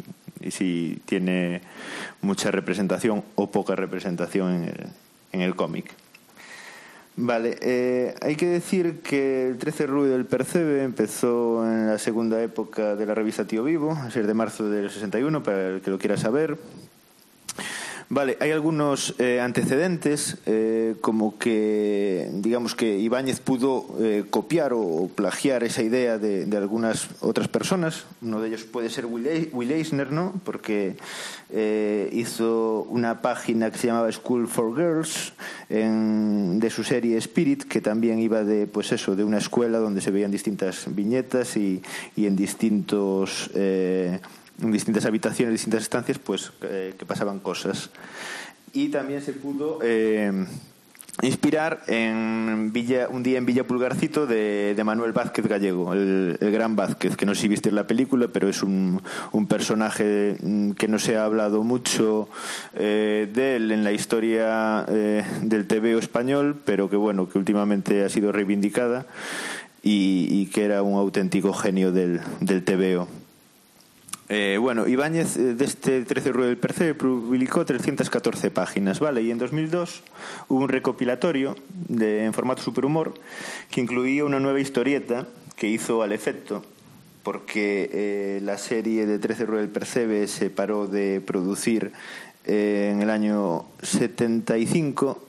si 0.51 1.01
tiene 1.05 1.61
mucha 2.23 2.51
representación 2.51 3.23
o 3.35 3.51
poca 3.51 3.77
representación 3.77 4.71
en 5.33 5.41
el, 5.41 5.55
cómic. 5.55 5.93
Vale, 7.17 7.59
eh, 7.61 8.15
hay 8.23 8.37
que 8.37 8.47
decir 8.47 9.01
que 9.01 9.49
el 9.49 9.59
13 9.59 9.87
Ruido 9.87 10.15
del 10.15 10.25
Percebe 10.25 10.83
empezó 10.83 11.67
en 11.67 11.89
la 11.89 11.99
segunda 11.99 12.43
época 12.43 12.97
de 12.97 13.05
la 13.05 13.15
revista 13.15 13.47
Tío 13.47 13.65
Vivo, 13.65 13.93
a 13.93 14.11
ser 14.11 14.27
de 14.27 14.33
marzo 14.33 14.71
del 14.71 14.91
61, 14.91 15.43
para 15.43 15.69
el 15.69 15.81
que 15.83 15.91
lo 15.91 15.99
quiera 15.99 16.17
saber. 16.17 16.57
Vale, 18.13 18.37
hay 18.41 18.51
algunos 18.51 19.15
eh, 19.21 19.41
antecedentes, 19.41 20.39
eh, 20.45 20.97
como 21.01 21.39
que, 21.39 22.29
digamos 22.33 22.75
que 22.75 22.99
Ibáñez 22.99 23.39
pudo 23.39 23.87
eh, 24.01 24.25
copiar 24.29 24.73
o 24.75 25.09
plagiar 25.15 25.63
esa 25.63 25.85
idea 25.85 26.19
de, 26.19 26.45
algunas 26.57 27.07
otras 27.21 27.47
personas. 27.47 28.07
Uno 28.21 28.41
de 28.41 28.49
ellos 28.49 28.65
puede 28.65 28.91
ser 28.91 29.07
Will, 29.07 29.71
Eisner, 29.71 30.11
¿no? 30.11 30.35
Porque 30.45 30.97
hizo 32.13 32.87
una 32.91 33.23
página 33.23 33.71
que 33.71 33.79
se 33.79 33.87
llamaba 33.87 34.11
School 34.11 34.49
for 34.49 34.75
Girls 34.75 35.33
de 35.69 36.71
su 36.71 36.83
serie 36.83 37.17
Spirit, 37.19 37.63
que 37.63 37.81
también 37.81 38.19
iba 38.19 38.43
de, 38.43 38.67
pues 38.67 38.91
eso, 38.91 39.15
de 39.15 39.23
una 39.23 39.39
escuela 39.39 39.79
donde 39.79 40.01
se 40.01 40.11
veían 40.11 40.33
distintas 40.33 40.85
viñetas 40.89 41.57
y, 41.57 41.81
y 42.17 42.27
en 42.27 42.35
distintos 42.35 43.51
en 44.61 44.73
distintas 44.73 45.05
habitaciones, 45.07 45.53
distintas 45.55 45.83
estancias, 45.83 46.19
pues 46.19 46.53
eh, 46.63 46.95
que 46.99 47.07
pasaban 47.07 47.41
cosas. 47.41 47.91
Y 48.73 48.89
también 48.89 49.23
se 49.23 49.33
pudo 49.33 49.81
eh, 49.83 50.47
inspirar 51.23 51.83
en 51.87 52.73
Villa, 52.73 53.09
un 53.11 53.23
día 53.23 53.39
en 53.39 53.47
Villa 53.47 53.65
Pulgarcito 53.65 54.27
de, 54.27 54.75
de 54.75 54.85
Manuel 54.85 55.13
Vázquez 55.13 55.47
Gallego, 55.47 55.93
el, 55.93 56.39
gran 56.41 56.77
Vázquez, 56.77 57.17
que 57.17 57.27
no 57.27 57.35
sé 57.35 57.43
si 57.43 57.49
viste 57.49 57.73
la 57.73 57.87
película, 57.87 58.29
pero 58.33 58.49
es 58.49 58.63
un, 58.63 59.03
un 59.33 59.47
personaje 59.47 60.37
mm, 60.41 60.73
que 60.73 60.89
no 60.89 60.99
se 60.99 61.17
ha 61.17 61.25
hablado 61.25 61.63
mucho 61.63 62.29
eh, 62.75 63.29
de 63.33 63.57
él 63.57 63.73
en 63.73 63.85
la 63.85 63.93
historia 63.93 64.87
eh, 64.89 65.25
del 65.43 65.67
TVO 65.67 65.99
español, 65.99 66.57
pero 66.65 66.89
que 66.89 66.97
bueno, 66.97 67.29
que 67.29 67.39
últimamente 67.39 68.05
ha 68.05 68.09
sido 68.09 68.33
reivindicada 68.33 69.07
y, 69.83 70.27
y 70.31 70.47
que 70.47 70.65
era 70.65 70.83
un 70.83 70.99
auténtico 70.99 71.53
genio 71.53 71.93
del, 71.93 72.21
del 72.41 72.65
TVO. 72.65 73.20
Eh, 74.33 74.59
bueno, 74.61 74.87
Ibáñez 74.87 75.37
eh, 75.37 75.55
deste 75.55 76.05
13 76.05 76.31
Rue 76.31 76.47
del 76.47 76.57
Percebe 76.57 76.95
publicó 76.95 77.67
314 77.67 78.53
páginas, 78.53 79.01
vale, 79.01 79.23
y 79.23 79.33
en 79.33 79.39
2002 79.39 80.05
hubo 80.47 80.61
un 80.61 80.69
recopilatorio 80.69 81.57
de, 81.89 82.27
en 82.27 82.33
formato 82.33 82.63
superhumor 82.63 83.13
que 83.73 83.81
incluía 83.81 84.25
una 84.25 84.39
nueva 84.39 84.61
historieta 84.61 85.27
que 85.57 85.67
hizo 85.67 86.03
al 86.03 86.13
efecto 86.13 86.65
porque 87.25 87.91
eh, 87.93 88.41
la 88.45 88.57
serie 88.57 89.05
de 89.05 89.19
13 89.19 89.47
Rue 89.47 89.59
del 89.63 89.69
Percebe 89.69 90.29
se 90.29 90.49
paró 90.49 90.87
de 90.87 91.21
producir 91.21 91.91
en 92.45 93.03
el 93.03 93.11
año 93.11 93.65
75 93.83 95.27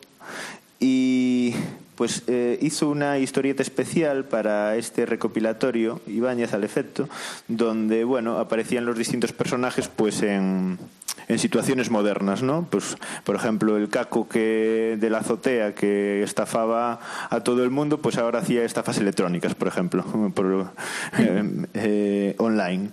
y 0.79 1.55
pues 2.01 2.23
eh, 2.25 2.57
hizo 2.63 2.89
una 2.89 3.19
historieta 3.19 3.61
especial 3.61 4.25
para 4.25 4.75
este 4.75 5.05
recopilatorio, 5.05 6.01
Ibáñez 6.07 6.51
al 6.51 6.63
efecto, 6.63 7.07
donde 7.47 8.05
bueno, 8.05 8.39
aparecían 8.39 8.87
los 8.87 8.97
distintos 8.97 9.33
personajes 9.33 9.87
pues 9.87 10.23
en, 10.23 10.79
en 11.27 11.37
situaciones 11.37 11.91
modernas, 11.91 12.41
¿no? 12.41 12.65
Pues, 12.71 12.97
por 13.23 13.35
ejemplo, 13.35 13.77
el 13.77 13.89
caco 13.89 14.27
que 14.27 14.97
de 14.99 15.09
la 15.11 15.19
azotea 15.19 15.75
que 15.75 16.23
estafaba 16.23 16.99
a 17.29 17.41
todo 17.41 17.63
el 17.63 17.69
mundo, 17.69 17.99
pues 17.99 18.17
ahora 18.17 18.39
hacía 18.39 18.63
estafas 18.63 18.97
electrónicas, 18.97 19.53
por 19.53 19.67
ejemplo, 19.67 20.03
por, 20.33 20.71
eh, 21.19 21.43
eh, 21.75 22.35
online. 22.39 22.89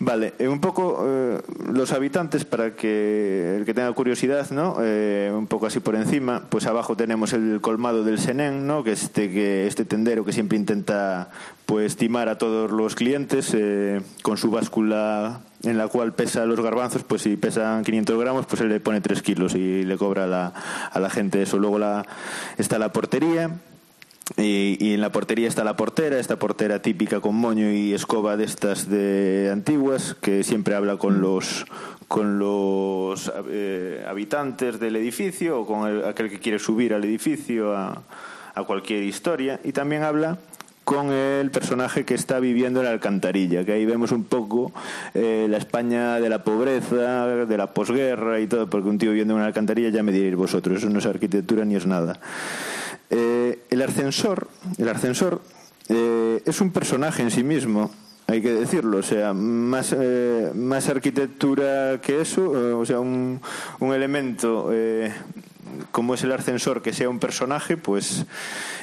Vale, 0.00 0.34
eh, 0.38 0.46
un 0.46 0.60
poco 0.60 1.04
eh, 1.04 1.40
los 1.72 1.90
habitantes 1.90 2.44
para 2.44 2.76
que 2.76 3.56
el 3.56 3.64
que 3.64 3.74
tenga 3.74 3.92
curiosidad, 3.92 4.48
¿no? 4.52 4.76
Eh, 4.80 5.32
un 5.34 5.48
poco 5.48 5.66
así 5.66 5.80
por 5.80 5.96
encima, 5.96 6.44
pues 6.48 6.66
abajo 6.66 6.96
tenemos 6.96 7.32
el 7.32 7.60
colmado 7.60 8.04
del 8.04 8.18
Senén, 8.20 8.64
¿no? 8.64 8.84
Que 8.84 8.92
este 8.92 9.28
que 9.28 9.66
este 9.66 9.84
tendero 9.84 10.24
que 10.24 10.32
siempre 10.32 10.56
intenta 10.56 11.30
pues 11.66 11.96
timar 11.96 12.28
a 12.28 12.38
todos 12.38 12.70
los 12.70 12.94
clientes 12.94 13.52
eh, 13.54 14.00
con 14.22 14.36
su 14.36 14.52
báscula 14.52 15.40
en 15.64 15.76
la 15.76 15.88
cual 15.88 16.14
pesa 16.14 16.46
los 16.46 16.60
garbanzos, 16.60 17.02
pues 17.02 17.22
si 17.22 17.36
pesan 17.36 17.82
500 17.82 18.20
gramos, 18.20 18.46
pues 18.46 18.62
él 18.62 18.68
le 18.68 18.78
pone 18.78 19.00
3 19.00 19.20
kilos 19.20 19.56
y 19.56 19.82
le 19.82 19.98
cobra 19.98 20.28
la, 20.28 20.54
a 20.92 21.00
la 21.00 21.10
gente 21.10 21.42
eso. 21.42 21.58
Luego 21.58 21.80
la, 21.80 22.06
está 22.56 22.78
la 22.78 22.92
portería, 22.92 23.50
y, 24.36 24.76
y, 24.78 24.94
en 24.94 25.00
la 25.00 25.10
portería 25.10 25.48
está 25.48 25.64
la 25.64 25.76
portera, 25.76 26.18
esta 26.18 26.38
portera 26.38 26.82
típica 26.82 27.20
con 27.20 27.34
moño 27.34 27.70
y 27.70 27.94
escoba 27.94 28.36
de 28.36 28.44
estas 28.44 28.88
de 28.88 29.50
antiguas, 29.52 30.16
que 30.20 30.44
siempre 30.44 30.74
habla 30.74 30.96
con 30.96 31.20
los 31.20 31.66
con 32.08 32.38
los 32.38 33.30
eh, 33.48 34.04
habitantes 34.08 34.80
del 34.80 34.96
edificio 34.96 35.60
o 35.60 35.66
con 35.66 35.88
el, 35.88 36.04
aquel 36.04 36.30
que 36.30 36.40
quiere 36.40 36.58
subir 36.58 36.94
al 36.94 37.04
edificio 37.04 37.76
a, 37.76 38.02
a 38.54 38.64
cualquier 38.64 39.02
historia. 39.02 39.60
Y 39.62 39.72
también 39.72 40.02
habla 40.02 40.38
con 40.88 41.12
el 41.12 41.50
personaje 41.50 42.06
que 42.06 42.14
está 42.14 42.40
viviendo 42.40 42.80
en 42.80 42.86
la 42.86 42.92
alcantarilla, 42.92 43.62
que 43.62 43.72
ahí 43.72 43.84
vemos 43.84 44.10
un 44.10 44.24
poco 44.24 44.72
eh, 45.12 45.46
la 45.46 45.58
España 45.58 46.18
de 46.18 46.30
la 46.30 46.42
pobreza, 46.44 47.26
de 47.26 47.56
la 47.58 47.74
posguerra 47.74 48.40
y 48.40 48.46
todo, 48.46 48.70
porque 48.70 48.88
un 48.88 48.96
tío 48.96 49.10
viviendo 49.10 49.34
en 49.34 49.40
una 49.40 49.48
alcantarilla 49.48 49.90
ya 49.90 50.02
me 50.02 50.12
diréis 50.12 50.34
vosotros, 50.34 50.78
eso 50.78 50.88
no 50.88 50.98
es 50.98 51.04
arquitectura 51.04 51.66
ni 51.66 51.76
es 51.76 51.84
nada. 51.84 52.18
Eh, 53.10 53.60
el 53.70 53.82
ascensor, 53.82 54.48
el 54.76 54.88
ascensor 54.88 55.40
eh, 55.88 56.42
es 56.44 56.60
un 56.60 56.70
personaje 56.70 57.22
en 57.22 57.30
sí 57.30 57.42
mismo, 57.42 57.90
hay 58.26 58.42
que 58.42 58.52
decirlo, 58.52 58.98
o 58.98 59.02
sea, 59.02 59.32
más, 59.32 59.94
eh, 59.98 60.50
más 60.54 60.90
arquitectura 60.90 61.98
que 62.02 62.20
eso, 62.20 62.42
eh, 62.54 62.72
o 62.74 62.84
sea, 62.84 63.00
un, 63.00 63.40
un 63.80 63.94
elemento 63.94 64.68
eh, 64.70 65.10
como 65.92 66.12
es 66.12 66.22
el 66.24 66.32
ascensor 66.32 66.82
que 66.82 66.92
sea 66.92 67.08
un 67.08 67.18
personaje, 67.18 67.78
pues. 67.78 68.26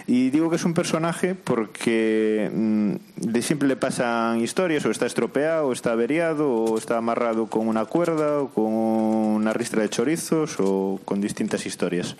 Y 0.07 0.29
digo 0.29 0.49
que 0.49 0.55
es 0.55 0.65
un 0.65 0.73
personaje 0.73 1.35
porque 1.35 2.49
mmm, 2.53 2.93
de 3.17 3.41
siempre 3.41 3.67
le 3.67 3.75
pasan 3.75 4.41
historias, 4.41 4.85
o 4.85 4.91
está 4.91 5.05
estropeado, 5.05 5.67
o 5.67 5.73
está 5.73 5.91
averiado, 5.91 6.51
o 6.51 6.77
está 6.77 6.97
amarrado 6.97 7.47
con 7.47 7.67
una 7.67 7.85
cuerda, 7.85 8.39
o 8.39 8.49
con 8.49 8.73
una 8.73 9.53
ristra 9.53 9.81
de 9.83 9.89
chorizos, 9.89 10.55
o 10.59 10.99
con 11.05 11.21
distintas 11.21 11.65
historias. 11.65 12.15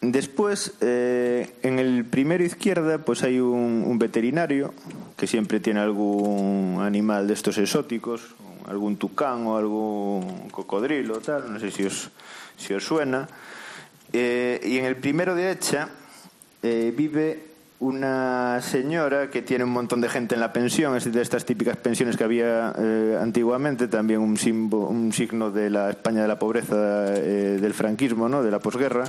Después, 0.00 0.72
eh, 0.80 1.52
en 1.62 1.78
el 1.78 2.06
primero 2.06 2.42
izquierda, 2.42 2.98
pues 2.98 3.22
hay 3.22 3.38
un, 3.38 3.84
un, 3.86 3.98
veterinario 3.98 4.72
que 5.16 5.26
siempre 5.26 5.60
tiene 5.60 5.80
algún 5.80 6.78
animal 6.80 7.28
de 7.28 7.34
estos 7.34 7.58
exóticos, 7.58 8.34
algún 8.66 8.96
tucán 8.96 9.46
o 9.46 9.58
algún 9.58 10.48
cocodrilo, 10.50 11.20
tal, 11.20 11.52
no 11.52 11.60
sé 11.60 11.70
si 11.70 11.84
os, 11.84 12.10
si 12.56 12.72
os 12.72 12.84
suena. 12.84 13.28
Eh, 14.12 14.60
y 14.64 14.78
en 14.78 14.86
el 14.86 14.96
primero 14.96 15.34
de 15.34 15.42
derecha 15.42 15.88
eh, 16.62 16.92
vive 16.96 17.49
una 17.80 18.60
señora 18.62 19.30
que 19.30 19.42
tiene 19.42 19.64
un 19.64 19.70
montón 19.70 20.00
de 20.00 20.08
gente 20.08 20.34
en 20.34 20.40
la 20.40 20.52
pensión, 20.52 20.96
es 20.96 21.10
de 21.10 21.22
estas 21.22 21.44
típicas 21.44 21.76
pensiones 21.78 22.16
que 22.16 22.24
había 22.24 22.74
eh, 22.78 23.18
antiguamente, 23.20 23.88
también 23.88 24.20
un, 24.20 24.36
simbo, 24.36 24.86
un, 24.88 25.12
signo 25.12 25.50
de 25.50 25.70
la 25.70 25.90
España 25.90 26.22
de 26.22 26.28
la 26.28 26.38
pobreza 26.38 27.14
eh, 27.16 27.58
del 27.60 27.74
franquismo, 27.74 28.28
¿no? 28.28 28.42
de 28.42 28.50
la 28.50 28.58
posguerra, 28.58 29.04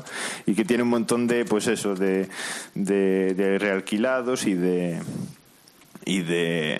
y 0.46 0.56
que 0.56 0.66
tiene 0.66 0.84
un 0.84 0.90
montón 0.90 1.28
de, 1.28 1.46
pues 1.46 1.68
eso, 1.68 1.96
de, 1.96 2.30
de, 2.74 3.34
de 3.34 3.60
realquilados 3.60 4.48
y 4.48 4.54
de, 4.54 5.00
y 6.06 6.22
de 6.22 6.80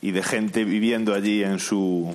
y 0.00 0.12
de 0.12 0.22
gente 0.22 0.64
viviendo 0.64 1.14
allí 1.14 1.42
en 1.42 1.58
su 1.58 2.14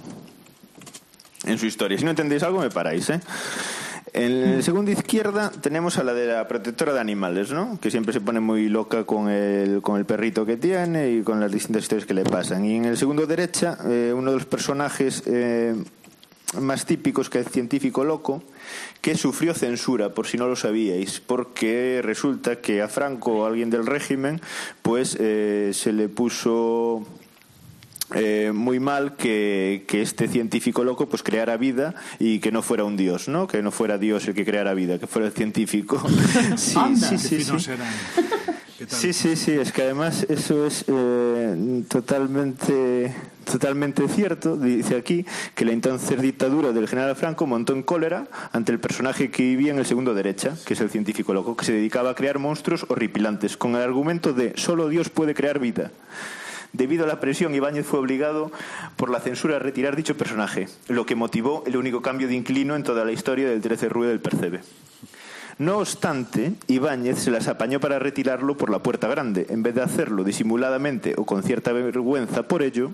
en 1.45 1.57
su 1.57 1.65
historia. 1.65 1.97
Si 1.97 2.05
no 2.05 2.11
entendéis 2.11 2.43
algo, 2.43 2.61
me 2.61 2.69
paráis, 2.69 3.09
¿eh? 3.09 3.19
En 4.14 4.31
el 4.31 4.64
segundo 4.64 4.91
izquierda 4.91 5.49
tenemos 5.49 5.98
a 5.98 6.03
la 6.03 6.14
de 6.14 6.27
la 6.27 6.48
protectora 6.48 6.94
de 6.94 6.99
animales, 6.99 7.52
¿no? 7.52 7.80
Que 7.81 7.90
siempre 7.90 8.14
se 8.14 8.22
pone 8.22 8.40
muy 8.40 8.69
loca 8.69 9.06
con 9.06 9.27
el, 9.27 9.81
con 9.81 9.98
el 9.98 10.06
perrito 10.06 10.45
que 10.45 10.56
tiene 10.56 11.10
y 11.11 11.23
con 11.23 11.40
las 11.40 11.52
distintas 11.52 11.81
historias 11.84 12.06
que 12.06 12.14
le 12.14 12.23
pasan. 12.23 12.64
Y 12.64 12.76
en 12.76 12.85
el 12.85 12.95
segundo 12.95 13.26
derecha, 13.26 13.76
eh, 13.85 14.14
uno 14.15 14.30
de 14.30 14.38
los 14.38 14.45
personajes 14.45 15.23
eh, 15.26 15.73
más 16.61 16.85
típicos 16.85 17.31
que 17.31 17.40
el 17.40 17.48
científico 17.48 18.03
loco, 18.03 18.44
que 19.02 19.15
sufrió 19.15 19.56
censura, 19.56 20.14
por 20.14 20.27
si 20.27 20.38
no 20.38 20.48
lo 20.48 20.56
sabíais, 20.56 21.19
porque 21.19 22.02
resulta 22.03 22.57
que 22.57 22.84
a 22.84 22.90
Franco 22.90 23.31
o 23.31 23.45
a 23.45 23.48
alguien 23.48 23.72
del 23.72 23.88
régimen, 23.88 24.41
pues 24.84 25.18
eh, 25.19 25.72
se 25.73 25.91
le 25.91 26.07
puso 26.07 27.03
eh, 28.14 28.52
muy 28.53 28.80
mal 28.80 29.15
que, 29.15 29.85
que, 29.88 30.02
este 30.02 30.27
científico 30.27 30.84
loco 30.84 31.07
pues 31.07 31.23
creara 31.23 31.57
vida 31.57 31.95
y 32.19 32.40
que 32.40 32.52
no 32.52 32.61
fuera 32.61 32.84
un 32.84 32.98
dios, 32.98 33.27
¿no? 33.27 33.48
Que 33.48 33.61
no 33.61 33.72
fuera 33.72 33.98
Dios 33.98 34.27
el 34.27 34.34
que 34.34 34.45
creara 34.45 34.73
vida, 34.73 34.99
que 34.99 35.07
fuera 35.07 35.27
el 35.27 35.34
científico. 35.34 36.02
sí, 36.57 36.77
sí, 36.95 37.18
sí, 37.18 37.44
sí. 37.44 37.57
Sí, 38.88 39.14
sí, 39.14 39.35
sí, 39.35 39.52
es 39.52 39.72
que 39.72 39.84
además 39.84 40.26
eso 40.30 40.65
es 40.65 40.84
eh, 40.88 41.84
totalmente 41.88 43.14
totalmente 43.49 44.07
cierto, 44.07 44.57
dice 44.57 44.95
aquí, 44.95 45.26
que 45.53 45.65
la 45.65 45.73
entonces 45.73 46.22
dictadura 46.22 46.72
del 46.72 46.88
general 46.88 47.15
Franco 47.15 47.45
montó 47.45 47.73
en 47.73 47.84
cólera 47.84 48.27
ante 48.52 48.72
el 48.72 48.80
personaje 48.80 49.30
que 49.31 49.44
vivía 49.44 49.72
en 49.72 49.80
el 49.80 49.85
segundo 49.85 50.14
derecha, 50.14 50.56
que 50.65 50.73
es 50.73 50.81
el 50.81 50.90
científico 50.90 51.34
loco, 51.34 51.56
que 51.56 51.65
se 51.65 51.73
dedicaba 51.73 52.11
a 52.11 52.15
crear 52.15 52.40
monstruos 52.40 52.85
horripilantes, 52.90 53.57
con 53.57 53.76
el 53.76 53.81
argumento 53.81 54.34
de 54.34 54.53
solo 54.56 54.90
Dios 54.90 55.10
puede 55.10 55.34
crear 55.34 55.60
vida. 55.60 55.91
Debido 56.73 57.03
a 57.05 57.07
la 57.07 57.19
presión, 57.19 57.53
Ibáñez 57.53 57.85
fue 57.85 57.99
obligado 57.99 58.51
por 58.95 59.11
la 59.11 59.19
censura 59.19 59.57
a 59.57 59.59
retirar 59.59 59.95
dicho 59.95 60.17
personaje, 60.17 60.67
lo 60.87 61.05
que 61.05 61.15
motivó 61.15 61.63
el 61.67 61.77
único 61.77 62.01
cambio 62.01 62.27
de 62.27 62.33
inclino 62.33 62.75
en 62.75 62.81
toda 62.81 63.05
la 63.05 63.11
historia 63.11 63.47
del 63.47 63.61
13 63.61 63.89
Rue 63.89 64.07
del 64.07 64.19
Percebe. 64.19 64.61
No 65.59 65.77
obstante, 65.77 66.53
Ibáñez 66.67 67.19
se 67.19 67.29
las 67.29 67.47
apañó 67.47 67.79
para 67.79 67.99
retirarlo 67.99 68.57
por 68.57 68.71
la 68.71 68.79
puerta 68.79 69.07
grande, 69.07 69.45
en 69.49 69.61
vez 69.61 69.75
de 69.75 69.83
hacerlo 69.83 70.23
disimuladamente 70.23 71.13
o 71.15 71.25
con 71.25 71.43
cierta 71.43 71.71
vergüenza 71.73 72.41
por 72.43 72.63
ello. 72.63 72.91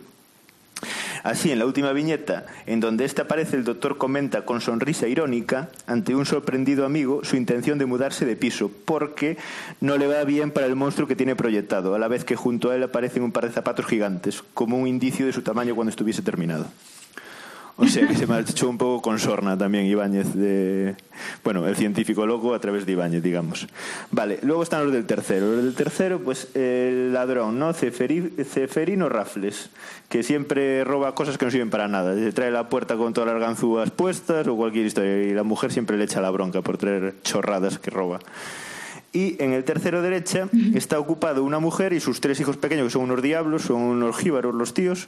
Así, 1.24 1.52
en 1.52 1.60
la 1.60 1.66
última 1.66 1.92
viñeta, 1.92 2.46
en 2.66 2.80
donde 2.80 3.06
este 3.06 3.22
aparece, 3.22 3.58
el 3.58 3.64
doctor 3.64 3.98
comenta 3.98 4.46
con 4.46 4.62
sonrisa 4.62 5.08
irónica 5.08 5.70
ante 5.88 6.16
un 6.16 6.26
sorprendido 6.26 6.86
amigo 6.86 7.24
su 7.24 7.36
intención 7.36 7.78
de 7.78 7.86
mudarse 7.86 8.26
de 8.26 8.36
piso, 8.36 8.72
porque 8.86 9.38
no 9.82 9.98
le 9.98 10.08
va 10.08 10.24
bien 10.24 10.52
para 10.52 10.68
el 10.68 10.76
monstruo 10.76 11.08
que 11.08 11.16
tiene 11.16 11.36
proyectado, 11.36 11.96
a 11.96 12.00
la 12.00 12.08
vez 12.08 12.24
que 12.24 12.36
junto 12.36 12.70
a 12.70 12.76
él 12.76 12.84
aparecen 12.84 13.24
un 13.24 13.32
par 13.32 13.46
de 13.46 13.52
zapatos 13.52 13.86
gigantes, 13.86 14.44
como 14.54 14.78
un 14.78 14.88
indicio 14.88 15.26
de 15.26 15.34
su 15.34 15.42
tamaño 15.42 15.76
cuando 15.76 15.90
estuviese 15.90 16.22
terminado. 16.22 16.66
O 17.82 17.88
sea 17.88 18.06
que 18.08 18.16
se 18.16 18.28
marchó 18.28 18.70
un 18.70 18.78
poco 18.78 19.02
con 19.02 19.20
sorna 19.20 19.58
también 19.58 19.86
Ibáñez 19.86 20.34
de... 20.36 20.96
Bueno, 21.44 21.66
el 21.66 21.76
científico 21.78 22.26
loco 22.26 22.54
a 22.54 22.60
través 22.60 22.86
de 22.86 22.92
Ibáñez, 22.92 23.24
digamos. 23.24 23.68
Vale, 24.12 24.40
luego 24.44 24.64
están 24.64 24.84
los 24.84 24.92
del 24.92 25.06
tercero. 25.06 25.48
Los 25.54 25.64
del 25.64 25.76
tercero, 25.76 26.20
pues 26.20 26.54
el 26.56 27.14
ladrón, 27.14 27.58
¿no? 27.58 27.74
Ceferi- 27.74 28.44
Ceferino 28.44 29.08
Rafles, 29.08 29.70
que 30.10 30.24
siempre 30.24 30.84
roba 30.84 31.16
cosas 31.16 31.38
que 31.38 31.46
no 31.46 31.52
sirven 31.52 31.70
para 31.70 31.88
nada. 31.88 32.14
Se 32.16 32.32
trae 32.34 32.52
la 32.52 32.68
puerta 32.68 32.98
con 32.98 33.14
todas 33.14 33.32
las 33.32 33.40
ganzúas 33.42 33.92
puestas 33.92 34.46
o 34.48 34.56
cualquier 34.58 34.86
historia. 34.86 35.24
Y 35.24 35.34
la 35.34 35.44
mujer 35.44 35.72
siempre 35.72 35.98
le 35.98 36.04
echa 36.04 36.20
la 36.20 36.32
bronca 36.32 36.62
por 36.62 36.78
traer 36.78 37.16
chorradas 37.24 37.80
que 37.80 37.92
roba. 37.92 38.20
Y 39.12 39.42
en 39.44 39.54
el 39.54 39.64
tercero 39.64 40.02
derecha 40.04 40.48
está 40.76 41.00
ocupado 41.00 41.44
una 41.44 41.60
mujer 41.60 41.94
y 41.94 42.00
sus 42.00 42.22
tres 42.22 42.40
hijos 42.40 42.58
pequeños, 42.58 42.86
que 42.86 42.92
son 42.92 43.04
unos 43.04 43.22
diablos, 43.24 43.64
son 43.64 43.82
unos 43.82 44.18
jíbaros 44.18 44.54
los 44.54 44.74
tíos. 44.74 45.08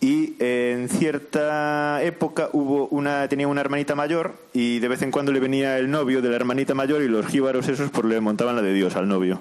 Y 0.00 0.34
eh, 0.40 0.76
en 0.76 0.88
cierta 0.88 2.02
época 2.02 2.48
hubo 2.52 2.88
una, 2.88 3.28
tenía 3.28 3.46
una 3.46 3.60
hermanita 3.60 3.94
mayor 3.94 4.34
y 4.52 4.80
de 4.80 4.88
vez 4.88 5.02
en 5.02 5.12
cuando 5.12 5.30
le 5.30 5.38
venía 5.38 5.78
el 5.78 5.90
novio 5.90 6.22
de 6.22 6.30
la 6.30 6.36
hermanita 6.36 6.74
mayor 6.74 7.02
y 7.02 7.08
los 7.08 7.26
jíbaros 7.26 7.68
esos 7.68 7.90
pues 7.90 8.04
le 8.06 8.20
montaban 8.20 8.56
la 8.56 8.62
de 8.62 8.72
Dios 8.72 8.96
al 8.96 9.08
novio. 9.08 9.40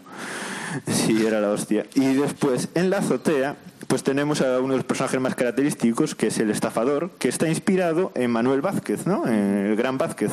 Sí, 0.88 1.26
era 1.26 1.40
la 1.40 1.52
hostia. 1.52 1.86
Y 1.96 2.14
después, 2.14 2.70
en 2.76 2.90
la 2.90 2.98
azotea, 2.98 3.56
pues 3.88 4.04
tenemos 4.04 4.42
a 4.42 4.60
uno 4.60 4.74
de 4.74 4.78
los 4.78 4.86
personajes 4.86 5.20
más 5.20 5.36
característicos, 5.36 6.16
que 6.16 6.28
es 6.28 6.40
el 6.40 6.50
estafador, 6.50 7.12
que 7.20 7.30
está 7.30 7.48
inspirado 7.48 8.12
en 8.16 8.32
Manuel 8.32 8.62
Vázquez, 8.62 9.06
¿no? 9.06 9.28
En 9.28 9.68
el 9.68 9.76
gran 9.76 9.98
Vázquez. 9.98 10.32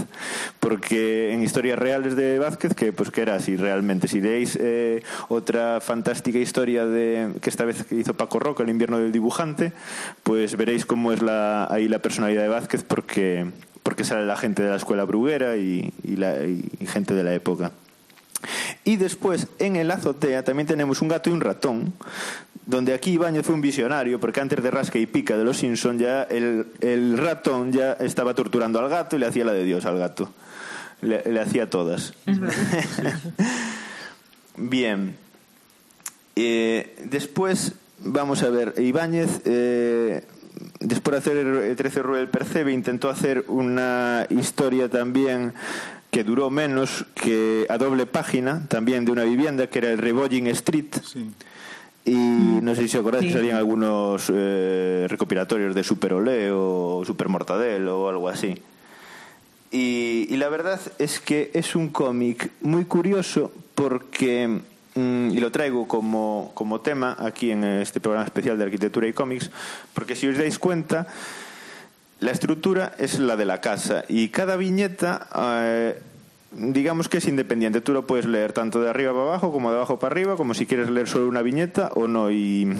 Porque 0.60 1.32
en 1.32 1.42
historias 1.42 1.78
reales 1.78 2.16
de 2.16 2.38
Vázquez, 2.38 2.74
que 2.74 2.92
pues 2.92 3.10
que 3.10 3.22
era 3.22 3.34
así 3.34 3.56
realmente. 3.56 4.08
Si 4.08 4.20
leéis 4.20 4.58
eh, 4.60 5.02
otra 5.28 5.80
fantástica 5.80 6.38
historia 6.38 6.86
de 6.86 7.32
que 7.40 7.50
esta 7.50 7.64
vez 7.64 7.84
hizo 7.92 8.14
Paco 8.14 8.38
Roca, 8.38 8.62
El 8.62 8.70
invierno 8.70 8.98
del 8.98 9.12
dibujante, 9.12 9.72
pues 10.22 10.56
veréis 10.56 10.86
cómo 10.86 11.12
es 11.12 11.22
la, 11.22 11.66
ahí 11.72 11.88
la 11.88 11.98
personalidad 12.00 12.42
de 12.42 12.48
Vázquez, 12.48 12.84
porque, 12.84 13.46
porque 13.82 14.04
sale 14.04 14.26
la 14.26 14.36
gente 14.36 14.62
de 14.62 14.70
la 14.70 14.76
escuela 14.76 15.04
bruguera 15.04 15.56
y, 15.56 15.92
y 16.02 16.16
la, 16.16 16.44
y 16.44 16.86
gente 16.86 17.14
de 17.14 17.24
la 17.24 17.34
época. 17.34 17.72
Y 18.84 18.96
después, 18.96 19.48
en 19.58 19.76
el 19.76 19.90
azotea, 19.90 20.42
también 20.42 20.66
tenemos 20.66 21.02
un 21.02 21.08
gato 21.08 21.30
y 21.30 21.32
un 21.32 21.40
ratón, 21.40 21.92
donde 22.66 22.94
aquí 22.94 23.12
Ibáñez 23.12 23.44
fue 23.44 23.54
un 23.54 23.60
visionario, 23.60 24.20
porque 24.20 24.40
antes 24.40 24.62
de 24.62 24.70
Rasca 24.70 24.98
y 24.98 25.06
Pica 25.06 25.36
de 25.36 25.44
los 25.44 25.58
Simpson 25.58 25.98
ya 25.98 26.22
el, 26.24 26.66
el 26.80 27.18
ratón 27.18 27.72
ya 27.72 27.92
estaba 27.94 28.34
torturando 28.34 28.78
al 28.78 28.88
gato 28.88 29.16
y 29.16 29.18
le 29.18 29.26
hacía 29.26 29.44
la 29.44 29.52
de 29.52 29.64
Dios 29.64 29.84
al 29.84 29.98
gato. 29.98 30.32
Le, 31.00 31.22
le 31.24 31.40
hacía 31.40 31.68
todas. 31.68 32.14
Bien. 34.56 35.16
Eh, 36.36 36.96
después, 37.04 37.74
vamos 37.98 38.42
a 38.42 38.50
ver, 38.50 38.74
Ibáñez, 38.78 39.40
eh, 39.44 40.24
después 40.80 41.12
de 41.12 41.18
hacer 41.18 41.36
el 41.36 41.76
13 41.76 42.02
Ruel 42.02 42.28
Percebe, 42.28 42.72
intentó 42.72 43.10
hacer 43.10 43.44
una 43.48 44.26
historia 44.30 44.88
también 44.88 45.52
que 46.12 46.24
duró 46.24 46.50
menos 46.50 47.06
que 47.14 47.66
a 47.70 47.78
doble 47.78 48.04
página, 48.04 48.66
también 48.68 49.06
de 49.06 49.12
una 49.12 49.24
vivienda, 49.24 49.66
que 49.68 49.78
era 49.78 49.90
el 49.90 49.98
Rebolling 49.98 50.46
Street. 50.48 50.94
Y 52.04 52.12
no 52.14 52.74
sé 52.74 52.86
si 52.86 52.96
os 52.98 53.00
acordáis 53.00 53.22
Sí. 53.24 53.28
que 53.28 53.34
salían 53.38 53.56
algunos 53.56 54.30
eh, 54.32 55.06
recopilatorios 55.08 55.74
de 55.74 55.82
Super 55.82 56.12
Olé 56.12 56.50
o 56.52 57.02
Super 57.06 57.28
Mortadel 57.30 57.88
o 57.88 58.10
algo 58.10 58.28
así. 58.28 58.60
Y, 59.70 60.26
y 60.28 60.36
la 60.36 60.50
verdad 60.50 60.78
es 60.98 61.18
que 61.18 61.50
es 61.54 61.74
un 61.74 61.88
cómic 61.88 62.50
muy 62.60 62.84
curioso 62.84 63.50
porque, 63.74 64.60
mm, 64.94 65.30
y 65.30 65.40
lo 65.40 65.50
traigo 65.50 65.88
como, 65.88 66.50
como 66.52 66.82
tema 66.82 67.16
aquí 67.20 67.52
en 67.52 67.64
este 67.64 68.00
programa 68.00 68.26
especial 68.26 68.58
de 68.58 68.64
arquitectura 68.64 69.08
y 69.08 69.14
cómics, 69.14 69.50
porque 69.94 70.14
si 70.14 70.28
os 70.28 70.36
dais 70.36 70.58
cuenta, 70.58 71.06
la 72.22 72.30
estructura 72.30 72.92
es 72.98 73.18
la 73.18 73.36
de 73.36 73.44
la 73.44 73.60
casa 73.60 74.04
y 74.08 74.28
cada 74.28 74.56
viñeta, 74.56 75.26
eh, 75.58 76.00
digamos 76.52 77.08
que 77.08 77.18
es 77.18 77.26
independiente. 77.26 77.80
Tú 77.80 77.92
lo 77.92 78.06
puedes 78.06 78.26
leer 78.26 78.52
tanto 78.52 78.80
de 78.80 78.88
arriba 78.88 79.12
para 79.12 79.24
abajo 79.24 79.50
como 79.50 79.70
de 79.70 79.76
abajo 79.76 79.98
para 79.98 80.12
arriba, 80.12 80.36
como 80.36 80.54
si 80.54 80.64
quieres 80.64 80.88
leer 80.88 81.08
solo 81.08 81.26
una 81.26 81.42
viñeta 81.42 81.90
o 81.94 82.06
no. 82.06 82.30
Y 82.30 82.76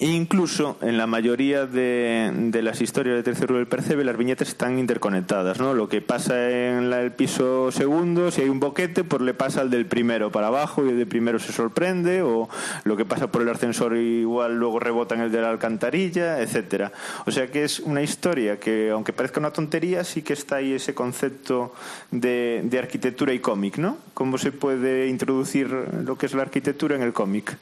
e 0.00 0.06
incluso 0.06 0.78
en 0.80 0.96
la 0.96 1.06
mayoría 1.06 1.66
de, 1.66 2.50
las 2.62 2.80
historias 2.80 3.14
de 3.14 3.22
Tercer 3.22 3.52
del 3.52 3.66
Percebe, 3.66 4.04
las 4.04 4.16
viñetas 4.16 4.48
están 4.48 4.78
interconectadas. 4.78 5.60
¿no? 5.60 5.74
Lo 5.74 5.88
que 5.88 6.00
pasa 6.00 6.50
en 6.50 6.88
la- 6.88 7.02
el 7.02 7.12
piso 7.12 7.70
segundo, 7.70 8.30
si 8.30 8.40
hay 8.40 8.48
un 8.48 8.58
boquete, 8.58 9.04
pues 9.04 9.20
le 9.22 9.34
pasa 9.34 9.60
al 9.60 9.70
del 9.70 9.84
primero 9.86 10.32
para 10.32 10.46
abajo 10.46 10.84
y 10.84 10.88
el 10.88 10.96
del 10.96 11.06
primero 11.06 11.38
se 11.38 11.52
sorprende, 11.52 12.22
o 12.22 12.48
lo 12.84 12.96
que 12.96 13.04
pasa 13.04 13.30
por 13.30 13.42
el 13.42 13.48
ascensor 13.50 13.96
igual 13.96 14.56
luego 14.58 14.80
rebota 14.80 15.14
en 15.14 15.20
el 15.20 15.30
de 15.30 15.42
la 15.42 15.50
alcantarilla, 15.50 16.40
etcétera. 16.40 16.90
O 17.26 17.30
sea 17.30 17.48
que 17.48 17.62
es 17.62 17.78
una 17.78 18.02
historia 18.02 18.58
que, 18.58 18.90
aunque 18.90 19.12
parezca 19.12 19.40
una 19.40 19.52
tontería, 19.52 20.04
sí 20.04 20.22
que 20.22 20.32
está 20.32 20.56
ahí 20.56 20.72
ese 20.72 20.94
concepto 20.94 21.74
de, 22.10 22.62
de 22.64 22.78
arquitectura 22.78 23.34
y 23.34 23.40
cómic, 23.40 23.76
¿no? 23.76 23.98
Cómo 24.14 24.38
se 24.38 24.52
puede 24.52 25.08
introducir 25.08 25.68
lo 26.04 26.16
que 26.16 26.26
es 26.26 26.34
la 26.34 26.42
arquitectura 26.42 26.96
en 26.96 27.02
el 27.02 27.12
cómic. 27.12 27.56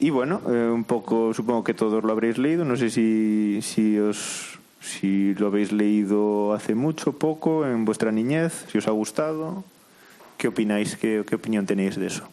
Y 0.00 0.10
bueno, 0.10 0.40
eh, 0.48 0.70
un 0.72 0.84
poco, 0.84 1.32
supongo 1.34 1.64
que 1.64 1.74
todos 1.74 2.02
lo 2.04 2.12
habréis 2.12 2.36
leído. 2.38 2.64
No 2.64 2.76
sé 2.76 2.90
si, 2.90 3.60
si 3.62 3.98
os 3.98 4.58
si 4.80 5.34
lo 5.34 5.46
habéis 5.46 5.72
leído 5.72 6.52
hace 6.52 6.74
mucho, 6.74 7.12
poco, 7.12 7.64
en 7.66 7.84
vuestra 7.86 8.12
niñez, 8.12 8.66
si 8.70 8.78
os 8.78 8.86
ha 8.88 8.90
gustado. 8.90 9.64
¿Qué 10.36 10.48
opináis? 10.48 10.96
¿Qué, 10.96 11.24
qué 11.26 11.36
opinión 11.36 11.64
tenéis 11.64 11.96
de 11.96 12.08
eso? 12.08 12.24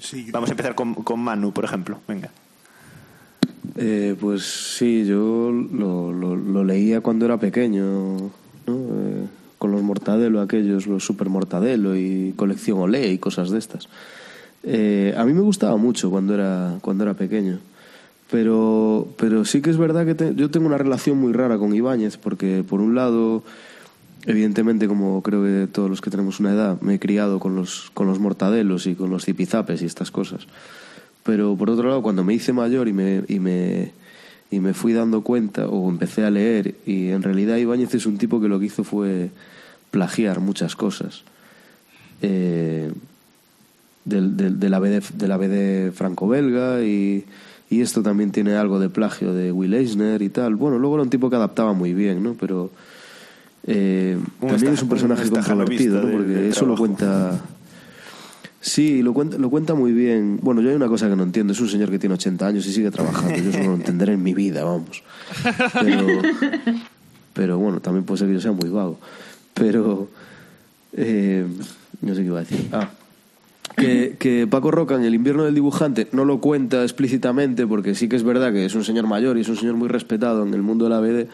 Sí, 0.00 0.28
Vamos 0.30 0.48
a 0.50 0.52
empezar 0.52 0.74
con, 0.76 0.94
con 0.94 1.18
Manu, 1.18 1.52
por 1.52 1.64
ejemplo. 1.64 1.98
Venga. 2.06 2.30
Eh, 3.76 4.14
pues 4.20 4.44
sí, 4.76 5.04
yo 5.06 5.50
lo, 5.50 6.12
lo- 6.12 6.36
lo 6.36 6.64
leía 6.64 7.00
cuando 7.00 7.24
era 7.24 7.38
pequeño, 7.38 7.82
¿no? 7.84 8.30
Eh, 8.68 9.24
con 9.58 9.72
los 9.72 9.82
Mortadelo 9.82 10.40
aquellos, 10.40 10.86
los 10.86 11.04
Super 11.04 11.28
Mortadelo 11.28 11.96
y 11.96 12.32
colección 12.36 12.78
Olé 12.78 13.08
y 13.10 13.18
cosas 13.18 13.50
de 13.50 13.58
estas. 13.58 13.88
Eh, 14.62 15.14
a 15.16 15.24
mí 15.24 15.32
me 15.32 15.40
gustaba 15.40 15.76
mucho 15.76 16.10
cuando 16.10 16.34
era, 16.34 16.78
cuando 16.80 17.04
era 17.04 17.14
pequeño. 17.14 17.58
Pero, 18.30 19.08
pero 19.16 19.44
sí 19.44 19.62
que 19.62 19.70
es 19.70 19.78
verdad 19.78 20.04
que 20.04 20.34
yo 20.34 20.50
tengo 20.50 20.66
una 20.66 20.78
relación 20.78 21.18
muy 21.18 21.32
rara 21.32 21.56
con 21.58 21.74
Ibáñez, 21.74 22.18
porque 22.18 22.62
por 22.68 22.80
un 22.80 22.94
lado, 22.94 23.42
evidentemente, 24.26 24.86
como 24.86 25.22
creo 25.22 25.42
que 25.42 25.66
todos 25.66 25.88
los 25.88 26.02
que 26.02 26.10
tenemos 26.10 26.38
una 26.38 26.52
edad, 26.52 26.80
me 26.82 26.94
he 26.94 26.98
criado 26.98 27.40
con 27.40 27.56
los, 27.56 27.90
con 27.94 28.06
los 28.06 28.18
mortadelos 28.18 28.86
y 28.86 28.94
con 28.94 29.10
los 29.10 29.24
zipizapes 29.24 29.80
y 29.80 29.86
estas 29.86 30.10
cosas. 30.10 30.46
Pero 31.22 31.56
por 31.56 31.70
otro 31.70 31.88
lado, 31.88 32.02
cuando 32.02 32.22
me 32.22 32.34
hice 32.34 32.52
mayor 32.52 32.88
y 32.88 32.92
me, 32.92 33.24
y 33.28 33.38
me, 33.40 33.92
y 34.50 34.60
me 34.60 34.74
fui 34.74 34.92
dando 34.92 35.22
cuenta, 35.22 35.66
o 35.66 35.88
empecé 35.88 36.24
a 36.24 36.30
leer, 36.30 36.74
y 36.84 37.08
en 37.08 37.22
realidad 37.22 37.56
Ibáñez 37.56 37.94
es 37.94 38.04
un 38.04 38.18
tipo 38.18 38.40
que 38.40 38.48
lo 38.48 38.60
que 38.60 38.66
hizo 38.66 38.84
fue 38.84 39.30
plagiar 39.90 40.40
muchas 40.40 40.76
cosas. 40.76 41.22
Eh, 42.20 42.92
del, 44.08 44.36
del, 44.36 44.58
de 44.60 44.68
la 44.68 44.78
BD, 44.78 45.02
de 45.14 45.28
la 45.28 45.36
BD 45.36 45.92
franco-belga 45.92 46.82
y, 46.82 47.24
y 47.70 47.80
esto 47.80 48.02
también 48.02 48.30
tiene 48.32 48.54
algo 48.54 48.78
de 48.80 48.88
plagio 48.88 49.34
de 49.34 49.52
Will 49.52 49.74
Eisner 49.74 50.22
y 50.22 50.28
tal. 50.28 50.56
Bueno, 50.56 50.78
luego 50.78 50.96
era 50.96 51.02
un 51.04 51.10
tipo 51.10 51.28
que 51.30 51.36
adaptaba 51.36 51.72
muy 51.72 51.94
bien, 51.94 52.22
¿no? 52.22 52.34
Pero 52.34 52.70
eh, 53.66 54.18
también 54.40 54.72
es 54.72 54.82
un 54.82 54.88
personaje 54.88 55.28
controvertido, 55.28 56.02
¿no? 56.02 56.10
Porque 56.10 56.26
del- 56.28 56.34
del 56.42 56.52
eso 56.52 56.64
lo 56.66 56.76
cuenta... 56.76 57.40
Sí, 58.60 59.02
lo 59.02 59.12
cuenta, 59.14 59.38
lo 59.38 59.50
cuenta 59.50 59.74
muy 59.74 59.92
bien. 59.92 60.40
Bueno, 60.42 60.60
yo 60.60 60.70
hay 60.70 60.74
una 60.74 60.88
cosa 60.88 61.08
que 61.08 61.14
no 61.14 61.22
entiendo. 61.22 61.52
Es 61.52 61.60
un 61.60 61.68
señor 61.68 61.90
que 61.90 61.98
tiene 61.98 62.14
80 62.16 62.44
años 62.46 62.66
y 62.66 62.72
sigue 62.72 62.90
trabajando. 62.90 63.36
Yo 63.36 63.50
eso 63.50 63.58
no 63.60 63.66
lo 63.68 63.74
entenderé 63.74 64.14
en 64.14 64.22
mi 64.22 64.34
vida, 64.34 64.64
vamos. 64.64 65.04
Pero, 65.80 66.06
pero 67.34 67.58
bueno, 67.58 67.80
también 67.80 68.04
puede 68.04 68.18
ser 68.18 68.26
que 68.28 68.34
yo 68.34 68.40
sea 68.40 68.52
muy 68.52 68.68
vago. 68.68 68.98
Pero... 69.54 70.08
eh, 70.92 71.46
no 72.00 72.14
sé 72.14 72.20
qué 72.20 72.26
iba 72.26 72.38
a 72.38 72.42
decir. 72.44 72.68
Ah, 72.72 72.90
que, 73.78 74.46
Paco 74.50 74.70
Roca 74.70 74.94
en 74.94 75.04
El 75.04 75.14
invierno 75.14 75.44
del 75.44 75.54
dibujante 75.54 76.08
no 76.12 76.24
lo 76.24 76.40
cuenta 76.40 76.82
explícitamente 76.82 77.66
porque 77.66 77.94
sí 77.94 78.08
que 78.08 78.16
es 78.16 78.22
verdad 78.22 78.52
que 78.52 78.64
es 78.64 78.74
un 78.74 78.84
señor 78.84 79.06
mayor 79.06 79.38
y 79.38 79.42
es 79.42 79.48
un 79.48 79.56
señor 79.56 79.76
muy 79.76 79.88
respetado 79.88 80.44
en 80.44 80.52
el 80.54 80.62
mundo 80.62 80.84
de 80.84 80.90
la 80.90 81.00
BD, 81.00 81.28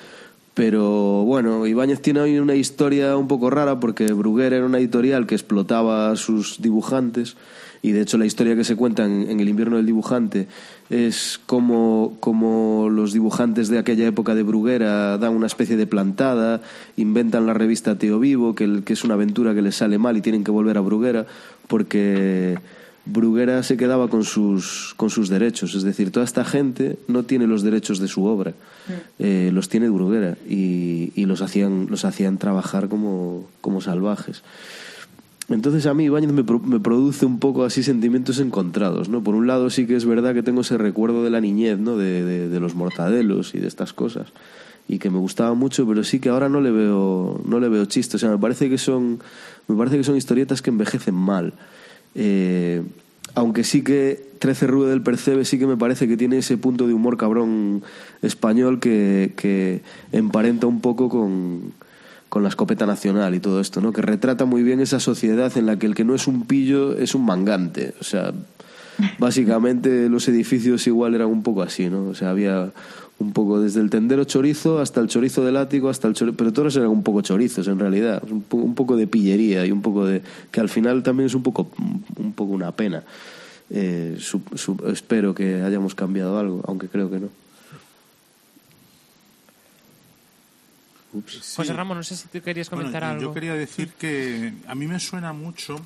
Pero 0.55 1.25
bueno, 1.25 1.66
Ibáñez 1.66 2.01
tiene 2.01 2.21
hoy 2.21 2.39
una 2.39 2.55
historia 2.55 3.16
un 3.16 3.27
poco 3.27 3.51
rara 3.51 3.81
porque 3.81 4.07
Bruguera 4.12 4.57
era 4.57 4.66
una 4.66 4.79
editorial 4.79 5.27
que 5.27 5.35
explotaba 5.35 6.11
a 6.11 6.16
sus 6.16 6.62
dibujantes 6.62 7.37
y 7.85 7.93
de 7.93 8.01
hecho 8.01 8.16
la 8.16 8.24
historia 8.24 8.56
que 8.56 8.65
se 8.65 8.77
cuenta 8.77 9.05
en, 9.05 9.31
en 9.31 9.40
El 9.40 9.48
invierno 9.51 9.77
del 9.77 9.85
dibujante 9.85 10.48
es 10.89 11.39
como, 11.44 12.16
como 12.19 12.89
los 12.89 13.12
dibujantes 13.12 13.69
de 13.69 13.78
aquella 13.78 14.06
época 14.06 14.35
de 14.35 14.43
Bruguera 14.43 15.19
dan 15.19 15.35
una 15.35 15.47
especie 15.47 15.77
de 15.77 15.86
plantada, 15.86 16.62
inventan 16.97 17.47
la 17.47 17.52
revista 17.52 17.98
Tío 17.98 18.19
Vivo, 18.19 18.55
que, 18.55 18.82
es 18.86 19.05
una 19.05 19.15
aventura 19.15 19.55
que 19.55 19.61
les 19.61 19.77
sale 19.77 19.98
mal 19.98 20.16
y 20.16 20.23
tienen 20.23 20.44
que 20.44 20.51
volver 20.51 20.78
a 20.78 20.81
Bruguera 20.81 21.27
porque 21.69 22.59
Bruguera 23.05 23.62
se 23.62 23.77
quedaba 23.77 24.09
con 24.09 24.24
sus, 24.24 24.94
con 24.97 25.11
sus 25.11 25.28
derechos. 25.28 25.74
Es 25.74 25.82
decir, 25.82 26.11
toda 26.11 26.24
esta 26.24 26.47
gente 26.47 26.97
no 27.06 27.24
tiene 27.24 27.47
los 27.47 27.62
derechos 27.62 27.98
de 27.98 28.09
su 28.09 28.24
obra, 28.24 28.55
eh, 29.19 29.51
los 29.52 29.69
tiene 29.69 29.90
Bruguera 29.90 30.39
y, 30.48 31.12
y 31.15 31.27
los, 31.27 31.43
hacían, 31.43 31.89
los 31.90 32.06
hacían 32.06 32.39
trabajar 32.39 32.89
como, 32.89 33.47
como 33.61 33.82
salvajes. 33.82 34.43
Entonces 35.51 35.85
a 35.87 35.93
mí 35.95 36.05
Ibáñez 36.05 36.33
me, 36.33 36.43
pro- 36.43 36.59
me 36.61 36.81
produce 36.81 37.27
un 37.27 37.39
poco 37.39 37.65
así 37.65 37.83
sentimientos 37.83 38.39
encontrados, 38.41 39.09
¿no? 39.11 39.23
Por 39.23 39.35
un 39.35 39.47
lado 39.47 39.69
sí 39.69 39.87
que 39.87 39.95
es 39.97 40.07
verdad 40.07 40.33
que 40.33 40.43
tengo 40.43 40.62
ese 40.62 40.79
recuerdo 40.79 41.23
de 41.23 41.31
la 41.31 41.41
niñez, 41.41 41.79
¿no? 41.79 41.97
De, 41.99 42.25
de- 42.49 42.61
los 42.61 42.75
mortadelos 42.75 43.55
y 43.55 43.59
de 43.59 43.66
estas 43.69 43.93
cosas 43.93 44.29
y 44.89 44.99
que 44.99 45.11
me 45.11 45.19
gustaba 45.19 45.55
mucho, 45.55 45.87
pero 45.87 46.03
sí 46.05 46.19
que 46.19 46.29
ahora 46.31 46.49
no 46.49 46.61
le 46.61 46.71
veo 46.71 47.41
no 47.47 47.59
le 47.61 47.69
veo 47.69 47.85
chiste, 47.87 48.16
o 48.16 48.19
sea, 48.19 48.31
me 48.31 48.39
parece 48.39 48.69
que 48.71 48.79
son 48.79 49.19
me 49.69 49.77
parece 49.77 49.97
que 49.99 50.05
son 50.05 50.16
historietas 50.16 50.62
que 50.62 50.71
envejecen 50.71 51.15
mal. 51.15 51.53
Eh, 52.15 52.83
aunque 53.35 53.65
sí 53.65 53.83
que 53.83 54.23
13 54.39 54.66
Rue 54.66 54.87
del 54.89 55.03
Percebe 55.03 55.45
sí 55.45 55.59
que 55.59 55.66
me 55.66 55.77
parece 55.77 56.07
que 56.07 56.16
tiene 56.16 56.39
ese 56.39 56.57
punto 56.57 56.87
de 56.87 56.95
humor 56.95 57.16
cabrón 57.16 57.83
español 58.23 58.79
que, 58.79 59.33
que 59.37 59.81
emparenta 60.12 60.66
un 60.66 60.81
poco 60.81 61.09
con, 61.09 61.73
con 62.35 62.43
la 62.43 62.48
escopeta 62.48 62.85
nacional 62.85 63.32
y 63.36 63.39
todo 63.40 63.61
esto, 63.61 63.81
¿no? 63.81 63.93
Que 63.93 64.02
retrata 64.02 64.44
muy 64.44 64.65
bien 64.65 64.81
esa 64.81 64.98
sociedad 64.98 65.56
en 65.56 65.66
la 65.66 65.78
que 65.78 65.86
el 65.86 65.94
que 65.94 66.02
no 66.05 66.16
es 66.16 66.27
un 66.27 66.47
pillo 66.47 66.98
es 66.98 67.15
un 67.15 67.24
mangante. 67.24 67.94
O 68.01 68.05
sea, 68.05 68.32
básicamente 69.19 70.09
los 70.09 70.27
edificios 70.28 70.85
igual 70.89 71.15
eran 71.15 71.28
un 71.28 71.44
poco 71.44 71.62
así, 71.62 71.89
¿no? 71.89 72.09
O 72.09 72.15
sea, 72.15 72.31
había 72.31 72.73
un 73.20 73.32
poco 73.32 73.61
desde 73.61 73.81
el 73.81 73.89
tendero 73.89 74.24
chorizo 74.24 74.81
hasta 74.81 75.01
el 75.01 75.06
chorizo 75.06 75.44
del 75.44 75.56
ático, 75.56 75.89
hasta 75.89 76.09
el 76.09 76.15
chorizo, 76.15 76.36
pero 76.36 76.52
todos 76.52 76.74
eran 76.77 76.89
un 76.89 77.05
poco 77.05 77.20
chorizos 77.23 77.69
en 77.69 77.78
realidad, 77.78 78.20
un, 78.28 78.43
po- 78.43 78.56
un 78.56 78.74
poco 78.74 78.97
de 78.97 79.06
pillería 79.06 79.65
y 79.65 79.70
un 79.70 79.82
poco 79.82 80.05
de 80.05 80.20
que 80.51 80.59
al 80.61 80.69
final 80.69 81.05
también 81.05 81.27
es 81.28 81.35
un 81.36 81.44
poco 81.44 81.70
un 82.19 82.32
poco 82.32 82.52
una 82.52 82.73
pena. 82.73 83.05
Eh, 83.70 84.16
su- 84.19 84.43
su- 84.56 84.77
espero 84.93 85.35
que 85.35 85.62
hayamos 85.62 85.94
cambiado 85.94 86.36
algo, 86.39 86.62
aunque 86.66 86.89
creo 86.89 87.09
que 87.11 87.20
no. 87.20 87.28
José 91.57 91.73
Ramón, 91.73 91.99
no 91.99 92.03
sé 92.03 92.16
si 92.16 92.28
tú 92.28 92.41
querías 92.43 92.69
comentar 92.69 93.03
Bueno, 93.03 93.12
algo. 93.15 93.23
Yo 93.23 93.35
quería 93.35 93.55
decir 93.55 93.91
que 93.99 94.53
a 94.66 94.74
mí 94.74 94.86
me 94.86 94.99
suena 95.01 95.32
mucho, 95.32 95.77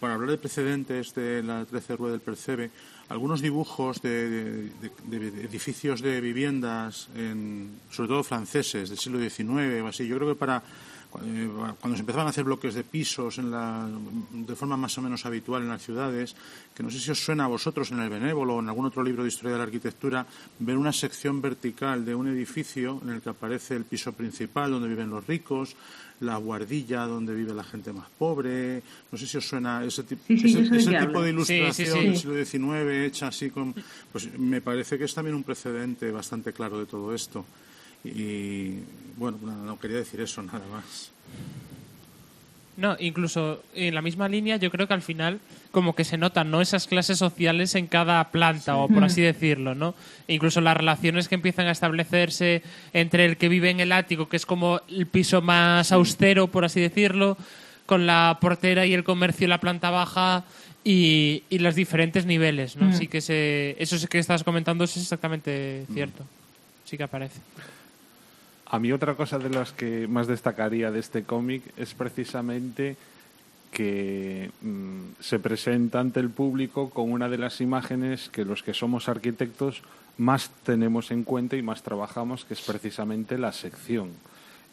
para 0.00 0.14
hablar 0.14 0.30
de 0.30 0.38
precedentes 0.38 1.14
de 1.14 1.42
la 1.42 1.64
13 1.64 1.96
Rue 1.96 2.10
del 2.12 2.20
Percebe, 2.20 2.70
algunos 3.08 3.40
dibujos 3.42 4.00
de, 4.02 4.28
de- 4.30 4.70
de- 5.08 5.30
de 5.30 5.40
edificios 5.44 6.00
de 6.02 6.20
viviendas, 6.20 7.08
en, 7.16 7.70
sobre 7.90 8.08
todo 8.08 8.22
franceses, 8.22 8.90
del 8.90 8.98
siglo 8.98 9.18
XIX 9.18 9.82
o 9.82 9.88
así. 9.88 10.06
Yo 10.06 10.16
creo 10.16 10.28
que 10.28 10.38
para 10.38 10.62
cuando 11.10 11.96
se 11.96 12.00
empezaban 12.00 12.26
a 12.26 12.30
hacer 12.30 12.44
bloques 12.44 12.74
de 12.74 12.84
pisos 12.84 13.38
en 13.38 13.50
la, 13.50 13.88
de 14.30 14.54
forma 14.54 14.76
más 14.76 14.96
o 14.98 15.02
menos 15.02 15.24
habitual 15.24 15.62
en 15.62 15.68
las 15.68 15.82
ciudades, 15.82 16.36
que 16.74 16.82
no 16.82 16.90
sé 16.90 16.98
si 16.98 17.10
os 17.10 17.18
suena 17.18 17.44
a 17.44 17.48
vosotros 17.48 17.90
en 17.90 18.00
el 18.00 18.10
Benévolo 18.10 18.56
o 18.56 18.60
en 18.60 18.68
algún 18.68 18.86
otro 18.86 19.02
libro 19.02 19.22
de 19.22 19.28
historia 19.28 19.52
de 19.52 19.58
la 19.58 19.64
arquitectura, 19.64 20.26
ver 20.58 20.76
una 20.76 20.92
sección 20.92 21.40
vertical 21.40 22.04
de 22.04 22.14
un 22.14 22.28
edificio 22.28 23.00
en 23.02 23.10
el 23.10 23.22
que 23.22 23.30
aparece 23.30 23.74
el 23.76 23.84
piso 23.84 24.12
principal 24.12 24.70
donde 24.70 24.88
viven 24.88 25.10
los 25.10 25.26
ricos, 25.26 25.76
la 26.20 26.36
guardilla 26.36 27.06
donde 27.06 27.34
vive 27.34 27.54
la 27.54 27.64
gente 27.64 27.92
más 27.92 28.08
pobre. 28.18 28.82
No 29.10 29.18
sé 29.18 29.26
si 29.26 29.38
os 29.38 29.48
suena 29.48 29.84
ese, 29.84 30.02
tipo 30.02 30.22
Sí, 30.26 30.38
sí, 30.38 30.48
ese, 30.48 30.58
yo 30.58 30.64
sé 30.64 30.70
de 30.70 30.78
ese 30.78 30.90
qué 30.90 30.98
tipo 31.06 31.22
de 31.22 31.30
hablas. 31.30 31.46
Sí, 31.46 31.54
sí, 31.54 31.62
ilustración 31.62 32.00
sí. 32.00 32.28
del 32.28 32.46
siglo 32.46 32.72
XIX 32.74 33.06
hecha 33.06 33.28
así 33.28 33.50
con. 33.50 33.74
Pues 34.12 34.38
me 34.38 34.60
parece 34.60 34.98
que 34.98 35.04
es 35.04 35.14
también 35.14 35.36
un 35.36 35.44
precedente 35.44 36.10
bastante 36.10 36.52
claro 36.52 36.78
de 36.78 36.86
todo 36.86 37.14
esto. 37.14 37.44
Y 38.04 38.78
bueno, 39.16 39.38
no 39.38 39.78
quería 39.78 39.98
decir 39.98 40.20
eso, 40.20 40.42
nada 40.42 40.62
más. 40.70 41.10
No, 42.76 42.96
incluso 43.00 43.64
en 43.74 43.92
la 43.94 44.02
misma 44.02 44.28
línea 44.28 44.56
yo 44.56 44.70
creo 44.70 44.86
que 44.86 44.94
al 44.94 45.02
final 45.02 45.40
como 45.72 45.96
que 45.96 46.04
se 46.04 46.16
notan 46.16 46.50
no 46.52 46.60
esas 46.60 46.86
clases 46.86 47.18
sociales 47.18 47.74
en 47.74 47.88
cada 47.88 48.22
planta 48.30 48.76
o 48.76 48.86
por 48.86 49.00
Mm. 49.00 49.04
así 49.04 49.20
decirlo, 49.20 49.74
¿no? 49.74 49.96
E 50.28 50.34
incluso 50.34 50.60
las 50.60 50.76
relaciones 50.76 51.26
que 51.28 51.34
empiezan 51.34 51.66
a 51.66 51.72
establecerse 51.72 52.62
entre 52.92 53.24
el 53.24 53.36
que 53.36 53.48
vive 53.48 53.70
en 53.70 53.80
el 53.80 53.90
ático, 53.90 54.28
que 54.28 54.36
es 54.36 54.46
como 54.46 54.80
el 54.88 55.06
piso 55.06 55.42
más 55.42 55.90
austero 55.90 56.46
por 56.46 56.64
así 56.64 56.80
decirlo, 56.80 57.36
con 57.84 58.06
la 58.06 58.38
portera 58.40 58.86
y 58.86 58.94
el 58.94 59.02
comercio 59.02 59.46
en 59.46 59.50
la 59.50 59.58
planta 59.60 59.90
baja 59.90 60.44
y, 60.84 61.42
y 61.50 61.58
los 61.58 61.74
diferentes 61.74 62.26
niveles, 62.26 62.76
¿no? 62.76 62.86
Mm. 62.90 62.92
Sí 62.94 63.08
que 63.08 63.20
se, 63.20 63.74
eso 63.80 63.98
sí 63.98 64.06
que 64.06 64.20
estabas 64.20 64.44
comentando 64.44 64.84
es 64.84 64.96
exactamente 64.96 65.84
cierto. 65.92 66.22
Sí 66.84 66.96
que 66.96 67.02
aparece. 67.02 67.40
A 68.70 68.78
mí 68.78 68.92
otra 68.92 69.14
cosa 69.14 69.38
de 69.38 69.50
las 69.50 69.72
que 69.72 70.06
más 70.08 70.26
destacaría 70.26 70.90
de 70.90 71.00
este 71.00 71.22
cómic 71.24 71.62
es 71.78 71.94
precisamente 71.94 72.96
que 73.72 74.50
mm, 74.62 75.20
se 75.20 75.38
presenta 75.38 76.00
ante 76.00 76.20
el 76.20 76.30
público 76.30 76.90
con 76.90 77.10
una 77.12 77.28
de 77.28 77.38
las 77.38 77.60
imágenes 77.60 78.28
que 78.30 78.44
los 78.44 78.62
que 78.62 78.74
somos 78.74 79.08
arquitectos 79.08 79.82
más 80.18 80.50
tenemos 80.64 81.10
en 81.10 81.22
cuenta 81.24 81.56
y 81.56 81.62
más 81.62 81.82
trabajamos, 81.82 82.44
que 82.44 82.54
es 82.54 82.60
precisamente 82.62 83.38
la 83.38 83.52
sección. 83.52 84.10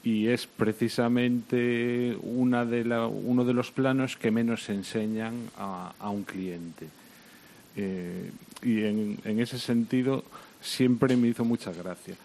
Y 0.04 0.28
es 0.28 0.46
precisamente 0.48 2.18
una 2.22 2.66
de 2.66 2.84
la- 2.86 3.08
uno 3.08 3.44
de 3.46 3.54
los 3.54 3.72
planos 3.72 4.18
que 4.18 4.32
menos 4.32 4.70
enseñan 4.70 5.50
a, 5.58 6.10
un 6.10 6.24
cliente. 6.24 6.88
Eh, 7.76 8.32
y 8.64 8.84
en, 8.84 9.20
en 9.24 9.40
ese 9.40 9.60
sentido 9.60 10.24
siempre 10.62 11.16
me 11.18 11.28
hizo 11.28 11.44
mucha 11.46 11.72
gracia. 11.72 12.16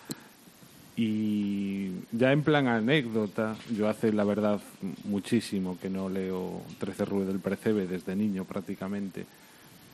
Y 1.02 1.92
ya 2.12 2.30
en 2.30 2.42
plan 2.42 2.66
anécdota, 2.66 3.56
yo 3.74 3.88
hace 3.88 4.12
la 4.12 4.22
verdad 4.22 4.60
muchísimo 5.04 5.78
que 5.80 5.88
no 5.88 6.10
leo 6.10 6.60
13 6.78 7.06
Rue 7.06 7.24
del 7.24 7.38
Percebe 7.38 7.86
desde 7.86 8.14
niño 8.14 8.44
prácticamente, 8.44 9.24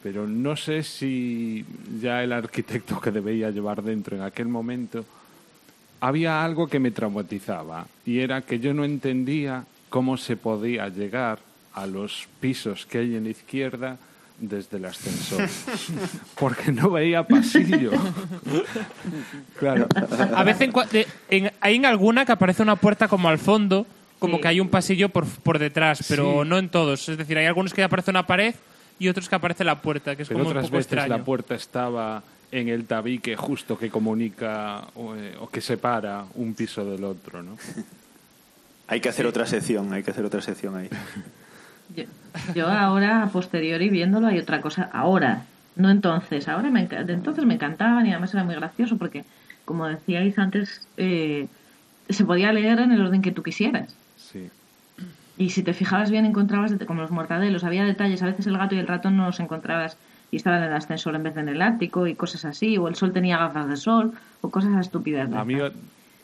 pero 0.03 0.27
no 0.27 0.57
sé 0.57 0.83
si 0.83 1.65
ya 2.03 2.25
el 2.25 2.33
arquitecto 2.33 3.01
que 3.01 3.13
debía 3.13 3.53
llevar 3.53 3.85
dentro 3.85 4.17
en 4.17 4.23
aquel 4.25 4.49
momento 4.49 5.05
había 6.01 6.45
algo 6.45 6.67
que 6.67 6.81
me 6.81 6.91
traumatizaba 6.91 7.87
y 8.05 8.19
era 8.19 8.43
que 8.43 8.59
yo 8.59 8.75
no 8.75 8.85
entendía 8.85 9.65
cómo 9.89 10.17
se 10.17 10.37
podía 10.37 10.89
llegar 10.89 11.39
a 11.75 11.87
los 11.87 12.27
pisos 12.41 12.85
que 12.85 12.99
hay 12.99 13.15
en 13.15 13.25
la 13.25 13.31
izquierda 13.31 13.97
desde 14.39 14.77
el 14.77 14.85
ascensor, 14.85 15.49
porque 16.39 16.71
no 16.73 16.91
veía 16.91 17.27
pasillo. 17.27 17.91
Claro. 19.59 19.87
A 20.35 20.45
veces 20.45 20.69
en 20.69 20.73
en- 21.47 21.53
hay 21.61 21.75
en 21.77 21.87
alguna 21.87 22.25
que 22.27 22.33
aparece 22.33 22.63
una 22.63 22.77
puerta 22.77 23.09
como 23.09 23.29
al 23.29 23.39
fondo, 23.39 23.87
como 24.19 24.37
Sí. 24.37 24.43
que 24.43 24.49
hay 24.49 24.61
un 24.61 24.69
pasillo 24.69 25.09
por, 25.09 25.27
por 25.27 25.59
detrás, 25.59 26.05
pero 26.09 26.43
Sí. 26.43 26.49
no 26.49 26.59
en 26.59 26.69
todos. 26.69 27.09
Es 27.09 27.19
decir, 27.19 27.39
hay 27.39 27.47
algunos 27.47 27.73
que 27.75 27.83
aparece 27.83 28.11
una 28.11 28.27
pared 28.27 28.55
y 28.99 29.09
otros 29.09 29.29
que 29.29 29.35
aparece 29.35 29.65
la 29.65 29.81
puerta, 29.81 30.17
que 30.17 30.23
es 30.23 30.29
Pero 30.29 30.39
como 30.41 30.51
un 30.51 30.57
otras 30.57 30.67
poco 30.67 30.77
veces 30.79 30.93
extraño. 30.93 31.17
la 31.19 31.25
puerta 31.25 31.55
estaba 31.55 32.23
en 32.53 32.69
el 32.69 32.85
tabique 32.87 33.37
justo 33.37 33.77
que 33.79 33.91
comunica 33.91 34.85
o, 34.95 35.15
eh, 35.17 35.35
o 35.41 35.49
que 35.49 35.61
separa 35.61 36.25
un 36.35 36.55
piso 36.55 36.85
del 36.85 37.05
otro, 37.05 37.43
¿no? 37.43 37.57
Hay 38.89 39.01
que 39.01 39.09
hacer 39.09 39.27
otra 39.27 39.47
sección, 39.47 39.93
hay 39.93 40.03
que 40.03 40.13
hacer 40.13 40.25
otra 40.25 40.41
sección 40.41 40.77
ahí. 40.77 40.89
Yo, 41.95 42.05
yo 42.55 42.69
ahora, 42.69 43.23
a 43.23 43.29
posteriori, 43.29 43.89
viéndolo, 43.91 44.27
hay 44.27 44.39
otra 44.39 44.61
cosa. 44.61 44.89
Ahora, 44.93 45.43
no 45.77 45.91
entonces. 45.91 46.49
Ahora 46.49 46.71
me 46.71 46.89
entonces 46.91 47.45
me 47.45 47.55
encantaban 47.55 48.07
y 48.07 48.11
además 48.11 48.33
era 48.35 48.45
muy 48.45 48.55
gracioso 48.55 48.97
porque, 48.97 49.25
como 49.65 49.87
decíais 49.87 50.39
antes, 50.39 50.87
eh, 50.97 51.47
se 52.09 52.25
podía 52.25 52.53
leer 52.53 52.81
en 52.81 52.93
el 52.93 53.01
orden 53.03 53.23
que 53.23 53.33
tú 53.33 53.43
quisieras. 53.43 53.95
Sí. 54.17 54.49
Y 55.39 55.51
si 55.51 55.63
te 55.63 55.75
fijabas 55.75 56.11
bien, 56.11 56.25
encontrabas, 56.25 56.73
como 56.87 57.03
los 57.03 57.11
mortadelos, 57.11 57.63
había 57.65 57.85
detalles. 57.85 58.23
A 58.23 58.27
veces 58.27 58.47
el 58.47 58.57
gato 58.57 58.75
y 58.75 58.79
el 58.79 58.87
ratón 58.87 59.17
no 59.17 59.27
los 59.27 59.39
encontrabas 59.41 59.97
y 60.31 60.37
estaban 60.37 60.63
en 60.63 60.69
el 60.71 60.75
ascensor 60.75 61.15
en 61.15 61.23
vez 61.23 61.35
de 61.35 61.43
en 61.43 61.49
el 61.51 61.63
ático 61.63 62.07
y 62.07 62.15
cosas 62.15 62.45
así. 62.47 62.79
O 62.79 62.89
el 62.89 62.95
sol 62.97 63.13
tenía 63.13 63.37
gafas 63.39 63.69
de 63.69 63.77
sol 63.77 64.13
o 64.41 64.51
cosas 64.51 64.81
estúpidas. 64.81 65.31
A 65.33 65.45
mí 65.45 65.57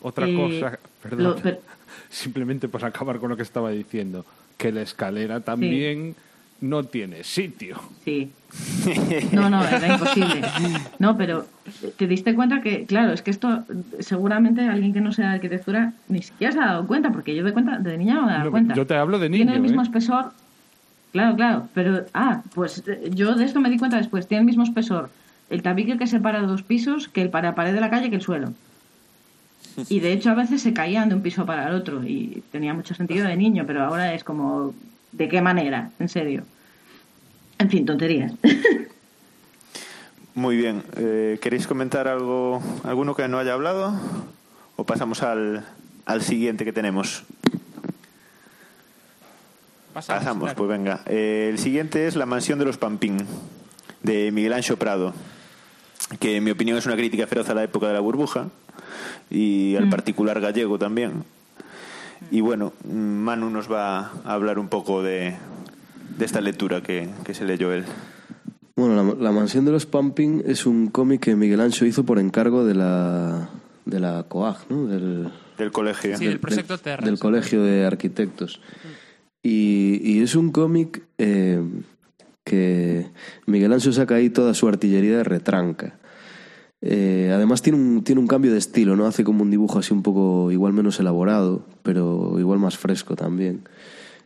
otra 0.01 0.27
Eh, 0.27 0.35
cosa, 0.35 0.79
perdón, 1.03 1.23
lo- 1.25 1.37
pero- 1.37 1.59
simplemente 2.11 2.69
por 2.69 2.85
acabar 2.85 3.19
con 3.19 3.29
lo 3.29 3.37
que 3.37 3.43
estaba 3.43 3.71
diciendo, 3.71 4.25
que 4.63 4.73
la 4.73 4.83
escalera 4.83 5.41
también 5.41 6.15
no 6.61 6.85
tiene 6.85 7.25
sitio. 7.25 7.81
Sí. 8.05 8.31
No, 9.33 9.49
no, 9.49 9.67
era 9.67 9.95
imposible. 9.95 10.43
No, 10.99 11.17
pero 11.17 11.47
te 11.97 12.07
diste 12.07 12.35
cuenta 12.35 12.61
que, 12.61 12.85
claro, 12.85 13.13
es 13.13 13.23
que 13.23 13.31
esto 13.31 13.65
seguramente 14.01 14.61
alguien 14.69 14.93
que 14.93 15.01
no 15.01 15.11
sea 15.11 15.31
de 15.31 15.35
arquitectura 15.37 15.95
ni 16.09 16.23
siquiera 16.23 16.53
se 16.53 16.61
ha 16.61 16.67
dado 16.67 16.87
cuenta, 16.87 17.11
porque 17.11 17.35
yo 17.35 17.43
de 17.45 17.53
cuenta 17.53 17.79
de 17.79 17.97
niña 17.97 18.15
no 18.15 18.23
me 18.27 18.29
he 18.29 18.33
dado 18.35 18.45
No, 18.45 18.51
cuenta. 18.51 18.75
yo 18.75 18.87
te 18.87 18.95
hablo 18.95 19.19
de 19.19 19.29
Tiene 19.31 19.47
niño, 19.47 19.57
el 19.57 19.63
mismo 19.63 19.81
¿eh? 19.81 19.85
espesor. 19.85 20.33
Claro, 21.13 21.35
claro, 21.37 21.69
pero 21.75 22.05
ah, 22.15 22.43
pues 22.55 22.85
yo 23.11 23.35
de 23.35 23.45
esto 23.47 23.61
me 23.61 23.71
di 23.71 23.79
cuenta 23.79 23.97
después. 23.97 24.29
Tiene 24.29 24.41
el 24.43 24.47
mismo 24.47 24.65
espesor 24.65 25.09
el 25.51 25.63
tabique 25.63 25.99
que 25.99 26.07
separa 26.07 26.41
dos 26.43 26.63
pisos 26.63 27.09
que 27.09 27.21
el 27.23 27.31
para 27.31 27.55
pared 27.55 27.75
de 27.75 27.81
la 27.81 27.91
calle 27.91 28.09
que 28.11 28.17
el 28.17 28.23
suelo. 28.23 28.53
Y 29.89 30.01
de 30.01 30.13
hecho 30.13 30.31
a 30.31 30.35
veces 30.35 30.63
se 30.63 30.73
caían 30.73 31.09
de 31.09 31.15
un 31.15 31.23
piso 31.23 31.47
para 31.47 31.69
el 31.69 31.75
otro 31.75 32.05
y 32.05 32.43
tenía 32.53 32.75
mucho 32.75 32.95
sentido 32.95 33.27
de 33.27 33.37
niño, 33.37 33.65
pero 33.67 33.85
ahora 33.85 34.15
es 34.15 34.25
como, 34.25 34.75
¿de 35.13 35.29
qué 35.29 35.41
manera? 35.41 35.91
En 35.99 36.09
serio. 36.09 36.45
En 37.59 37.71
fin, 37.71 37.87
tonterías. 37.87 38.33
Muy 40.35 40.57
bien. 40.57 40.83
Eh, 40.97 41.39
¿Queréis 41.41 41.67
comentar 41.67 42.09
algo, 42.09 42.63
alguno 42.85 43.15
que 43.15 43.29
no 43.29 43.39
haya 43.39 43.53
hablado? 43.53 43.95
¿O 44.77 44.85
pasamos 44.85 45.23
al, 45.23 45.65
al 46.07 46.23
siguiente 46.23 46.65
que 46.65 46.73
tenemos? 46.73 47.25
Pasamos, 49.93 50.45
claro. 50.45 50.57
pues 50.57 50.69
venga. 50.69 51.01
Eh, 51.07 51.49
el 51.51 51.59
siguiente 51.59 52.07
es 52.07 52.17
La 52.17 52.25
mansión 52.25 52.59
de 52.59 52.65
los 52.65 52.79
Pampín, 52.79 53.27
de 54.03 54.33
Miguel 54.33 54.55
Ancho 54.55 54.79
Prado, 54.79 55.13
que 56.19 56.37
en 56.37 56.45
mi 56.45 56.51
opinión 56.51 56.79
es 56.79 56.87
una 56.87 56.97
crítica 56.97 57.27
feroz 57.27 57.51
a 57.51 57.55
la 57.55 57.63
época 57.63 57.89
de 57.89 57.93
la 57.93 58.01
burbuja 58.01 58.49
y 59.31 59.77
al 59.77 59.87
Mm. 59.87 59.91
particular 59.91 60.41
gallego 60.41 60.79
también. 60.79 61.25
Y 62.31 62.41
bueno, 62.41 62.73
Manu 62.89 63.51
nos 63.51 63.71
va 63.71 63.99
a 64.25 64.33
hablar 64.35 64.59
un 64.59 64.69
poco 64.69 65.03
de, 65.03 65.35
de 66.19 66.25
esta 66.25 66.41
lectura 66.41 66.83
que, 66.83 67.09
que 67.25 67.35
se 67.35 67.45
leyó 67.45 67.73
él. 67.73 67.85
Bueno, 68.77 68.97
la, 69.15 69.23
la 69.25 69.33
Mansión 69.33 69.65
de 69.65 69.73
los 69.73 69.87
Pumping 69.87 70.43
es 70.47 70.65
un 70.67 70.87
cómic 70.89 71.21
que 71.21 71.37
Miguel 71.37 71.61
Ancho 71.61 71.85
hizo 71.85 72.05
por 72.05 72.19
encargo 72.19 72.65
de 72.65 72.75
la, 72.75 73.51
de 73.85 74.01
la 74.01 74.23
COAG, 74.29 74.71
¿no? 74.71 74.87
Del, 74.87 75.29
Del 75.59 75.73
colegio. 75.73 76.17
Sí, 76.17 76.27
el 76.27 76.39
proyecto 76.41 76.79
Terra. 76.79 77.05
del 77.05 77.19
Colegio 77.19 77.63
de 77.63 77.85
Arquitectos. 77.85 78.61
Y, 79.43 80.01
y 80.03 80.23
es 80.23 80.35
un 80.37 80.53
cómic 80.53 81.03
eh, 81.19 81.61
que 82.45 83.07
Miguel 83.47 83.73
Ancho 83.73 83.93
saca 83.93 84.15
ahí 84.15 84.31
toda 84.31 84.55
su 84.55 84.69
artillería 84.69 85.17
de 85.19 85.25
retranca. 85.25 85.97
Eh, 86.85 87.31
además 87.33 87.63
tiene 87.63 87.79
un, 87.79 88.03
tiene 88.03 88.21
un 88.21 88.27
cambio 88.27 88.51
de 88.53 88.59
estilo, 88.59 88.97
¿no? 88.97 89.07
Hace 89.07 89.23
como 89.23 89.43
un 89.43 89.51
dibujo 89.51 89.79
así 89.79 89.95
un 89.95 90.03
poco 90.03 90.51
igual 90.51 90.73
menos 90.73 90.99
elaborado, 90.99 91.65
pero 91.83 92.37
igual 92.41 92.59
más 92.59 92.77
fresco 92.77 93.15
también. 93.15 93.63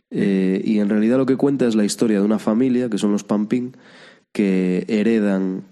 Eh, 0.09 0.61
y 0.63 0.79
en 0.79 0.89
realidad 0.89 1.17
lo 1.17 1.25
que 1.25 1.35
cuenta 1.35 1.67
es 1.67 1.75
la 1.75 1.85
historia 1.85 2.19
de 2.19 2.25
una 2.25 2.39
familia, 2.39 2.89
que 2.89 2.97
son 2.97 3.11
los 3.11 3.23
Pampín, 3.23 3.77
que 4.33 4.85
heredan 4.87 5.63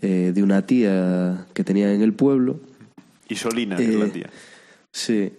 eh, 0.00 0.32
de 0.34 0.42
una 0.42 0.64
tía 0.66 1.46
que 1.52 1.64
tenía 1.64 1.92
en 1.92 2.00
el 2.00 2.14
pueblo. 2.14 2.60
Y 3.28 3.34
Solina, 3.34 3.76
que 3.76 3.84
es 3.84 3.94
la 3.94 4.06
Eh, 4.06 4.10
tía. 4.10 4.30
Sí. 4.90 5.32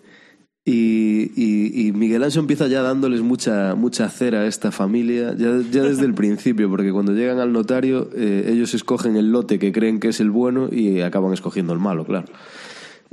Y, 0.65 1.31
y, 1.35 1.87
y 1.87 1.91
Miguel 1.91 2.23
Ancho 2.23 2.39
empieza 2.39 2.67
ya 2.67 2.81
dándoles 2.81 3.21
mucha, 3.21 3.75
mucha 3.75 4.07
cera 4.07 4.41
a 4.41 4.47
esta 4.47 4.71
familia, 4.71 5.35
ya, 5.37 5.59
ya 5.69 5.83
desde 5.83 6.05
el 6.05 6.13
principio, 6.15 6.69
porque 6.69 6.93
cuando 6.93 7.11
llegan 7.11 7.39
al 7.39 7.51
notario, 7.51 8.09
eh, 8.15 8.45
ellos 8.47 8.73
escogen 8.73 9.17
el 9.17 9.31
lote 9.31 9.59
que 9.59 9.73
creen 9.73 9.99
que 9.99 10.07
es 10.07 10.21
el 10.21 10.31
bueno 10.31 10.69
y 10.71 11.01
acaban 11.01 11.33
escogiendo 11.33 11.73
el 11.73 11.79
malo, 11.79 12.05
claro. 12.05 12.27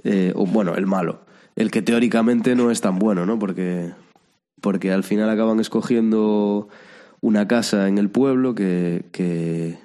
Eh, 0.05 0.33
o 0.37 0.47
bueno, 0.47 0.77
el 0.77 0.87
malo. 0.87 1.23
El 1.57 1.73
que 1.73 1.83
teóricamente 1.83 2.55
no 2.55 2.71
es 2.71 2.81
tan 2.81 3.01
bueno, 3.01 3.27
¿no? 3.27 3.39
Porque, 3.39 3.91
porque 4.61 4.93
al 4.93 5.03
final 5.03 5.29
acaban 5.29 5.59
escogiendo 5.59 6.69
una 7.21 7.49
casa 7.49 7.89
en 7.89 7.99
el 7.99 8.11
pueblo 8.11 8.55
que, 8.55 9.07
que, 9.11 9.79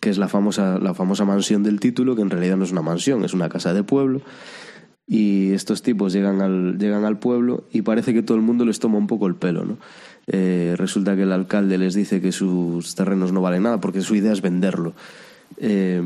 que 0.00 0.10
es 0.10 0.18
la 0.18 0.28
famosa, 0.28 0.78
la 0.78 0.92
famosa 0.92 1.24
mansión 1.24 1.62
del 1.62 1.80
título, 1.80 2.14
que 2.14 2.22
en 2.22 2.30
realidad 2.30 2.58
no 2.58 2.64
es 2.64 2.72
una 2.72 2.82
mansión, 2.82 3.24
es 3.24 3.32
una 3.32 3.48
casa 3.48 3.72
de 3.72 3.82
pueblo. 3.82 4.20
Y 5.08 5.52
estos 5.52 5.82
tipos 5.82 6.12
llegan 6.12 6.42
al, 6.42 6.78
llegan 6.78 7.04
al 7.04 7.18
pueblo 7.18 7.64
y 7.72 7.82
parece 7.82 8.12
que 8.12 8.22
todo 8.22 8.36
el 8.36 8.42
mundo 8.42 8.64
les 8.64 8.78
toma 8.78 8.98
un 8.98 9.06
poco 9.06 9.26
el 9.26 9.34
pelo, 9.34 9.64
¿no? 9.64 9.78
Eh, 10.26 10.74
resulta 10.76 11.16
que 11.16 11.22
el 11.22 11.32
alcalde 11.32 11.78
les 11.78 11.94
dice 11.94 12.20
que 12.20 12.32
sus 12.32 12.94
terrenos 12.94 13.32
no 13.32 13.40
valen 13.40 13.62
nada 13.62 13.80
porque 13.80 14.02
su 14.02 14.14
idea 14.14 14.32
es 14.32 14.42
venderlo. 14.42 14.92
Eh, 15.56 16.02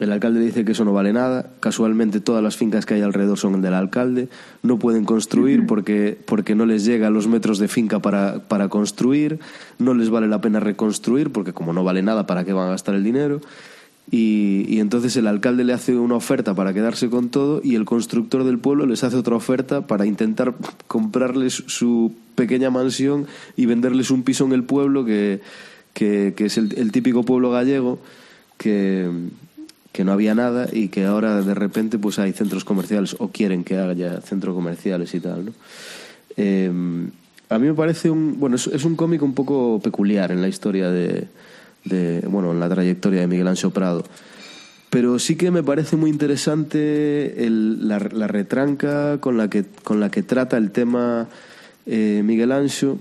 el 0.00 0.12
alcalde 0.12 0.40
dice 0.40 0.64
que 0.64 0.72
eso 0.72 0.86
no 0.86 0.94
vale 0.94 1.12
nada. 1.12 1.50
Casualmente 1.60 2.20
todas 2.20 2.42
las 2.42 2.56
fincas 2.56 2.86
que 2.86 2.94
hay 2.94 3.02
alrededor 3.02 3.36
son 3.36 3.60
del 3.60 3.74
alcalde. 3.74 4.28
No 4.62 4.78
pueden 4.78 5.04
construir 5.04 5.66
porque, 5.66 6.18
porque 6.24 6.54
no 6.54 6.64
les 6.64 6.86
llega 6.86 7.10
los 7.10 7.28
metros 7.28 7.58
de 7.58 7.68
finca 7.68 7.98
para, 7.98 8.48
para 8.48 8.68
construir. 8.68 9.40
No 9.78 9.92
les 9.92 10.08
vale 10.08 10.26
la 10.26 10.40
pena 10.40 10.58
reconstruir 10.58 11.30
porque 11.30 11.52
como 11.52 11.74
no 11.74 11.84
vale 11.84 12.02
nada, 12.02 12.26
¿para 12.26 12.44
qué 12.44 12.54
van 12.54 12.68
a 12.68 12.70
gastar 12.70 12.94
el 12.94 13.04
dinero? 13.04 13.42
Y, 14.10 14.66
y 14.68 14.80
entonces 14.80 15.16
el 15.16 15.28
alcalde 15.28 15.62
le 15.62 15.72
hace 15.72 15.96
una 15.96 16.16
oferta 16.16 16.54
para 16.54 16.74
quedarse 16.74 17.08
con 17.08 17.28
todo 17.28 17.60
y 17.62 17.76
el 17.76 17.84
constructor 17.84 18.42
del 18.42 18.58
pueblo 18.58 18.84
les 18.86 19.04
hace 19.04 19.16
otra 19.16 19.36
oferta 19.36 19.86
para 19.86 20.04
intentar 20.04 20.54
comprarles 20.88 21.62
su 21.66 22.12
pequeña 22.34 22.70
mansión 22.70 23.26
y 23.56 23.66
venderles 23.66 24.10
un 24.10 24.22
piso 24.22 24.44
en 24.46 24.52
el 24.52 24.64
pueblo 24.64 25.04
que, 25.04 25.40
que, 25.92 26.34
es 26.38 26.56
el, 26.56 26.90
típico 26.90 27.22
pueblo 27.22 27.50
gallego 27.50 27.98
que, 28.56 29.08
que 29.92 30.04
no 30.04 30.12
había 30.12 30.34
nada 30.34 30.68
y 30.72 30.88
que 30.88 31.04
ahora 31.04 31.42
de 31.42 31.54
repente 31.54 31.98
pues 31.98 32.18
hay 32.18 32.32
centros 32.32 32.64
comerciales 32.64 33.14
o 33.18 33.28
quieren 33.28 33.62
que 33.62 33.76
haya 33.76 34.20
centros 34.22 34.54
comerciales 34.54 35.14
y 35.14 35.20
tal, 35.20 35.44
¿no? 35.46 35.52
Eh, 36.36 36.70
a 37.48 37.58
mí 37.58 37.66
me 37.66 37.74
parece 37.74 38.08
un 38.08 38.38
bueno 38.38 38.56
es 38.56 38.84
un 38.84 38.94
cómic 38.94 39.22
un 39.22 39.34
poco 39.34 39.80
peculiar 39.82 40.30
en 40.30 40.40
la 40.40 40.48
historia 40.48 40.90
de, 40.90 41.26
de 41.84 42.20
bueno 42.28 42.52
en 42.52 42.60
la 42.60 42.68
trayectoria 42.68 43.20
de 43.20 43.26
Miguel 43.26 43.48
Ancho 43.48 43.70
Prado 43.70 44.04
pero 44.90 45.18
sí 45.20 45.36
que 45.36 45.50
me 45.52 45.62
parece 45.62 45.96
muy 45.96 46.10
interesante 46.10 47.46
el- 47.46 47.86
la, 47.88 47.98
la 48.12 48.26
retranca 48.26 49.18
con 49.20 49.36
la 49.36 49.48
que 49.48 49.64
con 49.84 50.00
la 50.00 50.10
que 50.10 50.22
trata 50.22 50.56
el 50.56 50.70
tema 50.72 51.28
eh, 51.86 52.22
Miguel 52.24 52.52
Ancho 52.52 52.98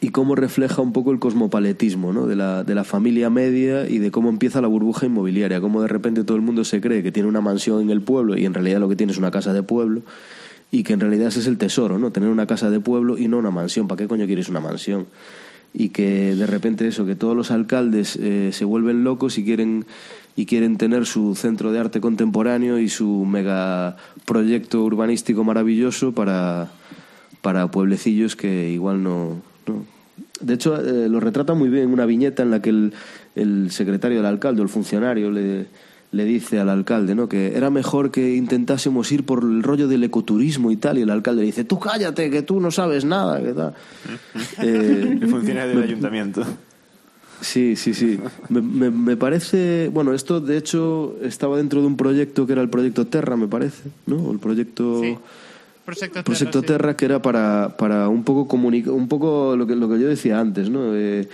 y 0.00 0.08
cómo 0.08 0.34
refleja 0.34 0.80
un 0.82 0.92
poco 0.92 1.12
el 1.12 1.18
cosmopaletismo 1.20 2.12
¿no? 2.12 2.26
de, 2.26 2.34
la, 2.34 2.64
de 2.64 2.74
la 2.74 2.82
familia 2.82 3.30
media 3.30 3.88
y 3.88 3.98
de 3.98 4.10
cómo 4.10 4.30
empieza 4.30 4.60
la 4.60 4.66
burbuja 4.66 5.06
inmobiliaria, 5.06 5.60
cómo 5.60 5.80
de 5.82 5.86
repente 5.88 6.24
todo 6.24 6.36
el 6.36 6.42
mundo 6.42 6.64
se 6.64 6.80
cree 6.80 7.02
que 7.04 7.12
tiene 7.12 7.28
una 7.28 7.40
mansión 7.40 7.82
en 7.82 7.90
el 7.90 8.00
pueblo 8.00 8.36
y 8.36 8.44
en 8.44 8.54
realidad 8.54 8.80
lo 8.80 8.88
que 8.88 8.96
tiene 8.96 9.12
es 9.12 9.18
una 9.18 9.30
casa 9.30 9.52
de 9.52 9.62
pueblo 9.62 10.02
y 10.72 10.82
que 10.82 10.94
en 10.94 11.00
realidad 11.00 11.28
ese 11.28 11.40
es 11.40 11.46
el 11.46 11.56
tesoro, 11.58 11.98
¿no? 11.98 12.10
tener 12.10 12.30
una 12.30 12.46
casa 12.46 12.68
de 12.70 12.80
pueblo 12.80 13.16
y 13.18 13.28
no 13.28 13.38
una 13.38 13.50
mansión. 13.52 13.86
¿Para 13.86 13.98
qué 13.98 14.08
coño 14.08 14.26
quieres 14.26 14.48
una 14.48 14.58
mansión? 14.60 15.06
Y 15.74 15.88
que 15.88 16.34
de 16.34 16.46
repente 16.46 16.86
eso, 16.86 17.06
que 17.06 17.16
todos 17.16 17.36
los 17.36 17.50
alcaldes 17.50 18.16
eh, 18.16 18.50
se 18.52 18.64
vuelven 18.64 19.04
locos 19.04 19.38
y 19.38 19.44
quieren 19.44 19.86
y 20.34 20.46
quieren 20.46 20.78
tener 20.78 21.06
su 21.06 21.34
centro 21.34 21.72
de 21.72 21.78
arte 21.78 22.00
contemporáneo 22.00 22.78
y 22.78 22.88
su 22.88 23.24
mega 23.26 23.96
proyecto 24.24 24.82
urbanístico 24.82 25.44
maravilloso 25.44 26.12
para, 26.12 26.70
para 27.42 27.70
pueblecillos 27.70 28.34
que 28.34 28.70
igual 28.70 29.02
no, 29.02 29.42
no. 29.66 29.84
De 30.40 30.54
hecho, 30.54 30.76
eh, 30.76 31.08
lo 31.08 31.20
retrata 31.20 31.54
muy 31.54 31.68
bien 31.68 31.92
una 31.92 32.06
viñeta 32.06 32.42
en 32.42 32.50
la 32.50 32.62
que 32.62 32.70
el, 32.70 32.94
el 33.34 33.70
secretario 33.70 34.18
del 34.18 34.26
alcalde 34.26 34.62
el 34.62 34.68
funcionario 34.68 35.30
le, 35.30 35.66
le 36.12 36.24
dice 36.24 36.60
al 36.60 36.68
alcalde 36.68 37.14
¿no? 37.14 37.28
que 37.28 37.56
era 37.56 37.70
mejor 37.70 38.10
que 38.10 38.34
intentásemos 38.36 39.10
ir 39.12 39.24
por 39.24 39.42
el 39.42 39.62
rollo 39.62 39.88
del 39.88 40.04
ecoturismo 40.04 40.70
y 40.70 40.76
tal. 40.76 40.98
Y 40.98 41.02
el 41.02 41.10
alcalde 41.10 41.40
le 41.40 41.46
dice, 41.46 41.64
tú 41.64 41.78
cállate, 41.78 42.30
que 42.30 42.42
tú 42.42 42.60
no 42.60 42.70
sabes 42.70 43.04
nada. 43.04 43.42
Que 43.42 43.52
tal. 43.52 43.74
Eh, 44.62 45.18
El 45.20 45.28
funcionario 45.28 45.70
del 45.70 45.78
me- 45.78 45.84
ayuntamiento. 45.84 46.44
Sí, 47.40 47.74
sí, 47.74 47.92
sí. 47.94 48.20
Me, 48.50 48.60
me- 48.60 48.90
me 48.90 49.16
parece. 49.16 49.88
Bueno, 49.92 50.12
esto 50.14 50.40
de 50.40 50.56
hecho 50.56 51.16
estaba 51.22 51.56
dentro 51.56 51.80
de 51.80 51.86
un 51.88 51.96
proyecto 51.96 52.46
que 52.46 52.52
era 52.52 52.62
el 52.62 52.68
proyecto 52.68 53.06
Terra, 53.08 53.36
me 53.36 53.48
parece, 53.48 53.82
¿no? 54.06 54.30
El 54.30 54.38
proyecto. 54.38 55.00
Sí. 55.00 55.16
Proyecto 55.84 56.22
Proyecto 56.22 56.60
Terra, 56.60 56.62
sí. 56.62 56.66
Terra, 56.66 56.96
que 56.96 57.04
era 57.06 57.20
para, 57.22 57.74
para 57.76 58.08
un 58.08 58.22
poco 58.22 58.46
comunicar, 58.46 58.92
un 58.92 59.08
poco 59.08 59.56
lo 59.56 59.66
que, 59.66 59.74
lo 59.74 59.88
que 59.88 59.98
yo 59.98 60.06
decía 60.08 60.38
antes, 60.38 60.70
¿no? 60.70 60.94
Eh, 60.94 61.28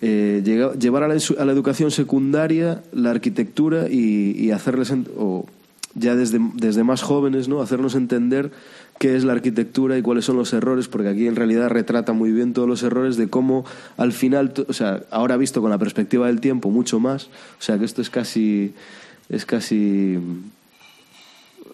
eh, 0.00 0.42
llevar 0.78 1.04
a 1.04 1.08
la, 1.08 1.52
educación 1.52 1.90
secundaria 1.90 2.82
la 2.92 3.10
arquitectura 3.10 3.88
y, 3.88 4.32
y 4.38 4.50
hacerles, 4.50 4.92
o 5.16 5.46
ya 5.94 6.16
desde, 6.16 6.38
desde 6.54 6.84
más 6.84 7.02
jóvenes, 7.02 7.48
¿no? 7.48 7.60
Hacernos 7.60 7.94
entender 7.94 8.50
qué 8.98 9.16
es 9.16 9.24
la 9.24 9.32
arquitectura 9.32 9.96
y 9.96 10.02
cuáles 10.02 10.24
son 10.24 10.36
los 10.36 10.52
errores, 10.52 10.88
porque 10.88 11.08
aquí 11.08 11.26
en 11.26 11.36
realidad 11.36 11.68
retrata 11.68 12.12
muy 12.12 12.32
bien 12.32 12.52
todos 12.52 12.68
los 12.68 12.82
errores 12.82 13.16
de 13.16 13.28
cómo 13.28 13.64
al 13.96 14.12
final, 14.12 14.52
o 14.68 14.72
sea, 14.72 15.02
ahora 15.10 15.36
visto 15.36 15.60
con 15.60 15.70
la 15.70 15.78
perspectiva 15.78 16.26
del 16.26 16.40
tiempo, 16.40 16.70
mucho 16.70 17.00
más, 17.00 17.26
o 17.58 17.62
sea, 17.62 17.78
que 17.78 17.84
esto 17.84 18.02
es 18.02 18.10
casi, 18.10 18.72
es 19.28 19.46
casi 19.46 20.18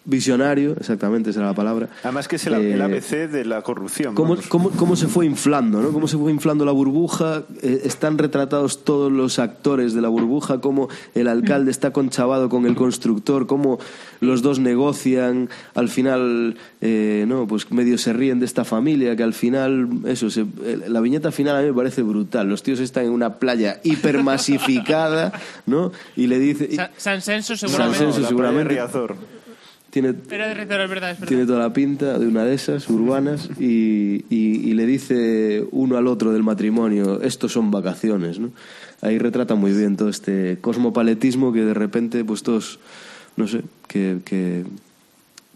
visionario, 0.04 0.72
exactamente, 0.78 1.30
esa 1.30 1.40
era 1.40 1.48
la 1.50 1.54
palabra. 1.54 1.88
Además 2.02 2.26
que 2.26 2.36
es 2.36 2.46
el, 2.46 2.54
Eh, 2.54 2.72
el 2.74 2.82
ABC 2.82 3.28
de 3.28 3.44
la 3.44 3.62
corrupción. 3.62 4.14
cómo, 4.14 4.36
cómo- 4.48 4.70
cómo 4.70 4.96
se 4.96 5.06
fue 5.08 5.26
inflando, 5.26 5.80
¿no? 5.82 5.92
Cómo 5.92 6.08
se 6.08 6.16
fue 6.16 6.30
inflando 6.32 6.64
la 6.64 6.72
burbuja. 6.72 7.44
eh, 7.62 7.82
están 7.84 8.16
retratados 8.18 8.84
todos 8.84 9.12
los 9.12 9.38
actores 9.38 9.92
de 9.94 10.00
la 10.00 10.08
burbuja, 10.08 10.60
cómo 10.60 10.88
el 11.14 11.28
alcalde 11.28 11.70
está 11.70 11.92
conchavado 11.92 12.48
con 12.48 12.66
el 12.66 12.74
constructor, 12.74 13.46
cómo 13.46 13.78
los 14.20 14.42
dos 14.42 14.58
negocian, 14.58 15.48
al 15.74 15.88
final, 15.88 16.56
eh, 16.80 17.24
no, 17.28 17.46
pues 17.46 17.70
medio 17.70 17.98
se 17.98 18.12
ríen 18.12 18.40
de 18.40 18.46
esta 18.46 18.64
familia, 18.64 19.14
que 19.16 19.22
al 19.22 19.34
final, 19.34 19.88
eso, 20.06 20.30
se- 20.30 20.46
eh, 20.64 20.84
la 20.88 21.00
viñeta 21.00 21.30
final 21.32 21.56
a 21.56 21.60
mí 21.60 21.66
me 21.68 21.74
parece 21.74 22.02
brutal. 22.02 22.48
Los 22.48 22.62
tíos 22.62 22.80
están 22.80 23.04
en 23.04 23.10
una 23.12 23.34
playa 23.38 23.80
hipermasificada, 23.84 25.32
¿no? 25.66 25.92
Y 26.16 26.26
le 26.26 26.38
dice... 26.38 26.68
y- 26.70 26.76
Sa- 26.76 26.90
San 26.96 27.20
Senso 27.20 27.56
San 27.56 27.68
seguramente. 27.68 27.98
Senso, 27.98 28.28
seguramente. 28.28 28.80
Tiene, 29.90 30.14
Era 30.30 30.46
de 30.48 30.54
Riazor, 30.54 30.80
es 30.82 30.88
verdad, 30.88 31.10
es 31.10 31.16
verdad. 31.18 31.28
tiene 31.28 31.46
toda 31.46 31.58
la 31.58 31.72
pinta 31.72 32.18
de 32.18 32.26
una 32.26 32.44
de 32.44 32.54
esas 32.54 32.88
urbanas 32.88 33.48
y, 33.58 34.24
y- 34.30 34.68
y 34.70 34.74
le 34.74 34.86
dice 34.86 35.66
uno 35.72 35.96
al 35.96 36.06
otro 36.06 36.32
del 36.32 36.42
matrimonio, 36.44 37.20
estos 37.22 37.52
son 37.52 37.70
vacaciones, 37.72 38.38
¿no? 38.38 38.50
Ahí 39.02 39.18
retrata 39.18 39.54
muy 39.56 39.72
bien 39.72 39.96
todo 39.96 40.08
este 40.08 40.58
cosmopaletismo 40.60 41.52
que 41.52 41.64
de 41.64 41.74
repente, 41.74 42.24
pues 42.24 42.42
todos, 42.44 42.78
no 43.36 43.48
sé, 43.48 43.62
que, 43.88 44.18
que, 44.24 44.64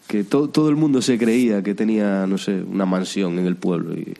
que 0.08 0.24
to- 0.24 0.48
todo 0.48 0.68
el 0.68 0.76
mundo 0.76 1.00
se 1.00 1.16
creía 1.18 1.62
que 1.62 1.74
tenía, 1.74 2.26
no 2.26 2.36
sé, 2.38 2.60
una 2.62 2.86
mansión 2.86 3.38
en 3.38 3.46
el 3.46 3.56
pueblo 3.56 3.94
y 3.94 4.14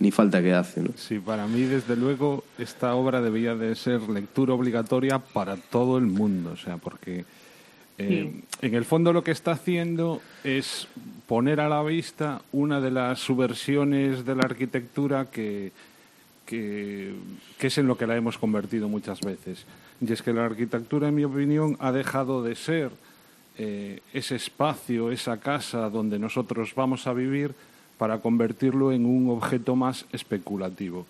ni 0.00 0.12
falta 0.12 0.40
que 0.40 0.52
hace, 0.54 0.82
¿no? 0.82 0.90
Sí, 0.96 1.18
para 1.18 1.48
mí, 1.48 1.62
desde 1.62 1.96
luego, 1.96 2.44
esta 2.58 2.94
obra 2.94 3.20
debía 3.20 3.56
de 3.56 3.74
ser 3.74 4.02
lectura 4.08 4.54
obligatoria 4.54 5.18
para 5.18 5.56
todo 5.56 5.98
el 5.98 6.06
mundo, 6.06 6.52
o 6.52 6.56
sea, 6.56 6.76
porque 6.76 7.24
eh, 7.98 8.42
en 8.62 8.74
el 8.74 8.84
fondo 8.84 9.12
lo 9.12 9.24
que 9.24 9.32
está 9.32 9.52
haciendo 9.52 10.22
es 10.44 10.86
poner 11.26 11.60
a 11.60 11.68
la 11.68 11.82
vista 11.82 12.42
una 12.52 12.80
de 12.80 12.92
las 12.92 13.18
subversiones 13.18 14.24
de 14.24 14.34
la 14.36 14.44
arquitectura 14.44 15.26
que, 15.30 15.72
es 16.46 17.78
en 17.78 17.86
lo 17.86 17.98
que 17.98 18.06
la 18.06 18.16
hemos 18.16 18.38
convertido 18.38 18.88
muchas 18.88 19.20
veces. 19.20 19.64
Y 20.00 20.12
es 20.12 20.22
que 20.22 20.32
la 20.32 20.46
arquitectura, 20.46 21.08
en 21.08 21.16
mi 21.16 21.24
opinión, 21.24 21.76
ha 21.80 21.90
dejado 21.90 22.42
de 22.42 22.54
ser 22.54 22.92
eh, 23.58 24.00
ese 24.12 24.36
espacio, 24.36 25.10
esa 25.10 25.38
casa 25.38 25.90
donde 25.90 26.20
nosotros 26.20 26.72
vamos 26.76 27.08
a 27.08 27.12
vivir 27.12 27.52
para 27.98 28.20
convertirlo 28.20 28.92
en 28.92 29.04
un 29.04 29.28
objeto 29.28 29.74
más 29.74 30.06
especulativo, 30.12 31.04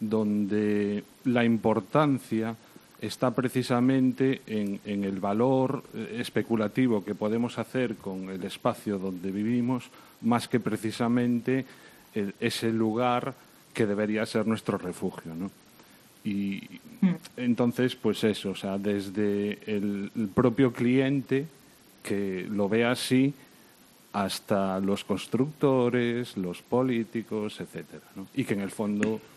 donde 0.00 1.04
la 1.24 1.44
importancia 1.44 2.56
está 3.02 3.32
precisamente 3.32 4.40
en, 4.46 4.80
en 4.86 5.04
el 5.04 5.20
valor 5.20 5.82
eh, 5.94 6.16
especulativo 6.20 7.04
que 7.04 7.14
podemos 7.14 7.58
hacer 7.58 7.96
con 7.96 8.30
el 8.30 8.42
espacio 8.44 8.98
donde 8.98 9.30
vivimos, 9.30 9.90
más 10.22 10.48
que 10.48 10.60
precisamente 10.60 11.66
el- 12.14 12.34
ese 12.40 12.70
lugar 12.72 13.34
que 13.74 13.84
debería 13.86 14.24
ser 14.24 14.46
nuestro 14.46 14.78
refugio. 14.78 15.34
¿no? 15.34 15.50
Y 16.24 16.62
entonces, 17.36 17.96
pues 17.96 18.22
eso, 18.24 18.50
o 18.50 18.54
sea, 18.54 18.78
desde 18.78 19.58
el, 19.66 20.10
el 20.16 20.28
propio 20.28 20.72
cliente 20.72 21.46
que 22.04 22.46
lo 22.48 22.68
ve 22.68 22.84
así 22.84 23.34
hasta 24.12 24.78
los 24.78 25.04
constructores, 25.04 26.36
los 26.36 26.62
políticos, 26.62 27.60
etcétera, 27.60 28.02
¿no? 28.14 28.26
Y 28.34 28.44
que 28.44 28.54
en 28.54 28.60
el 28.60 28.70
fondo 28.70 29.18
mm, 29.18 29.31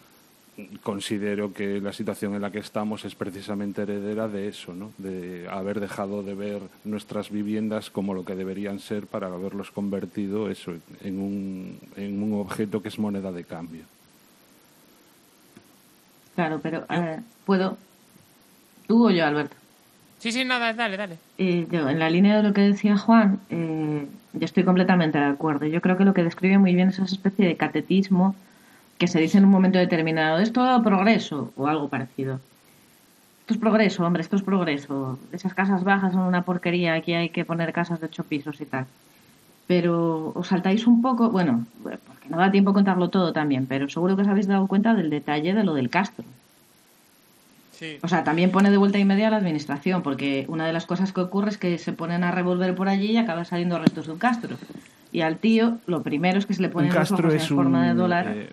considero 0.84 1.54
que 1.54 1.82
la 1.82 1.92
situación 1.92 2.36
en 2.36 2.42
la 2.42 2.52
que 2.52 2.60
estamos 2.60 3.04
es 3.04 3.16
precisamente 3.16 3.82
heredera 3.82 4.28
de 4.28 4.48
eso, 4.48 4.74
¿no? 4.74 4.92
De 4.98 5.48
haber 5.50 5.80
dejado 5.80 6.24
de 6.24 6.34
ver 6.34 6.62
nuestras 6.84 7.30
viviendas 7.30 7.90
como 7.90 8.14
lo 8.14 8.24
que 8.24 8.36
deberían 8.36 8.80
ser 8.80 9.08
para 9.08 9.28
haberlos 9.28 9.72
convertido 9.72 10.50
eso 10.50 10.74
en 11.02 11.20
un, 11.20 11.80
en 11.98 12.24
un 12.24 12.40
objeto 12.40 12.82
que 12.82 12.88
es 12.88 13.00
moneda 13.00 13.32
de 13.32 13.44
cambio. 13.44 13.84
Claro, 16.36 16.60
pero 16.62 16.86
eh, 16.90 17.20
puedo. 17.46 17.78
¿Tú 18.88 19.08
o 19.08 19.12
yo, 19.12 19.26
Alberto? 19.26 19.56
Sí, 20.20 20.32
sí, 20.32 20.46
nada, 20.46 20.74
dale, 20.74 20.98
dale. 20.98 21.18
Eh, 21.38 21.68
yo, 21.70 21.90
en 21.90 22.00
la 22.00 22.10
línea 22.10 22.38
de 22.38 22.44
lo 22.44 22.54
que 22.54 22.62
decía 22.62 22.98
Juan, 22.98 23.40
eh, 23.50 24.06
yo 24.34 24.46
estoy 24.46 24.64
completamente 24.64 25.18
de 25.18 25.26
acuerdo. 25.26 25.66
Yo 25.66 25.82
creo 25.82 25.98
que 25.98 26.06
lo 26.06 26.14
que 26.14 26.24
describe 26.24 26.58
muy 26.58 26.76
bien 26.76 26.90
es 26.90 26.96
esa 26.96 27.06
especie 27.06 27.46
de 27.46 27.58
catetismo 27.58 28.36
que 28.98 29.08
se 29.08 29.20
dice 29.20 29.38
en 29.38 29.46
un 29.46 29.52
momento 29.52 29.78
determinado. 29.78 30.40
Es 30.40 30.54
todo 30.54 30.82
progreso 30.84 31.52
o 31.56 31.68
algo 31.68 31.90
parecido. 31.90 32.40
Esto 33.42 33.54
es 33.54 33.60
progreso, 33.60 34.04
hombre, 34.04 34.24
esto 34.24 34.38
es 34.38 34.42
progreso. 34.42 35.20
Esas 35.32 35.54
casas 35.54 35.84
bajas 35.84 36.14
son 36.14 36.24
una 36.24 36.42
porquería, 36.42 36.96
aquí 36.96 37.14
hay 37.14 37.30
que 37.30 37.46
poner 37.46 37.74
casas 37.74 38.00
de 38.00 38.08
ocho 38.08 38.24
pisos 38.24 38.60
y 38.60 38.66
tal. 38.66 38.88
Pero 39.68 40.32
os 40.34 40.48
saltáis 40.48 40.88
un 40.88 41.02
poco, 41.02 41.30
bueno, 41.30 41.66
porque 41.84 42.30
no 42.30 42.38
da 42.38 42.52
tiempo 42.52 42.72
a 42.72 42.74
contarlo 42.74 43.10
todo 43.10 43.34
también, 43.34 43.68
pero 43.68 43.90
seguro 43.90 44.16
que 44.16 44.24
os 44.24 44.28
habéis 44.28 44.48
dado 44.48 44.68
cuenta 44.68 44.96
del 44.96 45.10
detalle 45.10 45.54
de 45.54 45.64
lo 45.64 45.76
del 45.76 45.90
Castro. 45.90 46.26
Sí. 47.72 48.00
O 48.02 48.08
sea, 48.08 48.24
también 48.24 48.52
pone 48.52 48.72
de 48.72 48.78
vuelta 48.78 48.98
y 48.98 49.06
media 49.06 49.28
a 49.28 49.32
la 49.32 49.38
administración, 49.38 50.02
porque 50.02 50.46
una 50.48 50.66
de 50.66 50.74
las 50.74 50.86
cosas 50.86 51.12
que 51.12 51.22
ocurre 51.22 51.50
es 51.50 51.58
que 51.58 51.78
se 51.78 51.94
ponen 51.94 52.24
a 52.24 52.32
revolver 52.32 52.74
por 52.74 52.88
allí 52.90 53.12
y 53.12 53.18
acaban 53.18 53.46
saliendo 53.46 53.78
restos 53.78 54.08
de 54.08 54.14
un 54.14 54.20
castro. 54.20 54.56
Y 55.12 55.22
al 55.22 55.38
tío, 55.38 55.78
lo 55.86 56.02
primero 56.02 56.40
es 56.40 56.46
que 56.46 56.54
se 56.54 56.62
le 56.62 56.70
ponen 56.70 56.90
un 56.90 56.96
los 56.96 57.10
castro 57.10 57.28
ojos 57.28 57.44
es 57.44 57.50
en 57.52 57.56
forma 57.58 57.86
de 57.86 57.92
un, 57.92 57.98
dólar. 57.98 58.28
eh, 58.36 58.50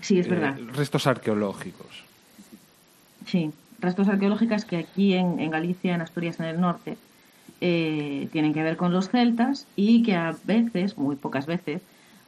sí, 0.00 0.18
es 0.18 0.26
eh, 0.26 0.30
verdad. 0.30 0.58
restos 0.74 1.06
arqueológicos. 1.06 2.04
Sí, 3.26 3.50
restos 3.80 4.08
arqueológicos 4.08 4.64
que 4.64 4.76
aquí 4.76 5.14
en, 5.14 5.40
en 5.40 5.50
Galicia, 5.50 5.94
en 5.94 6.00
Asturias, 6.00 6.38
en 6.40 6.46
el 6.46 6.60
norte, 6.60 6.96
eh, 7.60 8.28
tienen 8.32 8.52
que 8.52 8.62
ver 8.62 8.76
con 8.76 8.92
los 8.92 9.08
celtas 9.08 9.66
y 9.76 10.02
que 10.02 10.14
a 10.14 10.36
veces, 10.44 10.98
muy 10.98 11.16
pocas 11.16 11.46
veces, 11.46 11.82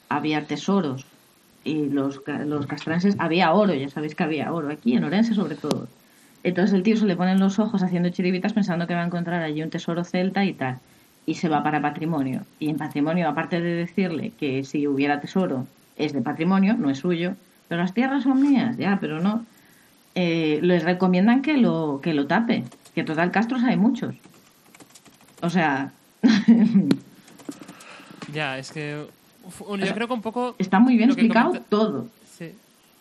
había 0.08 0.46
tesoros. 0.46 1.06
Y 1.64 1.88
los, 1.88 2.22
los 2.46 2.66
castrenses, 2.66 3.14
había 3.18 3.52
oro, 3.52 3.74
ya 3.74 3.90
sabéis 3.90 4.14
que 4.14 4.22
había 4.22 4.52
oro, 4.52 4.70
aquí 4.70 4.94
en 4.94 5.04
Orense 5.04 5.34
sobre 5.34 5.54
todo. 5.54 5.88
Entonces 6.42 6.72
el 6.74 6.82
tío 6.82 6.96
se 6.96 7.04
le 7.04 7.16
ponen 7.16 7.40
los 7.40 7.58
ojos 7.58 7.82
haciendo 7.82 8.08
chiribitas 8.10 8.52
pensando 8.52 8.86
que 8.86 8.94
va 8.94 9.02
a 9.02 9.06
encontrar 9.06 9.42
allí 9.42 9.62
un 9.62 9.70
tesoro 9.70 10.04
celta 10.04 10.44
y 10.44 10.54
tal. 10.54 10.78
Y 11.26 11.34
se 11.34 11.48
va 11.48 11.62
para 11.62 11.82
patrimonio. 11.82 12.42
Y 12.58 12.70
en 12.70 12.78
patrimonio, 12.78 13.28
aparte 13.28 13.60
de 13.60 13.74
decirle 13.74 14.32
que 14.38 14.64
si 14.64 14.86
hubiera 14.86 15.20
tesoro 15.20 15.66
es 15.96 16.12
de 16.14 16.22
patrimonio, 16.22 16.74
no 16.78 16.88
es 16.88 16.98
suyo, 16.98 17.34
pero 17.68 17.80
las 17.82 17.94
tierras 17.94 18.22
son 18.24 18.40
mías, 18.42 18.76
ya, 18.76 18.98
pero 19.00 19.20
no. 19.20 19.44
Eh, 20.14 20.58
les 20.62 20.82
recomiendan 20.82 21.42
que 21.42 21.56
lo, 21.56 22.00
que 22.02 22.12
lo 22.14 22.26
tape, 22.26 22.64
que 22.94 23.04
total 23.04 23.30
castros 23.30 23.62
hay 23.62 23.76
muchos. 23.76 24.14
O 25.42 25.50
sea, 25.50 25.92
Ya, 28.32 28.58
es 28.58 28.70
que. 28.70 29.06
uf, 29.44 29.60
yo 29.78 29.94
creo 29.94 30.06
que 30.06 30.12
un 30.14 30.22
poco. 30.22 30.54
está 30.58 30.78
muy 30.78 30.96
bien 30.96 31.10
explicado 31.10 31.48
comenta- 31.50 31.68
todo. 31.68 32.08
Sí. 32.36 32.52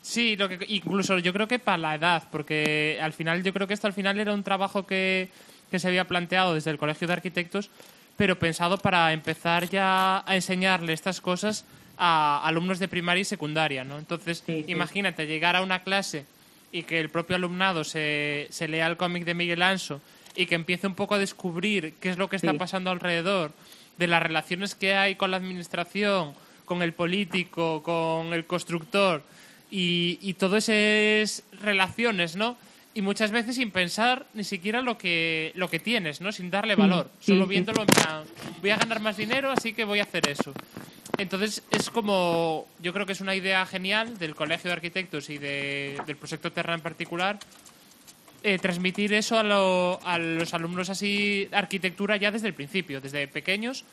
Sí, 0.01 0.35
lo 0.37 0.47
que, 0.47 0.59
incluso 0.69 1.19
yo 1.19 1.33
creo 1.33 1.47
que 1.47 1.59
para 1.59 1.77
la 1.77 1.95
edad, 1.95 2.23
porque 2.31 2.97
al 3.01 3.11
final 3.13 3.43
yo 3.43 3.51
creo 3.53 3.67
que 3.67 3.73
esto 3.73 3.87
al 3.87 3.93
final 3.93 4.17
era 4.19 4.33
un 4.33 4.43
trabajo 4.43 4.85
que, 4.87 5.29
que 5.69 5.79
se 5.79 5.87
había 5.89 6.07
planteado 6.07 6.53
desde 6.53 6.71
el 6.71 6.77
Colegio 6.77 7.07
de 7.07 7.13
Arquitectos, 7.13 7.69
pero 8.15 8.39
pensado 8.39 8.77
para 8.77 9.11
empezar 9.11 9.67
ya 9.69 10.23
a 10.25 10.35
enseñarle 10.35 10.93
estas 10.93 11.19
cosas 11.19 11.65
a 11.97 12.41
alumnos 12.45 12.79
de 12.79 12.87
primaria 12.87 13.21
y 13.21 13.25
secundaria, 13.25 13.83
¿no? 13.83 13.97
Entonces, 13.97 14.43
imagínate 14.67 15.25
llegar 15.27 15.55
a 15.55 15.61
una 15.61 15.83
clase 15.83 16.25
y 16.71 16.83
que 16.83 16.99
el 16.99 17.09
propio 17.09 17.35
alumnado 17.35 17.83
se, 17.83 18.47
se 18.51 18.67
lea 18.67 18.87
el 18.87 18.97
cómic 18.97 19.23
de 19.25 19.33
Miguel 19.33 19.61
Anso 19.61 20.01
y 20.35 20.45
que 20.45 20.55
empiece 20.55 20.85
un 20.85 20.95
poco 20.95 21.15
a 21.15 21.17
descubrir 21.19 21.93
qué 21.99 22.09
es 22.09 22.17
lo 22.17 22.29
que 22.29 22.35
está 22.35 22.51
Sí. 22.51 22.57
pasando 22.57 22.91
alrededor, 22.91 23.51
de 23.97 24.07
las 24.07 24.21
relaciones 24.21 24.75
que 24.75 24.93
hay 24.95 25.15
con 25.15 25.31
la 25.31 25.37
administración, 25.37 26.33
con 26.65 26.81
el 26.83 26.93
político, 26.93 27.81
con 27.81 28.33
el 28.33 28.45
constructor 28.45 29.23
y, 29.71 30.19
y 30.21 30.33
todas 30.35 30.69
esas 30.69 31.43
relaciones, 31.61 32.35
¿no? 32.35 32.57
Y 32.97 33.01
muchas 33.03 33.29
veces 33.29 33.53
sin 33.57 33.69
pensar 33.69 34.25
ni 34.33 34.43
siquiera 34.43 34.81
lo 34.81 34.97
que, 34.97 35.51
lo 35.53 35.69
que 35.69 35.77
tienes, 35.77 36.19
¿no? 36.19 36.31
Sin 36.31 36.49
darle 36.49 36.73
Sí, 36.73 36.81
valor, 36.81 37.11
sí, 37.19 37.33
solo 37.33 37.43
sí. 37.45 37.49
viéndolo 37.51 37.81
en 37.81 37.85
plan, 37.85 38.23
voy 38.59 38.71
a 38.71 38.77
ganar 38.77 38.99
más 39.01 39.15
dinero, 39.15 39.51
así 39.51 39.71
que 39.73 39.83
voy 39.83 39.99
a 39.99 40.03
hacer 40.03 40.27
eso. 40.27 40.51
Entonces 41.19 41.61
es 41.69 41.91
como, 41.91 42.65
yo 42.81 42.93
creo 42.93 43.05
que 43.05 43.11
es 43.11 43.21
una 43.21 43.35
idea 43.35 43.63
genial 43.67 44.17
del 44.17 44.33
Colegio 44.33 44.69
de 44.69 44.73
Arquitectos 44.73 45.29
y 45.29 45.37
de- 45.37 46.01
del 46.07 46.15
proyecto 46.15 46.51
Terra 46.51 46.73
en 46.73 46.81
particular, 46.81 47.37
eh, 48.41 48.57
transmitir 48.57 49.13
eso 49.13 49.37
a, 49.37 49.43
lo- 49.43 49.99
a 50.03 50.17
los 50.17 50.55
alumnos 50.55 50.89
así, 50.89 51.47
arquitectura 51.51 52.17
ya 52.17 52.31
desde 52.31 52.47
el 52.47 52.55
principio, 52.55 52.99
desde 52.99 53.27
pequeños, 53.27 53.83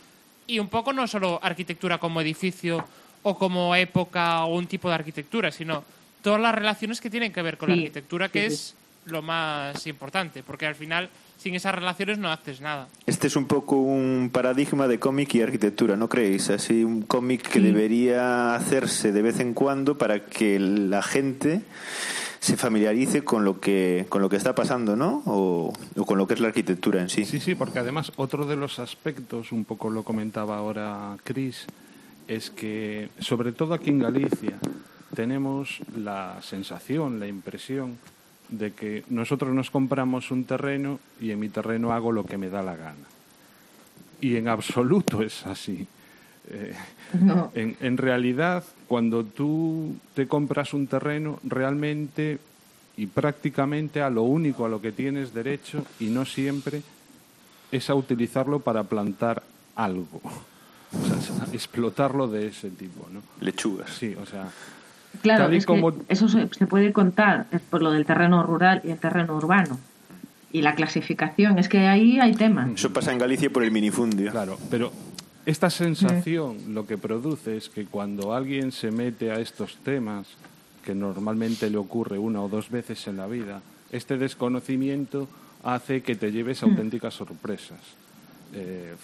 y 0.46 0.60
un 0.60 0.68
poco 0.68 0.94
no 0.94 1.06
solo 1.08 1.38
arquitectura 1.42 1.98
como 1.98 2.22
edificio 2.22 2.82
o 3.22 3.36
como 3.36 3.76
época 3.76 4.46
o 4.46 4.56
un 4.56 4.66
tipo 4.66 4.88
de 4.88 4.94
arquitectura, 4.94 5.52
sino 5.52 5.84
todas 6.22 6.40
las 6.40 6.54
relaciones 6.54 7.02
que 7.02 7.10
tienen 7.10 7.34
que 7.34 7.42
ver 7.42 7.58
con 7.58 7.68
la 7.68 7.74
Sí, 7.74 7.80
arquitectura, 7.82 8.30
que 8.30 8.46
es 8.46 8.74
lo 9.06 9.22
más 9.22 9.86
importante, 9.86 10.42
porque 10.42 10.66
al 10.66 10.74
final 10.74 11.10
sin 11.36 11.54
esas 11.54 11.74
relaciones 11.74 12.18
no 12.18 12.30
haces 12.30 12.60
nada. 12.60 12.88
Este 13.06 13.26
es 13.26 13.36
un 13.36 13.46
poco 13.46 13.76
un 13.76 14.30
paradigma 14.32 14.88
de 14.88 14.98
cómic 14.98 15.34
y 15.34 15.42
arquitectura, 15.42 15.96
¿no 15.96 16.08
creéis? 16.08 16.48
Así 16.50 16.84
un 16.84 17.02
cómic 17.02 17.42
que 17.42 17.60
debería 17.60 18.54
hacerse 18.54 19.12
de 19.12 19.20
vez 19.20 19.40
en 19.40 19.52
cuando 19.52 19.98
para 19.98 20.24
que 20.24 20.58
la 20.58 21.02
gente 21.02 21.60
se 22.40 22.56
familiarice 22.56 23.24
con 23.24 23.44
lo 23.44 23.60
que 23.60 24.06
con 24.08 24.22
lo 24.22 24.28
que 24.28 24.36
está 24.36 24.54
pasando, 24.54 24.96
¿no? 24.96 25.22
O, 25.26 25.72
o 25.96 26.04
con 26.04 26.18
lo 26.18 26.26
que 26.26 26.34
es 26.34 26.40
la 26.40 26.48
arquitectura 26.48 27.00
en 27.00 27.08
sí. 27.10 27.24
Sí, 27.24 27.40
sí, 27.40 27.54
porque 27.54 27.78
además 27.78 28.12
otro 28.16 28.46
de 28.46 28.56
los 28.56 28.78
aspectos, 28.78 29.52
un 29.52 29.64
poco 29.64 29.90
lo 29.90 30.02
comentaba 30.02 30.56
ahora 30.56 31.16
Chris, 31.24 31.66
es 32.28 32.50
que 32.50 33.10
sobre 33.18 33.52
todo 33.52 33.74
aquí 33.74 33.90
en 33.90 33.98
Galicia 33.98 34.58
tenemos 35.14 35.80
la 35.96 36.38
sensación, 36.42 37.20
la 37.20 37.26
impresión 37.26 37.98
de 38.48 38.72
que 38.72 39.04
nosotros 39.08 39.54
nos 39.54 39.70
compramos 39.70 40.30
un 40.30 40.44
terreno 40.44 41.00
y 41.20 41.30
en 41.30 41.40
mi 41.40 41.48
terreno 41.48 41.92
hago 41.92 42.12
lo 42.12 42.24
que 42.24 42.38
me 42.38 42.48
da 42.50 42.62
la 42.62 42.76
gana. 42.76 43.06
Y 44.20 44.36
en 44.36 44.48
absoluto 44.48 45.22
es 45.22 45.44
así. 45.46 45.86
Eh, 46.50 46.74
No. 47.20 47.50
en, 47.54 47.76
en 47.80 47.96
realidad, 47.96 48.64
cuando 48.88 49.24
tú 49.24 49.94
te 50.14 50.26
compras 50.26 50.74
un 50.74 50.86
terreno, 50.86 51.38
realmente 51.44 52.38
y 52.96 53.06
prácticamente 53.06 54.02
a 54.02 54.10
lo 54.10 54.22
único 54.22 54.64
a 54.64 54.68
lo 54.68 54.80
que 54.80 54.92
tienes 54.92 55.32
derecho 55.34 55.84
y 55.98 56.06
no 56.06 56.24
siempre 56.24 56.82
es 57.72 57.90
a 57.90 57.94
utilizarlo 57.94 58.60
para 58.60 58.84
plantar 58.84 59.42
algo. 59.74 60.20
O 60.92 61.20
sea, 61.20 61.46
explotarlo 61.52 62.28
de 62.28 62.46
ese 62.48 62.70
tipo, 62.70 63.08
¿no? 63.12 63.20
Lechugas. 63.40 63.90
Sí, 63.90 64.14
o 64.20 64.26
sea, 64.26 64.48
Claro, 65.22 65.44
tal 65.44 65.54
y 65.54 65.58
es 65.58 65.66
como 65.66 65.92
que 65.92 66.02
eso 66.08 66.28
se, 66.28 66.48
se 66.48 66.66
puede 66.66 66.92
contar 66.92 67.46
por 67.70 67.82
lo 67.82 67.92
del 67.92 68.04
terreno 68.04 68.42
rural 68.42 68.80
y 68.84 68.90
el 68.90 68.98
terreno 68.98 69.36
urbano. 69.36 69.78
Y 70.52 70.62
la 70.62 70.74
clasificación, 70.74 71.58
es 71.58 71.68
que 71.68 71.86
ahí 71.88 72.20
hay 72.20 72.34
temas. 72.34 72.70
Eso 72.70 72.92
pasa 72.92 73.12
en 73.12 73.18
Galicia 73.18 73.50
por 73.50 73.64
el 73.64 73.72
minifundio. 73.72 74.30
Claro, 74.30 74.56
pero 74.70 74.92
esta 75.46 75.68
sensación 75.68 76.74
lo 76.74 76.86
que 76.86 76.96
produce 76.96 77.56
es 77.56 77.68
que 77.68 77.84
cuando 77.86 78.32
alguien 78.32 78.72
se 78.72 78.90
mete 78.90 79.30
a 79.30 79.40
estos 79.40 79.76
temas, 79.78 80.26
que 80.84 80.94
normalmente 80.94 81.68
le 81.68 81.76
ocurre 81.76 82.18
una 82.18 82.40
o 82.40 82.48
dos 82.48 82.70
veces 82.70 83.06
en 83.08 83.16
la 83.16 83.26
vida, 83.26 83.62
este 83.90 84.16
desconocimiento 84.16 85.28
hace 85.62 86.02
que 86.02 86.14
te 86.14 86.30
lleves 86.32 86.62
auténticas 86.62 87.14
sorpresas. 87.14 87.80
Eh, 88.54 88.94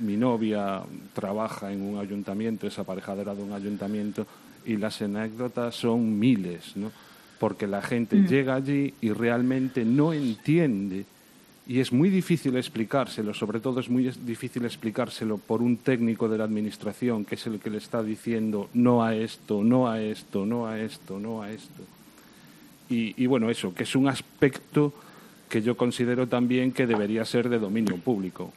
mi 0.00 0.16
novia 0.16 0.82
trabaja 1.12 1.72
en 1.72 1.82
un 1.82 2.00
ayuntamiento, 2.00 2.66
es 2.66 2.78
aparejadora 2.78 3.34
de 3.34 3.42
un 3.42 3.52
ayuntamiento, 3.52 4.26
y 4.66 4.76
las 4.76 5.00
anécdotas 5.02 5.74
son 5.74 6.18
miles, 6.18 6.76
¿no? 6.76 6.90
Porque 7.38 7.66
la 7.66 7.82
gente 7.82 8.16
Mm. 8.16 8.26
llega 8.26 8.54
allí 8.54 8.94
y 9.00 9.10
realmente 9.10 9.84
no 9.84 10.12
entiende 10.12 11.04
y 11.66 11.80
es 11.80 11.92
muy 11.92 12.10
difícil 12.10 12.56
explicárselo, 12.56 13.32
sobre 13.32 13.58
todo 13.58 13.80
es 13.80 13.88
muy 13.88 14.10
difícil 14.26 14.64
explicárselo 14.66 15.38
por 15.38 15.62
un 15.62 15.78
técnico 15.78 16.28
de 16.28 16.36
la 16.38 16.44
administración 16.44 17.24
que 17.24 17.36
es 17.36 17.46
el 17.46 17.58
que 17.58 17.70
le 17.70 17.78
está 17.78 18.02
diciendo 18.02 18.68
no 18.74 19.02
a 19.02 19.14
esto, 19.14 19.64
no 19.64 19.88
a 19.88 20.00
esto, 20.02 20.44
no 20.44 20.66
a 20.66 20.78
esto, 20.78 21.18
no 21.18 21.42
a 21.42 21.50
esto. 21.50 21.82
Y, 22.90 23.14
y 23.22 23.26
bueno, 23.26 23.48
eso, 23.50 23.74
que 23.74 23.84
es 23.84 23.96
un 23.96 24.08
aspecto 24.08 24.92
que 25.48 25.62
yo 25.62 25.76
considero 25.76 26.26
también 26.26 26.72
que 26.72 26.86
debería 26.86 27.24
ser 27.24 27.48
de 27.48 27.58
dominio 27.58 27.96
público 27.96 28.52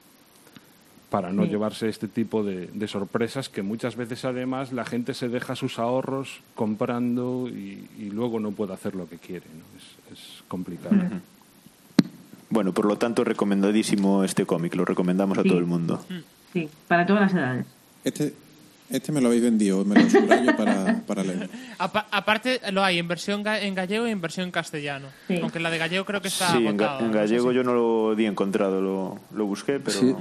para 1.10 1.32
no 1.32 1.44
Sí. 1.46 1.50
llevarse 1.50 1.88
este 1.90 2.08
tipo 2.08 2.44
de, 2.44 2.68
de 2.68 2.88
sorpresas 2.88 3.48
que 3.50 3.62
muchas 3.62 3.96
veces 3.96 4.26
además 4.26 4.74
la 4.74 4.84
gente 4.86 5.14
se 5.14 5.30
deja 5.30 5.56
sus 5.56 5.80
ahorros 5.80 6.42
comprando 6.56 7.48
y, 7.48 7.88
y 7.98 8.10
luego 8.12 8.40
no 8.40 8.52
puede 8.52 8.74
hacer 8.74 8.94
lo 8.96 9.08
que 9.08 9.18
quiere. 9.18 9.46
¿no? 9.58 10.14
Es, 10.14 10.20
es 10.20 10.44
complicado. 10.50 10.96
Bueno, 12.50 12.74
por 12.74 12.86
lo 12.86 12.98
tanto, 12.98 13.24
recomendadísimo 13.24 14.24
este 14.24 14.46
cómic, 14.46 14.74
lo 14.76 14.86
recomendamos 14.86 15.38
a 15.38 15.44
Sí. 15.44 15.50
todo 15.50 15.60
el 15.60 15.66
mundo. 15.66 16.04
Sí, 16.54 16.70
para 16.88 17.06
todas 17.06 17.24
las 17.24 17.34
edades. 17.34 17.66
Este, 18.06 18.34
este 18.90 19.12
me 19.12 19.20
lo 19.20 19.28
habéis 19.28 19.44
vendido, 19.44 19.84
me 19.84 20.02
lo 20.02 20.10
subrayo 20.10 20.56
para, 20.56 21.02
para 21.06 21.24
leer. 21.24 21.50
Apa- 21.78 22.08
aparte, 22.10 22.62
lo 22.72 22.84
hay 22.86 23.00
en 23.00 23.08
versión 23.08 23.44
ga- 23.44 23.62
en 23.62 23.76
gallego 23.76 24.08
y 24.08 24.12
en 24.12 24.22
versión 24.22 24.50
castellano. 24.52 25.08
Sí. 25.28 25.40
Aunque 25.42 25.60
la 25.60 25.70
de 25.70 25.78
gallego 25.78 26.06
creo 26.06 26.22
que 26.22 26.30
está 26.30 26.52
Sí, 26.54 26.66
en, 26.66 26.78
ga- 26.78 27.00
en 27.00 27.08
no 27.08 27.14
sé 27.14 27.20
gallego 27.20 27.50
si- 27.50 27.56
yo 27.56 27.64
no 27.64 27.74
lo 27.74 28.16
di 28.16 28.26
encontrado, 28.26 28.82
lo, 28.82 29.20
lo 29.34 29.46
busqué, 29.46 29.80
pero... 29.80 29.98
Sí. 30.00 30.16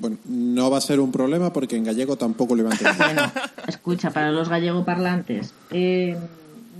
Bueno, 0.00 0.16
no 0.26 0.70
va 0.70 0.78
a 0.78 0.80
ser 0.80 1.00
un 1.00 1.12
problema 1.12 1.52
porque 1.52 1.76
en 1.76 1.84
gallego 1.84 2.16
tampoco 2.16 2.54
lo 2.56 2.62
iban 2.62 2.72
a 2.72 2.76
entender. 2.76 3.30
Escucha, 3.66 4.10
para 4.10 4.30
los 4.32 4.48
gallego 4.48 4.84
parlantes, 4.84 5.52
eh, 5.70 6.16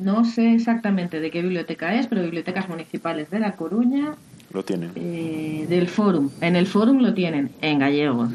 no 0.00 0.24
sé 0.24 0.54
exactamente 0.54 1.20
de 1.20 1.30
qué 1.30 1.42
biblioteca 1.42 1.94
es, 1.94 2.06
pero 2.06 2.22
bibliotecas 2.22 2.68
municipales 2.68 3.30
de 3.30 3.40
La 3.40 3.52
Coruña, 3.56 4.14
Lo 4.52 4.64
tienen. 4.64 4.92
eh, 4.96 5.66
del 5.68 5.88
Fórum. 5.88 6.30
En 6.40 6.56
el 6.56 6.66
Fórum 6.66 6.98
lo 6.98 7.14
tienen, 7.14 7.50
en 7.60 7.78
gallego. 7.78 8.28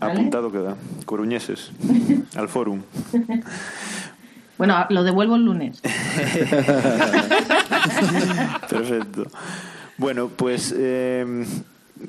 ¿Vale? 0.00 0.12
Apuntado 0.12 0.50
queda. 0.52 0.76
Coruñeses. 1.04 1.72
Al 2.36 2.48
forum. 2.48 2.82
Bueno, 4.56 4.76
lo 4.90 5.02
devuelvo 5.04 5.36
el 5.36 5.44
lunes. 5.44 5.80
Perfecto. 8.70 9.26
Bueno, 9.96 10.28
pues 10.28 10.72
eh, 10.76 11.44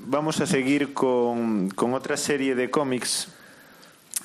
vamos 0.08 0.42
a 0.42 0.46
seguir 0.46 0.94
con, 0.94 1.70
con 1.70 1.94
otra 1.94 2.18
serie 2.18 2.56
de 2.56 2.70
cómics 2.70 3.30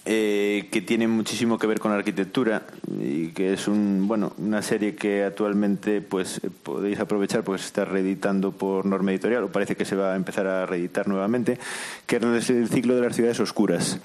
eh, 0.06 0.68
que 0.70 0.82
tienen 0.82 1.10
muchísimo 1.10 1.58
que 1.58 1.66
ver 1.66 1.80
con 1.80 1.90
la 1.90 1.96
arquitectura 1.96 2.62
y 3.00 3.28
que 3.28 3.54
es 3.54 3.68
un 3.68 4.06
bueno 4.06 4.34
una 4.36 4.60
serie 4.60 4.94
que 4.94 5.24
actualmente 5.24 6.02
pues 6.02 6.40
podéis 6.62 7.00
aprovechar 7.00 7.42
porque 7.42 7.62
se 7.62 7.68
está 7.68 7.84
reeditando 7.86 8.52
por 8.52 8.84
norma 8.84 9.12
editorial 9.12 9.44
o 9.44 9.52
parece 9.52 9.76
que 9.76 9.86
se 9.86 9.96
va 9.96 10.12
a 10.12 10.16
empezar 10.16 10.46
a 10.46 10.66
reeditar 10.66 11.08
nuevamente 11.08 11.58
que 12.06 12.16
es 12.16 12.50
el 12.50 12.68
ciclo 12.68 12.96
de 12.96 13.00
las 13.00 13.16
ciudades 13.16 13.40
oscuras 13.40 14.00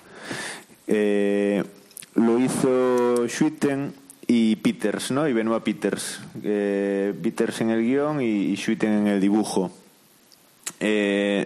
Eh, 0.92 1.64
lo 2.16 2.40
hizo 2.40 3.28
Schuiten 3.28 3.94
y 4.26 4.56
Peters, 4.58 5.12
¿no? 5.12 5.28
Y 5.28 5.34
Benoit 5.34 5.64
Peters. 5.64 6.20
Eh, 6.44 7.14
Peters 7.22 7.62
en 7.62 7.70
el 7.70 7.84
guion 7.84 8.22
y, 8.22 8.56
y 8.56 8.78
en 8.82 9.08
el 9.08 9.22
dibujo. 9.22 9.72
Eh, 10.80 11.46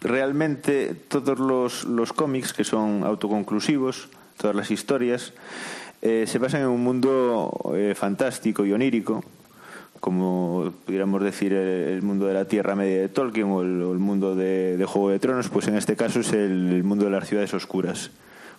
realmente 0.00 0.94
todos 1.08 1.38
los, 1.38 1.84
los 1.84 2.12
cómics 2.12 2.52
que 2.52 2.64
son 2.64 3.04
autoconclusivos, 3.04 4.08
todas 4.36 4.54
las 4.54 4.70
historias, 4.70 5.32
eh, 6.02 6.24
se 6.26 6.38
basan 6.38 6.62
en 6.62 6.68
un 6.68 6.82
mundo 6.82 7.72
eh, 7.74 7.94
fantástico 7.96 8.66
y 8.66 8.72
onírico, 8.72 9.24
como 10.00 10.70
pudiéramos 10.84 11.22
decir 11.22 11.54
el, 11.54 12.02
mundo 12.02 12.26
de 12.26 12.34
la 12.34 12.44
Tierra 12.44 12.74
Media 12.74 13.00
de 13.00 13.08
Tolkien 13.08 13.46
o 13.46 13.62
el, 13.62 13.82
o 13.82 13.92
el 13.92 13.98
mundo 13.98 14.36
de, 14.36 14.76
de 14.76 14.84
Juego 14.84 15.08
de 15.08 15.18
Tronos, 15.18 15.48
pues 15.48 15.66
en 15.68 15.76
este 15.76 15.96
caso 15.96 16.20
es 16.20 16.34
el, 16.34 16.74
el 16.74 16.84
mundo 16.84 17.06
de 17.06 17.10
las 17.10 17.26
ciudades 17.26 17.54
oscuras. 17.54 18.10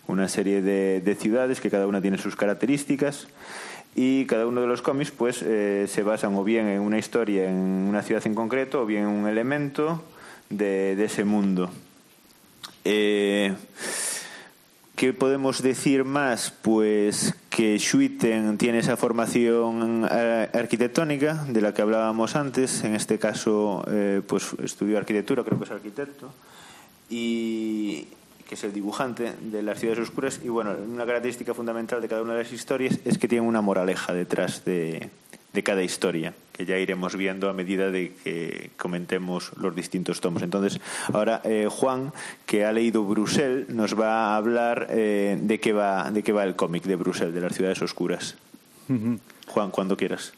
Una 0.07 0.27
serie 0.27 0.63
de, 0.63 1.01
de 1.01 1.15
ciudades 1.15 1.61
que 1.61 1.69
cada 1.69 1.85
una 1.85 2.01
tiene 2.01 2.17
sus 2.17 2.35
características 2.35 3.27
y 3.95 4.26
cada 4.26 4.45
uno 4.45 4.59
de 4.59 4.67
los 4.67 4.81
cómics 4.81 5.11
pues 5.11 5.41
eh, 5.41 5.85
se 5.88 6.03
basan 6.03 6.35
o 6.35 6.43
bien 6.43 6.67
en 6.67 6.81
una 6.81 6.99
historia 6.99 7.49
en 7.49 7.55
una 7.55 8.03
ciudad 8.03 8.22
en 8.27 8.35
concreto 8.35 8.81
o 8.81 8.85
bien 8.85 9.03
en 9.03 9.09
un 9.09 9.27
elemento 9.27 10.03
de, 10.49 11.01
ese 11.03 11.23
mundo. 11.23 11.72
Eh, 12.84 13.55
¿Qué 14.95 15.13
podemos 15.13 15.61
decir 15.61 16.03
más? 16.03 16.51
Pues 16.61 17.35
que 17.49 17.77
Schuiten 17.80 18.57
tiene 18.57 18.80
esa 18.80 18.97
formación 18.97 20.07
eh, 20.09 20.49
arquitectónica 20.53 21.45
de 21.47 21.61
la 21.61 21.73
que 21.73 21.81
hablábamos 21.81 22.35
antes. 22.35 22.84
En 22.84 22.95
este 22.95 23.17
caso, 23.17 23.84
pues 24.27 24.55
estudió 24.63 24.97
arquitectura, 24.97 25.43
creo 25.43 25.57
que 25.57 25.65
es 25.65 25.72
arquitecto, 25.72 26.31
y 27.09 28.07
que 28.47 28.55
es 28.55 28.63
el 28.63 28.73
dibujante 28.73 29.34
de 29.39 29.63
las 29.63 29.80
ciudades 29.80 29.99
oscuras. 29.99 30.39
Y 30.43 30.49
bueno, 30.49 30.76
una 30.88 31.05
característica 31.05 31.53
fundamental 31.53 32.01
de 32.01 32.07
cada 32.07 32.22
una 32.22 32.34
de 32.34 32.43
las 32.43 32.51
historias 32.51 32.99
es 33.05 33.17
que 33.17 33.27
tiene 33.27 33.47
una 33.47 33.61
moraleja 33.61 34.13
detrás 34.13 34.63
de, 34.65 35.09
de 35.55 35.63
cada 35.63 35.81
historia, 35.81 36.34
que 36.53 36.65
ya 36.65 36.77
iremos 36.77 37.15
viendo 37.15 37.49
a 37.49 37.53
medida 37.53 37.89
de 37.89 38.13
que 38.23 38.69
comentemos 38.77 39.51
los 39.57 39.76
distintos 39.76 40.22
tomos. 40.22 40.43
Entonces, 40.43 40.80
ahora 41.11 41.41
eh, 41.43 41.67
Juan, 41.69 42.11
que 42.45 42.65
ha 42.65 42.72
leído 42.72 43.03
Brusel, 43.03 43.65
nos 43.69 43.99
va 43.99 44.34
a 44.34 44.38
hablar 44.38 44.88
eh, 44.91 45.39
de 45.41 45.59
qué 45.59 45.73
va 45.73 46.11
de 46.11 46.22
qué 46.22 46.34
va 46.34 46.43
el 46.43 46.55
cómic 46.55 46.84
de 46.84 46.95
Brusel, 46.97 47.34
de 47.34 47.41
las 47.41 47.55
ciudades 47.55 47.81
oscuras. 47.81 48.35
Juan, 49.47 49.72
cuando 49.72 49.97
quieras. 49.97 50.34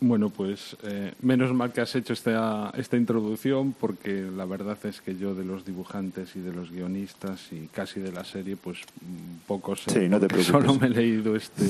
Bueno, 0.00 0.30
pues 0.30 0.76
eh, 0.84 1.12
menos 1.22 1.52
mal 1.52 1.72
que 1.72 1.80
has 1.80 1.92
hecho 1.96 2.12
esta, 2.12 2.70
esta 2.76 2.96
introducción 2.96 3.74
porque 3.78 4.22
la 4.34 4.44
verdad 4.44 4.78
es 4.84 5.00
que 5.00 5.16
yo 5.16 5.34
de 5.34 5.44
los 5.44 5.64
dibujantes 5.64 6.36
y 6.36 6.40
de 6.40 6.52
los 6.52 6.70
guionistas 6.70 7.52
y 7.52 7.66
casi 7.66 7.98
de 7.98 8.12
la 8.12 8.22
serie 8.24 8.56
pues 8.56 8.78
mm, 9.00 9.46
poco 9.48 9.74
sé. 9.74 9.90
Sí, 9.90 10.08
no 10.08 10.20
te 10.20 10.28
porque 10.28 10.44
preocupes. 10.44 10.46
Solo 10.46 10.74
me 10.78 10.86
he 10.86 10.90
leído 10.90 11.34
este, 11.34 11.64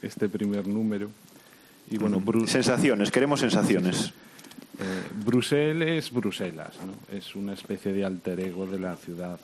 este 0.00 0.28
primer 0.28 0.68
número. 0.68 1.10
Y 1.90 1.98
bueno, 1.98 2.20
Bru- 2.20 2.46
sensaciones, 2.46 3.10
queremos 3.10 3.40
sensaciones. 3.40 4.12
Eh, 4.78 5.02
Bruselas 5.26 5.88
es 5.88 6.12
Bruselas, 6.12 6.74
¿no? 6.86 7.16
es 7.16 7.34
una 7.34 7.52
especie 7.52 7.92
de 7.92 8.04
alter 8.04 8.38
ego 8.40 8.66
de 8.66 8.78
la 8.78 8.94
ciudad 8.96 9.40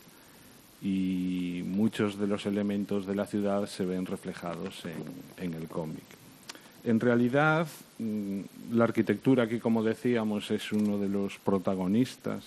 y 0.80 1.62
muchos 1.66 2.18
de 2.18 2.28
los 2.28 2.46
elementos 2.46 3.04
de 3.04 3.14
la 3.16 3.26
ciudad 3.26 3.66
se 3.66 3.84
ven 3.84 4.06
reflejados 4.06 4.84
en, 4.84 5.44
en 5.44 5.54
el 5.54 5.66
cómic. 5.66 6.04
En 6.84 7.00
realidad, 7.00 7.66
mm, 7.98 8.40
la 8.72 8.84
arquitectura 8.84 9.44
aquí, 9.44 9.58
como 9.58 9.82
decíamos, 9.82 10.50
es 10.50 10.72
uno 10.72 10.98
de 10.98 11.08
los 11.08 11.38
protagonistas, 11.38 12.44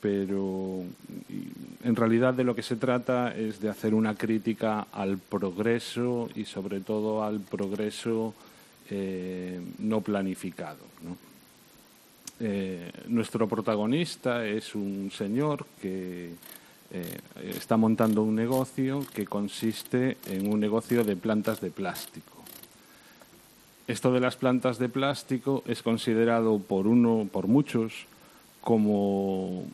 pero 0.00 0.82
mm, 1.28 1.86
en 1.86 1.96
realidad 1.96 2.34
de 2.34 2.44
lo 2.44 2.54
que 2.54 2.62
se 2.62 2.76
trata 2.76 3.34
es 3.36 3.60
de 3.60 3.68
hacer 3.68 3.94
una 3.94 4.14
crítica 4.14 4.86
al 4.92 5.18
progreso 5.18 6.28
y 6.34 6.44
sobre 6.44 6.80
todo 6.80 7.22
al 7.22 7.40
progreso 7.40 8.34
eh, 8.90 9.60
no 9.78 10.00
planificado. 10.00 10.90
Eh, 12.42 12.90
nuestro 13.08 13.46
protagonista 13.46 14.46
es 14.46 14.74
un 14.74 15.10
señor 15.14 15.66
que 15.80 16.30
eh, 16.92 17.18
está 17.54 17.76
montando 17.76 18.22
un 18.22 18.34
negocio 18.34 19.06
que 19.14 19.26
consiste 19.26 20.16
en 20.26 20.50
un 20.50 20.58
negocio 20.58 21.04
de 21.04 21.14
plantas 21.16 21.60
de 21.60 21.70
plástico. 21.70 22.29
Esto 23.90 24.12
de 24.12 24.20
las 24.20 24.36
plantas 24.36 24.78
de 24.78 24.88
plástico 24.88 25.64
es 25.66 25.82
considerado 25.82 26.60
por 26.60 26.86
uno, 26.86 27.28
por 27.32 27.48
muchos, 27.48 28.06
como 28.60 29.64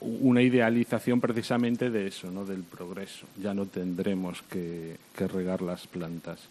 una 0.00 0.42
idealización 0.42 1.22
precisamente 1.22 1.88
de 1.88 2.06
eso, 2.06 2.30
¿no? 2.30 2.44
del 2.44 2.64
progreso. 2.64 3.24
Ya 3.42 3.54
no 3.54 3.64
tendremos 3.64 4.42
que, 4.42 4.98
regar 5.16 5.62
las 5.62 5.86
plantas. 5.86 6.40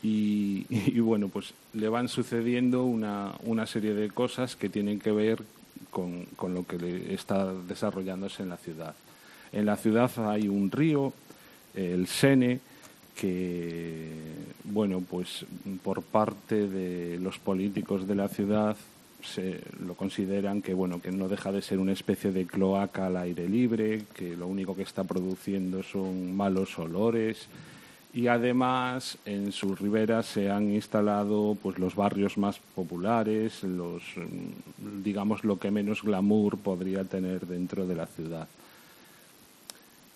Y, 0.00 0.62
bueno, 1.00 1.26
pues 1.26 1.54
le 1.72 1.88
van 1.88 2.06
sucediendo 2.06 2.84
una, 2.84 3.66
serie 3.66 3.94
de 3.94 4.08
cosas 4.08 4.54
que 4.54 4.68
tienen 4.68 5.00
que 5.00 5.10
ver 5.10 5.42
con, 5.90 6.24
con 6.36 6.54
lo 6.54 6.64
que 6.64 7.12
está 7.12 7.52
desarrollándose 7.52 8.44
en 8.44 8.50
la 8.50 8.58
ciudad. 8.58 8.94
En 9.50 9.66
la 9.66 9.76
ciudad 9.76 10.08
hay 10.30 10.46
un 10.46 10.70
río, 10.70 11.12
el 11.74 12.06
Sene, 12.06 12.60
que, 13.18 14.08
bueno, 14.64 15.02
pues 15.08 15.44
por 15.82 16.02
parte 16.02 16.68
de 16.68 17.18
los 17.18 17.38
políticos 17.38 18.06
de 18.06 18.14
la 18.14 18.28
ciudad 18.28 18.76
se 19.22 19.60
lo 19.84 19.94
consideran 19.94 20.62
que 20.62 20.72
bueno 20.72 21.02
que 21.02 21.10
no 21.10 21.28
deja 21.28 21.50
de 21.50 21.60
ser 21.60 21.80
una 21.80 21.92
especie 21.92 22.30
de 22.30 22.46
cloaca 22.46 23.06
al 23.06 23.16
aire 23.16 23.48
libre, 23.48 24.04
que 24.14 24.36
lo 24.36 24.46
único 24.46 24.76
que 24.76 24.82
está 24.82 25.02
produciendo 25.02 25.82
son 25.82 26.36
malos 26.36 26.78
olores 26.78 27.48
y 28.14 28.28
además 28.28 29.18
en 29.26 29.50
sus 29.50 29.80
riberas 29.80 30.26
se 30.26 30.48
han 30.48 30.72
instalado 30.72 31.56
pues 31.60 31.78
los 31.80 31.96
barrios 31.96 32.38
más 32.38 32.60
populares, 32.76 33.64
los 33.64 34.02
digamos 35.02 35.42
lo 35.42 35.58
que 35.58 35.72
menos 35.72 36.02
glamour 36.02 36.56
podría 36.56 37.02
tener 37.02 37.46
dentro 37.48 37.84
de 37.84 37.96
la 37.96 38.06
ciudad. 38.06 38.46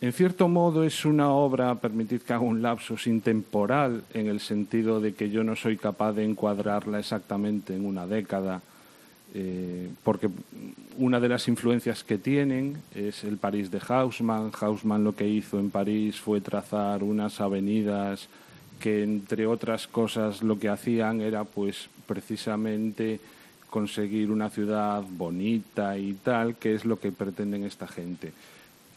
En 0.02 0.12
cierto 0.12 0.48
modo 0.48 0.82
es 0.82 1.04
una 1.04 1.30
obra, 1.30 1.76
permitid 1.76 2.22
que 2.22 2.32
haga 2.32 2.42
un 2.42 2.60
lapsus 2.60 3.06
intemporal, 3.06 4.02
en 4.12 4.26
el 4.26 4.40
sentido 4.40 5.00
de 5.00 5.14
que 5.14 5.30
yo 5.30 5.44
no 5.44 5.54
soy 5.54 5.76
capaz 5.76 6.12
de 6.14 6.24
encuadrarla 6.24 6.98
exactamente 6.98 7.76
en 7.76 7.86
una 7.86 8.04
década, 8.04 8.60
eh, 9.32 9.88
porque 10.02 10.28
una 10.98 11.20
de 11.20 11.28
las 11.28 11.46
influencias 11.46 12.02
que 12.02 12.18
tienen 12.18 12.78
es 12.96 13.22
el 13.22 13.36
París 13.36 13.70
de 13.70 13.80
Haussmann. 13.86 14.50
Haussmann 14.60 15.04
lo 15.04 15.14
que 15.14 15.28
hizo 15.28 15.60
en 15.60 15.70
París 15.70 16.18
fue 16.18 16.40
trazar 16.40 17.04
unas 17.04 17.40
avenidas 17.40 18.26
que, 18.80 19.04
entre 19.04 19.46
otras 19.46 19.86
cosas, 19.86 20.42
lo 20.42 20.58
que 20.58 20.68
hacían 20.68 21.20
era, 21.20 21.44
pues, 21.44 21.88
precisamente 22.08 23.20
conseguir 23.70 24.32
una 24.32 24.50
ciudad 24.50 25.04
bonita 25.08 25.96
y 25.96 26.14
tal, 26.14 26.56
que 26.56 26.74
es 26.74 26.84
lo 26.84 26.98
que 26.98 27.12
pretenden 27.12 27.62
esta 27.62 27.86
gente. 27.86 28.32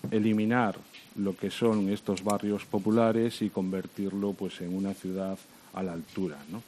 Eliminar 0.10 0.76
lo 1.16 1.36
que 1.36 1.50
son 1.50 1.90
estos 1.90 2.24
barrios 2.24 2.66
populares 2.66 3.42
y 3.42 3.50
convertirlo 3.50 4.34
pues 4.34 4.62
en 4.62 4.76
una 4.76 4.94
ciudad 4.94 5.38
a 5.74 5.84
la 5.84 5.94
altura, 5.94 6.38
¿no? 6.52 6.62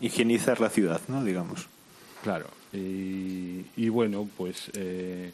Higienizar 0.00 0.60
la 0.60 0.70
ciudad, 0.70 1.00
¿no? 1.08 1.22
Digamos. 1.24 1.66
Claro. 2.22 2.46
Y, 2.72 3.64
y 3.76 3.88
bueno, 3.88 4.28
pues 4.36 4.70
eh, 4.74 5.32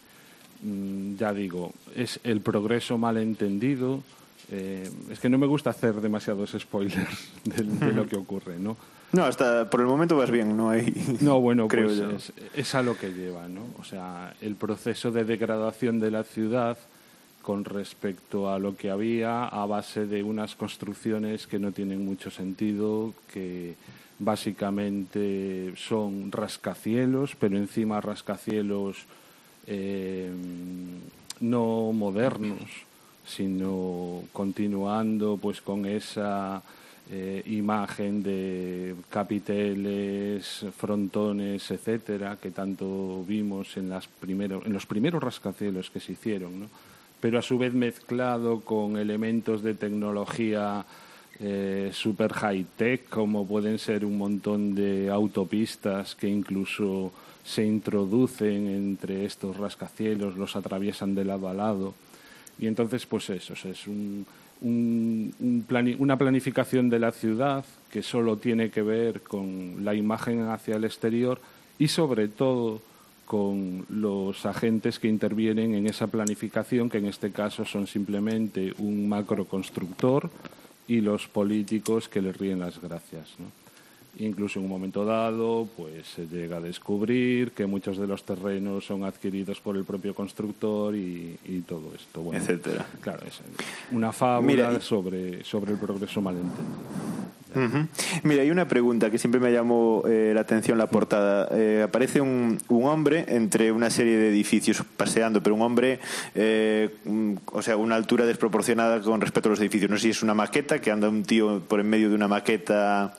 mm, 0.63 1.17
ya 1.17 1.33
digo, 1.33 1.73
es 1.95 2.21
el 2.25 2.41
progreso 2.41 2.99
mal 2.99 3.17
entendido. 3.17 4.03
Eh, 4.51 4.91
es 5.11 5.21
que 5.21 5.29
no 5.29 5.39
me 5.39 5.47
gusta 5.47 5.71
hacer 5.71 6.01
demasiados 6.01 6.57
spoilers 6.59 7.33
de, 7.45 7.63
de 7.65 7.93
lo 7.93 8.07
que 8.07 8.17
ocurre, 8.17 8.59
¿no? 8.59 8.77
No, 9.13 9.25
hasta 9.25 9.71
por 9.71 9.81
el 9.81 9.87
momento 9.87 10.17
vas 10.17 10.31
bien, 10.31 10.57
no 10.57 10.71
hay. 10.71 10.93
No, 11.21 11.41
bueno, 11.41 11.67
creo 11.69 11.87
pues 11.87 11.99
yo. 11.99 12.11
es, 12.11 12.33
es 12.55 12.75
a 12.75 12.83
lo 12.83 12.97
que 12.97 13.11
lleva, 13.11 13.49
¿no? 13.49 13.63
O 13.79 13.85
sea, 13.85 14.35
el 14.41 14.55
proceso 14.57 15.11
de 15.11 15.25
degradación 15.25 15.99
de 15.99 16.11
la 16.11 16.25
ciudad 16.25 16.77
con 17.49 17.65
respecto 17.65 18.53
a 18.53 18.59
lo 18.59 18.77
que 18.77 18.91
había 18.91 19.47
a 19.47 19.65
base 19.65 20.05
de 20.05 20.23
unas 20.23 20.55
construcciones 20.55 21.47
que 21.47 21.59
no 21.59 21.73
tienen 21.73 22.05
mucho 22.05 22.31
sentido, 22.31 23.15
que 23.33 23.75
básicamente 24.19 25.73
son 25.75 26.31
rascacielos, 26.31 27.37
pero 27.41 27.57
encima 27.57 28.03
rascacielos 28.03 28.99
eh, 29.67 30.31
no 31.41 31.91
modernos, 31.95 32.69
sino 33.25 34.25
continuando 34.31 35.39
pues 35.41 35.63
con 35.63 35.87
esa 35.87 36.63
eh, 37.11 37.43
imagen 37.47 38.23
de 38.23 38.95
capiteles, 39.09 40.67
frontones, 40.77 41.71
etcétera, 41.71 42.37
que 42.37 42.51
tanto 42.51 43.25
vimos 43.27 43.79
en, 43.79 43.89
las 43.89 44.07
primero, 44.07 44.61
en 44.67 44.75
los 44.75 44.85
primeros 44.85 45.23
rascacielos 45.23 45.89
que 45.89 46.01
se 46.01 46.13
hicieron, 46.13 46.61
¿no? 46.61 46.88
Pero 47.21 47.39
a 47.39 47.43
su 47.43 47.59
vez 47.59 47.75
mezclado 47.75 48.61
con 48.61 48.97
elementos 48.97 49.63
de 49.63 49.75
tecnología 49.75 50.85
eh, 51.41 51.91
super 51.93 52.33
high 52.33 52.67
tech, 52.77 53.09
como 53.09 53.47
pueden 53.47 53.79
ser 53.79 54.05
un 54.05 54.19
montón 54.19 54.75
de 54.75 55.09
autopistas 55.11 56.15
que 56.15 56.29
incluso 56.29 57.13
se 57.45 57.65
introducen 57.65 58.69
entre 58.69 59.25
estos 59.25 59.57
rascacielos, 59.57 60.37
los 60.37 60.57
atraviesan 60.57 61.15
de 61.15 61.25
lado 61.25 61.49
a 61.49 61.55
lado. 61.55 61.95
Y 62.59 62.67
entonces, 62.67 63.07
pues 63.07 63.31
eso, 63.31 63.55
es 63.55 63.87
un, 63.87 64.27
una 64.61 66.19
planificación 66.19 66.91
de 66.91 66.99
la 66.99 67.13
ciudad 67.13 67.65
que 67.91 68.03
solo 68.03 68.37
tiene 68.37 68.71
que 68.71 68.83
ver 68.83 69.23
con 69.23 69.85
la 69.85 69.95
imagen 69.95 70.49
hacia 70.49 70.77
el 70.77 70.85
exterior 70.85 71.41
y 71.79 71.89
sobre 71.89 72.29
todo 72.29 72.83
con 73.29 73.85
los 73.91 74.47
agentes 74.47 74.99
que 74.99 75.07
intervienen 75.07 75.75
en 75.75 75.87
esa 75.87 76.07
planificación, 76.07 76.89
que 76.89 76.97
en 76.97 77.05
este 77.05 77.31
caso 77.31 77.67
son 77.67 77.87
simplemente 77.87 78.73
un 78.79 79.07
macroconstructor 79.07 80.31
y 80.89 81.03
los 81.03 81.29
políticos 81.29 82.09
que 82.09 82.23
le 82.23 82.33
ríen 82.33 82.61
las 82.61 82.81
gracias. 82.81 83.29
¿no? 83.39 83.45
Incluso 84.25 84.59
en 84.59 84.65
un 84.65 84.71
momento 84.71 85.05
dado, 85.05 85.69
pues 85.77 86.07
se 86.07 86.27
llega 86.27 86.57
a 86.57 86.61
descubrir 86.61 87.53
que 87.53 87.67
muchos 87.67 87.99
de 87.99 88.07
los 88.07 88.25
terrenos 88.25 88.87
son 88.87 89.05
adquiridos 89.05 89.61
por 89.61 89.77
el 89.77 89.85
propio 89.85 90.15
constructor 90.15 90.97
y, 90.97 91.39
y 91.45 91.61
todo 91.61 91.93
esto. 91.95 92.23
Bueno, 92.23 92.41
Etcétera. 92.41 92.87
Claro, 93.03 93.27
es 93.27 93.43
una 93.93 94.11
fábula 94.11 94.47
Mira, 94.47 94.81
sobre, 94.81 95.45
sobre 95.45 95.73
el 95.73 95.79
progreso 95.79 96.23
malentendido. 96.23 96.65
Mira, 98.23 98.43
hay 98.43 98.51
una 98.51 98.69
pregunta 98.69 99.11
que 99.11 99.19
siempre 99.19 99.41
me 99.41 99.53
llamó 99.53 100.03
eh, 100.07 100.33
la 100.35 100.43
atención 100.43 100.79
la 100.79 100.89
portada. 100.89 101.49
Eh, 101.53 101.83
aparece 101.85 102.21
un, 102.21 102.59
un 102.69 102.85
hombre 102.85 103.25
entre 103.29 103.73
una 103.73 103.91
serie 103.91 104.17
de 104.17 104.29
edificios 104.29 104.83
paseando, 104.97 105.43
pero 105.43 105.55
un 105.55 105.63
hombre, 105.63 106.01
eh, 106.35 106.95
mm, 107.05 107.35
o 107.53 107.63
sea, 107.63 107.77
una 107.77 107.97
altura 107.97 108.27
desproporcionada 108.27 109.01
con 109.01 109.21
respecto 109.21 109.49
a 109.49 109.51
los 109.51 109.61
edificios. 109.61 109.91
No 109.91 109.97
sé 109.97 110.05
si 110.05 110.11
es 110.11 110.23
una 110.23 110.35
maqueta, 110.35 110.81
que 110.81 110.91
anda 110.91 111.09
un 111.09 111.23
tío 111.25 111.61
por 111.61 111.81
en 111.81 111.89
medio 111.89 112.09
de 112.09 112.15
una 112.15 112.29
maqueta 112.29 113.15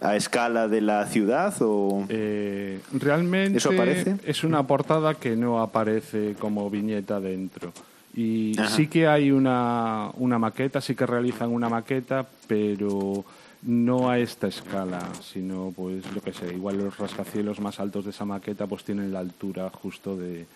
a 0.00 0.16
escala 0.16 0.68
de 0.68 0.80
la 0.82 1.06
ciudad 1.06 1.54
o... 1.60 2.04
Eh, 2.08 2.80
Realmente 2.92 3.58
¿Eso 3.58 3.70
aparece? 3.70 4.16
es 4.24 4.44
una 4.44 4.66
portada 4.66 5.14
que 5.14 5.34
no 5.34 5.60
aparece 5.62 6.34
como 6.38 6.68
viñeta 6.68 7.20
dentro. 7.20 7.72
Y 8.14 8.58
Ajá. 8.58 8.68
sí 8.68 8.88
que 8.88 9.06
hay 9.06 9.30
una, 9.30 10.10
una 10.18 10.38
maqueta, 10.38 10.82
sí 10.82 10.94
que 10.94 11.06
realizan 11.06 11.50
una 11.50 11.70
maqueta, 11.70 12.26
pero 12.46 13.24
no 13.62 14.10
a 14.10 14.18
esta 14.18 14.48
escala, 14.48 15.08
sino 15.22 15.72
pues 15.74 16.04
lo 16.12 16.20
que 16.20 16.32
sé, 16.32 16.52
igual 16.52 16.78
los 16.78 16.98
rascacielos 16.98 17.60
más 17.60 17.78
altos 17.78 18.04
de 18.04 18.10
esa 18.10 18.24
maqueta 18.24 18.66
pues 18.66 18.84
tienen 18.84 19.12
la 19.12 19.20
altura 19.20 19.70
justo 19.70 20.16
de, 20.16 20.46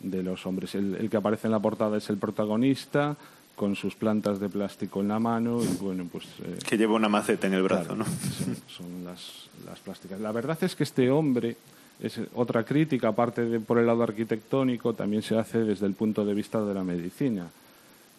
de 0.00 0.22
los 0.22 0.46
hombres. 0.46 0.74
El, 0.74 0.94
el 0.94 1.10
que 1.10 1.16
aparece 1.16 1.46
en 1.46 1.52
la 1.52 1.60
portada 1.60 1.98
es 1.98 2.08
el 2.08 2.16
protagonista 2.16 3.16
con 3.54 3.76
sus 3.76 3.94
plantas 3.94 4.40
de 4.40 4.48
plástico 4.48 5.00
en 5.00 5.08
la 5.08 5.18
mano 5.18 5.62
y 5.62 5.76
bueno 5.80 6.06
pues 6.10 6.24
eh, 6.42 6.58
Que 6.66 6.76
lleva 6.76 6.94
una 6.94 7.08
maceta 7.08 7.46
en 7.46 7.54
el 7.54 7.62
brazo, 7.62 7.94
¿no? 7.94 8.04
son, 8.04 8.56
son 8.66 9.04
las, 9.04 9.48
las 9.66 9.78
plásticas. 9.80 10.20
La 10.20 10.32
verdad 10.32 10.58
es 10.62 10.74
que 10.74 10.84
este 10.84 11.10
hombre, 11.10 11.56
es 12.00 12.20
otra 12.34 12.64
crítica, 12.64 13.08
aparte 13.08 13.44
de 13.44 13.60
por 13.60 13.78
el 13.78 13.86
lado 13.86 14.02
arquitectónico, 14.02 14.94
también 14.94 15.22
se 15.22 15.38
hace 15.38 15.58
desde 15.58 15.86
el 15.86 15.94
punto 15.94 16.24
de 16.24 16.34
vista 16.34 16.64
de 16.64 16.74
la 16.74 16.82
medicina. 16.82 17.46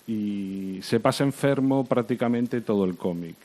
Y 0.07 0.79
se 0.83 0.99
pasa 0.99 1.23
enfermo 1.23 1.83
prácticamente 1.85 2.61
todo 2.61 2.85
el 2.85 2.95
cómic. 2.95 3.35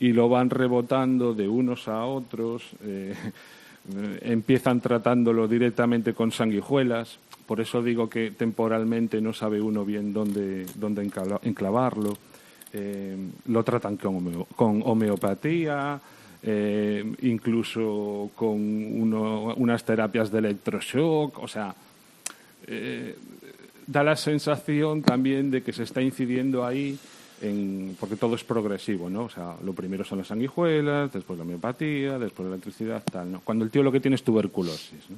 Y 0.00 0.12
lo 0.12 0.28
van 0.28 0.50
rebotando 0.50 1.34
de 1.34 1.48
unos 1.48 1.88
a 1.88 2.04
otros. 2.04 2.62
eh, 2.82 3.14
empiezan 4.20 4.80
tratándolo 4.80 5.48
directamente 5.48 6.12
con 6.12 6.30
sanguijuelas. 6.30 7.18
Por 7.46 7.60
eso 7.60 7.82
digo 7.82 8.08
que 8.10 8.30
temporalmente 8.32 9.20
no 9.20 9.32
sabe 9.32 9.60
uno 9.62 9.84
bien 9.84 10.12
dónde, 10.12 10.66
dónde 10.74 11.02
enclavarlo. 11.42 12.16
Eh, 12.74 13.16
lo 13.46 13.64
tratan 13.64 13.96
con, 13.96 14.16
homeo- 14.16 14.46
con 14.54 14.82
homeopatía, 14.84 15.98
eh, 16.42 17.02
incluso 17.22 18.30
con 18.36 18.50
uno- 18.60 19.54
unas 19.56 19.82
terapias 19.84 20.30
de 20.30 20.38
electroshock. 20.40 21.38
O 21.42 21.48
sea, 21.48 21.74
da 23.86 24.02
la 24.04 24.16
sensación 24.16 25.00
también 25.00 25.50
de 25.50 25.62
que 25.62 25.72
se 25.72 25.84
está 25.84 26.02
incidiendo 26.02 26.66
ahí, 26.66 26.98
en, 27.42 27.96
porque 27.98 28.16
todo 28.16 28.34
es 28.34 28.44
progresivo, 28.44 29.08
¿no? 29.10 29.24
O 29.24 29.28
sea, 29.30 29.54
lo 29.64 29.72
primero 29.72 30.04
son 30.04 30.18
las 30.18 30.28
sanguijuelas, 30.28 31.12
después 31.12 31.38
la 31.38 31.44
homeopatía, 31.44 32.18
después 32.18 32.48
la 32.48 32.54
electricidad, 32.54 33.02
tal, 33.10 33.30
¿no? 33.32 33.40
Cuando 33.44 33.64
el 33.64 33.70
tío 33.70 33.82
lo 33.82 33.92
que 33.92 34.00
tiene 34.00 34.14
es 34.16 34.22
tuberculosis, 34.22 35.08
¿no? 35.10 35.16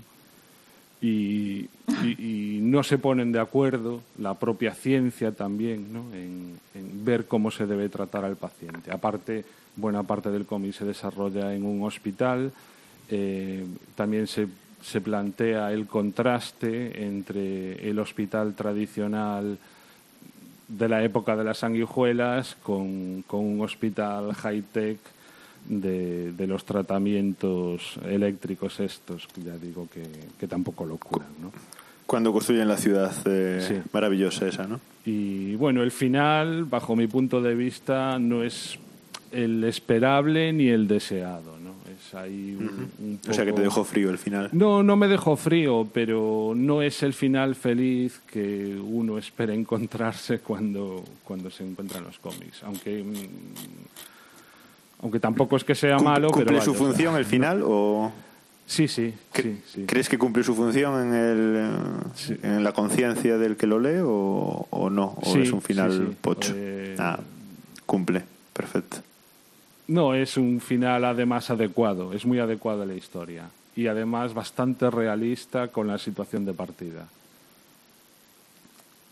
Y, 1.02 1.66
y- 2.04 2.56
y 2.56 2.58
no 2.60 2.82
se 2.82 2.98
ponen 2.98 3.32
de 3.32 3.40
acuerdo, 3.40 4.02
la 4.18 4.34
propia 4.34 4.74
ciencia 4.74 5.32
también, 5.32 5.92
¿no? 5.94 6.00
en, 6.14 6.58
en 6.74 7.04
ver 7.06 7.24
cómo 7.26 7.50
se 7.50 7.66
debe 7.66 7.88
tratar 7.88 8.24
al 8.26 8.36
paciente. 8.36 8.92
Aparte, 8.92 9.44
buena 9.76 10.02
parte 10.02 10.30
del 10.30 10.44
cómic 10.44 10.74
se 10.74 10.84
desarrolla 10.84 11.54
en 11.54 11.64
un 11.64 11.82
hospital, 11.84 12.52
eh, 13.08 13.64
también 13.94 14.26
se, 14.26 14.46
se 14.82 15.00
plantea 15.00 15.72
el 15.72 15.86
contraste 15.86 17.02
entre 17.06 17.88
el 17.88 17.98
hospital 17.98 18.54
tradicional 18.54 19.56
de 20.70 20.88
la 20.88 21.02
época 21.04 21.36
de 21.36 21.44
las 21.44 21.58
sanguijuelas 21.58 22.56
con, 22.62 23.22
con 23.26 23.40
un 23.40 23.60
hospital 23.60 24.32
high-tech 24.34 24.98
de, 25.68 26.32
de 26.32 26.46
los 26.46 26.64
tratamientos 26.64 27.96
eléctricos 28.06 28.80
estos, 28.80 29.26
que 29.26 29.42
ya 29.42 29.56
digo 29.58 29.88
que, 29.92 30.02
que 30.38 30.46
tampoco 30.46 30.86
lo 30.86 30.96
curan, 30.96 31.28
¿no? 31.42 31.52
Cuando 32.06 32.32
construyen 32.32 32.66
la 32.66 32.76
ciudad 32.76 33.12
eh, 33.26 33.64
Sí. 33.66 33.74
maravillosa 33.92 34.48
esa, 34.48 34.66
¿no? 34.66 34.80
Y 35.04 35.54
bueno, 35.56 35.82
el 35.82 35.90
final, 35.92 36.64
bajo 36.64 36.96
mi 36.96 37.06
punto 37.06 37.40
de 37.40 37.54
vista, 37.54 38.18
no 38.18 38.42
es 38.42 38.78
el 39.32 39.62
esperable 39.64 40.52
ni 40.52 40.68
el 40.68 40.88
deseado, 40.88 41.56
pues 42.10 42.14
hay 42.22 42.54
un, 42.58 42.90
un 42.98 43.20
O 43.28 43.32
sea 43.32 43.44
que 43.44 43.52
te 43.52 43.62
dejó 43.62 43.84
frío 43.84 44.10
el 44.10 44.18
final. 44.18 44.48
No, 44.52 44.82
no 44.82 44.96
me 44.96 45.08
dejó 45.08 45.36
frío, 45.36 45.88
pero 45.92 46.52
no 46.56 46.82
es 46.82 47.02
el 47.02 47.12
final 47.14 47.54
feliz 47.54 48.20
que 48.30 48.76
uno 48.82 49.18
espera 49.18 49.54
encontrarse 49.54 50.40
cuando, 50.40 51.04
cuando 51.24 51.50
se 51.50 51.64
encuentran 51.66 52.04
los 52.04 52.18
cómics. 52.18 52.62
Aunque, 52.64 53.02
mm, 53.02 53.14
aunque 55.02 55.20
tampoco 55.20 55.56
es 55.56 55.64
que 55.64 55.74
sea 55.74 55.96
¿Cum- 55.96 56.04
malo, 56.04 56.28
¿Cumple 56.28 56.44
pero 56.46 56.60
su 56.62 56.72
vaya, 56.72 56.78
o 56.78 56.84
sea, 56.84 56.86
función 56.88 57.16
el 57.16 57.24
final 57.24 57.62
o...? 57.64 58.12
Sí, 58.66 58.86
sí, 58.86 59.12
sí, 59.34 59.60
sí. 59.66 59.84
¿Crees 59.84 60.08
que 60.08 60.16
cumple 60.16 60.44
su 60.44 60.54
función 60.54 61.08
en, 61.08 61.12
el, 61.14 61.70
en 62.44 62.62
la 62.62 62.72
conciencia 62.72 63.36
del 63.36 63.56
que 63.56 63.66
lo 63.66 63.80
lee 63.80 63.98
o, 64.00 64.66
o 64.70 64.90
no? 64.90 65.14
¿O 65.20 65.32
Sí, 65.32 65.40
es 65.40 65.52
un 65.52 65.60
final 65.60 66.14
pocho? 66.20 66.52
Eh, 66.54 66.94
Ah, 66.96 67.18
cumple. 67.84 68.22
Perfecto. 68.52 68.98
No, 69.90 70.14
es 70.14 70.36
un 70.36 70.60
final 70.60 71.04
además 71.04 71.50
adecuado, 71.50 72.12
es 72.12 72.24
muy 72.24 72.38
adecuado 72.38 72.82
a 72.82 72.86
la 72.86 72.94
historia 72.94 73.50
y 73.74 73.88
además 73.88 74.32
bastante 74.34 74.88
realista 74.88 75.66
con 75.66 75.88
la 75.88 75.98
situación 75.98 76.44
de 76.44 76.52
partida. 76.52 77.08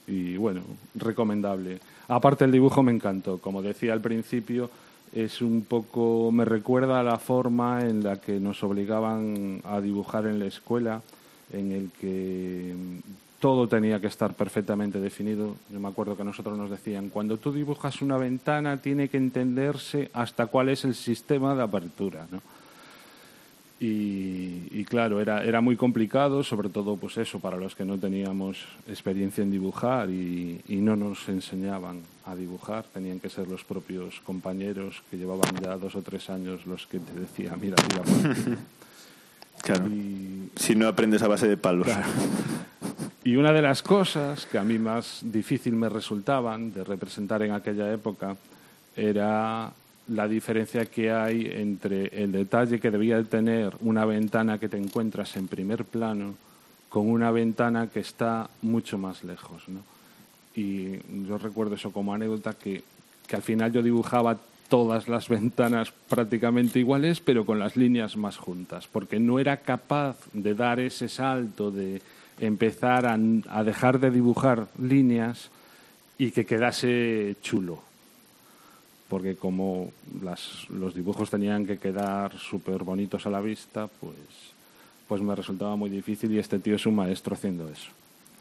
Y 0.07 0.37
bueno, 0.37 0.61
recomendable. 0.95 1.81
Aparte 2.07 2.45
el 2.45 2.53
dibujo 2.53 2.85
me 2.85 2.93
encantó, 2.93 3.39
como 3.39 3.61
decía 3.61 3.93
al 3.93 4.01
principio, 4.01 4.71
es 5.13 5.43
un 5.43 5.63
poco 5.63 6.31
me 6.31 6.45
recuerda 6.45 7.01
a 7.01 7.03
la 7.03 7.19
forma 7.19 7.81
en 7.81 8.05
la 8.05 8.21
que 8.21 8.39
nos 8.39 8.63
obligaban 8.63 9.61
a 9.65 9.81
dibujar 9.81 10.27
en 10.27 10.39
la 10.39 10.47
escuela, 10.47 11.03
en 11.53 11.73
el 11.73 11.91
que 12.01 12.73
todo 13.39 13.69
tenía 13.69 14.01
que 14.01 14.09
estar 14.09 14.35
perfectamente 14.35 15.01
definido. 15.01 15.57
Yo 15.71 15.79
me 15.81 15.89
acuerdo 15.89 16.17
que 16.17 16.25
nosotros 16.25 16.59
nos 16.59 16.71
decían, 16.71 17.09
cuando 17.09 17.37
tú 17.37 17.53
dibujas 17.53 18.03
una 18.03 18.17
ventana 18.17 18.79
tiene 18.79 19.09
que 19.09 19.17
entenderse 19.17 20.11
hasta 20.13 20.47
cuál 20.47 20.71
es 20.71 20.85
el 20.85 20.95
sistema 20.95 21.55
de 21.55 21.63
apertura, 21.63 22.27
¿no? 22.31 22.41
Y, 23.81 24.85
claro, 24.87 25.21
era, 25.21 25.45
era 25.45 25.61
muy 25.61 25.77
complicado, 25.77 26.43
sobre 26.43 26.69
todo 26.69 26.97
pues 26.97 27.17
eso, 27.17 27.39
para 27.39 27.57
los 27.57 27.77
que 27.77 27.85
no 27.85 27.97
teníamos 27.97 28.59
experiencia 28.89 29.43
en 29.43 29.53
dibujar 29.53 30.11
y, 30.11 30.61
no 30.69 30.97
nos 30.97 31.29
enseñaban 31.29 32.01
a 32.25 32.35
dibujar, 32.35 32.87
tenían 32.93 33.21
que 33.21 33.29
ser 33.29 33.47
los 33.47 33.63
propios 33.63 34.19
compañeros 34.25 35.01
que 35.09 35.17
llevaban 35.17 35.55
ya 35.63 35.77
dos 35.77 35.95
o 35.95 36.03
tres 36.03 36.29
años 36.29 36.67
los 36.67 36.89
que 36.89 36.99
te 36.99 37.21
decían, 37.21 37.61
mira, 37.61 37.77
tira 37.77 38.03
por 39.63 39.73
aquí". 39.73 39.83
Claro. 39.83 39.91
Si 40.57 40.75
no 40.75 40.89
aprendes 40.89 41.23
a 41.23 41.29
base 41.29 41.47
de 41.49 41.57
palos. 41.57 41.89
Y 43.25 43.37
una 43.37 43.53
de 43.53 43.63
las 43.63 43.83
cosas 43.83 44.47
que 44.47 44.59
a 44.59 44.65
mí 44.65 44.79
más 44.79 45.21
difícil 45.23 45.75
me 45.75 45.89
resultaban 45.89 46.73
de 46.73 46.83
representar 46.83 47.43
en 47.43 47.53
aquella 47.53 47.93
época 47.93 48.37
era 48.97 49.71
la 50.09 50.27
diferencia 50.27 50.87
que 50.87 51.13
hay 51.13 51.47
entre 51.53 52.07
el 52.07 52.33
detalle 52.33 52.81
que 52.81 52.91
debía 52.91 53.23
tener 53.25 53.75
una 53.81 54.05
ventana 54.05 54.59
que 54.59 54.69
te 54.69 54.79
encuentras 54.79 55.37
en 55.37 55.47
primer 55.47 55.85
plano 55.85 56.35
con 56.89 57.09
una 57.09 57.31
ventana 57.31 57.89
que 57.89 58.01
está 58.01 58.49
mucho 58.63 58.97
más 58.97 59.23
lejos. 59.25 59.63
¿no? 59.69 59.81
Y 60.55 60.99
yo 61.27 61.37
recuerdo 61.39 61.75
eso 61.75 61.93
como 61.93 62.15
anécdota 62.15 62.55
que, 62.55 62.83
que 63.27 63.37
al 63.37 63.43
final 63.43 63.71
yo 63.71 63.83
dibujaba 63.83 64.39
todas 64.69 65.09
las 65.09 65.29
ventanas 65.29 65.93
prácticamente 66.09 66.79
iguales, 66.79 67.21
pero 67.21 67.45
con 67.45 67.59
las 67.59 67.77
líneas 67.77 68.17
más 68.17 68.37
juntas, 68.37 68.87
porque 68.87 69.19
no 69.19 69.39
era 69.39 69.59
capaz 69.59 70.17
de 70.33 70.55
dar 70.55 70.79
ese 70.81 71.09
salto 71.09 71.71
de 71.71 72.03
empezar 72.41 73.07
a, 73.07 73.65
dejar 73.65 73.99
de 73.99 74.11
dibujar 74.11 74.69
líneas 74.81 75.51
y 76.19 76.31
que 76.31 76.47
quedase 76.47 77.37
chulo. 77.43 77.83
Porque 79.09 79.37
como 79.37 79.91
las, 80.23 80.69
los 80.69 80.95
dibujos 80.95 81.31
tenían 81.31 81.67
que 81.67 81.79
quedar 81.79 82.37
súper 82.39 82.85
bonitos 82.85 83.27
a 83.27 83.31
la 83.31 83.41
vista, 83.41 83.89
pues, 84.01 84.17
pues 85.09 85.23
me 85.23 85.35
resultaba 85.35 85.77
muy 85.77 85.89
difícil 85.89 86.31
y 86.33 86.39
este 86.39 86.59
tío 86.59 86.77
es 86.77 86.85
un 86.85 86.97
maestro 86.97 87.35
haciendo 87.35 87.69
eso. 87.69 87.91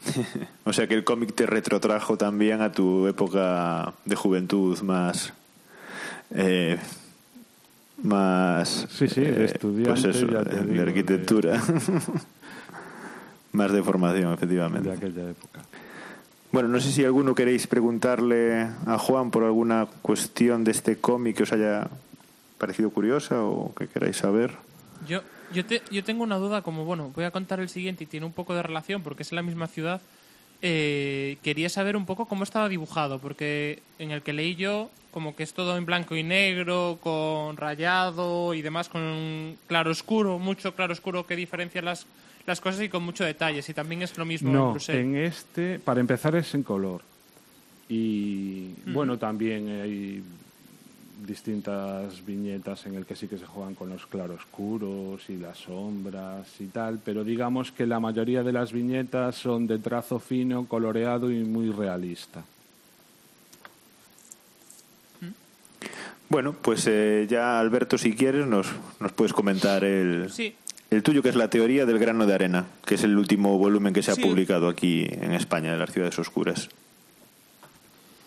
O 0.64 0.72
sea 0.72 0.86
que 0.86 0.94
el 0.94 1.04
cómic 1.04 1.34
te 1.34 1.46
retrotrajo 1.46 2.18
también 2.18 2.60
a 2.60 2.70
tu 2.70 3.06
época 3.06 3.94
de 4.04 4.14
juventud 4.14 4.78
más... 4.82 5.32
eh, 6.34 6.78
más... 8.02 8.86
Sí, 8.90 9.08
sí, 9.08 9.20
de 9.22 9.44
eh, 9.46 9.58
Pues 9.60 10.04
eso, 10.04 10.26
ya 10.30 10.44
te 10.44 10.60
de, 10.62 10.80
arquitectura. 10.80 11.60
más 13.52 13.72
de 13.72 13.82
formación, 13.82 14.32
efectivamente. 14.32 14.88
De 14.90 14.96
aquella 14.96 15.30
época. 15.30 15.60
Bueno, 16.52 16.68
no 16.68 16.80
sé 16.80 16.92
si 16.92 17.04
alguno 17.04 17.34
queréis 17.34 17.66
preguntarle 17.66 18.68
a 18.86 18.98
Juan 18.98 19.30
por 19.30 19.44
alguna 19.44 19.86
cuestión 20.02 20.64
de 20.64 20.70
este 20.70 20.96
cómic 20.96 21.36
que 21.36 21.42
os 21.42 21.52
haya 21.52 21.88
parecido 22.56 22.90
curiosa 22.90 23.42
o 23.44 23.74
que 23.74 23.86
queráis 23.86 24.16
saber. 24.16 24.52
Yo, 25.06 25.20
yo, 25.52 25.64
te- 25.66 25.82
yo 25.90 26.02
tengo 26.04 26.22
una 26.24 26.36
duda, 26.36 26.62
como 26.62 26.84
bueno, 26.84 27.12
voy 27.14 27.24
a 27.24 27.30
contar 27.30 27.60
el 27.60 27.68
siguiente 27.68 28.04
y 28.04 28.06
tiene 28.06 28.24
un 28.26 28.32
poco 28.32 28.54
de 28.54 28.62
relación 28.62 29.02
porque 29.02 29.22
es 29.24 29.32
en 29.32 29.36
la 29.36 29.42
misma 29.42 29.66
ciudad. 29.66 30.00
Eh, 30.60 31.36
quería 31.42 31.68
saber 31.68 31.96
un 31.96 32.04
poco 32.06 32.26
cómo 32.26 32.42
estaba 32.44 32.68
dibujado, 32.68 33.18
porque 33.20 33.80
en 33.98 34.10
el 34.10 34.22
que 34.22 34.32
leí 34.32 34.56
yo, 34.56 34.90
como 35.12 35.36
que 35.36 35.42
es 35.44 35.52
todo 35.54 35.76
en 35.76 35.86
blanco 35.86 36.16
y 36.16 36.22
negro, 36.24 36.98
con 37.00 37.56
rayado 37.56 38.54
y 38.54 38.62
demás, 38.62 38.88
con 38.88 39.56
claro 39.68 39.90
oscuro, 39.92 40.38
mucho 40.38 40.74
claro 40.74 40.92
oscuro 40.92 41.26
que 41.26 41.36
diferencia 41.36 41.80
las, 41.80 42.06
las 42.46 42.60
cosas 42.60 42.82
y 42.82 42.88
con 42.88 43.04
mucho 43.04 43.24
detalle. 43.24 43.62
Si 43.62 43.72
también 43.72 44.02
es 44.02 44.18
lo 44.18 44.24
mismo 44.24 44.48
en 44.48 44.54
No, 44.56 44.70
Bruselas. 44.72 45.00
en 45.00 45.16
este, 45.16 45.78
para 45.78 46.00
empezar, 46.00 46.34
es 46.34 46.52
en 46.54 46.62
color. 46.64 47.02
Y 47.88 48.74
bueno, 48.86 49.16
también 49.16 49.68
hay 49.80 50.22
distintas 51.26 52.24
viñetas 52.24 52.86
en 52.86 52.94
el 52.94 53.04
que 53.06 53.16
sí 53.16 53.26
que 53.28 53.38
se 53.38 53.46
juegan 53.46 53.74
con 53.74 53.88
los 53.88 54.06
claroscuros 54.06 55.28
y 55.28 55.36
las 55.36 55.58
sombras 55.58 56.46
y 56.60 56.66
tal, 56.66 57.00
pero 57.04 57.24
digamos 57.24 57.72
que 57.72 57.86
la 57.86 57.98
mayoría 58.00 58.42
de 58.42 58.52
las 58.52 58.72
viñetas 58.72 59.34
son 59.36 59.66
de 59.66 59.78
trazo 59.78 60.18
fino, 60.20 60.66
coloreado 60.66 61.30
y 61.30 61.42
muy 61.44 61.70
realista. 61.70 62.44
Bueno, 66.30 66.52
pues 66.60 66.86
eh, 66.86 67.26
ya 67.28 67.58
Alberto, 67.58 67.96
si 67.96 68.14
quieres, 68.14 68.46
nos, 68.46 68.66
nos 69.00 69.12
puedes 69.12 69.32
comentar 69.32 69.82
el, 69.82 70.30
Sí. 70.30 70.54
el 70.90 71.02
tuyo, 71.02 71.22
que 71.22 71.30
es 71.30 71.36
la 71.36 71.48
teoría 71.48 71.86
del 71.86 71.98
grano 71.98 72.26
de 72.26 72.34
arena, 72.34 72.66
que 72.84 72.96
es 72.96 73.02
el 73.04 73.16
último 73.16 73.56
volumen 73.56 73.94
que 73.94 74.02
se 74.02 74.10
ha 74.10 74.14
Sí. 74.14 74.20
publicado 74.22 74.68
aquí 74.68 75.06
en 75.10 75.32
España, 75.32 75.72
de 75.72 75.78
las 75.78 75.90
ciudades 75.90 76.18
oscuras. 76.18 76.68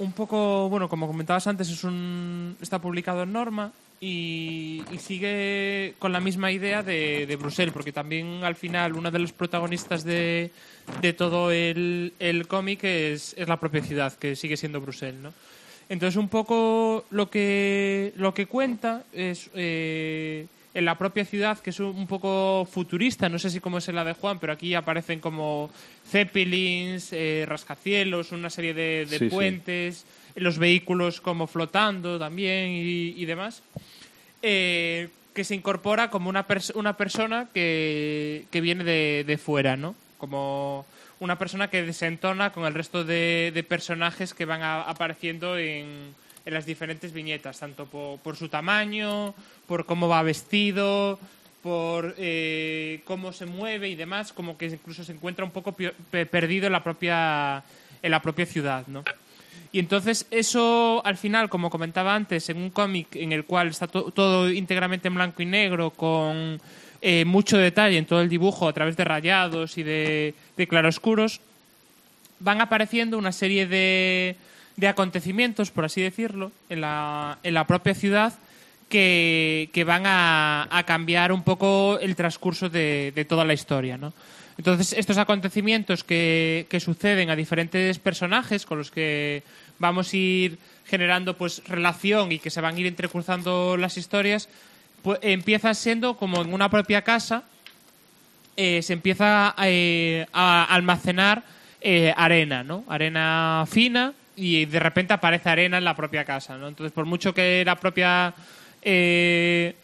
Un 0.01 0.13
poco, 0.13 0.67
bueno, 0.67 0.89
como 0.89 1.07
comentabas 1.07 1.45
antes, 1.45 1.69
es 1.69 1.83
un, 1.83 2.57
está 2.59 2.79
publicado 2.79 3.21
en 3.23 3.31
Norma 3.31 3.71
y, 3.99 4.83
y 4.91 4.97
sigue 4.97 5.93
con 5.99 6.11
la 6.11 6.19
misma 6.19 6.51
idea 6.51 6.81
de, 6.81 7.27
de 7.27 7.35
Bruselas, 7.35 7.71
porque 7.71 7.91
también 7.91 8.43
al 8.43 8.55
final 8.55 8.95
una 8.95 9.11
de 9.11 9.19
los 9.19 9.31
protagonistas 9.31 10.03
de, 10.03 10.49
de 11.01 11.13
todo 11.13 11.51
el, 11.51 12.13
el 12.17 12.47
cómic 12.47 12.83
es, 12.83 13.35
es 13.37 13.47
la 13.47 13.59
propia 13.59 13.83
ciudad, 13.83 14.13
que 14.13 14.35
sigue 14.35 14.57
siendo 14.57 14.81
Bruselas, 14.81 15.21
¿no? 15.21 15.33
Entonces 15.87 16.17
un 16.17 16.29
poco 16.29 17.05
lo 17.11 17.29
que, 17.29 18.13
lo 18.15 18.33
que 18.33 18.47
cuenta 18.47 19.03
es 19.13 19.51
eh, 19.53 20.47
en 20.73 20.85
la 20.85 20.97
propia 20.97 21.25
ciudad, 21.25 21.59
que 21.59 21.71
es 21.71 21.79
un, 21.81 22.07
poco 22.07 22.65
futurista, 22.71 23.27
no 23.27 23.37
sé 23.39 23.49
si 23.49 23.59
como 23.59 23.79
es 23.79 23.89
en 23.89 23.95
la 23.95 24.05
de 24.05 24.13
Juan, 24.13 24.39
pero 24.39 24.53
aquí 24.53 24.73
aparecen 24.73 25.19
como 25.19 25.69
zeppelins, 26.09 27.11
eh, 27.11 27.45
rascacielos, 27.47 28.31
una 28.31 28.49
serie 28.49 28.73
de, 28.73 29.05
de 29.09 29.17
Sí, 29.19 29.25
sí. 29.25 29.29
puentes, 29.29 30.05
los 30.35 30.57
vehículos 30.57 31.19
como 31.19 31.47
flotando 31.47 32.17
también 32.19 32.69
y, 32.69 33.13
y 33.21 33.25
demás. 33.25 33.63
Eh, 34.41 35.09
que 35.33 35.43
se 35.43 35.55
incorpora 35.55 36.09
como 36.09 36.29
una, 36.29 36.47
pers- 36.47 36.73
una 36.75 36.97
persona 36.97 37.47
que, 37.53 38.45
que 38.51 38.61
viene 38.61 38.83
de, 38.83 39.23
de 39.25 39.37
fuera, 39.37 39.77
¿no? 39.77 39.95
Como 40.17 40.85
una 41.19 41.37
persona 41.37 41.69
que 41.69 41.83
desentona 41.83 42.51
con 42.51 42.65
el 42.65 42.73
resto 42.73 43.03
de, 43.03 43.51
de 43.53 43.63
personajes 43.63 44.33
que 44.33 44.45
van 44.45 44.61
a- 44.61 44.81
apareciendo 44.83 45.57
en, 45.57 46.13
en 46.45 46.53
las 46.53 46.65
diferentes 46.65 47.13
viñetas, 47.13 47.59
tanto 47.59 47.85
po- 47.85 48.19
por, 48.23 48.35
su 48.35 48.49
tamaño, 48.49 49.33
por 49.67 49.85
cómo 49.85 50.07
va 50.07 50.23
vestido, 50.23 51.19
por 51.61 52.15
eh, 52.17 53.01
cómo 53.05 53.31
se 53.33 53.45
mueve 53.45 53.89
y 53.89 53.95
demás, 53.95 54.33
como 54.33 54.57
que 54.57 54.65
incluso 54.65 55.03
se 55.03 55.11
encuentra 55.11 55.45
un 55.45 55.51
poco 55.51 55.73
perdido 55.73 56.65
en 56.65 56.71
la 56.73 56.83
propia, 56.83 57.63
en 58.01 58.11
la 58.11 58.21
propia 58.21 58.45
ciudad, 58.45 58.87
¿no? 58.87 59.03
Y 59.73 59.79
entonces 59.79 60.25
eso, 60.31 61.01
al 61.05 61.15
final, 61.17 61.47
como 61.49 61.69
comentaba 61.69 62.13
antes, 62.13 62.49
en 62.49 62.57
un 62.57 62.71
cómic 62.71 63.15
en 63.15 63.31
el 63.31 63.45
cual 63.45 63.67
está 63.69 63.87
to- 63.87 64.11
todo 64.11 64.49
íntegramente 64.51 65.07
en 65.07 65.15
blanco 65.15 65.41
y 65.41 65.45
negro, 65.45 65.91
con 65.91 66.59
eh, 67.01 67.23
mucho 67.25 67.57
detalle 67.57 67.97
en 67.97 68.05
todo 68.05 68.21
el 68.21 68.27
dibujo 68.27 68.67
a 68.67 68.73
través 68.73 68.97
de 68.97 69.05
rayados 69.05 69.77
y 69.77 69.83
de, 69.83 70.33
de 70.57 70.67
claroscuros, 70.67 71.39
van 72.39 72.59
apareciendo 72.59 73.17
una 73.17 73.31
serie 73.31 73.65
de, 73.65 74.35
de 74.81 74.87
acontecimientos, 74.87 75.69
por 75.69 75.85
así 75.85 76.01
decirlo, 76.01 76.51
en 76.67 76.81
la, 76.81 77.37
en 77.43 77.53
la 77.53 77.67
propia 77.67 77.93
ciudad 77.93 78.33
que, 78.89 79.69
que 79.73 79.83
van 79.83 80.07
a, 80.07 80.67
a 80.75 80.83
cambiar 80.87 81.31
un 81.31 81.43
poco 81.43 81.99
el 81.99 82.15
transcurso 82.15 82.67
de, 82.67 83.13
de 83.15 83.23
toda 83.23 83.45
la 83.45 83.53
historia, 83.53 83.99
¿no? 83.99 84.11
Entonces, 84.57 84.93
estos 84.93 85.19
acontecimientos 85.19 86.03
que, 86.03 86.65
que 86.67 86.79
suceden 86.79 87.29
a 87.29 87.35
diferentes 87.35 87.99
personajes 87.99 88.65
con 88.65 88.79
los 88.79 88.89
que 88.89 89.43
vamos 89.77 90.11
a 90.13 90.17
ir 90.17 90.57
generando 90.87 91.37
pues 91.37 91.61
relación 91.67 92.31
y 92.31 92.39
que 92.39 92.49
se 92.49 92.59
van 92.59 92.75
a 92.75 92.79
ir 92.79 92.87
entrecruzando 92.87 93.77
las 93.77 93.97
historias, 93.97 94.49
pues, 95.03 95.19
empieza 95.21 95.75
siendo 95.75 96.17
como 96.17 96.41
en 96.41 96.51
una 96.51 96.69
propia 96.69 97.03
casa, 97.03 97.43
eh, 98.57 98.81
se 98.81 98.93
empieza 98.93 99.53
eh, 99.61 100.25
a 100.33 100.63
almacenar 100.63 101.43
eh, 101.81 102.11
arena, 102.17 102.63
¿no? 102.63 102.83
Arena 102.87 103.65
fina 103.69 104.13
y 104.41 104.65
de 104.65 104.79
repente 104.79 105.13
aparece 105.13 105.49
arena 105.49 105.77
en 105.77 105.83
la 105.83 105.95
propia 105.95 106.25
casa, 106.25 106.57
¿no? 106.57 106.67
Entonces, 106.67 106.91
por 106.91 107.05
mucho 107.05 107.31
que 107.31 107.63
la 107.63 107.75
propia 107.75 108.33
eh, 108.81 109.75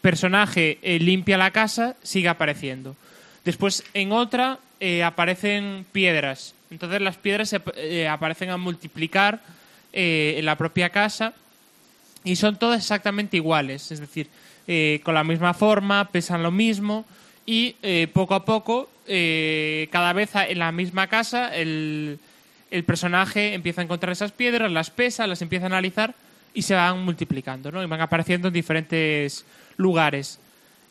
personaje 0.00 0.78
eh, 0.82 0.98
limpia 0.98 1.38
la 1.38 1.52
casa, 1.52 1.94
sigue 2.02 2.28
apareciendo. 2.28 2.96
Después, 3.44 3.84
en 3.94 4.10
otra, 4.10 4.58
eh, 4.80 5.04
aparecen 5.04 5.86
piedras. 5.92 6.52
Entonces, 6.72 7.00
las 7.00 7.16
piedras 7.16 7.48
se, 7.48 7.62
eh, 7.76 8.08
aparecen 8.08 8.50
a 8.50 8.56
multiplicar 8.56 9.38
eh, 9.92 10.34
en 10.36 10.46
la 10.46 10.56
propia 10.56 10.90
casa 10.90 11.32
y 12.24 12.34
son 12.34 12.56
todas 12.56 12.80
exactamente 12.80 13.36
iguales. 13.36 13.92
Es 13.92 14.00
decir, 14.00 14.28
con 15.04 15.14
la 15.14 15.22
misma 15.22 15.54
forma, 15.54 16.08
pesan 16.10 16.42
lo 16.42 16.50
mismo 16.50 17.04
y 17.46 17.76
poco 18.12 18.34
a 18.34 18.44
poco, 18.44 18.88
cada 19.04 20.12
vez 20.12 20.30
en 20.34 20.58
la 20.60 20.70
misma 20.70 21.08
casa, 21.08 21.54
el, 21.54 22.20
el 22.72 22.84
personaje 22.84 23.52
empieza 23.52 23.82
a 23.82 23.84
encontrar 23.84 24.12
esas 24.12 24.32
piedras, 24.32 24.72
las 24.72 24.90
pesa, 24.90 25.26
las 25.26 25.42
empieza 25.42 25.66
a 25.66 25.68
analizar 25.68 26.14
y 26.54 26.62
se 26.62 26.74
van 26.74 27.04
multiplicando, 27.04 27.70
¿no? 27.70 27.82
Y 27.82 27.86
van 27.86 28.00
apareciendo 28.00 28.48
en 28.48 28.54
diferentes 28.54 29.44
lugares. 29.76 30.38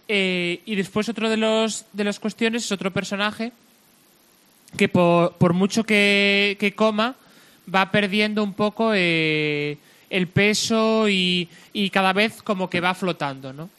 Eh, 0.08 0.62
y 0.66 0.76
después 0.76 1.10
otro 1.10 1.30
de 1.30 1.38
los 1.38 1.86
de 1.94 2.04
las 2.04 2.20
cuestiones 2.20 2.66
es 2.66 2.72
otro 2.72 2.92
personaje 2.92 3.52
que 4.78 4.90
por, 4.90 5.34
por 5.34 5.54
mucho 5.54 5.84
que, 5.84 6.56
que 6.60 6.74
coma 6.74 7.16
va 7.74 7.92
perdiendo 7.92 8.44
un 8.44 8.54
poco 8.54 8.92
eh, 8.94 9.78
el 10.10 10.28
peso 10.28 11.10
y, 11.10 11.50
y 11.74 11.90
cada 11.90 12.14
vez 12.14 12.44
como 12.44 12.70
que 12.70 12.82
va 12.82 12.94
flotando, 12.94 13.54
¿no? 13.54 13.70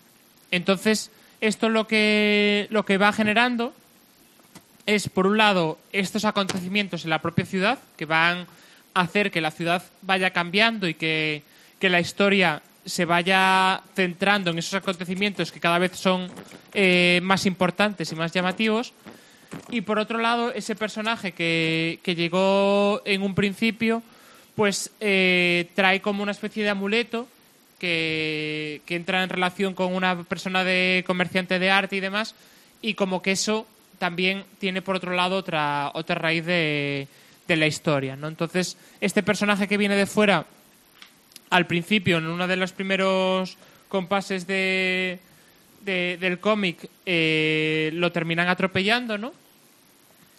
Entonces, 0.50 1.10
esto 1.40 1.68
lo 1.68 1.86
que, 1.86 2.66
lo 2.70 2.84
que 2.84 2.98
va 2.98 3.12
generando 3.12 3.74
es, 4.86 5.08
por 5.08 5.26
un 5.26 5.38
lado, 5.38 5.78
estos 5.92 6.24
acontecimientos 6.24 7.04
en 7.04 7.10
la 7.10 7.22
propia 7.22 7.46
ciudad 7.46 7.78
que 7.96 8.04
van 8.04 8.46
a 8.94 9.00
hacer 9.00 9.30
que 9.30 9.40
la 9.40 9.50
ciudad 9.50 9.82
vaya 10.02 10.30
cambiando 10.30 10.88
y 10.88 10.94
que, 10.94 11.42
que 11.78 11.88
la 11.88 12.00
historia 12.00 12.62
se 12.84 13.04
vaya 13.04 13.80
centrando 13.94 14.50
en 14.50 14.58
esos 14.58 14.74
acontecimientos 14.74 15.52
que 15.52 15.60
cada 15.60 15.78
vez 15.78 15.92
son 15.96 16.28
eh, 16.74 17.20
más 17.22 17.46
importantes 17.46 18.10
y 18.10 18.16
más 18.16 18.32
llamativos. 18.32 18.92
Y 19.70 19.82
por 19.82 19.98
otro 19.98 20.18
lado, 20.18 20.52
ese 20.52 20.74
personaje 20.74 21.32
que, 21.32 22.00
que 22.02 22.14
llegó 22.14 23.02
en 23.04 23.22
un 23.22 23.34
principio, 23.34 24.02
pues 24.56 24.90
eh, 25.00 25.68
trae 25.74 26.00
como 26.00 26.22
una 26.22 26.32
especie 26.32 26.64
de 26.64 26.70
amuleto 26.70 27.28
que, 27.78 28.80
que 28.86 28.96
entra 28.96 29.22
en 29.22 29.28
relación 29.28 29.74
con 29.74 29.94
una 29.94 30.24
persona 30.24 30.64
de 30.64 31.04
comerciante 31.06 31.58
de 31.58 31.70
arte 31.70 31.96
y 31.96 32.00
demás, 32.00 32.34
y 32.80 32.94
como 32.94 33.22
que 33.22 33.32
eso 33.32 33.66
también 34.02 34.42
tiene 34.58 34.82
por 34.82 34.96
otro 34.96 35.12
lado 35.14 35.36
otra, 35.36 35.92
otra 35.94 36.16
raíz 36.16 36.44
de, 36.44 37.06
de 37.46 37.56
la 37.56 37.68
historia. 37.68 38.16
¿no? 38.16 38.26
Entonces, 38.26 38.76
este 39.00 39.22
personaje 39.22 39.68
que 39.68 39.76
viene 39.76 39.94
de 39.94 40.06
fuera, 40.06 40.44
al 41.50 41.68
principio, 41.68 42.18
en 42.18 42.26
uno 42.26 42.48
de 42.48 42.56
los 42.56 42.72
primeros 42.72 43.56
compases 43.88 44.44
de, 44.48 45.20
de- 45.82 46.16
del 46.18 46.40
cómic, 46.40 46.88
eh, 47.06 47.90
lo 47.94 48.10
terminan 48.10 48.48
atropellando, 48.48 49.18
¿no? 49.18 49.32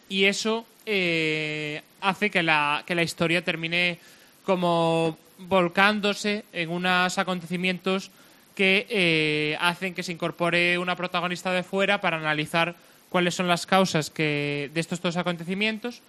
Y 0.09 0.25
eso 0.25 0.65
eh, 0.85 1.81
hace 2.01 2.29
que 2.29 2.43
la, 2.43 2.83
que 2.85 2.95
la 2.95 3.03
historia 3.03 3.45
termine 3.45 3.97
como 4.43 5.17
volcándose 5.37 6.43
en 6.51 6.69
unos 6.69 7.17
acontecimientos 7.17 8.11
que 8.55 8.85
eh, 8.89 9.57
hacen 9.61 9.93
que 9.93 10.03
se 10.03 10.11
incorpore 10.11 10.77
una 10.77 10.97
protagonista 10.97 11.53
de 11.53 11.63
fuera 11.63 12.01
para 12.01 12.17
analizar 12.17 12.75
cuáles 13.13 13.35
son 13.35 13.47
las 13.47 13.67
causas 13.67 14.09
que, 14.09 14.71
de 14.73 14.79
estos 14.79 14.99
dos 14.99 15.17
acontecimientos 15.17 16.01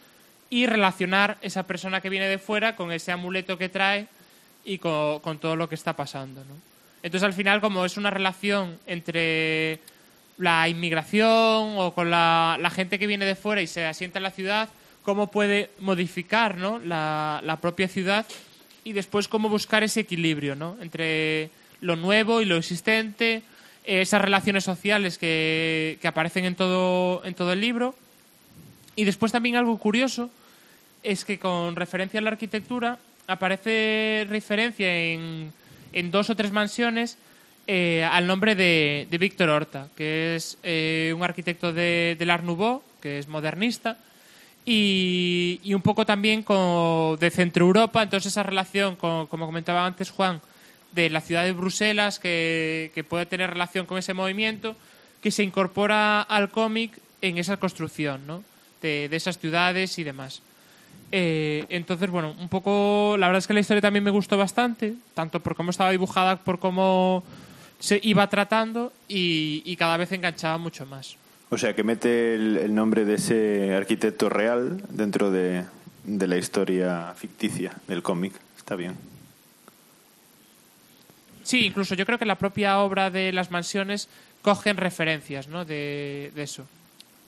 y 0.49 0.65
relacionar 0.65 1.37
esa 1.43 1.65
persona 1.65 2.01
que 2.01 2.09
viene 2.09 2.31
de 2.31 2.39
fuera 2.39 2.77
con 2.77 2.93
ese 2.93 3.13
amuleto 3.13 3.59
que 3.59 3.69
trae 3.69 4.07
y 4.65 4.79
con, 4.79 5.39
todo 5.39 5.55
lo 5.55 5.69
que 5.69 5.75
está 5.75 5.93
pasando. 5.93 6.43
Entonces, 7.03 7.27
al 7.27 7.35
final, 7.35 7.61
como 7.61 7.85
es 7.85 7.99
una 7.99 8.09
relación 8.09 8.79
entre 8.87 9.81
la 10.39 10.67
inmigración 10.67 11.77
o 11.77 11.93
con 11.95 12.11
la, 12.11 12.73
gente 12.75 12.99
que 12.99 13.07
viene 13.07 13.27
de 13.27 13.35
fuera 13.35 13.61
y 13.61 13.67
se 13.67 13.85
asienta 13.85 14.19
en 14.19 14.23
la 14.23 14.31
ciudad, 14.31 14.71
cómo 15.03 15.31
puede 15.31 15.73
modificar 15.81 16.57
¿no? 16.57 16.79
la, 16.79 17.43
la 17.45 17.61
propia 17.61 17.87
ciudad 17.87 18.25
y 18.83 18.95
después 18.95 19.29
cómo 19.29 19.51
buscar 19.51 19.83
ese 19.83 20.01
equilibrio 20.01 20.57
¿no? 20.57 20.79
entre 20.81 21.51
lo 21.83 21.97
nuevo 21.97 22.41
y 22.41 22.47
lo 22.47 22.57
existente, 22.57 23.43
esas 23.85 24.21
relaciones 24.21 24.65
sociales 24.65 25.19
que, 25.19 25.99
que 26.01 26.09
aparecen 26.09 26.45
en 26.45 26.55
todo, 26.55 27.25
en 27.25 27.35
todo 27.35 27.53
el 27.53 27.61
libro. 27.61 27.95
Y 28.97 29.05
después 29.05 29.33
también 29.33 29.57
algo 29.57 29.77
curioso 29.79 30.31
es 31.03 31.25
que 31.25 31.39
con 31.39 31.77
referencia 31.77 32.21
a 32.21 32.23
la 32.23 32.31
arquitectura 32.31 32.99
aparece 33.27 34.27
referencia 34.29 34.95
en, 34.97 35.53
en 35.93 36.11
dos 36.11 36.31
o 36.31 36.37
tres 36.37 36.53
mansiones 36.53 37.19
eh, 37.67 38.05
al 38.05 38.27
nombre 38.27 38.55
de, 38.55 39.07
de 39.11 39.19
Víctor 39.19 39.49
Horta, 39.49 39.89
que 39.97 40.37
es 40.37 40.59
eh, 40.63 41.13
un 41.17 41.23
arquitecto 41.23 41.73
de, 41.73 42.17
del 42.19 42.31
Art 42.31 42.45
Nouveau, 42.45 42.83
que 43.01 43.19
es 43.19 43.29
modernista, 43.29 43.97
y, 44.67 45.61
y 45.63 45.75
un 45.75 45.83
poco 45.83 46.07
también 46.07 46.43
con, 46.43 47.19
de 47.19 47.31
Centro 47.31 47.67
Europa, 47.67 48.03
entonces 48.03 48.33
esa 48.33 48.43
relación, 48.43 48.97
con- 48.97 49.27
como 49.27 49.47
comentaba 49.47 49.85
antes 49.85 50.11
Juan, 50.11 50.41
de 50.95 51.11
la 51.11 51.21
ciudad 51.21 51.45
de 51.45 51.53
Bruselas, 51.53 52.19
que, 52.19 52.91
que 52.95 53.05
puede 53.05 53.27
tener 53.27 53.51
relación 53.51 53.87
con 53.87 53.99
ese 53.99 54.15
movimiento, 54.15 54.77
que 55.21 55.31
se 55.31 55.43
incorpora 55.43 56.23
al 56.23 56.51
cómic 56.51 56.99
en 57.23 57.39
esa 57.39 57.57
construcción, 57.57 58.27
¿no? 58.27 58.45
de, 58.85 59.09
de 59.09 59.17
esas 59.17 59.39
ciudades 59.39 59.99
y 59.99 60.05
demás. 60.05 60.43
Eh, 61.11 61.65
entonces, 61.69 62.11
bueno, 62.11 62.35
un 62.39 62.49
poco. 62.49 63.17
La 63.19 63.29
verdad 63.29 63.39
es 63.39 63.47
que 63.47 63.55
la 63.55 63.61
historia 63.61 63.81
también 63.81 64.05
me 64.05 64.11
gustó 64.11 64.37
bastante, 64.37 64.95
tanto 65.15 65.41
por 65.41 65.55
cómo 65.55 65.71
estaba 65.71 65.91
dibujada, 65.91 66.37
por 66.37 66.59
cómo 66.59 67.25
se 67.79 68.01
iba 68.03 68.29
tratando 68.29 68.93
y, 69.09 69.63
y 69.65 69.77
cada 69.77 69.97
vez 69.97 70.13
enganchaba 70.13 70.59
mucho 70.59 70.87
más. 70.87 71.17
O 71.51 71.59
sea, 71.59 71.75
que 71.75 71.85
mete 71.85 72.35
el, 72.35 72.57
el 72.57 72.75
nombre 72.75 73.05
de 73.05 73.15
ese 73.15 73.75
arquitecto 73.75 74.29
real 74.29 74.83
dentro 74.89 75.31
de, 75.31 75.65
de 76.05 76.27
la 76.27 76.37
historia 76.37 77.15
ficticia 77.17 77.73
del 77.87 78.03
cómic. 78.03 78.33
Está 78.57 78.75
bien. 78.77 78.97
Sí, 81.45 81.67
incluso 81.67 81.95
yo 81.95 82.05
creo 82.07 82.19
que 82.19 82.25
la 82.25 82.37
propia 82.37 82.79
obra 82.79 83.11
de 83.11 83.33
las 83.33 83.51
mansiones 83.51 84.09
cogen 84.43 84.77
referencias 84.77 85.47
¿no? 85.47 85.65
de, 85.65 86.33
de 86.35 86.43
eso. 86.43 86.67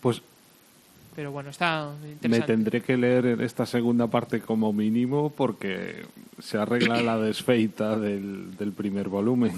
Pues 0.01 0.21
Pero 1.15 1.31
bueno, 1.33 1.51
está 1.51 1.91
me 2.03 2.13
interesante. 2.13 2.53
tendré 2.53 2.81
que 2.83 2.97
leer 2.97 3.41
esta 3.41 3.65
segunda 3.67 4.07
parte 4.07 4.41
como 4.41 4.73
mínimo 4.73 5.31
porque 5.31 6.05
se 6.43 6.59
arregla 6.59 7.01
la 7.03 7.19
desfeita 7.21 7.97
del, 7.97 8.57
del 8.57 8.73
primer 8.73 9.09
volumen. 9.09 9.53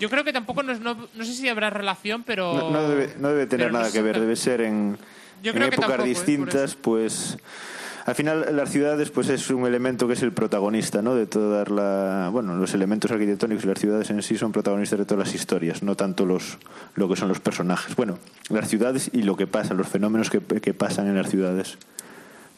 Yo 0.00 0.10
creo 0.10 0.24
que 0.24 0.32
tampoco, 0.32 0.62
no, 0.62 0.74
no, 0.74 1.08
no 1.14 1.24
sé 1.24 1.32
si 1.32 1.48
habrá 1.48 1.70
relación, 1.70 2.24
pero... 2.24 2.52
No, 2.52 2.70
no 2.70 2.88
debe, 2.88 3.14
no 3.18 3.28
debe 3.28 3.46
tener 3.46 3.72
nada 3.72 3.92
que 3.92 4.02
ver, 4.02 4.18
debe 4.18 4.34
ser 4.34 4.60
en, 4.60 4.98
Yo 5.42 5.52
en 5.52 5.56
creo 5.56 5.70
que 5.70 5.76
épocas 5.76 5.90
tampoco, 5.90 6.04
¿eh? 6.04 6.08
Distintas, 6.08 6.74
pues 6.74 7.38
al 8.04 8.14
final 8.14 8.46
las 8.54 8.70
ciudades 8.70 9.10
pues 9.10 9.30
es 9.30 9.48
un 9.50 9.66
elemento 9.66 10.06
que 10.06 10.12
es 10.12 10.22
el 10.22 10.32
protagonista, 10.32 11.00
¿no? 11.00 11.14
De 11.14 11.26
todas 11.26 11.70
la, 11.70 12.28
bueno, 12.30 12.54
los 12.54 12.74
elementos 12.74 13.10
arquitectónicos 13.10 13.64
y 13.64 13.68
las 13.68 13.78
ciudades 13.78 14.10
en 14.10 14.22
sí 14.22 14.36
son 14.36 14.52
protagonistas 14.52 14.98
de 14.98 15.06
todas 15.06 15.26
las 15.26 15.34
historias, 15.34 15.82
no 15.82 15.96
tanto 15.96 16.26
los 16.26 16.58
lo 16.96 17.08
que 17.08 17.16
son 17.16 17.28
los 17.28 17.40
personajes. 17.40 17.96
Bueno, 17.96 18.18
las 18.50 18.68
ciudades 18.68 19.10
y 19.14 19.22
lo 19.22 19.36
que 19.36 19.46
pasa, 19.46 19.72
los 19.72 19.88
fenómenos 19.88 20.28
que, 20.28 20.40
que 20.40 20.74
pasan 20.74 21.06
en 21.06 21.16
las 21.16 21.30
ciudades. 21.30 21.78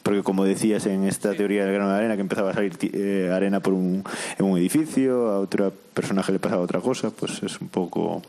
Porque 0.03 0.23
como 0.23 0.45
decías 0.45 0.87
en 0.87 1.05
esta 1.05 1.35
teoría 1.35 1.65
del 1.65 1.75
grano 1.75 1.91
de 1.91 1.97
arena, 1.97 2.15
que 2.15 2.21
empezaba 2.21 2.51
a 2.51 2.55
salir 2.55 2.77
eh, 2.83 3.31
arena 3.33 3.61
por 3.61 3.73
un, 3.73 4.05
en 4.39 4.45
un 4.45 4.59
edificio, 4.59 5.29
a 5.31 5.41
otro 5.41 5.73
personaje 5.95 6.33
le 6.33 6.39
pasaba 6.39 6.63
otra 6.63 6.81
cosa, 6.81 7.11
pues 7.11 7.43
es 7.43 7.61
un 7.61 7.69
poco... 7.69 8.23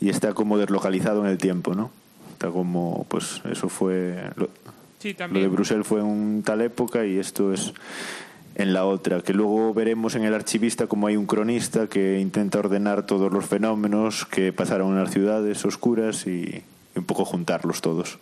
Y 0.00 0.10
está 0.10 0.34
como 0.34 0.56
deslocalizado 0.56 1.24
en 1.24 1.30
el 1.30 1.38
tiempo, 1.38 1.74
¿no? 1.74 1.90
Está 2.32 2.50
como, 2.50 3.04
pues 3.08 3.42
eso 3.50 3.68
fue... 3.68 4.30
Lo, 4.36 4.48
Sí, 4.98 5.16
lo 5.30 5.40
de 5.40 5.48
Bruselas 5.48 5.86
fue 5.86 6.00
en 6.00 6.42
tal 6.42 6.60
época 6.60 7.06
y 7.06 7.18
esto 7.18 7.52
es 7.52 7.72
en 8.56 8.72
la 8.72 8.84
otra, 8.84 9.20
que 9.20 9.32
luego 9.32 9.72
veremos 9.72 10.16
en 10.16 10.24
el 10.24 10.34
archivista 10.34 10.88
como 10.88 11.06
hay 11.06 11.16
un 11.16 11.26
cronista 11.26 11.86
que 11.86 12.18
intenta 12.18 12.58
ordenar 12.58 13.06
todos 13.06 13.32
los 13.32 13.46
fenómenos 13.46 14.26
que 14.26 14.52
pasaron 14.52 14.90
en 14.90 15.04
las 15.04 15.12
ciudades 15.12 15.64
oscuras 15.64 16.26
y, 16.26 16.64
y 16.94 16.98
un 16.98 17.04
poco 17.04 17.24
juntarlos 17.24 17.80
todos. 17.80 18.18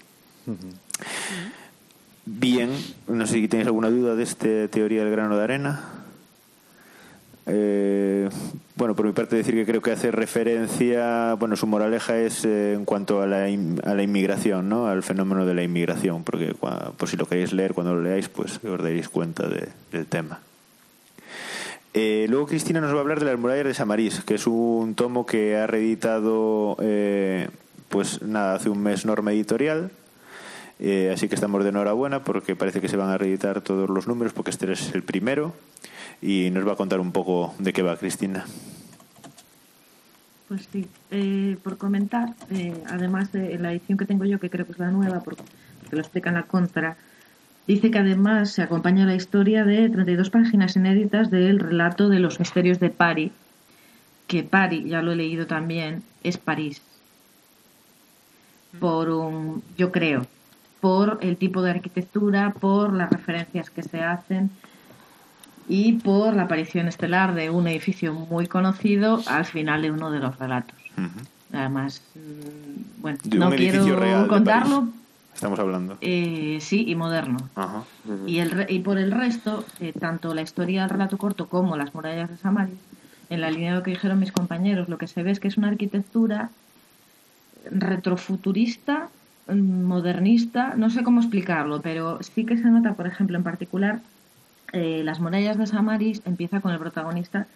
Bien, 2.27 2.71
no 3.09 3.27
sé 3.27 3.35
si 3.35 3.49
tenéis 3.49 3.69
alguna 3.69 3.89
duda 3.89 4.15
de 4.15 4.25
esta 4.25 4.69
teoría 4.69 5.05
del 5.05 5.13
grano 5.13 5.37
de 5.39 5.45
arena. 5.45 6.06
Eh, 7.49 8.29
bueno, 8.75 8.97
por 8.97 9.07
mi 9.07 9.13
parte 9.13 9.37
decir 9.37 9.55
que 9.55 9.65
creo 9.65 9.81
que 9.81 9.93
hace 9.93 10.11
referencia, 10.11 11.35
bueno, 11.35 11.55
su 11.57 11.67
moraleja 11.67 12.19
es 12.19 12.45
eh, 12.45 12.73
en 12.75 12.85
cuanto 12.85 13.23
a 13.23 13.27
la, 13.27 13.49
in- 13.49 13.81
a 13.85 13.95
la 13.95 14.03
inmigración, 14.03 14.69
¿no? 14.69 14.89
Al 14.89 15.03
fenómeno 15.03 15.47
de 15.47 15.55
la 15.55 15.63
inmigración, 15.63 16.25
porque 16.25 16.55
por 16.55 17.09
si 17.09 17.17
lo 17.17 17.27
queréis 17.27 17.53
leer 17.53 17.73
cuando 17.73 17.95
lo 17.95 18.03
leáis, 18.03 18.29
pues 18.29 18.57
os 18.65 18.83
daréis 18.83 19.09
cuenta 19.09 19.49
de- 19.49 19.69
del 19.93 20.07
tema. 20.07 20.41
Eh, 21.95 22.27
luego 22.29 22.47
Cristina 22.47 22.81
nos 22.81 22.93
va 22.93 22.99
a 22.99 23.01
hablar 23.01 23.21
de 23.21 23.27
las 23.27 23.39
murallas 23.39 23.65
de 23.65 23.75
Samarís, 23.75 24.21
que 24.21 24.35
es 24.35 24.47
un 24.47 24.95
tomo 24.95 25.25
que 25.25 25.57
ha 25.57 25.67
reeditado, 25.67 26.77
eh, 26.81 27.49
pues 27.89 28.21
nada, 28.23 28.55
hace 28.57 28.69
un 28.69 28.83
mes 28.83 29.07
Norma 29.07 29.33
Editorial. 29.33 29.91
Eh, 30.79 31.11
así 31.15 31.27
que 31.29 31.35
estamos 31.37 31.63
de 31.63 31.71
enhorabuena 31.71 32.23
porque 32.23 32.55
parece 32.55 32.83
que 32.83 32.89
se 32.91 32.99
van 32.99 33.09
a 33.09 33.17
reeditar 33.17 33.63
todos 33.63 33.89
los 33.89 34.07
números 34.07 34.35
porque 34.35 34.51
este 34.51 34.71
es 34.71 34.95
el 34.95 35.03
primero 35.03 35.55
y 36.21 36.51
nos 36.51 36.67
va 36.67 36.73
a 36.73 36.77
contar 36.77 37.01
un 37.01 37.13
poco 37.13 37.55
de 37.59 37.73
qué 37.73 37.83
va 37.83 37.97
Cristina. 37.97 38.45
Pues 40.49 40.69
sí, 40.71 40.87
eh, 41.11 41.57
por 41.63 41.77
comentar, 41.77 42.35
eh, 42.51 42.83
además 42.89 43.33
de 43.33 43.59
la 43.59 43.73
edición 43.73 43.99
que 43.99 44.07
tengo 44.07 44.25
yo, 44.25 44.39
que 44.39 44.49
creo 44.49 44.65
que 44.65 44.73
es 44.73 44.79
la 44.79 44.93
nueva, 44.93 45.21
porque, 45.21 45.43
lo 45.91 45.99
explica 45.99 46.31
en 46.31 46.37
la 46.37 46.45
contra, 46.45 46.97
dice 47.67 47.91
que 47.91 47.99
además 47.99 48.51
se 48.51 48.63
acompaña 48.63 49.07
la 49.07 49.15
historia 49.15 49.65
de 49.65 49.89
32 49.89 50.31
páginas 50.31 50.77
inéditas 50.77 51.31
del 51.31 51.59
relato 51.59 52.09
de 52.09 52.21
los 52.21 52.39
misterios 52.39 52.79
de 52.79 52.91
Pari, 52.91 53.33
que 54.29 54.45
Pari, 54.45 54.89
ya 54.89 55.03
lo 55.03 55.13
he 55.13 55.17
leído 55.17 55.47
también, 55.47 56.03
es 56.23 56.39
París. 56.39 56.81
Por 58.79 59.11
un, 59.11 59.63
yo 59.77 59.91
creo, 59.91 60.27
por 60.81 61.19
el 61.23 61.37
tipo 61.37 61.63
de 61.63 61.71
arquitectura, 61.71 62.53
por 62.53 62.93
las 62.93 63.11
referencias 63.11 63.71
que 63.71 63.83
se 63.83 64.01
hacen 64.03 64.51
y 65.69 65.95
por 65.95 66.35
la 66.35 66.43
aparición 66.43 66.89
estelar 66.89 67.35
de 67.35 67.51
un 67.51 67.67
edificio 67.67 68.13
muy 68.13 68.47
conocido 68.47 69.21
al 69.27 69.45
final 69.45 69.83
de 69.83 69.91
uno 69.91 70.11
de 70.11 70.21
los 70.21 70.39
relatos. 70.39 70.77
Además, 71.53 72.03
mm, 72.15 73.01
bueno, 73.03 73.19
De 73.25 73.39
no 73.39 73.51
quiero 73.51 73.97
real 73.97 74.27
contarlo. 74.29 74.89
Estamos 75.35 75.59
hablando. 75.59 75.99
eh, 76.01 76.59
sí, 76.63 76.85
y 76.89 76.95
moderno. 76.95 77.37
Ajá. 77.55 77.85
Y, 78.27 78.39
el, 78.39 78.67
y 78.71 78.79
por 78.79 78.97
el 78.99 79.11
resto, 79.13 79.65
eh, 79.81 79.93
tanto 79.93 80.33
la 80.35 80.41
historia 80.43 80.81
del 80.83 80.91
relato 80.91 81.19
corto 81.19 81.47
como 81.47 81.77
las 81.77 81.95
murallas 81.95 82.31
de 82.31 82.37
Samaris, 82.39 82.75
en 83.29 83.41
la 83.43 83.51
línea 83.51 83.73
de 83.73 83.79
lo 83.79 83.83
que 83.83 83.91
dijeron 83.91 84.19
mis 84.19 84.33
compañeros, 84.33 84.89
lo 84.89 84.97
que 84.97 85.07
se 85.09 85.23
ve 85.23 85.31
es 85.33 85.41
que 85.41 85.49
es 85.49 85.59
una 85.59 85.69
arquitectura 85.69 86.51
retrofuturista, 87.71 89.09
mm, 89.49 89.83
modernista, 89.85 90.75
no 90.77 90.91
sé 90.91 91.03
cómo 91.03 91.21
explicarlo, 91.21 91.81
pero 91.83 92.23
sí 92.23 92.45
que 92.47 92.57
se 92.57 92.65
nota, 92.65 92.95
por 92.95 93.07
ejemplo, 93.07 93.37
en 93.37 93.43
particular, 93.43 94.01
eh, 94.73 95.03
las 95.05 95.21
murallas 95.21 95.59
de 95.59 95.67
Samaris 95.67 96.23
empieza 96.25 96.61
con 96.61 96.73
el 96.73 96.79
protagonista 96.79 97.49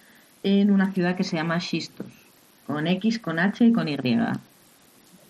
en 0.42 0.70
una 0.70 0.92
ciudad 0.92 1.16
que 1.16 1.24
se 1.24 1.36
llama 1.36 1.60
Xistos, 1.60 2.32
con 2.64 2.86
X, 2.86 3.18
con 3.20 3.38
H 3.38 3.64
y 3.66 3.72
con 3.72 3.88
Y. 3.88 3.96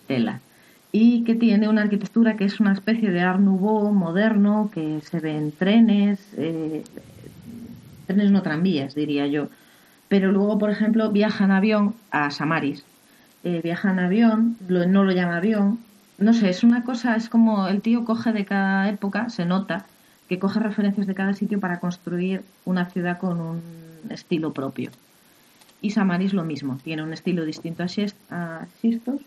Tela 0.05 0.43
y 0.91 1.23
que 1.23 1.35
tiene 1.35 1.69
una 1.69 1.83
arquitectura 1.83 2.35
que 2.35 2.45
es 2.45 2.59
una 2.59 2.73
especie 2.73 3.11
de 3.11 3.21
Art 3.21 3.39
Nouveau 3.39 3.91
moderno, 3.93 4.69
que 4.71 5.01
se 5.01 5.19
ve 5.21 5.37
en 5.37 5.55
trenes, 5.57 6.33
eh, 6.37 6.83
trenes 8.05 8.31
no 8.31 8.41
tranvías, 8.41 8.95
diría 8.95 9.27
yo. 9.27 9.49
Pero 10.09 10.31
luego, 10.33 10.59
por 10.59 10.71
ejemplo, 10.71 11.11
viaja 11.11 11.45
en 11.45 11.51
avión 11.51 12.01
a 12.11 12.31
Samaris. 12.31 12.87
Eh, 13.43 13.61
viaja 13.63 13.91
en 13.91 13.99
avión, 13.99 14.57
lo- 14.67 14.87
no 14.87 15.05
lo 15.05 15.13
llama 15.13 15.37
avión. 15.37 15.87
No 16.17 16.33
sé, 16.33 16.49
es 16.51 16.63
una 16.65 16.83
cosa, 16.85 17.17
es 17.17 17.29
como 17.29 17.67
el 17.69 17.83
tío 17.83 18.05
coge 18.05 18.33
de 18.33 18.45
cada 18.45 18.89
época, 18.89 19.29
se 19.29 19.45
nota, 19.45 19.90
que 20.31 20.39
coge 20.39 20.61
referencias 20.61 21.07
de 21.07 21.13
cada 21.13 21.33
sitio 21.33 21.59
para 21.59 21.81
construir 21.81 22.41
una 22.63 22.85
ciudad 22.85 23.19
con 23.19 23.41
un 23.41 23.61
estilo 24.09 24.53
propio. 24.53 24.89
Y 25.81 25.89
Samaris 25.89 26.31
lo 26.31 26.45
mismo, 26.45 26.79
tiene 26.81 27.03
un 27.03 27.11
estilo 27.11 27.43
distinto 27.43 27.83
a 27.83 28.65
Xistos, 28.79 29.19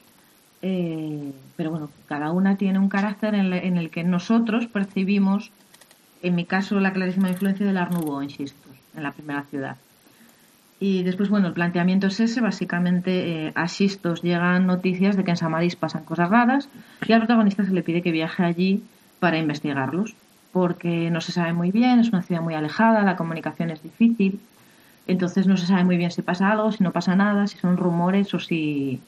eh, 0.63 1.31
pero 1.57 1.71
bueno, 1.73 1.91
cada 2.07 2.33
una 2.33 2.57
tiene 2.57 2.79
un 2.79 2.89
carácter 2.89 3.35
en 3.35 3.77
el 3.77 3.91
que 3.91 4.03
nosotros 4.03 4.67
percibimos, 4.67 5.51
en 6.23 6.37
mi 6.37 6.47
caso, 6.47 6.81
la 6.81 6.95
clarísima 6.95 7.29
influencia 7.29 7.67
del 7.67 7.77
Art 7.77 7.93
Nouveau 7.93 8.23
en 8.23 8.31
Xistos, 8.31 8.73
en 8.97 9.03
la 9.03 9.13
primera 9.13 9.43
ciudad. 9.43 9.77
Y 10.81 11.03
después, 11.03 11.29
bueno, 11.29 11.49
el 11.49 11.53
planteamiento 11.53 12.07
es 12.07 12.19
ese, 12.19 12.41
básicamente 12.41 13.49
eh, 13.49 13.53
a 13.55 13.69
Xistos 13.69 14.23
llegan 14.23 14.67
noticias 14.67 15.19
de 15.19 15.25
que 15.25 15.33
en 15.33 15.37
Samaris 15.37 15.77
pasan 15.77 16.05
cosas 16.05 16.31
raras 16.31 16.71
y 17.07 17.13
al 17.13 17.21
protagonista 17.21 17.63
se 17.63 17.75
le 17.75 17.83
pide 17.83 18.01
que 18.01 18.11
viaje 18.11 18.43
allí 18.43 18.83
para 19.21 19.37
investigarlos, 19.37 20.17
porque 20.55 21.11
no 21.11 21.21
se 21.21 21.33
sabe 21.33 21.53
muy 21.53 21.73
bien, 21.73 21.99
es 21.99 22.11
una 22.11 22.23
ciudad 22.23 22.41
muy 22.41 22.55
alejada, 22.55 23.03
la 23.03 23.17
comunicación 23.17 23.71
es 23.71 23.83
difícil, 23.83 24.39
entonces 25.09 25.49
no 25.49 25.57
se 25.57 25.67
sabe 25.67 25.83
muy 25.83 25.97
bien 25.97 26.13
si 26.13 26.23
pasa 26.23 26.53
algo, 26.53 26.71
si 26.71 26.85
no 26.85 26.93
pasa 26.93 27.17
nada, 27.17 27.49
si 27.49 27.59
son 27.59 27.77
rumores 27.77 28.33
o 28.35 28.39
si, 28.39 29.01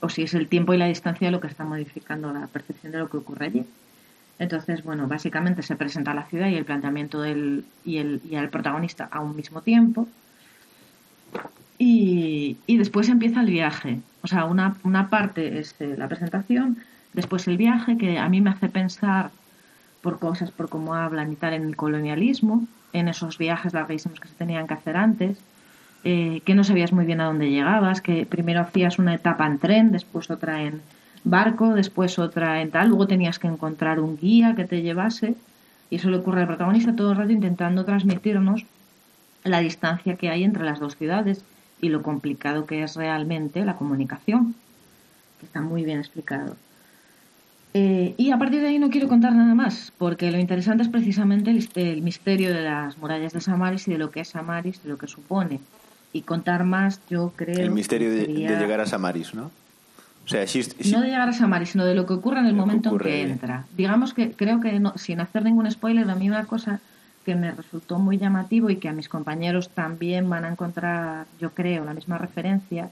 o 0.00 0.08
si 0.08 0.22
es 0.22 0.34
el 0.34 0.46
tiempo 0.46 0.72
y 0.72 0.78
la 0.78 0.86
distancia 0.86 1.32
lo 1.32 1.40
que 1.40 1.48
está 1.48 1.64
modificando 1.64 2.32
la 2.32 2.46
percepción 2.46 2.92
de 2.92 2.98
lo 3.00 3.10
que 3.10 3.16
ocurre 3.16 3.46
allí. 3.46 3.66
Entonces, 4.38 4.84
bueno, 4.84 5.08
básicamente 5.08 5.62
se 5.62 5.74
presenta 5.74 6.14
la 6.14 6.26
ciudad 6.26 6.46
y 6.46 6.54
el 6.54 6.64
planteamiento 6.64 7.20
del, 7.20 7.64
y, 7.84 7.98
el, 7.98 8.20
y 8.30 8.36
el 8.36 8.48
protagonista 8.48 9.08
a 9.10 9.18
un 9.18 9.34
mismo 9.34 9.62
tiempo. 9.62 10.06
Y, 11.76 12.56
y 12.68 12.78
después 12.78 13.08
empieza 13.08 13.40
el 13.40 13.50
viaje. 13.50 13.98
O 14.22 14.28
sea, 14.28 14.44
una, 14.44 14.76
una 14.84 15.10
parte 15.10 15.58
es 15.58 15.74
eh, 15.80 15.96
la 15.98 16.06
presentación, 16.06 16.78
después 17.14 17.48
el 17.48 17.56
viaje, 17.56 17.98
que 17.98 18.16
a 18.16 18.28
mí 18.28 18.40
me 18.40 18.50
hace 18.50 18.68
pensar 18.68 19.32
por 20.04 20.18
cosas, 20.18 20.50
por 20.50 20.68
cómo 20.68 20.94
hablan 20.94 21.32
y 21.32 21.36
tal, 21.36 21.54
en 21.54 21.64
el 21.64 21.76
colonialismo, 21.76 22.66
en 22.92 23.08
esos 23.08 23.38
viajes 23.38 23.72
larguísimos 23.72 24.20
que 24.20 24.28
se 24.28 24.34
tenían 24.34 24.66
que 24.66 24.74
hacer 24.74 24.98
antes, 24.98 25.38
eh, 26.04 26.42
que 26.44 26.54
no 26.54 26.62
sabías 26.62 26.92
muy 26.92 27.06
bien 27.06 27.22
a 27.22 27.24
dónde 27.24 27.50
llegabas, 27.50 28.02
que 28.02 28.26
primero 28.26 28.60
hacías 28.60 28.98
una 28.98 29.14
etapa 29.14 29.46
en 29.46 29.58
tren, 29.58 29.92
después 29.92 30.30
otra 30.30 30.62
en 30.62 30.82
barco, 31.24 31.72
después 31.72 32.18
otra 32.18 32.60
en 32.60 32.70
tal, 32.70 32.88
luego 32.88 33.06
tenías 33.06 33.38
que 33.38 33.48
encontrar 33.48 33.98
un 33.98 34.18
guía 34.18 34.54
que 34.54 34.66
te 34.66 34.82
llevase, 34.82 35.36
y 35.88 35.96
eso 35.96 36.10
le 36.10 36.18
ocurre 36.18 36.42
al 36.42 36.48
protagonista 36.48 36.94
todo 36.94 37.12
el 37.12 37.16
rato 37.16 37.32
intentando 37.32 37.86
transmitirnos 37.86 38.66
la 39.42 39.60
distancia 39.60 40.16
que 40.16 40.28
hay 40.28 40.44
entre 40.44 40.64
las 40.64 40.80
dos 40.80 40.96
ciudades 40.96 41.42
y 41.80 41.88
lo 41.88 42.02
complicado 42.02 42.66
que 42.66 42.82
es 42.82 42.94
realmente 42.94 43.64
la 43.64 43.76
comunicación, 43.76 44.54
que 45.40 45.46
está 45.46 45.62
muy 45.62 45.82
bien 45.82 45.98
explicado. 45.98 46.56
Eh, 47.76 48.14
y 48.16 48.30
a 48.30 48.38
partir 48.38 48.60
de 48.60 48.68
ahí 48.68 48.78
no 48.78 48.88
quiero 48.88 49.08
contar 49.08 49.34
nada 49.34 49.52
más, 49.54 49.92
porque 49.98 50.30
lo 50.30 50.38
interesante 50.38 50.84
es 50.84 50.88
precisamente 50.88 51.50
el, 51.50 51.68
el 51.74 52.02
misterio 52.02 52.54
de 52.54 52.62
las 52.62 52.96
murallas 52.98 53.32
de 53.32 53.40
Samaris 53.40 53.88
y 53.88 53.92
de 53.92 53.98
lo 53.98 54.12
que 54.12 54.20
es 54.20 54.28
Samaris, 54.28 54.80
de 54.84 54.88
lo 54.90 54.96
que 54.96 55.08
supone. 55.08 55.60
Y 56.12 56.22
contar 56.22 56.62
más, 56.64 57.00
yo 57.10 57.32
creo. 57.34 57.58
El 57.58 57.72
misterio 57.72 58.10
que 58.10 58.14
de, 58.14 58.24
sería- 58.26 58.52
de 58.52 58.58
llegar 58.58 58.80
a 58.80 58.86
Samaris, 58.86 59.34
¿no? 59.34 59.50
O 60.24 60.28
sea, 60.28 60.44
Xist- 60.44 60.90
No 60.92 61.00
de 61.00 61.08
llegar 61.08 61.28
a 61.28 61.32
Samaris, 61.32 61.70
sino 61.70 61.84
de 61.84 61.96
lo 61.96 62.06
que 62.06 62.12
ocurre 62.12 62.38
en 62.38 62.46
el 62.46 62.54
momento 62.54 62.90
en 62.90 62.94
ocurre 62.94 63.10
que 63.10 63.22
entra. 63.22 63.64
Digamos 63.76 64.14
que 64.14 64.30
creo 64.30 64.60
que, 64.60 64.78
no- 64.78 64.96
sin 64.96 65.18
hacer 65.20 65.42
ningún 65.42 65.68
spoiler, 65.70 66.08
a 66.08 66.14
mí 66.14 66.28
una 66.30 66.44
cosa 66.46 66.78
que 67.24 67.34
me 67.34 67.50
resultó 67.50 67.98
muy 67.98 68.18
llamativo 68.18 68.70
y 68.70 68.76
que 68.76 68.88
a 68.88 68.92
mis 68.92 69.08
compañeros 69.08 69.70
también 69.70 70.30
van 70.30 70.44
a 70.44 70.48
encontrar, 70.50 71.26
yo 71.40 71.50
creo, 71.50 71.84
la 71.84 71.94
misma 71.94 72.18
referencia, 72.18 72.90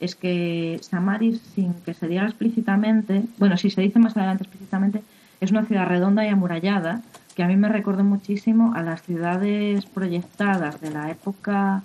es 0.00 0.16
que 0.16 0.80
Samaris, 0.82 1.40
sin 1.54 1.74
que 1.74 1.94
se 1.94 2.08
diga 2.08 2.24
explícitamente, 2.24 3.22
bueno, 3.38 3.56
si 3.56 3.70
se 3.70 3.82
dice 3.82 3.98
más 3.98 4.16
adelante 4.16 4.44
explícitamente, 4.44 5.02
es 5.40 5.50
una 5.50 5.64
ciudad 5.64 5.86
redonda 5.86 6.24
y 6.24 6.28
amurallada 6.28 7.02
que 7.34 7.42
a 7.42 7.46
mí 7.46 7.56
me 7.56 7.68
recordó 7.68 8.02
muchísimo 8.02 8.72
a 8.74 8.82
las 8.82 9.02
ciudades 9.02 9.86
proyectadas 9.86 10.80
de 10.80 10.90
la 10.90 11.10
época 11.10 11.82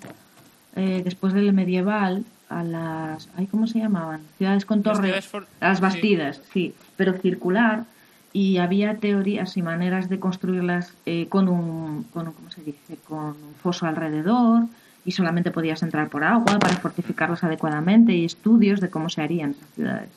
eh, 0.74 1.02
después 1.04 1.32
del 1.32 1.52
medieval, 1.52 2.24
a 2.48 2.62
las, 2.62 3.28
ay, 3.36 3.46
¿cómo 3.46 3.66
se 3.66 3.78
llamaban? 3.78 4.20
Ciudades 4.38 4.64
con 4.64 4.82
torres, 4.82 5.30
las 5.60 5.78
sí. 5.78 5.82
bastidas, 5.82 6.42
sí, 6.52 6.74
pero 6.96 7.14
circular 7.14 7.84
y 8.32 8.58
había 8.58 8.96
teorías 8.96 9.56
y 9.56 9.62
maneras 9.62 10.08
de 10.08 10.20
construirlas 10.20 10.92
eh, 11.06 11.26
con 11.28 11.48
un, 11.48 12.04
con 12.12 12.28
un, 12.28 12.34
¿cómo 12.34 12.50
se 12.50 12.62
dice? 12.62 12.98
Con 13.08 13.28
un 13.28 13.54
foso 13.62 13.86
alrededor 13.86 14.64
y 15.06 15.12
solamente 15.12 15.50
podías 15.50 15.82
entrar 15.82 16.08
por 16.10 16.24
agua 16.24 16.58
para 16.58 16.76
fortificarlas 16.76 17.42
adecuadamente 17.44 18.12
y 18.12 18.24
estudios 18.26 18.80
de 18.80 18.90
cómo 18.90 19.08
se 19.08 19.22
harían 19.22 19.52
esas 19.52 19.68
ciudades. 19.74 20.08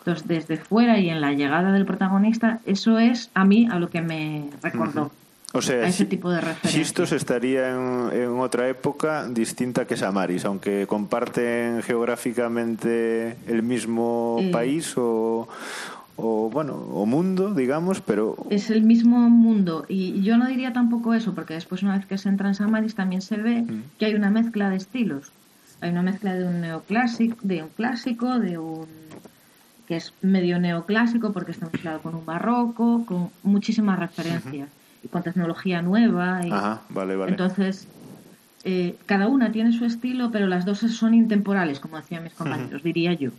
Entonces, 0.00 0.28
desde 0.28 0.56
fuera 0.58 0.98
y 1.00 1.10
en 1.10 1.20
la 1.20 1.32
llegada 1.32 1.72
del 1.72 1.84
protagonista, 1.84 2.60
eso 2.66 2.98
es 2.98 3.30
a 3.34 3.44
mí 3.44 3.66
a 3.70 3.78
lo 3.78 3.88
que 3.90 4.00
me 4.02 4.50
recordó. 4.62 5.10
O 5.54 5.62
sea, 5.62 5.84
a 5.84 5.88
ese 5.88 6.04
tipo 6.04 6.30
de. 6.30 6.42
Xistos 6.64 7.12
estaría 7.12 7.70
en, 7.70 8.10
en 8.12 8.38
otra 8.38 8.68
época 8.68 9.26
distinta 9.28 9.86
que 9.86 9.96
Samaris, 9.96 10.44
aunque 10.44 10.86
comparten 10.86 11.82
geográficamente 11.82 13.36
el 13.46 13.62
mismo 13.62 14.36
Eh. 14.40 14.50
país 14.50 14.92
o, 14.98 15.48
o, 16.20 16.50
bueno, 16.50 16.74
o 16.74 17.06
mundo, 17.06 17.54
digamos, 17.54 18.00
pero 18.00 18.36
es 18.50 18.70
el 18.70 18.82
mismo 18.82 19.30
mundo. 19.30 19.86
Y 19.88 20.20
yo 20.22 20.36
no 20.36 20.48
diría 20.48 20.72
tampoco 20.72 21.14
eso 21.14 21.32
porque 21.32 21.54
después 21.54 21.84
una 21.84 21.96
vez 21.96 22.06
que 22.06 22.18
se 22.18 22.28
entra 22.28 22.48
en 22.48 22.56
Samaris 22.56 22.96
también 22.96 23.22
se 23.22 23.36
ve 23.36 23.64
que 23.98 24.06
hay 24.06 24.14
una 24.16 24.28
mezcla 24.28 24.68
de 24.68 24.76
estilos. 24.76 25.30
Hay 25.80 25.90
una 25.90 26.02
mezcla 26.02 26.34
de 26.34 26.44
un 26.44 26.60
neoclásico 26.60 27.36
de 27.42 27.62
un 27.62 27.68
clásico 27.68 28.40
de 28.40 28.58
un 28.58 28.86
que 29.86 29.96
es 29.96 30.12
medio 30.20 30.58
neoclásico 30.58 31.32
porque 31.32 31.52
está 31.52 31.68
mezclado 31.72 32.00
con 32.00 32.16
un 32.16 32.26
barroco 32.26 33.06
con 33.06 33.30
muchísimas 33.44 33.98
referencias 33.98 34.68
y 35.04 35.08
con 35.08 35.22
tecnología 35.22 35.80
nueva 35.82 36.40
y 36.44 36.50
Ajá, 36.50 36.82
vale, 36.90 37.16
vale. 37.16 37.30
entonces 37.30 37.86
eh, 38.64 38.96
cada 39.06 39.28
una 39.28 39.50
tiene 39.50 39.72
su 39.72 39.86
estilo 39.86 40.30
pero 40.30 40.46
las 40.46 40.66
dos 40.66 40.80
son 40.80 41.14
intemporales 41.14 41.80
como 41.80 41.96
decían 41.96 42.22
mis 42.24 42.34
compañeros 42.34 42.82
diría 42.82 43.14
yo 43.14 43.30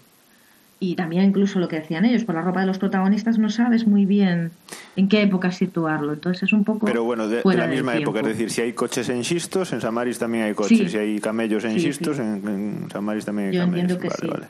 Y 0.82 0.96
también 0.96 1.26
incluso 1.26 1.60
lo 1.60 1.68
que 1.68 1.76
decían 1.82 2.06
ellos, 2.06 2.24
por 2.24 2.36
la 2.36 2.42
ropa 2.42 2.62
de 2.62 2.66
los 2.68 2.78
protagonistas 2.78 3.38
no 3.38 3.50
sabes 3.50 3.86
muy 3.86 4.06
bien 4.06 4.52
en 4.96 5.10
qué 5.10 5.22
época 5.24 5.52
situarlo. 5.52 6.14
Entonces 6.14 6.44
es 6.44 6.54
un 6.54 6.64
poco 6.64 6.86
Pero 6.86 7.04
bueno, 7.04 7.28
de, 7.28 7.42
la 7.44 7.68
misma 7.68 7.98
época, 7.98 8.22
es 8.22 8.28
decir, 8.28 8.50
si 8.50 8.62
hay 8.62 8.72
coches 8.72 9.10
en 9.10 9.24
Xistos, 9.26 9.74
en 9.74 9.82
Samaris 9.82 10.20
también 10.20 10.46
hay 10.46 10.54
coches. 10.54 10.78
Sí. 10.78 10.88
Si 10.90 10.98
hay 10.98 11.20
camellos 11.20 11.66
en 11.66 11.74
Sí, 11.74 11.82
Xistos, 11.82 12.16
sí. 12.16 12.24
en, 12.24 12.48
en 12.48 12.88
Samaris 12.92 13.26
también 13.26 13.50
hay 13.50 13.56
Yo 13.56 13.62
camellos. 13.64 13.92
entiendo 13.92 14.02
que 14.02 14.08
vale, 14.08 14.20
sí. 14.22 14.28
vale. 14.28 14.48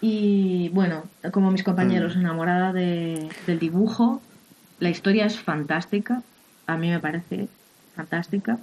Y 0.00 0.68
bueno, 0.72 1.02
como 1.32 1.50
mis 1.50 1.64
compañeros, 1.64 2.16
Mm. 2.16 2.20
enamorada 2.20 2.72
de, 2.72 3.28
del 3.46 3.58
dibujo, 3.58 4.20
la 4.78 4.90
historia 4.90 5.26
es 5.26 5.38
fantástica, 5.40 6.22
a 6.66 6.76
mí 6.76 6.90
me 6.90 7.00
parece 7.00 7.48
fantástica. 7.96 8.58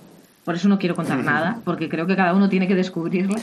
Por 0.46 0.56
eso 0.56 0.68
no 0.70 0.80
quiero 0.80 0.96
contar 0.96 1.24
nada, 1.24 1.60
porque 1.66 1.90
creo 1.90 2.08
que 2.08 2.16
cada 2.16 2.34
uno 2.34 2.48
tiene 2.50 2.68
que 2.68 2.76
descubrirlo. 2.76 3.36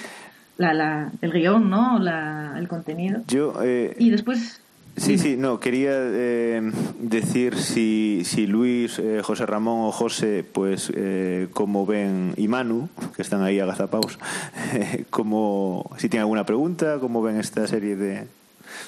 La, 0.59 0.75
la, 0.75 1.11
el 1.23 1.33
guion, 1.33 1.71
¿no? 1.71 1.99
La, 1.99 2.57
el 2.59 2.69
contenido. 2.69 3.23
Yo, 3.29 3.55
eh, 3.63 3.97
Y 3.99 4.11
después, 4.11 4.61
Sí, 4.99 5.17
sí, 5.17 5.37
no, 5.37 5.61
quería 5.61 5.93
eh, 5.95 6.73
decir 7.01 7.57
si, 7.57 8.23
si 8.25 8.47
Luis, 8.49 8.99
eh, 8.99 9.21
José 9.23 9.47
Ramón 9.47 9.87
o 9.87 9.93
José, 9.93 10.45
pues 10.51 10.91
eh, 10.95 11.47
como 11.53 11.87
ven, 11.87 12.35
y 12.37 12.49
Manu, 12.49 12.89
que 13.15 13.23
están 13.23 13.43
ahí 13.43 13.61
agazapados, 13.61 14.19
eh, 14.75 15.05
como, 15.09 15.89
si 15.99 16.09
tienen 16.09 16.23
alguna 16.23 16.45
pregunta, 16.45 16.99
cómo 17.01 17.23
ven 17.23 17.37
esta 17.39 17.67
serie 17.69 17.95
de, 17.95 18.27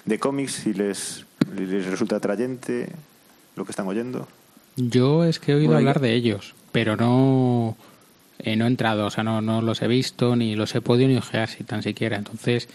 de 0.05 0.19
cómics, 0.19 0.53
si 0.55 0.75
les, 0.75 1.27
les 1.57 1.87
resulta 1.87 2.17
atrayente 2.17 2.89
lo 3.55 3.65
que 3.65 3.71
están 3.71 3.87
oyendo. 3.87 4.27
Yo 4.77 5.25
es 5.25 5.39
que 5.39 5.53
he 5.53 5.55
oído 5.55 5.69
Bueno, 5.69 5.79
hablar 5.79 6.01
de 6.01 6.15
ellos, 6.15 6.55
pero 6.73 6.97
no, 6.97 7.77
eh, 8.45 8.57
no 8.57 8.65
he 8.65 8.69
entrado, 8.69 9.07
o 9.07 9.11
sea, 9.11 9.25
no, 9.25 9.41
no 9.41 9.63
los 9.63 9.83
he 9.83 9.89
visto, 9.89 10.37
ni 10.37 10.55
los 10.57 10.75
he 10.75 10.81
podido 10.81 11.09
ni 11.09 11.17
ojear 11.17 11.49
si 11.49 11.65
tan 11.65 11.83
siquiera. 11.83 12.17
Entonces, 12.17 12.69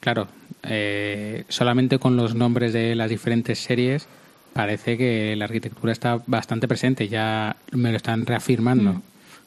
claro, 0.00 0.28
eh, 0.62 1.44
solamente 1.48 1.98
con 1.98 2.16
los 2.16 2.34
nombres 2.34 2.72
de 2.72 2.94
las 2.94 3.10
diferentes 3.10 3.58
series 3.58 4.06
parece 4.52 4.96
que 4.98 5.36
la 5.36 5.44
arquitectura 5.44 5.92
está 5.92 6.20
bastante 6.26 6.66
presente, 6.68 7.08
ya 7.08 7.56
me 7.72 7.90
lo 7.90 7.96
están 7.96 8.26
reafirmando. 8.26 8.94
Mm. 8.94 9.02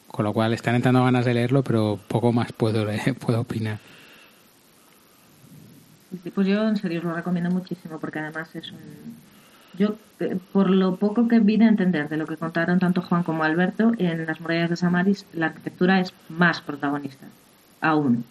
Con 0.06 0.26
lo 0.26 0.32
cual 0.34 0.52
están 0.52 0.74
entrando 0.74 1.02
ganas 1.02 1.24
de 1.24 1.32
leerlo, 1.32 1.62
pero 1.62 1.98
poco 2.06 2.32
más 2.32 2.52
puedo, 2.52 2.84
le- 2.84 3.14
puedo 3.18 3.40
opinar. 3.40 3.78
pues 6.34 6.46
yo 6.46 6.68
en 6.68 6.76
serio 6.76 6.98
os 6.98 7.04
lo 7.04 7.14
recomiendo 7.14 7.50
muchísimo, 7.50 7.98
porque 7.98 8.18
además 8.18 8.54
es 8.54 8.70
un... 8.72 8.78
Yo, 9.78 9.96
eh, 10.20 10.36
por 10.52 10.70
lo 10.70 10.96
poco 10.96 11.28
que 11.28 11.40
vine 11.40 11.66
a 11.66 11.68
entender 11.68 12.08
de 12.08 12.16
lo 12.16 12.26
que 12.26 12.36
contaron 12.36 12.78
tanto 12.78 13.02
Juan 13.02 13.22
como 13.22 13.44
Alberto, 13.44 13.92
en 13.98 14.26
las 14.26 14.40
murallas 14.40 14.70
de 14.70 14.76
Samaris 14.76 15.26
la 15.32 15.46
arquitectura 15.46 16.00
es 16.00 16.12
más 16.28 16.60
protagonista, 16.60 17.26
aún. 17.80 18.24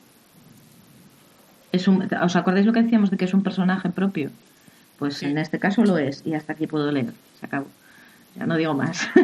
Es 1.72 1.88
un, 1.88 2.07
¿Os 2.22 2.35
acordáis 2.35 2.65
lo 2.65 2.73
que 2.73 2.84
decíamos 2.84 3.09
de 3.11 3.18
que 3.18 3.26
es 3.26 3.34
un 3.34 3.43
personaje 3.43 3.89
propio? 3.89 4.30
Pues 4.99 5.23
en 5.23 5.38
este 5.38 5.57
caso 5.57 5.84
lo 5.84 5.97
es, 5.97 6.22
y 6.26 6.34
hasta 6.34 6.53
aquí 6.53 6.68
puedo 6.68 6.91
leer. 6.91 7.13
Se 7.39 7.45
acabó. 7.45 7.68
Ya 8.35 8.45
no 8.45 8.55
digo 8.55 8.73
más. 8.73 9.09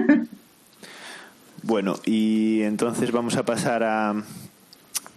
Bueno, 1.64 1.95
y 2.06 2.61
entonces 2.61 3.11
vamos 3.11 3.35
a 3.35 3.44
pasar 3.44 3.84
a, 3.84 4.14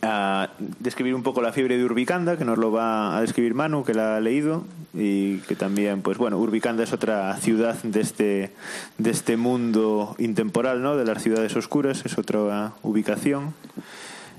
a 0.03 0.51
describir 0.79 1.15
un 1.15 1.23
poco 1.23 1.43
la 1.43 1.53
fiebre 1.53 1.77
de 1.77 1.85
Urbicanda, 1.85 2.37
que 2.37 2.45
nos 2.45 2.59
lo 2.59 2.73
va 2.73 3.17
a 3.17 3.21
describir 3.21 3.55
Manu, 3.55 3.85
que 3.85 3.95
la 3.95 4.17
ha 4.17 4.21
leído, 4.21 4.65
y 4.95 5.39
que 5.39 5.57
también, 5.57 6.03
pues 6.03 6.19
bueno, 6.19 6.39
Urbicanda 6.39 6.83
es 6.83 6.93
otra 6.93 7.37
ciudad 7.37 7.81
de 7.83 8.01
este, 8.01 8.51
de 8.99 9.11
este 9.11 9.37
mundo 9.37 10.15
intemporal, 10.19 10.83
¿no? 10.83 10.97
De 10.97 11.05
las 11.05 11.23
ciudades 11.23 11.55
oscuras, 11.57 12.03
es 12.05 12.19
otra 12.19 12.73
ubicación. 12.83 13.55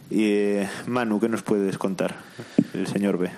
Y 0.10 0.24
eh, 0.26 0.70
Manu, 0.88 1.20
¿qué 1.20 1.30
nos 1.30 1.42
puedes 1.42 1.78
contar? 1.78 2.16
El 2.74 2.88
señor 2.88 3.18
B. 3.18 3.30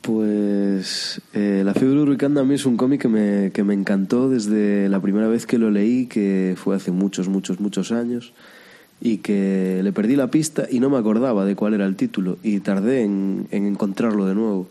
Pues 0.00 1.22
eh, 1.32 1.62
La 1.64 1.72
fiebre 1.72 1.98
urbicanda 1.98 2.42
a 2.42 2.44
mí 2.44 2.54
es 2.54 2.66
un 2.66 2.76
cómic 2.76 3.00
que 3.00 3.08
me, 3.08 3.50
que 3.52 3.64
me 3.64 3.72
encantó 3.72 4.28
desde 4.28 4.88
la 4.90 5.00
primera 5.00 5.28
vez 5.28 5.46
que 5.46 5.58
lo 5.58 5.70
leí, 5.70 6.06
que 6.06 6.56
fue 6.56 6.76
hace 6.76 6.90
muchos, 6.90 7.28
muchos, 7.28 7.58
muchos 7.58 7.90
años, 7.90 8.34
y 9.00 9.18
que 9.18 9.80
le 9.82 9.92
perdí 9.92 10.16
la 10.16 10.30
pista 10.30 10.66
y 10.70 10.80
no 10.80 10.90
me 10.90 10.98
acordaba 10.98 11.44
de 11.44 11.56
cuál 11.56 11.74
era 11.74 11.86
el 11.86 11.96
título, 11.96 12.38
y 12.42 12.60
tardé 12.60 13.02
en, 13.02 13.46
en 13.50 13.66
encontrarlo 13.66 14.26
de 14.26 14.34
nuevo. 14.34 14.68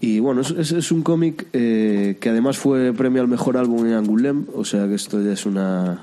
Y 0.00 0.20
bueno, 0.20 0.42
es, 0.42 0.92
un 0.92 1.02
cómic 1.02 1.46
eh, 1.52 2.18
que 2.20 2.28
además 2.28 2.58
fue 2.58 2.92
premio 2.92 3.22
al 3.22 3.28
mejor 3.28 3.56
álbum 3.56 3.86
en 3.86 3.94
Angoulême, 3.94 4.44
o 4.54 4.64
sea 4.64 4.86
que 4.88 4.94
esto 4.94 5.22
ya 5.22 5.32
es 5.32 5.46
una, 5.46 6.02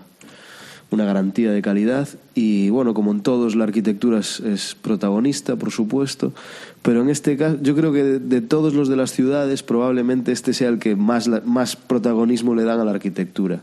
una 0.89 1.05
garantía 1.05 1.51
de 1.51 1.61
calidad 1.61 2.09
y 2.33 2.69
bueno, 2.69 2.95
como 2.95 3.11
en 3.11 3.21
todos 3.21 3.55
la 3.55 3.65
arquitectura 3.65 4.19
es, 4.19 4.75
protagonista, 4.81 5.57
por 5.57 5.71
supuesto, 5.71 6.33
pero 6.81 7.03
en 7.03 7.09
este 7.09 7.37
caso 7.37 7.59
yo 7.61 7.75
creo 7.75 7.93
que 7.93 8.03
de, 8.03 8.19
de 8.19 8.41
todos 8.41 8.73
los 8.73 8.89
de 8.89 8.95
las 8.95 9.11
ciudades 9.11 9.61
probablemente 9.61 10.31
este 10.31 10.53
sea 10.53 10.69
el 10.69 10.79
que 10.79 10.95
más, 10.95 11.29
más 11.45 11.75
protagonismo 11.75 12.55
le 12.55 12.63
dan 12.63 12.79
a 12.79 12.85
la 12.85 12.91
arquitectura. 12.91 13.61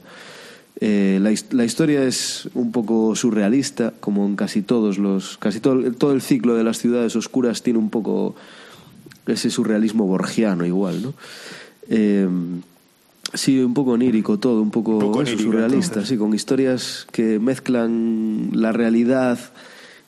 Eh, 0.82 1.18
la, 1.20 1.30
his- 1.30 1.52
la 1.52 1.64
historia 1.64 2.04
es 2.04 2.48
un 2.54 2.72
poco 2.72 3.14
surrealista, 3.14 3.92
como 4.00 4.24
en 4.26 4.36
casi 4.36 4.62
todos 4.62 4.96
los, 4.98 5.36
casi 5.38 5.60
todo, 5.60 5.74
el- 5.74 5.94
todo 5.96 6.12
el 6.12 6.22
ciclo 6.22 6.54
de 6.54 6.64
las 6.64 6.78
ciudades 6.78 7.14
oscuras 7.16 7.62
tiene 7.62 7.78
un 7.78 7.90
poco 7.90 8.34
ese 9.26 9.50
surrealismo 9.50 10.06
borgiano 10.06 10.64
igual, 10.64 11.02
¿no? 11.02 11.14
Eh, 11.88 12.26
sí, 13.34 13.58
un 13.60 13.74
poco 13.74 13.92
onírico 13.92 14.38
todo, 14.38 14.62
un 14.62 14.70
poco, 14.70 14.98
poco 14.98 15.22
eso, 15.22 15.32
onírico, 15.32 15.52
surrealista, 15.52 15.86
entonces. 15.94 16.08
sí, 16.08 16.16
con 16.16 16.34
historias 16.34 17.06
que 17.12 17.38
mezclan 17.38 18.50
la 18.52 18.72
realidad 18.72 19.38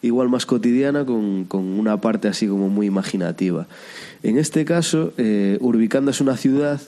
igual 0.01 0.28
más 0.28 0.47
cotidiana 0.47 1.05
con, 1.05 1.44
con 1.44 1.62
una 1.65 2.01
parte 2.01 2.27
así 2.28 2.49
como 2.49 2.69
muy 2.69 2.86
imaginativa. 2.86 3.69
En 4.23 4.39
este 4.39 4.65
caso, 4.65 5.12
eh, 5.19 5.59
Urbicanda 5.61 6.11
es 6.11 6.20
una 6.20 6.36
ciudad 6.36 6.81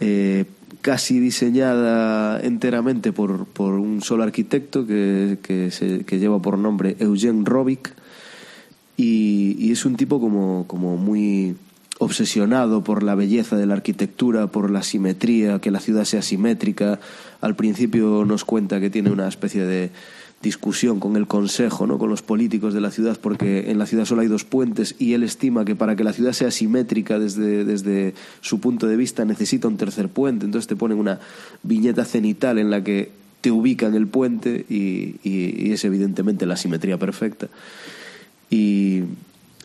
eh, 0.00 0.44
casi 0.80 1.20
diseñada 1.20 2.40
enteramente 2.40 3.12
por, 3.12 3.46
por 3.46 3.74
un 3.74 4.02
solo 4.02 4.22
arquitecto 4.22 4.86
que, 4.86 5.38
que, 5.42 6.18
lleva 6.18 6.40
por 6.40 6.58
nombre 6.58 6.96
Eugene 6.98 7.42
Robic 7.44 7.94
y, 8.96 9.56
y 9.58 9.72
es 9.72 9.84
un 9.84 9.96
tipo 9.96 10.20
como, 10.20 10.66
como 10.66 10.96
muy 10.96 11.56
obsesionado 11.98 12.82
por 12.82 13.02
la 13.02 13.14
belleza 13.14 13.56
de 13.56 13.66
la 13.66 13.74
arquitectura, 13.74 14.48
por 14.48 14.70
la 14.70 14.82
simetría, 14.82 15.60
que 15.60 15.70
la 15.70 15.80
ciudad 15.80 16.04
sea 16.04 16.22
simétrica. 16.22 17.00
Al 17.40 17.56
principio 17.56 18.24
nos 18.24 18.44
cuenta 18.44 18.80
que 18.80 18.90
tiene 18.90 19.10
una 19.10 19.28
especie 19.28 19.64
de 19.64 19.90
discusión 20.44 21.00
con 21.00 21.16
el 21.16 21.26
consejo, 21.26 21.88
¿no? 21.88 21.98
con 21.98 22.10
los 22.10 22.22
políticos 22.22 22.74
de 22.74 22.80
la 22.80 22.92
ciudad, 22.92 23.18
porque 23.20 23.70
en 23.72 23.78
la 23.78 23.86
ciudad 23.86 24.04
solo 24.04 24.20
hay 24.20 24.28
dos 24.28 24.44
puentes 24.44 24.94
y 25.00 25.14
él 25.14 25.24
estima 25.24 25.64
que 25.64 25.74
para 25.74 25.96
que 25.96 26.04
la 26.04 26.12
ciudad 26.12 26.32
sea 26.32 26.52
simétrica 26.52 27.18
desde, 27.18 27.64
desde 27.64 28.14
su 28.40 28.60
punto 28.60 28.86
de 28.86 28.96
vista 28.96 29.24
necesita 29.24 29.66
un 29.66 29.76
tercer 29.76 30.08
puente. 30.08 30.44
Entonces 30.44 30.68
te 30.68 30.76
ponen 30.76 30.98
una 30.98 31.18
viñeta 31.64 32.04
cenital 32.04 32.58
en 32.58 32.70
la 32.70 32.84
que 32.84 33.10
te 33.40 33.50
ubican 33.50 33.94
el 33.94 34.06
puente 34.06 34.64
y, 34.68 35.16
es 35.72 35.84
evidentemente 35.84 36.46
la 36.46 36.56
simetría 36.56 36.98
perfecta. 36.98 37.48
Y, 38.48 39.02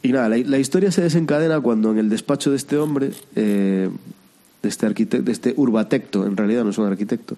y 0.01 0.11
nada, 0.11 0.29
la, 0.29 0.57
historia 0.57 0.91
se 0.91 1.01
desencadena 1.01 1.59
cuando 1.61 1.91
en 1.91 1.97
el 1.97 2.09
despacho 2.09 2.49
de 2.49 2.55
este 2.55 2.77
hombre, 2.77 3.11
eh, 3.35 3.89
de, 4.61 4.69
este 4.69 4.85
arquitecto, 4.85 5.31
este 5.31 5.53
urbatecto, 5.55 6.25
en 6.25 6.35
realidad 6.35 6.63
no 6.63 6.71
es 6.71 6.77
un 6.77 6.87
arquitecto, 6.87 7.37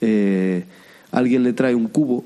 eh, 0.00 0.64
alguien 1.12 1.42
le 1.42 1.52
trae 1.52 1.74
un 1.74 1.88
cubo, 1.88 2.24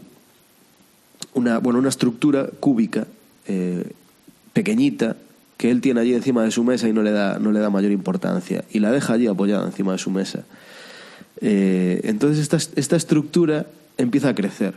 una, 1.34 1.58
bueno, 1.58 1.78
una 1.78 1.88
estructura 1.88 2.46
cúbica, 2.60 3.06
eh, 3.46 3.84
pequeñita, 4.52 5.16
que 5.56 5.70
él 5.70 5.80
tiene 5.80 6.00
allí 6.00 6.14
encima 6.14 6.42
de 6.42 6.50
su 6.50 6.64
mesa 6.64 6.88
y 6.88 6.92
no 6.92 7.02
le 7.02 7.12
da, 7.12 7.38
no 7.38 7.52
le 7.52 7.60
da 7.60 7.70
mayor 7.70 7.92
importancia, 7.92 8.64
y 8.70 8.78
la 8.80 8.90
deja 8.90 9.14
allí 9.14 9.26
apoyada 9.26 9.64
encima 9.66 9.92
de 9.92 9.98
su 9.98 10.10
mesa. 10.10 10.44
Eh, 11.40 12.00
entonces 12.04 12.38
esta, 12.40 12.56
esta 12.78 12.96
estructura 12.96 13.66
empieza 13.98 14.30
a 14.30 14.34
crecer 14.34 14.74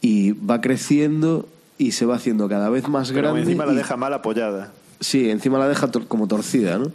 y 0.00 0.32
va 0.32 0.60
creciendo 0.60 1.48
y 1.78 1.92
se 1.92 2.06
va 2.06 2.16
haciendo 2.16 2.48
cada 2.48 2.68
vez 2.70 2.88
más 2.88 3.08
Pero 3.10 3.22
grande. 3.28 3.42
encima 3.42 3.66
la 3.66 3.72
y- 3.72 3.76
deja 3.76 3.96
mal 3.96 4.12
apoyada. 4.14 4.72
Sí, 5.00 5.30
encima 5.30 5.58
la 5.58 5.68
deja 5.68 5.90
tor- 5.90 6.06
como 6.06 6.28
torcida, 6.28 6.78
¿no? 6.78 6.92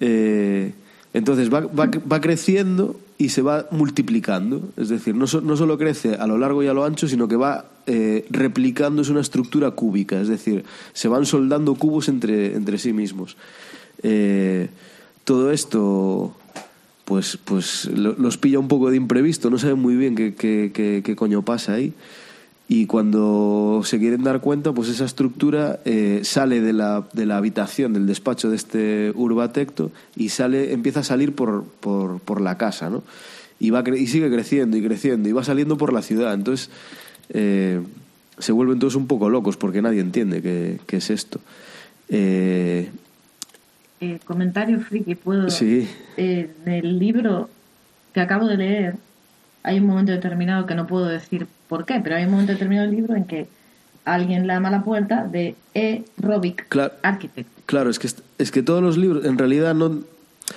Eh, 0.00 0.72
entonces 1.14 1.52
va, 1.52 1.60
va, 1.60 1.90
va 2.10 2.20
creciendo 2.20 2.98
y 3.18 3.28
se 3.28 3.42
va 3.42 3.66
multiplicando. 3.70 4.62
Es 4.76 4.88
decir, 4.88 5.14
no, 5.14 5.26
so- 5.26 5.40
no 5.40 5.56
solo 5.56 5.78
crece 5.78 6.14
a 6.14 6.26
lo 6.26 6.38
largo 6.38 6.62
y 6.62 6.68
a 6.68 6.74
lo 6.74 6.84
ancho, 6.84 7.06
sino 7.08 7.28
que 7.28 7.36
va 7.36 7.66
eh, 7.86 8.24
replicando, 8.30 9.02
es 9.02 9.08
una 9.08 9.20
estructura 9.20 9.70
cúbica. 9.72 10.20
Es 10.20 10.28
decir, 10.28 10.64
se 10.92 11.08
van 11.08 11.26
soldando 11.26 11.74
cubos 11.74 12.08
entre, 12.08 12.54
entre 12.54 12.78
sí 12.78 12.92
mismos. 12.92 13.36
Eh, 14.02 14.68
todo 15.24 15.52
esto 15.52 16.34
pues, 17.04 17.36
pues 17.44 17.84
lo- 17.86 18.14
los 18.18 18.38
pilla 18.38 18.58
un 18.58 18.68
poco 18.68 18.90
de 18.90 18.96
imprevisto, 18.96 19.50
no 19.50 19.58
saben 19.58 19.78
muy 19.78 19.96
bien 19.96 20.14
qué, 20.14 20.34
qué, 20.34 20.70
qué- 20.72 21.02
qué 21.04 21.14
coño 21.16 21.42
pasa 21.42 21.74
ahí. 21.74 21.92
Y 22.74 22.86
cuando 22.86 23.82
se 23.84 23.98
quieren 23.98 24.22
dar 24.22 24.40
cuenta, 24.40 24.72
pues 24.72 24.88
esa 24.88 25.04
estructura 25.04 25.80
eh, 25.84 26.20
sale 26.24 26.62
de 26.62 26.72
la, 26.72 27.04
de 27.12 27.26
la 27.26 27.36
habitación, 27.36 27.92
del 27.92 28.06
despacho 28.06 28.48
de 28.48 28.56
este 28.56 29.12
urbatecto 29.14 29.90
y 30.16 30.30
sale, 30.30 30.72
empieza 30.72 31.00
a 31.00 31.04
salir 31.04 31.34
por, 31.34 31.64
por, 31.64 32.20
por 32.20 32.40
la 32.40 32.56
casa, 32.56 32.88
¿no? 32.88 33.02
Y, 33.60 33.68
va 33.68 33.84
cre- 33.84 33.98
y 34.00 34.06
sigue 34.06 34.30
creciendo 34.30 34.78
y 34.78 34.82
creciendo 34.82 35.28
y 35.28 35.32
va 35.32 35.44
saliendo 35.44 35.76
por 35.76 35.92
la 35.92 36.00
ciudad. 36.00 36.32
Entonces 36.32 36.70
eh, 37.28 37.82
se 38.38 38.52
vuelven 38.52 38.78
todos 38.78 38.94
un 38.94 39.06
poco 39.06 39.28
locos 39.28 39.58
porque 39.58 39.82
nadie 39.82 40.00
entiende 40.00 40.40
qué, 40.40 40.80
qué 40.86 40.96
es 40.96 41.10
esto. 41.10 41.40
Eh, 42.08 42.88
eh, 44.00 44.18
comentario 44.24 44.80
friki, 44.80 45.14
puedo. 45.14 45.50
Sí. 45.50 45.86
Eh, 46.16 46.48
del 46.64 46.98
libro 46.98 47.50
que 48.14 48.20
acabo 48.22 48.46
de 48.46 48.56
leer, 48.56 48.96
hay 49.62 49.78
un 49.78 49.88
momento 49.88 50.10
determinado 50.12 50.64
que 50.64 50.74
no 50.74 50.86
puedo 50.86 51.04
decir 51.04 51.46
por 51.72 51.86
qué, 51.86 52.00
pero 52.04 52.16
hay 52.16 52.24
un 52.26 52.32
momento 52.32 52.52
determinado 52.52 52.86
del 52.86 52.94
libro 52.96 53.16
en 53.16 53.24
que 53.24 53.46
alguien 54.04 54.46
le 54.46 54.52
llama 54.52 54.68
a 54.68 54.72
la 54.72 54.84
puerta 54.84 55.26
de 55.26 55.54
E. 55.72 56.04
Robic, 56.18 56.68
Claro. 56.68 56.92
Architect. 57.02 57.48
Claro, 57.64 57.88
es 57.88 57.98
que, 57.98 58.10
es 58.36 58.50
que 58.50 58.62
todos 58.62 58.82
los 58.82 58.98
libros, 58.98 59.24
en 59.24 59.38
realidad 59.38 59.74
no, 59.74 60.00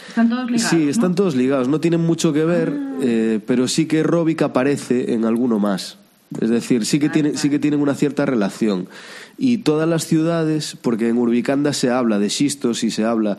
Están 0.09 0.27
todos 0.29 0.51
ligados. 0.51 0.69
Sí, 0.69 0.89
están 0.89 1.11
¿no? 1.11 1.15
todos 1.15 1.35
ligados, 1.37 1.69
no 1.69 1.79
tienen 1.79 2.01
mucho 2.01 2.33
que 2.33 2.43
ver, 2.43 2.73
eh, 3.01 3.39
pero 3.47 3.69
sí 3.69 3.85
que 3.85 4.03
Robic 4.03 4.41
aparece 4.41 5.13
en 5.13 5.23
alguno 5.23 5.57
más. 5.57 5.97
Es 6.41 6.49
decir, 6.49 6.85
sí 6.85 6.99
que, 6.99 7.07
tiene, 7.07 7.37
sí 7.37 7.49
que 7.49 7.59
tienen 7.59 7.79
una 7.79 7.95
cierta 7.95 8.25
relación. 8.25 8.89
Y 9.37 9.59
todas 9.59 9.87
las 9.87 10.05
ciudades, 10.05 10.75
porque 10.81 11.07
en 11.07 11.17
Urbicanda 11.17 11.71
se 11.71 11.91
habla 11.91 12.19
de 12.19 12.29
Xistos 12.29 12.83
y 12.83 12.91
se 12.91 13.05
habla, 13.05 13.37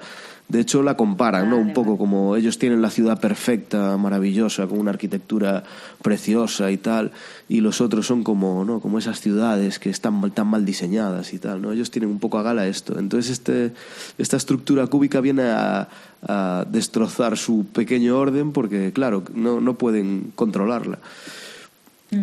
de 0.49 0.61
hecho 0.61 0.83
la 0.85 0.97
comparan, 0.97 1.51
¿no? 1.51 1.57
Un 1.59 1.73
poco 1.73 1.99
como 1.99 2.37
ellos 2.37 2.59
tienen 2.59 2.81
la 2.81 2.91
ciudad 2.91 3.21
perfecta, 3.21 3.97
maravillosa, 3.97 4.67
con 4.69 4.79
una 4.79 4.91
arquitectura 4.93 5.65
preciosa 6.03 6.71
y 6.71 6.77
tal, 6.77 7.11
y 7.49 7.61
los 7.61 7.81
otros 7.81 8.07
son 8.07 8.23
como, 8.23 8.65
¿no? 8.65 8.79
Como 8.79 8.99
esas 8.99 9.21
ciudades 9.21 9.81
que 9.81 9.91
están 9.91 10.15
mal- 10.15 10.31
tan 10.33 10.47
mal 10.47 10.65
diseñadas 10.65 11.33
y 11.35 11.39
tal, 11.41 11.63
¿no? 11.63 11.73
Ellos 11.73 11.91
tienen 11.91 12.11
un 12.11 12.21
poco 12.21 12.39
a 12.39 12.43
gala 12.43 12.69
esto. 12.69 12.97
Entonces 12.99 13.33
este, 13.33 13.73
esta 14.19 14.37
estructura 14.37 14.87
cúbica 14.87 15.21
viene 15.21 15.43
a, 15.45 15.89
a 16.23 16.65
destrozar 16.71 17.37
su 17.37 17.67
pequeño 17.67 18.17
orden 18.17 18.53
porque, 18.53 18.93
claro, 18.93 19.25
no, 19.35 19.61
no 19.61 19.75
pueden 19.75 20.31
controlarla. 20.37 20.99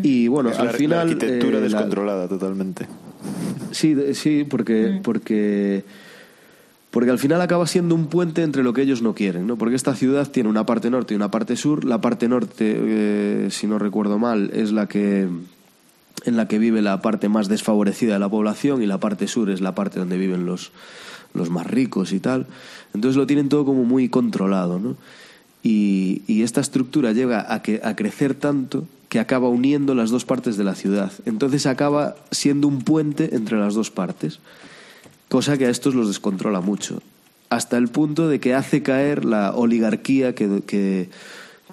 Y 0.01 0.29
bueno, 0.29 0.49
Es 0.49 0.59
al 0.59 0.67
la, 0.67 0.71
la 0.71 0.77
final... 0.77 0.99
arquitectura 1.09 1.57
eh, 1.57 1.61
la- 1.61 1.67
descontrolada 1.67 2.27
totalmente. 2.29 2.87
Sí, 3.71 3.93
de- 3.93 4.15
sí, 4.15 4.45
porque, 4.49 5.01
porque, 5.03 5.83
porque 6.93 7.09
al 7.09 7.17
final 7.17 7.41
acaba 7.41 7.65
siendo 7.65 7.95
un 7.95 8.05
puente 8.05 8.43
entre 8.43 8.61
lo 8.61 8.71
que 8.71 8.83
ellos 8.83 9.01
no 9.01 9.15
quieren, 9.15 9.47
¿no? 9.47 9.57
Porque 9.57 9.75
esta 9.75 9.95
ciudad 9.95 10.29
tiene 10.29 10.47
una 10.47 10.67
parte 10.67 10.91
norte 10.91 11.15
y 11.15 11.17
una 11.17 11.31
parte 11.31 11.55
sur. 11.55 11.85
La 11.85 12.01
parte 12.01 12.27
norte, 12.27 12.75
eh, 12.77 13.47
si 13.49 13.65
no 13.65 13.79
recuerdo 13.79 14.19
mal, 14.19 14.51
es 14.53 14.71
la 14.71 14.87
que 14.87 15.27
en 16.25 16.37
la 16.37 16.47
que 16.47 16.59
vive 16.59 16.83
la 16.83 17.01
parte 17.01 17.29
más 17.29 17.47
desfavorecida 17.47 18.13
de 18.13 18.19
la 18.19 18.29
población 18.29 18.83
y 18.83 18.85
la 18.85 18.99
parte 18.99 19.27
sur 19.27 19.49
es 19.49 19.59
la 19.59 19.73
parte 19.73 19.97
donde 19.97 20.19
viven 20.19 20.45
los, 20.45 20.71
los 21.33 21.49
más 21.49 21.65
ricos 21.65 22.13
y 22.13 22.19
tal. 22.19 22.45
Entonces 22.93 23.17
lo 23.17 23.25
tienen 23.25 23.49
todo 23.49 23.65
como 23.65 23.85
muy 23.85 24.07
controlado, 24.07 24.77
¿no? 24.77 24.95
Y, 25.63 26.21
y 26.27 26.43
esta 26.43 26.61
estructura 26.61 27.11
llega 27.11 27.51
a, 27.51 27.63
que, 27.63 27.81
a 27.83 27.95
crecer 27.95 28.35
tanto 28.35 28.85
que 29.09 29.19
acaba 29.19 29.49
uniendo 29.49 29.95
las 29.95 30.11
dos 30.11 30.25
partes 30.25 30.57
de 30.57 30.63
la 30.63 30.75
ciudad. 30.75 31.11
Entonces 31.25 31.65
acaba 31.65 32.15
siendo 32.29 32.67
un 32.67 32.83
puente 32.83 33.35
entre 33.35 33.57
las 33.57 33.73
dos 33.73 33.89
partes, 33.89 34.39
cosa 35.33 35.57
que 35.57 35.65
a 35.65 35.71
estos 35.71 35.95
los 35.95 36.07
descontrola 36.07 36.61
mucho, 36.61 37.01
hasta 37.49 37.77
el 37.77 37.87
punto 37.87 38.27
de 38.29 38.39
que 38.39 38.53
hace 38.53 38.83
caer 38.83 39.25
la 39.25 39.55
oligarquía 39.55 40.35
que, 40.35 40.61
que, 40.67 41.09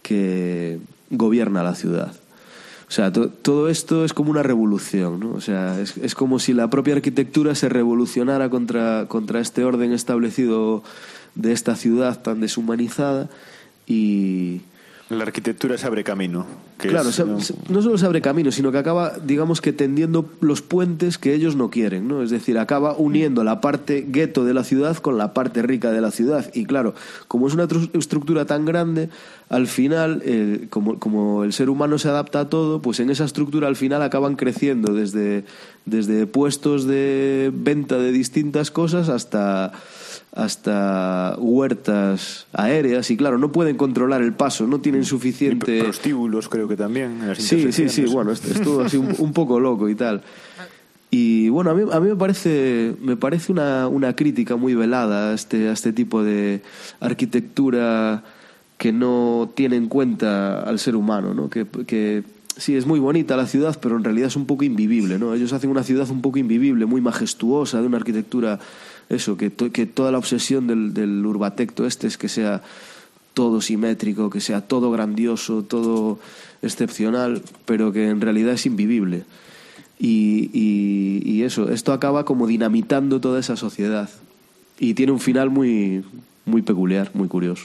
que 0.01 0.79
gobierna 1.11 1.63
la 1.63 1.75
ciudad. 1.75 2.15
O 2.89 2.91
sea, 2.91 3.13
to- 3.13 3.29
todo 3.29 3.69
esto 3.69 4.07
es 4.07 4.15
como 4.15 4.31
una 4.31 4.43
revolución. 4.43 5.23
O 5.25 5.43
sea, 5.43 5.79
es, 5.79 5.99
es 5.99 6.15
como 6.15 6.39
si 6.39 6.55
la 6.55 6.71
propia 6.71 6.95
arquitectura 6.95 7.55
se 7.55 7.69
revolucionara 7.69 8.49
contra, 8.49 9.05
contra 9.09 9.41
este 9.41 9.63
orden 9.63 9.93
establecido 9.93 10.83
de 11.35 11.53
esta 11.53 11.77
ciudad 11.77 12.23
tan 12.23 12.41
deshumanizada 12.41 13.29
y... 13.87 14.63
La 15.11 15.25
arquitectura 15.25 15.77
se 15.77 15.87
abre 15.87 16.05
camino. 16.05 16.47
que 16.79 16.89
claro, 16.89 17.09
es, 17.11 17.17
se- 17.17 17.25
¿no? 17.25 17.41
se- 17.41 17.55
no 17.69 17.83
solo 17.83 17.99
se 17.99 18.07
abre 18.07 18.23
camino, 18.23 18.53
sino 18.53 18.71
que 18.73 18.79
acaba, 18.79 19.13
digamos 19.23 19.61
que 19.61 19.73
tendiendo 19.73 20.31
los 20.41 20.63
puentes 20.63 21.19
que 21.19 21.35
ellos 21.35 21.57
no 21.57 21.69
quieren, 21.69 22.07
¿no? 22.09 22.23
Es 22.23 22.31
decir, 22.31 22.57
acaba 22.59 22.95
uniendo 22.97 23.43
la 23.45 23.61
parte 23.61 24.07
gueto 24.09 24.45
de 24.45 24.55
la 24.55 24.63
ciudad 24.65 24.97
con 24.99 25.19
la 25.19 25.35
parte 25.35 25.63
rica 25.63 25.91
de 25.91 26.01
la 26.01 26.13
ciudad. 26.13 26.49
Y 26.55 26.65
claro, 26.65 26.95
como 27.29 27.49
es 27.49 27.55
una 27.55 27.67
tru- 27.69 27.91
estructura 27.99 28.45
tan 28.45 28.65
grande, 28.65 29.09
al 29.49 29.67
final, 29.67 30.23
eh, 30.25 30.69
como, 30.71 30.99
como 31.01 31.43
el 31.43 31.53
ser 31.53 31.71
humano 31.71 31.99
se 31.99 32.09
adapta 32.09 32.41
a 32.41 32.49
todo, 32.49 32.81
pues 32.81 33.01
en 33.01 33.11
esa 33.11 33.25
estructura 33.25 33.67
al 33.67 33.75
final 33.77 34.03
acaban 34.03 34.37
creciendo 34.37 34.95
desde, 34.95 35.45
desde 35.87 36.29
puestos 36.29 36.87
de 36.87 37.51
venta 37.53 37.99
de 37.99 38.13
distintas 38.13 38.71
cosas 38.71 39.09
hasta 39.09 39.73
hasta 40.33 41.35
huertas 41.39 42.47
aéreas 42.53 43.11
y 43.11 43.17
claro, 43.17 43.39
no 43.39 43.51
pueden 43.51 43.77
controlar 43.77 44.23
el 44.23 44.33
paso, 44.33 44.67
no 44.67 44.81
tienen 44.81 45.05
suficiente... 45.05 45.83
prostíbulos 45.83 46.49
creo 46.49 46.69
que 46.69 46.77
también. 46.77 47.21
en 47.23 47.29
las 47.29 47.39
Sí, 47.39 47.73
sí, 47.73 47.89
sí, 47.89 48.05
bueno, 48.05 48.33
es, 48.33 48.45
es 48.45 48.63
todo 48.63 48.83
así 48.83 48.97
un, 48.97 49.15
un 49.19 49.33
poco 49.33 49.59
loco 49.59 49.89
y 49.89 49.95
tal. 49.95 50.23
Y 51.11 51.49
bueno, 51.49 51.71
a 51.71 51.75
mí, 51.75 51.83
a 51.91 51.99
mí 51.99 52.09
me 52.09 52.17
parece, 52.17 52.95
me 53.01 53.17
parece 53.17 53.51
una, 53.51 53.89
una 53.89 54.15
crítica 54.15 54.55
muy 54.55 54.75
velada 54.75 55.31
a 55.31 55.35
este, 55.35 55.69
a 55.69 55.73
este 55.73 55.93
tipo 55.93 56.23
de 56.23 56.63
arquitectura 57.01 58.23
que 58.79 58.93
no 58.93 59.51
tiene 59.55 59.77
en 59.77 59.89
cuenta 59.89 60.63
al 60.63 60.79
ser 60.79 60.95
humano, 60.95 61.35
¿no? 61.35 61.51
Que, 61.51 61.67
que 61.67 62.23
sí, 62.57 62.77
es 62.77 62.87
muy 62.87 63.01
bonita 63.01 63.37
la 63.37 63.47
ciudad, 63.47 63.77
pero 63.83 63.97
en 63.97 64.05
realidad 64.05 64.29
es 64.29 64.37
un 64.37 64.47
poco 64.47 64.63
invivible, 64.63 65.19
¿no? 65.19 65.35
Ellos 65.35 65.53
hacen 65.53 65.71
una 65.71 65.83
ciudad 65.83 66.09
un 66.11 66.23
poco 66.23 66.39
invivible, 66.39 66.87
muy 66.87 67.01
majestuosa, 67.01 67.81
de 67.81 67.89
una 67.89 67.97
arquitectura, 67.97 68.61
eso, 69.11 69.37
que, 69.37 69.51
to- 69.51 69.71
que 69.71 69.85
toda 69.87 70.11
la 70.13 70.19
obsesión 70.19 70.67
del, 70.67 70.95
del 70.95 71.25
urbatecto 71.27 71.85
este 71.87 72.07
es 72.07 72.17
que 72.17 72.29
sea 72.29 72.63
todo 73.35 73.61
simétrico, 73.61 74.31
que 74.31 74.41
sea 74.41 74.63
todo 74.63 74.91
grandioso, 74.91 75.63
todo 75.63 76.19
excepcional, 76.63 77.43
pero 77.67 77.93
que 77.93 78.09
en 78.09 78.21
realidad 78.21 78.55
es 78.55 78.65
invivible. 78.67 79.25
Y, 79.99 80.51
y- 80.55 81.23
y 81.25 81.43
eso, 81.43 81.71
esto 81.71 81.93
acaba 81.93 82.25
como 82.25 82.47
dinamitando 82.47 83.21
toda 83.21 83.39
esa 83.41 83.57
sociedad. 83.57 84.09
Y 84.79 84.95
tiene 84.95 85.13
un 85.13 85.21
final 85.21 85.51
muy, 85.51 86.03
muy 86.47 86.63
peculiar, 86.63 87.11
muy 87.13 87.29
curioso. 87.29 87.65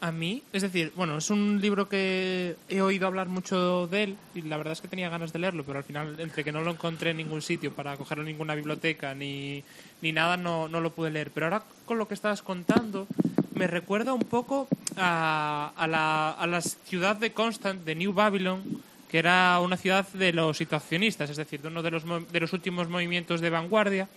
A, 0.00 0.10
mí, 0.10 0.42
es 0.54 0.62
decir, 0.62 0.92
bueno, 0.96 1.18
es 1.18 1.28
un 1.28 1.60
libro 1.60 1.86
que 1.86 2.56
he 2.68 2.80
oído 2.80 3.06
hablar 3.06 3.28
mucho 3.28 3.86
de 3.88 4.04
él 4.04 4.16
y 4.34 4.40
la 4.42 4.56
verdad 4.56 4.72
es 4.72 4.80
que 4.80 4.88
tenía 4.88 5.10
ganas 5.10 5.34
de 5.34 5.38
leerlo, 5.38 5.64
pero 5.64 5.78
al 5.78 5.84
final, 5.84 6.18
entre 6.18 6.44
que 6.44 6.52
no 6.52 6.62
lo 6.62 6.70
encontré 6.70 7.10
en 7.10 7.18
ningún 7.18 7.42
sitio 7.42 7.74
para 7.74 7.96
cogerlo 7.96 8.22
en 8.22 8.28
ninguna 8.28 8.54
biblioteca 8.54 9.14
ni, 9.14 9.62
ni 10.00 10.12
nada, 10.12 10.38
no, 10.38 10.66
no 10.68 10.80
lo 10.80 10.90
pude 10.90 11.10
leer. 11.10 11.30
Pero 11.30 11.46
ahora 11.46 11.62
con 11.84 11.98
lo 11.98 12.08
que 12.08 12.14
estabas 12.14 12.40
contando, 12.40 13.06
me 13.54 13.66
recuerda 13.66 14.14
un 14.14 14.22
poco 14.22 14.66
a, 14.96 15.72
a, 15.76 15.86
la, 15.86 16.30
a 16.30 16.46
la 16.46 16.62
ciudad 16.62 17.16
de 17.16 17.32
Constant, 17.32 17.84
de 17.84 17.96
New 17.96 18.14
Babylon, 18.14 18.62
que 19.10 19.18
era 19.18 19.60
una 19.60 19.76
ciudad 19.76 20.08
de 20.08 20.32
los 20.32 20.56
situacionistas, 20.56 21.28
es 21.28 21.36
decir, 21.36 21.60
de 21.60 21.68
uno 21.68 21.82
de 21.82 21.90
los, 21.90 22.04
de 22.32 22.40
los 22.40 22.52
últimos 22.54 22.88
movimientos 22.88 23.42
de 23.42 23.50
vanguardia, 23.50 24.08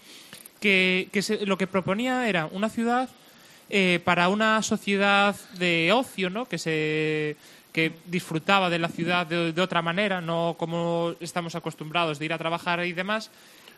que, 0.62 1.10
que 1.12 1.46
lo 1.46 1.58
que 1.58 1.68
proponía 1.68 2.30
era 2.30 2.46
una 2.46 2.70
ciudad 2.70 3.10
eh, 3.70 4.00
para 4.04 4.30
una 4.30 4.62
sociedad 4.62 5.36
de 5.58 5.92
ocio, 5.94 6.30
¿no? 6.30 6.46
Que 6.46 6.58
se 6.58 7.38
que 7.72 7.92
disfrutaba 8.06 8.70
de 8.70 8.80
la 8.80 8.88
ciudad 8.88 9.28
de, 9.28 9.54
de 9.54 9.62
otra 9.62 9.84
manera, 9.84 10.22
no 10.22 10.56
como 10.58 11.14
estamos 11.20 11.54
acostumbrados 11.54 12.18
de 12.18 12.26
ir 12.26 12.34
a 12.34 12.38
trabajar 12.38 12.84
y 12.84 12.94
demás. 12.94 13.30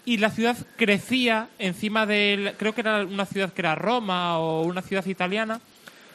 Y 0.06 0.18
la 0.18 0.32
ciudad 0.32 0.58
crecía 0.78 1.50
encima 1.60 2.06
del, 2.06 2.54
creo 2.58 2.74
que 2.74 2.82
era 2.82 3.04
una 3.04 3.26
ciudad 3.26 3.54
que 3.54 3.62
era 3.62 3.76
Roma 3.76 4.40
o 4.40 4.64
una 4.64 4.82
ciudad 4.82 5.06
italiana, 5.06 5.60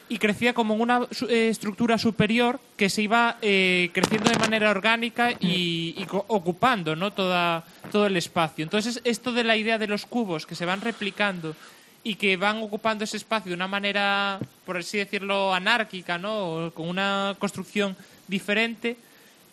y 0.09 0.17
crecía 0.19 0.53
como 0.53 0.75
una 0.75 1.01
eh, 1.29 1.49
estructura 1.49 1.97
superior 1.97 2.59
que 2.77 2.89
se 2.89 3.01
iba 3.01 3.37
eh, 3.41 3.89
creciendo 3.93 4.29
de 4.29 4.39
manera 4.39 4.71
orgánica 4.71 5.31
y, 5.31 5.95
y 5.97 6.07
ocupando 6.09 6.95
¿no? 6.95 7.11
Toda, 7.11 7.65
todo 7.91 8.07
el 8.07 8.15
espacio. 8.15 8.63
Entonces, 8.63 9.01
esto 9.03 9.33
de 9.33 9.43
la 9.43 9.57
idea 9.57 9.77
de 9.77 9.87
los 9.87 10.05
cubos 10.05 10.45
que 10.45 10.55
se 10.55 10.65
van 10.65 10.81
replicando 10.81 11.55
y 12.03 12.15
que 12.15 12.37
van 12.37 12.57
ocupando 12.57 13.03
ese 13.03 13.17
espacio 13.17 13.49
de 13.49 13.55
una 13.55 13.67
manera, 13.67 14.39
por 14.65 14.77
así 14.77 14.97
decirlo, 14.97 15.53
anárquica, 15.53 16.17
¿no? 16.17 16.67
O 16.67 16.71
con 16.71 16.87
una 16.87 17.35
construcción 17.37 17.95
diferente, 18.27 18.97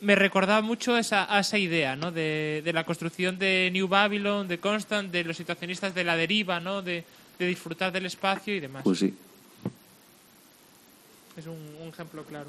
me 0.00 0.14
recordaba 0.14 0.60
mucho 0.60 0.96
esa, 0.96 1.34
a 1.34 1.40
esa 1.40 1.58
idea, 1.58 1.96
¿no? 1.96 2.12
De, 2.12 2.62
de 2.64 2.72
la 2.72 2.84
construcción 2.84 3.38
de 3.38 3.70
New 3.72 3.88
Babylon, 3.88 4.46
de 4.46 4.58
Constant, 4.58 5.10
de 5.10 5.24
los 5.24 5.36
situacionistas 5.36 5.94
de 5.94 6.04
la 6.04 6.16
deriva, 6.16 6.60
¿no? 6.60 6.82
De, 6.82 7.04
de 7.38 7.46
disfrutar 7.46 7.90
del 7.90 8.06
espacio 8.06 8.54
y 8.54 8.60
demás. 8.60 8.82
Pues 8.84 8.98
sí. 8.98 9.14
Es 11.36 11.46
un, 11.46 11.58
un 11.82 11.88
ejemplo 11.88 12.22
claro. 12.24 12.46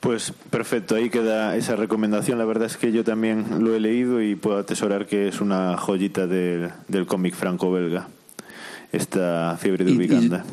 Pues 0.00 0.32
perfecto, 0.50 0.94
ahí 0.94 1.10
queda 1.10 1.56
esa 1.56 1.76
recomendación. 1.76 2.38
La 2.38 2.44
verdad 2.44 2.66
es 2.66 2.76
que 2.76 2.92
yo 2.92 3.04
también 3.04 3.64
lo 3.64 3.74
he 3.74 3.80
leído 3.80 4.22
y 4.22 4.34
puedo 4.34 4.58
atesorar 4.58 5.06
que 5.06 5.28
es 5.28 5.40
una 5.40 5.76
joyita 5.76 6.26
del, 6.26 6.70
del 6.88 7.06
cómic 7.06 7.34
franco-belga. 7.34 8.08
Esta 8.94 9.56
fiebre 9.60 9.84
de 9.84 9.90
Y- 9.90 9.94
y- 9.94 9.96
Ubicanda. 9.98 10.44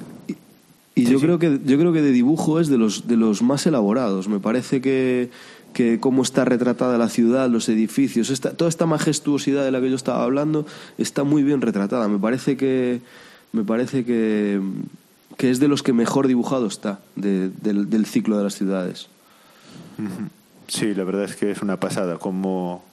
Y 0.94 1.06
yo 1.06 1.20
creo 1.20 1.40
que 1.40 1.60
yo 1.66 1.78
creo 1.80 1.94
que 1.94 2.02
de 2.02 2.12
dibujo 2.12 2.60
es 2.60 2.68
de 2.68 2.78
los 2.78 3.08
de 3.08 3.16
los 3.18 3.42
más 3.42 3.66
elaborados. 3.66 4.28
Me 4.28 4.40
parece 4.40 4.82
que 4.82 5.30
que 5.74 6.02
cómo 6.02 6.22
está 6.22 6.44
retratada 6.44 6.98
la 6.98 7.08
ciudad, 7.08 7.50
los 7.50 7.70
edificios, 7.70 8.30
esta, 8.30 8.52
toda 8.52 8.68
esta 8.68 8.86
majestuosidad 8.86 9.64
de 9.64 9.72
la 9.72 9.80
que 9.80 9.90
yo 9.90 9.96
estaba 9.96 10.22
hablando 10.24 10.66
está 10.98 11.24
muy 11.24 11.44
bien 11.44 11.62
retratada. 11.62 12.10
Me 12.10 12.20
parece 12.20 12.58
que 12.58 13.00
me 13.54 13.64
parece 13.64 14.04
que, 14.04 14.60
que 15.38 15.50
es 15.50 15.60
de 15.62 15.70
los 15.70 15.82
que 15.82 15.94
mejor 15.94 16.28
dibujado 16.28 16.68
está 16.68 17.00
de- 17.16 17.50
del, 17.62 17.90
del 17.90 18.06
ciclo 18.06 18.38
de 18.38 18.44
las 18.44 18.56
ciudades. 18.56 19.08
Sí, 20.68 20.94
la 20.94 21.04
verdad 21.04 21.24
es 21.26 21.36
que 21.36 21.52
es 21.52 21.62
una 21.62 21.80
pasada 21.80 22.18
cómo, 22.18 22.84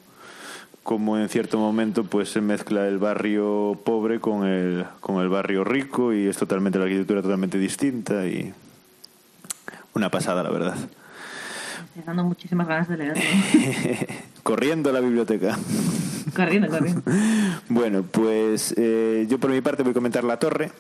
como 0.88 1.18
en 1.18 1.28
cierto 1.28 1.58
momento 1.58 2.04
pues 2.04 2.30
se 2.30 2.40
mezcla 2.40 2.88
el 2.88 2.96
barrio 2.96 3.78
pobre 3.84 4.20
con 4.20 4.46
el, 4.46 4.86
con 5.00 5.20
el 5.20 5.28
barrio 5.28 5.62
rico 5.62 6.14
y 6.14 6.26
es 6.26 6.38
totalmente 6.38 6.78
la 6.78 6.86
arquitectura 6.86 7.20
totalmente 7.20 7.58
distinta 7.58 8.26
y 8.26 8.54
una 9.92 10.10
pasada 10.10 10.42
la 10.42 10.48
verdad. 10.48 10.78
Dando 12.06 12.24
muchísimas 12.24 12.66
ganas 12.66 12.88
de 12.88 12.96
leerlo. 12.96 13.22
Corriendo 14.42 14.88
a 14.88 14.94
la 14.94 15.00
biblioteca. 15.00 15.58
corriendo, 16.34 16.68
corriendo. 16.68 17.02
Bueno, 17.68 18.02
pues 18.04 18.72
eh, 18.78 19.26
yo 19.28 19.38
por 19.38 19.50
mi 19.50 19.60
parte 19.60 19.82
voy 19.82 19.90
a 19.90 19.94
comentar 19.94 20.24
La 20.24 20.38
Torre, 20.38 20.72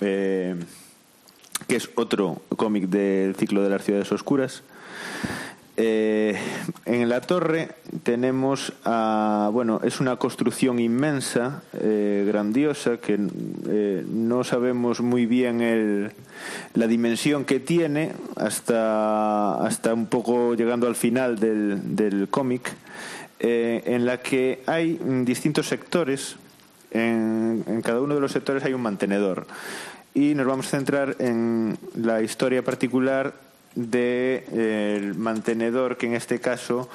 eh, 0.00 0.56
que 1.68 1.76
es 1.76 1.88
otro 1.94 2.42
cómic 2.56 2.88
del 2.88 3.36
ciclo 3.36 3.62
de 3.62 3.70
las 3.70 3.84
ciudades 3.84 4.10
oscuras. 4.10 4.64
Eh, 5.78 6.34
en 6.86 7.08
la 7.10 7.20
torre 7.20 7.68
tenemos, 8.02 8.72
a, 8.84 9.50
bueno, 9.52 9.80
es 9.84 10.00
una 10.00 10.16
construcción 10.16 10.78
inmensa, 10.78 11.62
eh, 11.74 12.24
grandiosa, 12.26 12.96
que 12.96 13.18
eh, 13.68 14.04
no 14.08 14.42
sabemos 14.42 15.02
muy 15.02 15.26
bien 15.26 15.60
el, 15.60 16.12
la 16.72 16.86
dimensión 16.86 17.44
que 17.44 17.60
tiene 17.60 18.12
hasta, 18.36 19.66
hasta 19.66 19.92
un 19.92 20.06
poco 20.06 20.54
llegando 20.54 20.86
al 20.86 20.96
final 20.96 21.38
del, 21.38 21.94
del 21.94 22.28
cómic, 22.28 22.72
eh, 23.38 23.82
en 23.84 24.06
la 24.06 24.22
que 24.22 24.62
hay 24.66 24.98
distintos 25.24 25.68
sectores, 25.68 26.36
en, 26.90 27.64
en 27.66 27.82
cada 27.82 28.00
uno 28.00 28.14
de 28.14 28.20
los 28.22 28.32
sectores 28.32 28.64
hay 28.64 28.72
un 28.72 28.80
mantenedor. 28.80 29.46
Y 30.14 30.34
nos 30.34 30.46
vamos 30.46 30.68
a 30.68 30.70
centrar 30.70 31.16
en 31.18 31.76
la 31.94 32.22
historia 32.22 32.64
particular 32.64 33.34
del 33.76 33.90
de, 33.90 34.44
eh, 34.52 34.96
el 34.96 35.14
mantenedor, 35.14 35.96
que 35.96 36.06
en 36.06 36.14
este 36.14 36.40
caso 36.40 36.88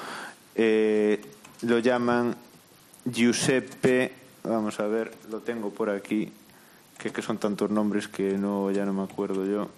eh, 0.56 1.22
lo 1.62 1.80
llaman 1.80 2.36
Giuseppe. 3.06 4.12
Vamos 4.44 4.80
a 4.80 4.88
ver, 4.88 5.14
lo 5.30 5.40
tengo 5.40 5.70
por 5.70 5.90
aquí, 5.90 6.32
que, 6.98 7.08
es 7.08 7.14
que 7.14 7.22
son 7.22 7.38
tantos 7.38 7.70
nombres 7.70 8.08
que 8.08 8.38
no 8.38 8.72
ya 8.72 8.86
no 8.86 8.94
me 8.94 9.04
acuerdo 9.04 9.46
yo. 9.46 9.70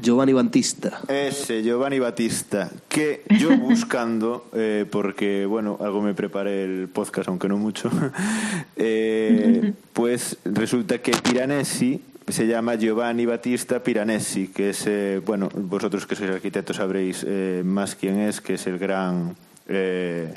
Giovanni 0.00 0.32
Battista. 0.32 1.02
Ese, 1.06 1.62
Giovanni 1.62 1.98
Battista, 2.00 2.70
que 2.88 3.22
yo 3.38 3.56
buscando, 3.58 4.46
eh, 4.52 4.86
porque, 4.90 5.46
bueno, 5.46 5.78
algo 5.80 6.02
me 6.02 6.14
preparé 6.14 6.64
el 6.64 6.88
podcast, 6.88 7.28
aunque 7.28 7.48
no 7.48 7.58
mucho, 7.58 7.90
eh, 8.76 9.72
pues 9.92 10.38
resulta 10.44 10.98
que 10.98 11.12
Piranesi 11.12 12.00
se 12.28 12.46
llama 12.46 12.76
Giovanni 12.76 13.26
Battista 13.26 13.82
Piranesi, 13.82 14.48
que 14.48 14.70
es, 14.70 14.86
eh, 14.86 15.20
bueno, 15.24 15.48
vosotros 15.52 16.06
que 16.06 16.16
sois 16.16 16.30
arquitectos 16.30 16.76
sabréis 16.76 17.24
eh, 17.26 17.62
más 17.64 17.94
quién 17.96 18.18
es, 18.20 18.40
que 18.40 18.54
es 18.54 18.66
el 18.66 18.78
gran 18.78 19.36
eh, 19.68 20.32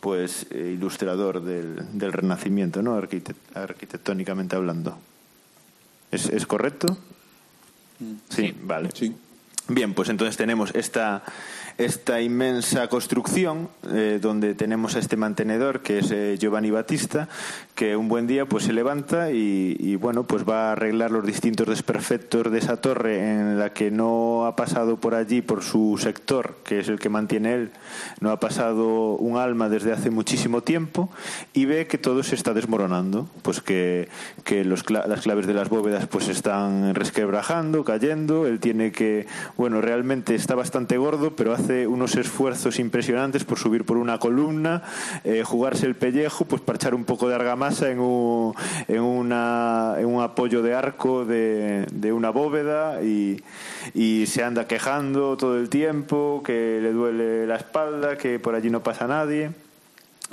pues 0.00 0.46
ilustrador 0.52 1.42
del, 1.42 1.98
del 1.98 2.12
Renacimiento, 2.12 2.82
¿no? 2.82 2.94
Arquite 2.94 3.34
arquitectónicamente 3.54 4.56
hablando. 4.56 4.98
¿Es, 6.10 6.26
¿Es, 6.26 6.46
correcto? 6.46 6.96
Sí, 7.98 8.18
sí, 8.28 8.54
vale. 8.62 8.90
Sí. 8.94 9.14
Bien, 9.68 9.94
pues 9.94 10.08
entonces 10.08 10.36
tenemos 10.36 10.74
esta, 10.74 11.22
esta 11.78 12.20
inmensa 12.20 12.88
construcción 12.88 13.68
eh, 13.92 14.18
donde 14.20 14.54
tenemos 14.54 14.96
a 14.96 14.98
este 14.98 15.16
mantenedor 15.16 15.80
que 15.80 15.98
es 15.98 16.10
eh, 16.10 16.36
Giovanni 16.38 16.70
Battista 16.70 17.28
que 17.74 17.96
un 17.96 18.08
buen 18.08 18.26
día 18.26 18.46
pues 18.46 18.64
se 18.64 18.72
levanta 18.72 19.30
y, 19.30 19.76
y, 19.78 19.96
bueno 19.96 20.24
pues 20.24 20.48
va 20.48 20.68
a 20.68 20.72
arreglar 20.72 21.10
los 21.10 21.24
distintos 21.24 21.66
desperfectos 21.66 22.50
de 22.50 22.58
esa 22.58 22.76
torre 22.76 23.32
en 23.32 23.58
la 23.58 23.72
que 23.72 23.90
no 23.90 24.46
ha 24.46 24.56
pasado 24.56 24.96
por 24.96 25.14
allí 25.14 25.42
por 25.42 25.62
su 25.62 25.98
sector 25.98 26.56
que 26.64 26.80
es 26.80 26.88
el 26.88 26.98
que 26.98 27.08
mantiene 27.08 27.54
él 27.54 27.70
no 28.20 28.30
ha 28.30 28.40
pasado 28.40 29.16
un 29.16 29.38
alma 29.38 29.68
desde 29.68 29.92
hace 29.92 30.10
muchísimo 30.10 30.62
tiempo 30.62 31.10
y 31.52 31.64
ve 31.64 31.86
que 31.86 31.98
todo 31.98 32.22
se 32.22 32.34
está 32.34 32.52
desmoronando 32.54 33.28
pues 33.42 33.60
que, 33.60 34.08
que 34.44 34.64
los, 34.64 34.88
las 34.90 35.22
claves 35.22 35.46
de 35.46 35.54
las 35.54 35.68
bóvedas 35.68 36.06
pues 36.06 36.28
están 36.28 36.94
resquebrajando 36.94 37.84
cayendo 37.84 38.46
él 38.46 38.60
tiene 38.60 38.92
que 38.92 39.26
bueno 39.56 39.80
realmente 39.80 40.34
está 40.34 40.54
bastante 40.54 40.98
gordo 40.98 41.34
pero 41.36 41.52
hace 41.52 41.59
hace 41.60 41.86
unos 41.86 42.16
esfuerzos 42.16 42.78
impresionantes 42.78 43.44
por 43.44 43.58
subir 43.58 43.84
por 43.84 43.96
una 43.96 44.18
columna, 44.18 44.82
eh, 45.24 45.42
jugarse 45.44 45.86
el 45.86 45.94
pellejo, 45.94 46.44
pues 46.44 46.62
para 46.62 46.76
echar 46.76 46.94
un 46.94 47.04
poco 47.04 47.28
de 47.28 47.34
argamasa 47.34 47.90
en 47.90 48.00
un, 48.00 48.54
en 48.88 49.00
una, 49.00 49.96
en 49.98 50.06
un 50.06 50.22
apoyo 50.22 50.62
de 50.62 50.74
arco 50.74 51.24
de, 51.24 51.86
de 51.92 52.12
una 52.12 52.30
bóveda 52.30 53.02
y, 53.02 53.42
y, 53.94 54.26
se 54.26 54.42
anda 54.42 54.66
quejando 54.66 55.36
todo 55.36 55.58
el 55.58 55.68
tiempo, 55.68 56.42
que 56.44 56.80
le 56.82 56.92
duele 56.92 57.46
la 57.46 57.56
espalda, 57.56 58.16
que 58.16 58.38
por 58.38 58.54
allí 58.54 58.70
no 58.70 58.82
pasa 58.82 59.06
nadie. 59.06 59.50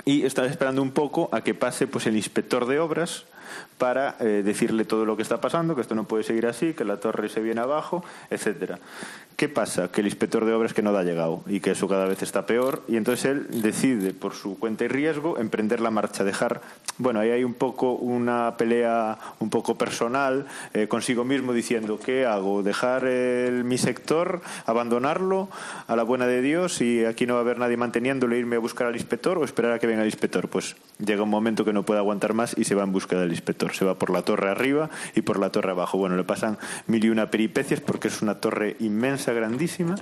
Y 0.04 0.24
está 0.24 0.46
esperando 0.46 0.80
un 0.80 0.92
poco 0.92 1.28
a 1.32 1.42
que 1.42 1.54
pase 1.54 1.86
pues 1.86 2.06
el 2.06 2.16
inspector 2.16 2.66
de 2.66 2.78
obras 2.78 3.24
para 3.78 4.16
eh, 4.20 4.42
decirle 4.44 4.84
todo 4.84 5.04
lo 5.04 5.16
que 5.16 5.22
está 5.22 5.40
pasando, 5.40 5.74
que 5.74 5.82
esto 5.82 5.94
no 5.94 6.04
puede 6.04 6.24
seguir 6.24 6.46
así, 6.46 6.74
que 6.74 6.84
la 6.84 6.98
torre 6.98 7.28
se 7.28 7.40
viene 7.40 7.60
abajo, 7.60 8.04
etcétera. 8.30 8.78
¿Qué 9.36 9.48
pasa? 9.48 9.86
Que 9.92 10.00
el 10.00 10.08
inspector 10.08 10.44
de 10.44 10.52
obras 10.52 10.74
que 10.74 10.82
no 10.82 10.90
da 10.90 11.04
llegado 11.04 11.44
y 11.46 11.60
que 11.60 11.70
eso 11.70 11.86
cada 11.86 12.06
vez 12.06 12.22
está 12.22 12.44
peor 12.44 12.82
y 12.88 12.96
entonces 12.96 13.26
él 13.26 13.62
decide 13.62 14.12
por 14.12 14.34
su 14.34 14.58
cuenta 14.58 14.84
y 14.84 14.88
riesgo 14.88 15.38
emprender 15.38 15.80
la 15.80 15.92
marcha, 15.92 16.24
dejar, 16.24 16.60
bueno, 16.98 17.20
ahí 17.20 17.30
hay 17.30 17.44
un 17.44 17.54
poco 17.54 17.92
una 17.92 18.56
pelea 18.56 19.16
un 19.38 19.48
poco 19.48 19.78
personal 19.78 20.46
eh, 20.74 20.88
consigo 20.88 21.24
mismo 21.24 21.52
diciendo, 21.52 22.00
¿qué 22.04 22.26
hago? 22.26 22.64
¿Dejar 22.64 23.04
mi 23.04 23.78
sector, 23.78 24.40
abandonarlo 24.66 25.48
a 25.86 25.94
la 25.94 26.02
buena 26.02 26.26
de 26.26 26.42
Dios 26.42 26.80
y 26.80 27.04
aquí 27.04 27.24
no 27.24 27.34
va 27.34 27.40
a 27.40 27.42
haber 27.42 27.60
nadie 27.60 27.76
manteniéndolo, 27.76 28.34
irme 28.34 28.56
a 28.56 28.58
buscar 28.58 28.88
al 28.88 28.96
inspector 28.96 29.38
o 29.38 29.44
esperar 29.44 29.70
a 29.70 29.78
que 29.78 29.86
venga 29.86 30.02
el 30.02 30.08
inspector? 30.08 30.48
Pues 30.48 30.74
llega 30.98 31.22
un 31.22 31.30
momento 31.30 31.64
que 31.64 31.72
no 31.72 31.84
puede 31.84 32.00
aguantar 32.00 32.34
más 32.34 32.58
y 32.58 32.64
se 32.64 32.74
va 32.74 32.82
en 32.82 32.90
busca 32.90 33.16
del 33.20 33.30
inspector. 33.30 33.37
Se 33.72 33.84
va 33.84 33.94
por 33.94 34.10
la 34.10 34.22
torre 34.22 34.50
arriba 34.50 34.90
y 35.14 35.22
por 35.22 35.38
la 35.38 35.50
torre 35.50 35.70
abajo. 35.70 35.98
Bueno, 35.98 36.16
le 36.16 36.24
pasan 36.24 36.58
mil 36.86 37.04
y 37.04 37.10
una 37.10 37.30
peripecias 37.30 37.80
porque 37.80 38.08
es 38.08 38.22
una 38.22 38.36
torre 38.36 38.76
inmensa, 38.80 39.32
grandísima 39.32 39.96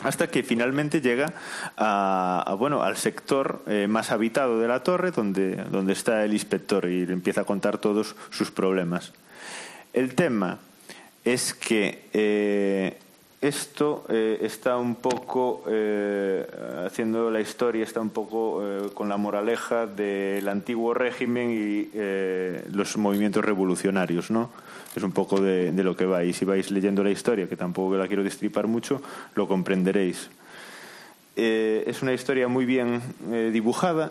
hasta 0.00 0.28
que 0.28 0.42
finalmente 0.42 1.00
llega 1.00 1.32
a, 1.76 2.44
a 2.46 2.54
bueno 2.54 2.82
al 2.82 2.96
sector 2.96 3.62
eh, 3.66 3.86
más 3.88 4.10
habitado 4.10 4.60
de 4.60 4.68
la 4.68 4.82
torre 4.82 5.12
donde, 5.12 5.56
donde 5.56 5.92
está 5.92 6.24
el 6.24 6.32
inspector 6.32 6.86
y 6.86 7.06
le 7.06 7.12
empieza 7.12 7.42
a 7.42 7.44
contar 7.44 7.78
todos 7.78 8.14
sus 8.30 8.50
problemas. 8.50 9.12
El 9.92 10.14
tema 10.14 10.58
es 11.24 11.54
que 11.54 12.04
eh, 12.12 12.98
esto 13.42 14.04
eh, 14.08 14.38
está 14.42 14.76
un 14.76 14.94
poco 14.94 15.64
eh, 15.68 16.46
haciendo 16.86 17.28
la 17.28 17.40
historia 17.40 17.82
está 17.82 18.00
un 18.00 18.10
poco 18.10 18.60
eh, 18.62 18.90
con 18.94 19.08
la 19.08 19.16
moraleja 19.16 19.88
del 19.88 20.48
antiguo 20.48 20.94
régimen 20.94 21.50
y 21.50 21.90
los 22.72 22.96
movimientos 22.96 23.44
revolucionarios 23.44 24.30
no 24.30 24.50
es 24.94 25.02
un 25.02 25.10
poco 25.10 25.40
de, 25.40 25.72
lo 25.72 25.96
que 25.96 26.06
va. 26.06 26.22
Y 26.22 26.32
si 26.32 26.44
vais 26.44 26.70
leyendo 26.70 27.02
la 27.02 27.10
historia 27.10 27.48
que 27.48 27.56
tampoco 27.56 27.96
la 27.96 28.06
quiero 28.06 28.22
destripar 28.22 28.68
mucho 28.68 29.02
lo 29.34 29.48
comprenderéis. 29.48 30.30
Es 31.34 32.02
una 32.02 32.12
historia 32.12 32.46
muy 32.46 32.64
bien 32.64 33.00
dibujada 33.52 34.10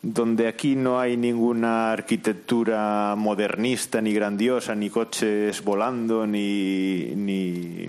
donde 0.00 0.46
aquí 0.46 0.76
no 0.76 1.00
hay 1.00 1.16
ninguna 1.16 1.92
arquitectura 1.92 3.14
modernista 3.16 4.00
ni 4.00 4.14
grandiosa 4.14 4.74
ni 4.74 4.88
coches 4.88 5.62
volando 5.64 6.26
ni, 6.26 7.12
ni 7.16 7.88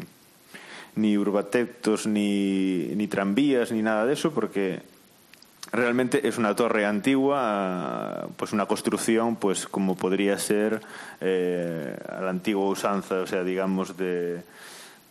ni 0.99 1.17
urbatectos, 1.17 2.05
ni, 2.07 2.87
ni 2.95 3.07
tranvías, 3.07 3.71
ni 3.71 3.81
nada 3.81 4.05
de 4.05 4.13
eso, 4.13 4.31
porque 4.31 4.81
realmente 5.71 6.27
es 6.27 6.37
una 6.37 6.55
torre 6.55 6.85
antigua, 6.85 8.27
pues 8.37 8.53
una 8.53 8.65
construcción, 8.65 9.35
pues 9.35 9.67
como 9.67 9.95
podría 9.95 10.37
ser 10.37 10.81
eh, 11.21 11.95
la 12.09 12.29
antigua 12.29 12.65
usanza, 12.67 13.21
o 13.21 13.27
sea, 13.27 13.43
digamos 13.43 13.97
de, 13.97 14.41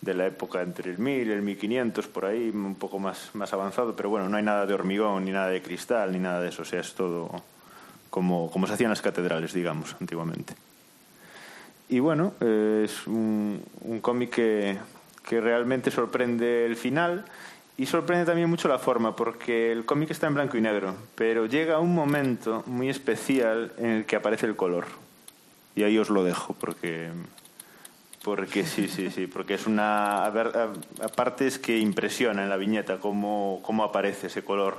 de 0.00 0.14
la 0.14 0.26
época 0.26 0.62
entre 0.62 0.90
el 0.90 0.98
1000 0.98 1.28
y 1.28 1.32
el 1.32 1.42
1500, 1.42 2.06
por 2.08 2.26
ahí, 2.26 2.50
un 2.50 2.74
poco 2.74 2.98
más, 2.98 3.30
más 3.34 3.52
avanzado, 3.52 3.94
pero 3.96 4.10
bueno, 4.10 4.28
no 4.28 4.36
hay 4.36 4.42
nada 4.42 4.66
de 4.66 4.74
hormigón, 4.74 5.24
ni 5.24 5.30
nada 5.30 5.48
de 5.48 5.62
cristal, 5.62 6.12
ni 6.12 6.18
nada 6.18 6.40
de 6.40 6.48
eso, 6.48 6.62
o 6.62 6.64
sea, 6.64 6.80
es 6.80 6.94
todo 6.94 7.30
como, 8.10 8.50
como 8.50 8.66
se 8.66 8.74
hacían 8.74 8.90
las 8.90 9.02
catedrales, 9.02 9.52
digamos, 9.52 9.96
antiguamente. 10.00 10.54
Y 11.90 12.00
bueno, 12.00 12.34
eh, 12.40 12.82
es 12.84 13.06
un 13.06 13.62
cómic 14.02 14.30
que, 14.34 14.76
que 15.28 15.42
realmente 15.42 15.90
sorprende 15.90 16.64
el 16.64 16.74
final 16.74 17.26
y 17.76 17.84
sorprende 17.84 18.24
también 18.24 18.48
mucho 18.48 18.66
la 18.66 18.78
forma, 18.78 19.14
porque 19.14 19.70
el 19.70 19.84
cómic 19.84 20.10
está 20.10 20.26
en 20.26 20.34
blanco 20.34 20.56
y 20.56 20.62
negro, 20.62 20.96
pero 21.14 21.44
llega 21.44 21.78
un 21.78 21.94
momento 21.94 22.64
muy 22.66 22.88
especial 22.88 23.72
en 23.76 23.90
el 23.90 24.06
que 24.06 24.16
aparece 24.16 24.46
el 24.46 24.56
color. 24.56 24.86
Y 25.76 25.82
ahí 25.82 25.98
os 25.98 26.08
lo 26.08 26.24
dejo, 26.24 26.54
porque 26.54 27.10
porque 28.24 28.64
sí, 28.64 28.88
sí, 28.88 29.10
sí, 29.10 29.26
porque 29.26 29.54
es 29.54 29.66
una 29.66 30.24
aparte 30.26 31.46
es 31.46 31.58
que 31.58 31.78
impresiona 31.78 32.42
en 32.42 32.48
la 32.48 32.56
viñeta 32.56 32.98
cómo, 32.98 33.60
cómo 33.62 33.84
aparece 33.84 34.28
ese 34.28 34.42
color. 34.42 34.78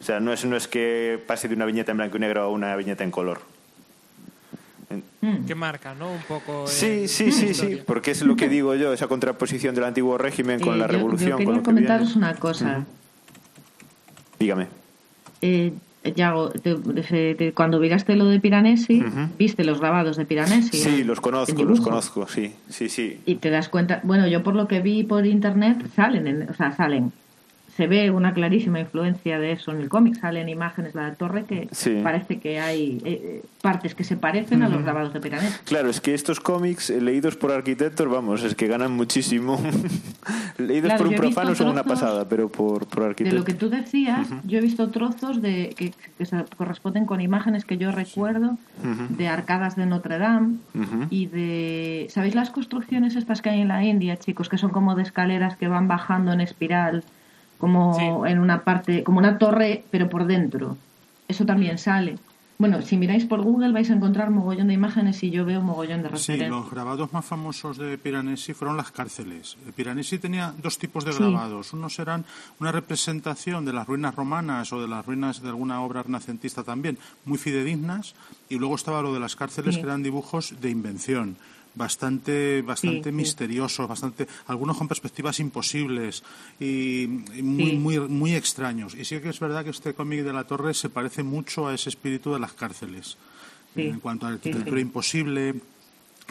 O 0.00 0.04
sea, 0.04 0.20
no 0.20 0.32
es, 0.32 0.44
no 0.44 0.54
es 0.54 0.68
que 0.68 1.20
pase 1.26 1.48
de 1.48 1.54
una 1.54 1.64
viñeta 1.64 1.90
en 1.92 1.96
blanco 1.96 2.18
y 2.18 2.20
negro 2.20 2.42
a 2.42 2.48
una 2.48 2.76
viñeta 2.76 3.04
en 3.04 3.10
color. 3.10 3.40
Que 5.46 5.54
marca, 5.54 5.94
¿no? 5.94 6.10
Un 6.12 6.22
poco. 6.26 6.66
Sí, 6.66 7.08
sí, 7.08 7.30
sí, 7.32 7.52
sí, 7.54 7.80
porque 7.86 8.10
es 8.12 8.22
lo 8.22 8.36
que 8.36 8.48
digo 8.48 8.74
yo, 8.74 8.92
esa 8.92 9.06
contraposición 9.06 9.74
del 9.74 9.84
antiguo 9.84 10.16
régimen 10.16 10.60
con 10.60 10.74
eh, 10.74 10.78
la 10.78 10.86
yo, 10.86 10.92
revolución. 10.92 11.30
Yo 11.32 11.36
quería 11.36 11.46
con 11.46 11.54
lo 11.56 11.60
que 11.60 11.64
comentaros 11.66 12.08
viene. 12.14 12.18
una 12.26 12.34
cosa. 12.36 12.84
Dígame. 14.38 14.66
Eh, 15.42 15.72
Yago, 16.14 16.50
te- 16.50 16.76
te- 16.76 17.34
te- 17.34 17.52
cuando 17.52 17.80
miraste 17.80 18.14
lo 18.16 18.26
de 18.26 18.40
Piranesi, 18.40 19.02
viste 19.38 19.64
los 19.64 19.80
grabados 19.80 20.16
de 20.16 20.24
Piranesi. 20.24 20.78
Sí, 20.78 21.04
los 21.04 21.20
conozco, 21.20 21.64
los 21.64 21.80
conozco, 21.80 22.26
sí, 22.28 22.54
sí, 22.70 22.88
sí. 22.88 23.20
Y 23.26 23.34
te 23.36 23.50
das 23.50 23.68
cuenta, 23.68 24.00
bueno, 24.04 24.26
yo 24.26 24.42
por 24.42 24.54
lo 24.54 24.68
que 24.68 24.80
vi 24.80 25.02
por 25.02 25.26
internet, 25.26 25.84
salen, 25.94 26.26
en- 26.28 26.48
o 26.50 26.54
sea, 26.54 26.74
salen. 26.74 27.12
Se 27.78 27.86
ve 27.86 28.10
una 28.10 28.34
clarísima 28.34 28.80
influencia 28.80 29.38
de 29.38 29.52
eso 29.52 29.70
en 29.70 29.80
el 29.80 29.88
cómic, 29.88 30.16
salen 30.20 30.48
imágenes 30.48 30.94
de 30.94 31.00
la 31.00 31.14
torre 31.14 31.44
que 31.44 31.68
Sí. 31.70 32.00
parece 32.02 32.40
que 32.40 32.58
hay 32.58 33.00
eh, 33.04 33.42
partes 33.62 33.94
que 33.94 34.02
se 34.02 34.16
parecen 34.16 34.64
a 34.64 34.68
los 34.68 34.82
grabados 34.82 35.12
de 35.12 35.20
Piranesi. 35.20 35.58
Claro, 35.64 35.88
es 35.88 36.00
que 36.00 36.12
estos 36.12 36.40
cómics 36.40 36.90
eh, 36.90 37.00
leídos 37.00 37.36
por 37.36 37.52
arquitectos, 37.52 38.10
vamos, 38.10 38.42
es 38.42 38.56
que 38.56 38.66
ganan 38.66 38.90
muchísimo. 38.92 39.60
leídos 40.58 40.88
Claro, 40.88 40.98
por 41.04 41.06
un 41.08 41.14
profano 41.14 41.54
son 41.54 41.68
una 41.68 41.84
pasada, 41.84 42.28
pero 42.28 42.48
por, 42.48 42.86
por 42.86 43.04
De 43.04 43.08
arquitectos. 43.10 43.38
lo 43.38 43.44
que 43.44 43.54
tú 43.54 43.70
decías, 43.70 44.26
yo 44.44 44.58
he 44.58 44.60
visto 44.60 44.90
trozos 44.90 45.40
de 45.40 45.72
que, 45.76 45.92
que 46.18 46.26
se 46.26 46.44
corresponden 46.56 47.06
con 47.06 47.20
imágenes 47.20 47.64
que 47.64 47.78
yo 47.78 47.92
recuerdo 47.92 48.58
de 49.10 49.28
arcadas 49.28 49.76
de 49.76 49.86
Notre 49.86 50.18
Dame 50.18 50.56
y 51.10 51.26
de... 51.26 52.08
¿Sabéis 52.10 52.34
las 52.34 52.50
construcciones 52.50 53.14
estas 53.14 53.40
que 53.40 53.50
hay 53.50 53.60
en 53.60 53.68
la 53.68 53.84
India, 53.84 54.16
chicos? 54.16 54.48
Que 54.48 54.58
son 54.58 54.70
como 54.70 54.96
de 54.96 55.02
escaleras 55.04 55.56
que 55.56 55.68
van 55.68 55.86
bajando 55.86 56.32
en 56.32 56.40
espiral, 56.40 57.04
como 57.58 58.26
en 58.26 58.38
una 58.38 58.62
parte, 58.64 59.02
como 59.02 59.18
una 59.18 59.38
torre, 59.38 59.84
pero 59.90 60.08
por 60.08 60.26
dentro. 60.26 60.76
Eso 61.28 61.44
también 61.44 61.78
sale. 61.78 62.18
Bueno, 62.60 62.82
si 62.82 62.96
miráis 62.96 63.24
por 63.24 63.40
Google 63.40 63.70
vais 63.70 63.88
a 63.88 63.92
encontrar 63.94 64.30
mogollón 64.30 64.66
de 64.66 64.74
imágenes 64.74 65.22
y 65.22 65.30
yo 65.30 65.44
veo 65.44 65.60
mogollón 65.62 66.02
de 66.02 66.08
Sí, 66.08 66.32
referencias. 66.32 66.50
los 66.50 66.68
grabados 66.70 67.12
más 67.12 67.24
famosos 67.24 67.78
de 67.78 67.96
Piranesi 67.98 68.52
fueron 68.52 68.76
las 68.76 68.90
cárceles. 68.90 69.56
Piranesi 69.76 70.18
tenía 70.18 70.52
dos 70.60 70.76
tipos 70.76 71.04
de 71.04 71.12
Sí. 71.12 71.18
grabados. 71.20 71.72
Unos 71.72 71.96
eran 72.00 72.24
una 72.58 72.72
representación 72.72 73.64
de 73.64 73.72
las 73.72 73.86
ruinas 73.86 74.16
romanas 74.16 74.72
o 74.72 74.80
de 74.80 74.88
las 74.88 75.06
ruinas 75.06 75.40
de 75.40 75.50
alguna 75.50 75.80
obra 75.82 76.02
renacentista 76.02 76.64
también, 76.64 76.98
muy 77.24 77.38
fidedignas, 77.38 78.16
y 78.48 78.56
luego 78.58 78.74
estaba 78.74 79.02
lo 79.02 79.14
de 79.14 79.20
las 79.20 79.36
cárceles 79.36 79.76
Sí. 79.76 79.80
que 79.80 79.86
eran 79.86 80.02
dibujos 80.02 80.54
de 80.60 80.70
invención. 80.70 81.36
Bastante, 81.78 82.60
bastante 82.62 83.04
Sí, 83.04 83.10
sí. 83.10 83.12
misteriosos, 83.12 83.86
bastante, 83.88 84.26
algunos 84.48 84.76
con 84.76 84.88
perspectivas 84.88 85.38
imposibles 85.38 86.24
y, 86.58 87.02
y 87.04 87.42
muy, 87.42 87.70
Sí. 87.70 87.76
muy, 87.76 87.98
muy 88.00 88.34
extraños. 88.34 88.94
Y 88.96 89.04
sí 89.04 89.20
que 89.20 89.28
es 89.28 89.38
verdad 89.38 89.62
que 89.64 89.70
este 89.70 89.94
cómic 89.94 90.24
de 90.24 90.32
la 90.32 90.44
Torre 90.44 90.74
se 90.74 90.88
parece 90.90 91.22
mucho 91.22 91.68
a 91.68 91.74
ese 91.74 91.88
espíritu 91.88 92.32
de 92.32 92.40
las 92.40 92.52
cárceles. 92.52 93.16
Sí. 93.74 93.82
En 93.82 94.00
cuanto 94.00 94.26
a 94.26 94.30
la 94.30 94.34
arquitectura 94.36 94.76
sí. 94.76 94.82
imposible, 94.82 95.54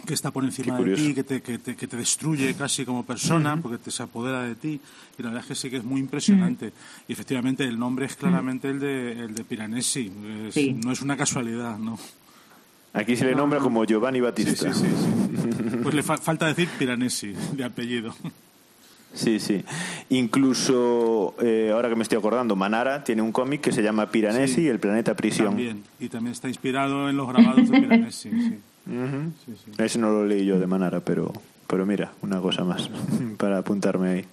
que 0.06 0.14
está 0.14 0.30
por 0.32 0.44
encima 0.44 0.78
de 0.80 0.96
ti, 0.96 1.14
que 1.16 1.24
te, 1.24 1.42
que, 1.42 1.58
te, 1.58 1.76
que 1.76 1.88
te 1.88 1.98
destruye 1.98 2.54
casi 2.56 2.84
como 2.86 3.04
persona, 3.06 3.58
porque 3.60 3.78
te 3.80 3.90
se 3.90 4.04
apodera 4.04 4.44
de 4.44 4.56
ti. 4.56 4.80
Y 5.18 5.24
la 5.24 5.30
verdad 5.30 5.44
es 5.44 5.48
que 5.48 5.56
sí 5.56 5.70
que 5.70 5.78
es 5.78 5.84
muy 5.84 6.02
impresionante. 6.02 6.72
Y 7.08 7.14
efectivamente 7.14 7.64
el 7.64 7.80
nombre 7.80 8.06
es 8.06 8.16
claramente 8.16 8.70
el 8.70 8.80
de, 8.80 9.12
el 9.24 9.34
de 9.34 9.44
Piranesi. 9.44 10.12
Es- 10.50 10.54
Sí. 10.54 10.74
No 10.74 10.92
es 10.92 11.02
una 11.02 11.16
casualidad, 11.16 11.78
¿no? 11.80 11.98
Aquí 12.94 13.16
se 13.16 13.26
le 13.26 13.36
nombra 13.36 13.60
como 13.60 13.84
Giovanni 13.86 14.20
Battista. 14.22 14.74
Sí, 14.74 14.86
sí, 14.86 14.88
sí. 14.90 15.27
Pues 15.88 15.96
le 15.96 16.04
fa- 16.04 16.18
falta 16.18 16.46
decir 16.48 16.68
Piranesi, 16.78 17.34
de 17.54 17.64
apellido. 17.64 18.14
Sí, 19.14 19.40
sí. 19.40 19.64
Incluso, 20.10 21.34
eh, 21.42 21.72
ahora 21.74 21.88
que 21.90 21.96
me 21.96 22.04
estoy 22.04 22.18
acordando, 22.18 22.56
Manara 22.56 23.04
tiene 23.04 23.22
un 23.22 23.32
cómic 23.32 23.62
que 23.62 23.72
se 23.72 23.82
llama 23.82 24.12
Piranesi 24.12 24.56
Sí. 24.56 24.62
y 24.64 24.68
el 24.68 24.80
planeta 24.80 25.16
prisión. 25.16 25.48
También. 25.48 25.84
Y 26.00 26.10
también 26.10 26.34
está 26.34 26.50
inspirado 26.50 27.10
en 27.10 27.16
los 27.18 27.28
grabados 27.28 27.70
de 27.70 27.80
Piranesi. 27.80 28.30
sí. 28.30 28.60
Ese 29.78 29.98
no 30.00 30.12
lo 30.12 30.26
leí 30.26 30.46
yo 30.46 30.60
de 30.60 30.68
Manara, 30.68 31.00
pero, 31.00 31.32
pero 31.68 31.86
mira, 31.86 32.12
una 32.22 32.40
cosa 32.42 32.64
más 32.64 32.90
para 33.38 33.58
apuntarme 33.60 34.10
ahí. 34.10 34.26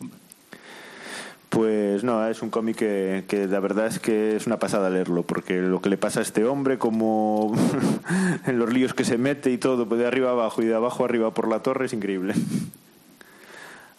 Pues 1.55 2.03
no, 2.03 2.27
es 2.27 2.43
un 2.43 2.51
cómic 2.51 2.77
que, 2.77 3.25
que 3.29 3.47
la 3.47 3.61
verdad 3.61 3.87
es 3.87 4.01
que 4.01 4.35
es 4.35 4.49
una 4.49 4.59
pasada 4.59 4.91
leerlo, 4.91 5.23
porque 5.23 5.63
lo 5.63 5.81
que 5.81 5.89
le 5.89 5.97
pasa 5.97 6.19
a 6.19 6.25
este 6.25 6.45
hombre, 6.45 6.79
como 6.79 7.55
en 8.47 8.59
los 8.59 8.73
líos 8.73 8.93
que 8.93 9.05
se 9.05 9.19
mete 9.19 9.53
y 9.53 9.59
todo, 9.59 9.89
pues 9.89 10.01
de 10.01 10.07
arriba 10.09 10.33
abajo 10.33 10.63
y 10.63 10.67
de 10.67 10.75
abajo 10.75 11.05
arriba 11.05 11.33
por 11.33 11.47
la 11.47 11.61
torre, 11.61 11.87
es 11.87 11.93
increíble. 11.93 12.35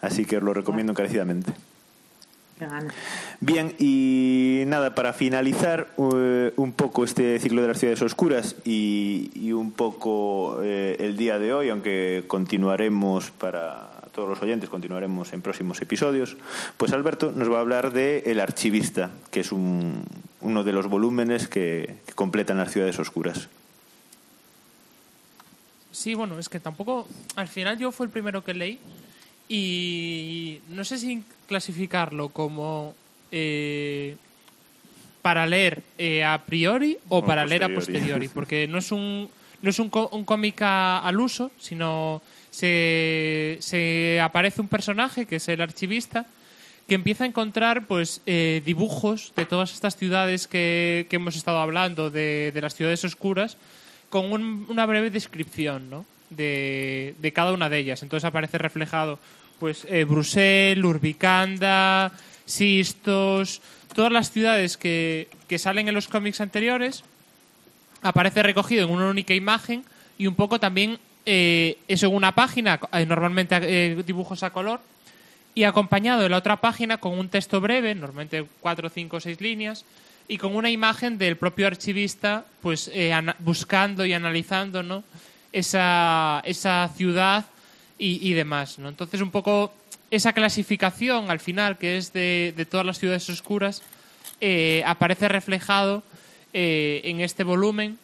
Así 0.02 0.26
que 0.26 0.36
os 0.36 0.44
lo 0.44 0.54
recomiendo 0.54 0.92
encarecidamente. 0.92 1.54
Bien, 3.40 3.74
y 3.80 4.64
nada, 4.68 4.94
para 4.94 5.14
finalizar 5.14 5.88
eh, 6.14 6.52
un 6.58 6.74
poco 6.74 7.06
este 7.06 7.40
ciclo 7.40 7.62
de 7.62 7.70
las 7.70 7.80
ciudades 7.80 8.02
oscuras 8.02 8.58
y, 8.66 9.32
y 9.34 9.54
un 9.54 9.72
poco 9.72 10.60
eh, 10.62 10.98
el 11.00 11.16
día 11.16 11.40
de 11.40 11.54
hoy, 11.54 11.70
aunque 11.70 12.26
continuaremos 12.28 13.32
para 13.32 13.95
todos 14.16 14.30
los 14.30 14.42
oyentes, 14.42 14.70
continuaremos 14.70 15.34
en 15.34 15.42
próximos 15.42 15.82
episodios, 15.82 16.38
pues 16.78 16.94
Alberto 16.94 17.34
nos 17.36 17.52
va 17.52 17.58
a 17.58 17.62
hablar 17.62 17.92
de 17.92 18.24
El 18.26 18.40
Archivista, 18.40 19.12
que 19.30 19.42
es 19.42 19.52
un- 19.52 20.04
uno 20.40 20.64
de 20.64 20.72
los 20.72 20.88
volúmenes 20.88 21.48
que, 21.50 21.98
que 22.08 22.14
completan 22.14 22.58
las 22.58 22.72
ciudades 22.72 22.98
oscuras. 22.98 23.50
Sí, 25.92 26.14
bueno, 26.14 26.40
es 26.40 26.50
que 26.50 26.60
tampoco. 26.60 27.08
Al 27.36 27.48
final 27.48 27.78
yo 27.78 27.92
fue 27.92 28.06
el 28.06 28.12
primero 28.12 28.44
que 28.44 28.54
leí. 28.54 28.80
Y 29.48 30.60
no 30.70 30.84
sé 30.84 30.98
si 30.98 31.24
clasificarlo 31.48 32.30
como. 32.30 32.96
eh, 33.32 34.16
para 35.22 35.48
leer 35.48 35.82
eh, 35.98 36.24
a 36.24 36.44
priori 36.46 36.98
o, 37.10 37.18
O 37.18 37.26
para 37.26 37.46
leer 37.46 37.64
a 37.64 37.70
posteriori. 37.74 38.28
Porque 38.28 38.68
no 38.68 38.78
es 38.78 38.92
un, 38.92 39.28
no 39.64 39.70
es 39.72 39.80
un, 39.80 39.90
co- 39.90 40.10
un 40.12 40.24
cómic 40.24 40.62
al 40.62 41.20
uso, 41.20 41.50
sino 41.60 42.22
se, 42.56 44.20
aparece 44.22 44.62
un 44.62 44.68
personaje 44.68 45.26
que 45.26 45.38
es 45.38 45.48
el 45.48 45.62
archivista 45.62 46.26
que 46.88 46.96
empieza 46.96 47.24
a 47.24 47.28
encontrar 47.28 47.88
pues 47.88 48.22
eh, 48.28 48.62
dibujos 48.64 49.34
de 49.36 49.46
todas 49.46 49.74
estas 49.74 49.96
ciudades 49.98 50.48
que, 50.48 51.08
que 51.10 51.16
hemos 51.16 51.36
estado 51.36 51.60
hablando, 51.60 52.12
de, 52.12 52.52
de 52.54 52.62
las 52.62 52.76
ciudades 52.76 53.04
oscuras, 53.04 53.58
con 54.10 54.32
un- 54.32 54.68
una 54.70 54.86
breve 54.86 55.10
descripción 55.10 55.90
¿no? 55.90 56.06
de, 56.30 57.16
de 57.20 57.34
cada 57.34 57.54
una 57.54 57.70
de 57.70 57.80
ellas. 57.80 58.04
Entonces 58.04 58.26
aparece 58.26 58.58
reflejado 58.60 59.20
pues 59.60 59.86
eh, 59.90 60.04
Bruselas, 60.04 60.86
Urbicanda, 60.86 62.12
Sistos, 62.46 63.62
todas 63.96 64.12
las 64.12 64.30
ciudades 64.32 64.78
que, 64.78 65.28
que 65.48 65.58
salen 65.58 65.88
en 65.88 65.96
los 65.96 66.08
cómics 66.08 66.40
anteriores, 66.42 67.04
aparece 68.04 68.44
recogido 68.44 68.86
en 68.86 68.92
una 68.92 69.08
única 69.08 69.34
imagen 69.34 69.84
y 70.20 70.28
un 70.28 70.36
poco 70.36 70.60
también 70.60 71.00
eh, 71.26 71.78
eso 71.88 72.08
en 72.08 72.16
una 72.16 72.36
página, 72.36 72.80
eh, 72.94 73.06
normalmente 73.06 73.58
eh, 73.62 74.04
dibujos 74.06 74.44
a 74.44 74.52
color, 74.52 74.80
y 75.56 75.64
acompañado 75.64 76.22
de 76.22 76.30
la 76.30 76.38
otra 76.38 76.58
página 76.58 76.98
con 76.98 77.18
un 77.18 77.30
texto 77.30 77.62
breve, 77.62 77.96
normalmente 77.96 78.46
cuatro, 78.60 78.90
cinco, 78.90 79.20
seis 79.20 79.42
líneas, 79.42 79.86
y 80.28 80.38
con 80.38 80.56
una 80.56 80.70
imagen 80.70 81.18
del 81.18 81.38
propio 81.38 81.68
archivista, 81.68 82.46
pues 82.62 82.92
eh, 82.94 83.14
buscando 83.40 84.06
y 84.06 84.14
analizando, 84.14 84.84
¿no? 84.84 85.04
Esa, 85.52 86.42
esa 86.46 86.90
ciudad 86.96 87.46
y, 87.98 88.30
y 88.30 88.34
demás, 88.34 88.78
¿no? 88.78 88.90
Entonces 88.90 89.22
un 89.22 89.32
poco 89.32 89.74
esa 90.12 90.34
clasificación 90.34 91.32
al 91.32 91.40
final 91.40 91.78
que 91.78 91.98
es 91.98 92.12
de, 92.12 92.54
de 92.56 92.66
todas 92.66 92.86
las 92.86 93.00
ciudades 93.00 93.30
oscuras 93.30 93.82
aparece 94.86 95.28
reflejado 95.30 96.04
en 96.54 97.22
este 97.22 97.44
volumen 97.44 97.98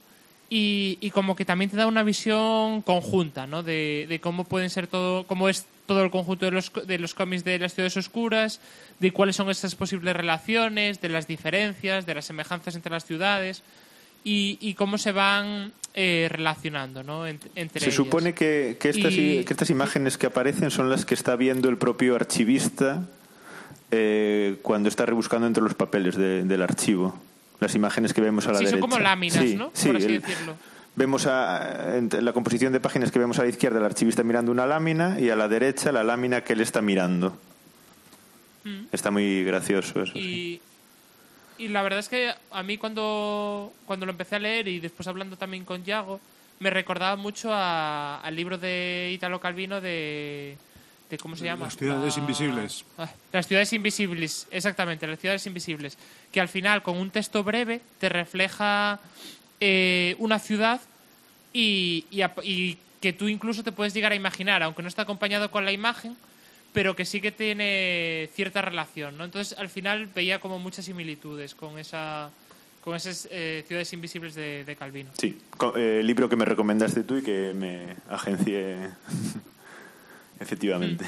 y, 0.53 0.97
y 1.01 1.09
como 1.11 1.35
que 1.35 1.45
también 1.45 1.71
te 1.71 1.77
da 1.77 1.87
una 1.87 2.03
visión 2.03 2.81
conjunta, 2.81 3.47
¿no? 3.47 3.63
De, 3.63 4.05
de 4.09 4.19
cómo 4.19 4.43
pueden 4.43 4.69
ser 4.69 4.85
todo, 4.85 5.25
cómo 5.25 5.47
es 5.49 5.65
todo 5.85 6.03
el 6.03 6.11
conjunto 6.11 6.45
de 6.45 6.51
los, 6.51 6.71
de 6.85 6.99
los 6.99 7.13
cómics 7.15 7.43
de 7.45 7.57
las 7.57 7.73
ciudades 7.73 7.95
oscuras, 7.97 8.59
de 8.99 9.11
cuáles 9.11 9.37
son 9.37 9.49
esas 9.49 9.75
posibles 9.75 10.13
relaciones, 10.15 10.99
de 11.01 11.07
las 11.09 11.25
diferencias, 11.25 12.05
de 12.05 12.15
las 12.15 12.25
semejanzas 12.25 12.75
entre 12.75 12.91
las 12.91 13.05
ciudades 13.05 13.63
y, 14.25 14.57
y 14.61 14.73
cómo 14.73 14.97
se 14.97 15.13
van 15.13 15.71
eh, 15.93 16.27
relacionando, 16.29 17.01
¿no? 17.01 17.27
Ent- 17.27 17.47
entre 17.55 17.79
Se 17.79 17.85
ellas. 17.87 17.95
supone 17.95 18.33
que, 18.33 18.77
que 18.79 18.89
estas, 18.89 19.13
Y- 19.13 19.43
que 19.45 19.53
estas 19.53 19.69
imágenes 19.69 20.17
que 20.17 20.27
aparecen 20.27 20.69
son 20.69 20.89
las 20.89 21.05
que 21.05 21.13
está 21.13 21.35
viendo 21.37 21.69
el 21.69 21.77
propio 21.77 22.15
archivista 22.15 23.05
eh, 23.89 24.57
cuando 24.61 24.89
está 24.89 25.05
rebuscando 25.05 25.47
entre 25.47 25.63
los 25.63 25.73
papeles 25.75 26.15
de- 26.17 26.43
del 26.43 26.61
archivo. 26.61 27.17
Las 27.61 27.73
imágenes 27.75 28.13
que 28.13 28.19
vemos 28.21 28.45
a 28.47 28.51
la 28.51 28.57
Sí, 28.57 28.65
derecha. 28.65 28.79
son 28.81 28.89
como 28.89 28.99
láminas, 28.99 29.37
Sí, 29.37 29.55
¿no? 29.55 29.71
sí, 29.73 29.87
Por 29.87 29.95
así 29.97 30.05
el- 30.07 30.21
decirlo. 30.21 30.55
Vemos 30.95 31.25
a, 31.25 31.95
en 31.95 32.09
la 32.19 32.33
composición 32.33 32.73
de 32.73 32.81
páginas 32.81 33.11
que 33.11 33.19
vemos 33.19 33.39
a 33.39 33.43
la 33.43 33.47
izquierda 33.49 33.79
el 33.79 33.85
archivista 33.85 34.23
mirando 34.23 34.51
una 34.51 34.65
lámina 34.65 35.17
y 35.21 35.29
a 35.29 35.37
la 35.37 35.47
derecha 35.47 35.93
la 35.93 36.03
lámina 36.03 36.41
que 36.43 36.51
él 36.51 36.59
está 36.59 36.81
mirando. 36.81 37.37
Mm. 38.65 38.85
Está 38.91 39.09
muy 39.09 39.43
gracioso 39.45 40.01
eso. 40.03 40.11
sí. 40.13 40.61
Y, 41.57 41.63
y 41.65 41.67
la 41.69 41.81
verdad 41.83 41.99
es 41.99 42.09
que 42.09 42.33
a 42.51 42.63
mí 42.63 42.77
cuando, 42.77 43.71
cuando 43.85 44.05
lo 44.05 44.11
empecé 44.11 44.35
a 44.35 44.39
leer 44.39 44.67
y 44.67 44.79
después 44.79 45.07
hablando 45.07 45.37
también 45.37 45.63
con 45.63 45.83
Yago, 45.85 46.19
me 46.59 46.69
recordaba 46.69 47.15
mucho 47.15 47.53
a- 47.53 48.19
al 48.19 48.35
libro 48.35 48.57
de 48.57 49.11
Italo 49.13 49.39
Calvino 49.39 49.79
de, 49.79 50.57
de 51.09 51.17
¿cómo 51.19 51.35
se 51.37 51.45
llama? 51.45 51.65
Las 51.65 51.77
ciudades 51.77 52.17
invisibles. 52.17 52.83
Ah, 52.97 53.09
Las 53.31 53.47
ciudades 53.47 53.71
invisibles, 53.73 54.47
exactamente, 54.51 55.07
las 55.07 55.19
ciudades 55.19 55.45
invisibles. 55.47 55.97
Que 56.31 56.41
al 56.41 56.47
final, 56.47 56.81
con 56.81 56.97
un 56.97 57.09
texto 57.09 57.43
breve, 57.43 57.81
te 57.99 58.09
refleja 58.09 58.99
eh, 59.59 60.15
una 60.19 60.39
ciudad 60.39 60.81
y, 61.53 62.05
y 62.43 62.77
que 63.01 63.13
tú 63.13 63.27
incluso 63.27 63.63
te 63.63 63.71
puedes 63.71 63.93
llegar 63.93 64.11
a 64.11 64.15
imaginar, 64.15 64.63
aunque 64.63 64.81
no 64.81 64.87
está 64.87 65.01
acompañado 65.01 65.51
con 65.51 65.65
la 65.65 65.71
imagen, 65.71 66.15
pero 66.73 66.95
que 66.95 67.05
sí 67.05 67.19
que 67.19 67.31
tiene 67.31 68.29
cierta 68.33 68.61
relación, 68.61 69.17
¿no? 69.17 69.25
Entonces, 69.25 69.57
al 69.57 69.69
final 69.69 70.07
veía 70.07 70.39
como 70.39 70.59
muchas 70.59 70.85
similitudes 70.85 71.55
con 71.55 71.77
esa 71.77 72.29
con 72.81 72.95
esas 72.95 73.27
eh, 73.29 73.63
ciudades 73.67 73.93
invisibles 73.93 74.33
de, 74.33 74.65
de 74.65 74.75
Calvino. 74.75 75.11
Sí, 75.15 75.37
eh, 75.75 76.01
libro 76.03 76.27
que 76.27 76.35
me 76.35 76.45
recomendaste 76.45 77.03
tú 77.03 77.17
y 77.17 77.21
que 77.21 77.53
me 77.53 77.95
agencié 78.09 78.89
efectivamente. 80.39 81.05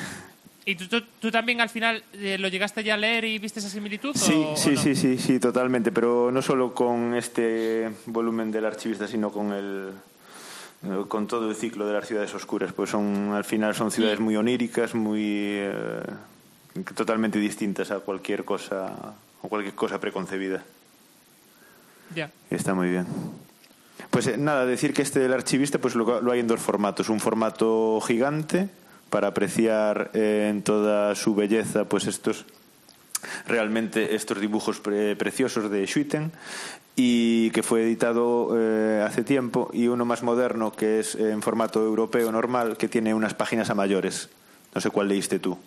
¿Y 0.65 0.75
tú, 0.75 0.87
tú, 0.87 1.01
tú 1.19 1.29
también 1.31 1.59
al 1.59 1.69
final 1.69 2.03
eh, 2.13 2.37
lo 2.39 2.47
llegaste 2.47 2.83
ya 2.83 2.93
a 2.93 2.97
leer 2.97 3.25
y 3.25 3.37
viste 3.37 3.59
esa 3.59 3.69
similitud? 3.69 4.15
Sí, 4.15 4.33
o- 4.33 4.51
o 4.53 4.55
sí, 4.57 4.71
no? 4.71 4.77
sí, 4.77 4.95
sí, 4.95 5.17
sí, 5.17 5.39
totalmente, 5.39 5.91
pero 5.91 6.31
no 6.31 6.41
solo 6.41 6.73
con 6.73 7.13
este 7.15 7.89
volumen 8.05 8.49
del 8.51 8.65
archivista, 8.65 9.07
sino 9.07 9.31
con 9.31 9.51
el 9.51 9.91
con 11.07 11.27
todo 11.27 11.49
el 11.49 11.55
ciclo 11.55 11.87
de 11.87 11.93
las 11.93 12.05
ciudades 12.07 12.33
oscuras, 12.33 12.73
pues 12.73 12.89
son 12.89 13.31
al 13.33 13.45
final 13.45 13.73
son 13.73 13.89
ciudades 13.89 14.19
muy 14.19 14.35
oníricas, 14.35 14.93
muy 14.95 15.21
eh, 15.23 15.73
totalmente 16.95 17.39
distintas 17.39 17.89
a 17.91 17.99
cualquier 18.01 18.43
cosa 18.43 19.15
o 19.41 19.47
cualquier 19.47 19.75
cosa 19.75 19.99
preconcebida. 20.01 20.61
Ya. 22.13 22.29
Está 22.49 22.73
muy 22.73 22.89
bien. 22.89 23.05
Pues 24.09 24.27
eh, 24.27 24.37
nada, 24.37 24.65
decir 24.65 24.93
que 24.93 25.01
este 25.03 25.19
del 25.19 25.31
archivista 25.33 25.79
pues 25.79 25.95
lo, 25.95 26.21
lo 26.21 26.31
hay 26.33 26.41
en 26.41 26.47
dos 26.47 26.59
formatos. 26.59 27.07
Un 27.07 27.21
formato 27.21 28.01
gigante 28.01 28.67
para 29.13 29.27
apreciar 29.27 30.09
eh, 30.15 30.47
en 30.49 30.63
toda 30.63 31.13
su 31.13 31.35
belleza 31.35 31.85
pues 31.85 32.07
estos 32.07 32.45
realmente 33.45 34.15
estos 34.15 34.41
dibujos 34.41 34.79
pre- 34.79 35.15
preciosos 35.15 35.69
de 35.69 35.85
Schuiten 35.85 36.31
y 36.95 37.51
que 37.51 37.61
fue 37.61 37.83
editado 37.83 38.57
eh, 38.57 39.03
hace 39.05 39.23
tiempo 39.23 39.69
y 39.71 39.85
uno 39.85 40.03
más 40.03 40.23
moderno 40.23 40.71
que 40.71 40.99
es 40.99 41.13
en 41.13 41.43
formato 41.43 41.79
europeo 41.85 42.31
normal 42.31 42.75
que 42.75 42.87
tiene 42.87 43.13
unas 43.13 43.35
páginas 43.35 43.69
a 43.69 43.75
mayores. 43.75 44.29
No 44.73 44.81
sé 44.81 44.89
cuál 44.89 45.09
leíste 45.09 45.37
tú. 45.37 45.59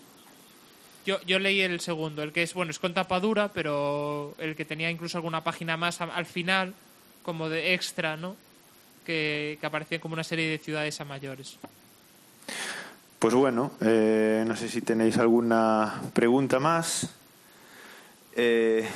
Yo, 1.07 1.21
yo 1.23 1.39
leí 1.39 1.61
el 1.61 1.79
segundo, 1.79 2.25
el 2.25 2.33
que 2.33 2.43
es, 2.43 2.53
bueno, 2.53 2.73
es 2.73 2.81
con 2.81 2.95
tapa 2.95 3.21
dura, 3.21 3.53
pero 3.55 4.35
el 4.39 4.57
que 4.57 4.65
tenía 4.65 4.91
incluso 4.91 5.19
alguna 5.19 5.45
página 5.45 5.77
más 5.77 6.01
al 6.01 6.27
final, 6.27 6.75
como 7.23 7.49
de 7.49 7.75
extra, 7.75 8.17
¿no? 8.17 8.35
Que, 9.07 9.57
que 9.61 9.67
aparecían 9.67 10.01
como 10.01 10.15
una 10.15 10.25
serie 10.25 10.49
de 10.49 10.59
ciudades 10.59 11.01
a 11.01 11.05
mayores. 11.05 11.59
Pues 13.27 13.35
bueno, 13.35 13.73
eh, 13.81 14.45
no 14.47 14.55
sé 14.55 14.69
si 14.69 14.83
tenéis 14.83 15.19
alguna 15.19 16.01
pregunta 16.13 16.61
más. 16.61 17.13
Eh, 18.37 18.87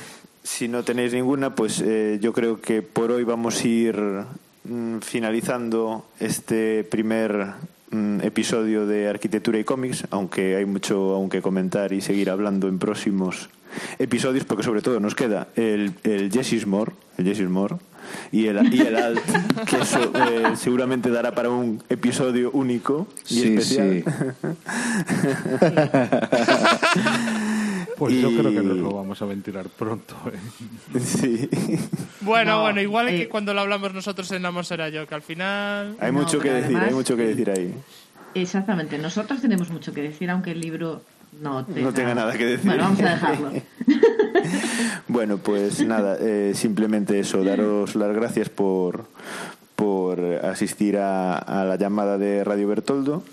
si 0.41 0.69
no 0.69 0.85
tenéis 0.85 1.11
ninguna, 1.11 1.53
pues 1.53 1.81
eh, 1.81 2.17
yo 2.21 2.31
creo 2.31 2.61
que 2.61 2.81
por 2.81 3.11
hoy 3.11 3.25
vamos 3.25 3.61
a 3.61 3.67
ir 3.67 4.01
mm, 4.63 4.99
finalizando 4.99 6.05
este 6.17 6.85
primer 6.85 7.45
mm, 7.89 8.21
episodio 8.21 8.87
de 8.87 9.09
Arquitectura 9.09 9.59
y 9.59 9.65
Cómics, 9.65 10.07
aunque 10.11 10.55
hay 10.55 10.63
mucho 10.63 11.13
aún 11.13 11.29
que 11.29 11.41
comentar 11.41 11.91
y 11.91 11.99
seguir 11.99 12.29
hablando 12.29 12.69
en 12.69 12.79
próximos 12.79 13.49
episodios, 13.99 14.45
porque 14.45 14.63
sobre 14.63 14.81
todo 14.81 15.01
nos 15.01 15.13
queda 15.13 15.49
el, 15.57 15.91
el 16.03 16.31
Jessis 16.31 16.65
More, 16.65 16.93
el 17.17 17.49
More 17.49 17.75
y 18.31 18.47
el, 18.47 18.73
y 18.73 18.81
el 18.81 18.95
Alt, 18.95 19.19
que 19.69 19.77
eso 19.77 20.11
eh, 20.15 20.55
seguramente 20.55 21.09
dará 21.09 21.33
para 21.33 21.49
un 21.49 21.81
episodio 21.89 22.51
único 22.51 23.07
y 23.29 23.35
Sí, 23.35 23.53
especial. 23.53 24.03
Pues 27.97 28.15
yo 28.15 28.29
creo 28.29 28.51
que 28.51 28.61
nos 28.61 28.77
lo 28.77 28.93
vamos 28.95 29.21
a 29.21 29.25
ventilar 29.25 29.67
pronto. 29.69 30.15
¿eh? 30.25 30.99
Sí. 30.99 31.47
Bueno, 32.21 32.53
No, 32.53 32.61
bueno, 32.63 32.81
igual 32.81 33.09
eh, 33.09 33.15
que 33.15 33.29
cuando 33.29 33.53
lo 33.53 33.61
hablamos 33.61 33.93
nosotros 33.93 34.31
en 34.31 34.41
será 34.63 34.89
yo, 34.89 35.05
que 35.05 35.13
al 35.13 35.21
final... 35.21 35.97
Hay 35.99 36.11
No, 36.11 36.19
mucho 36.21 36.39
que 36.39 36.49
decir, 36.51 36.77
hay 36.77 36.93
mucho 36.95 37.15
que 37.15 37.27
decir 37.27 37.51
ahí. 37.51 37.75
Exactamente, 38.33 38.97
nosotros 38.97 39.39
tenemos 39.41 39.69
mucho 39.69 39.93
que 39.93 40.01
decir, 40.01 40.31
aunque 40.31 40.49
el 40.49 40.61
libro 40.61 41.03
no 41.39 41.65
tenga, 41.65 41.81
No 41.81 41.93
tenga 41.93 42.15
nada 42.15 42.33
que 42.37 42.45
decir. 42.45 42.65
Bueno, 42.65 42.83
vamos 42.83 42.99
a 43.01 43.09
dejarlo. 43.09 43.51
Bueno, 45.07 45.37
pues 45.37 45.85
nada, 45.85 46.17
eh, 46.19 46.53
simplemente 46.55 47.19
eso, 47.19 47.43
daros 47.43 47.95
las 47.95 48.15
gracias 48.15 48.49
por, 48.49 49.05
por 49.75 50.21
asistir 50.21 50.97
a, 50.97 51.37
a 51.37 51.65
la 51.65 51.75
llamada 51.75 52.17
de 52.17 52.43
Radio 52.43 52.67
Bertoldo. 52.69 53.23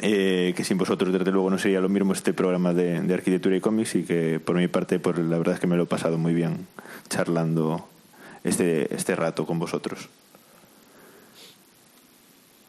eh, 0.00 0.54
que 0.56 0.64
sin 0.64 0.78
vosotros, 0.78 1.12
desde 1.12 1.30
luego, 1.32 1.50
no 1.50 1.58
sería 1.58 1.80
lo 1.80 1.88
mismo 1.88 2.12
este 2.12 2.32
programa 2.32 2.72
de, 2.72 3.00
de 3.02 3.14
arquitectura 3.14 3.56
y 3.56 3.60
cómics. 3.60 3.94
Y 3.96 4.04
que 4.04 4.40
por 4.40 4.56
mi 4.56 4.68
parte, 4.68 4.98
pues 4.98 5.18
la 5.18 5.36
verdad 5.38 5.54
es 5.54 5.60
que 5.60 5.66
me 5.66 5.76
lo 5.76 5.82
he 5.82 5.86
pasado 5.86 6.16
muy 6.16 6.32
bien 6.32 6.66
charlando 7.08 7.86
este, 8.44 8.92
este 8.94 9.14
rato 9.16 9.44
con 9.46 9.58
vosotros. 9.58 10.08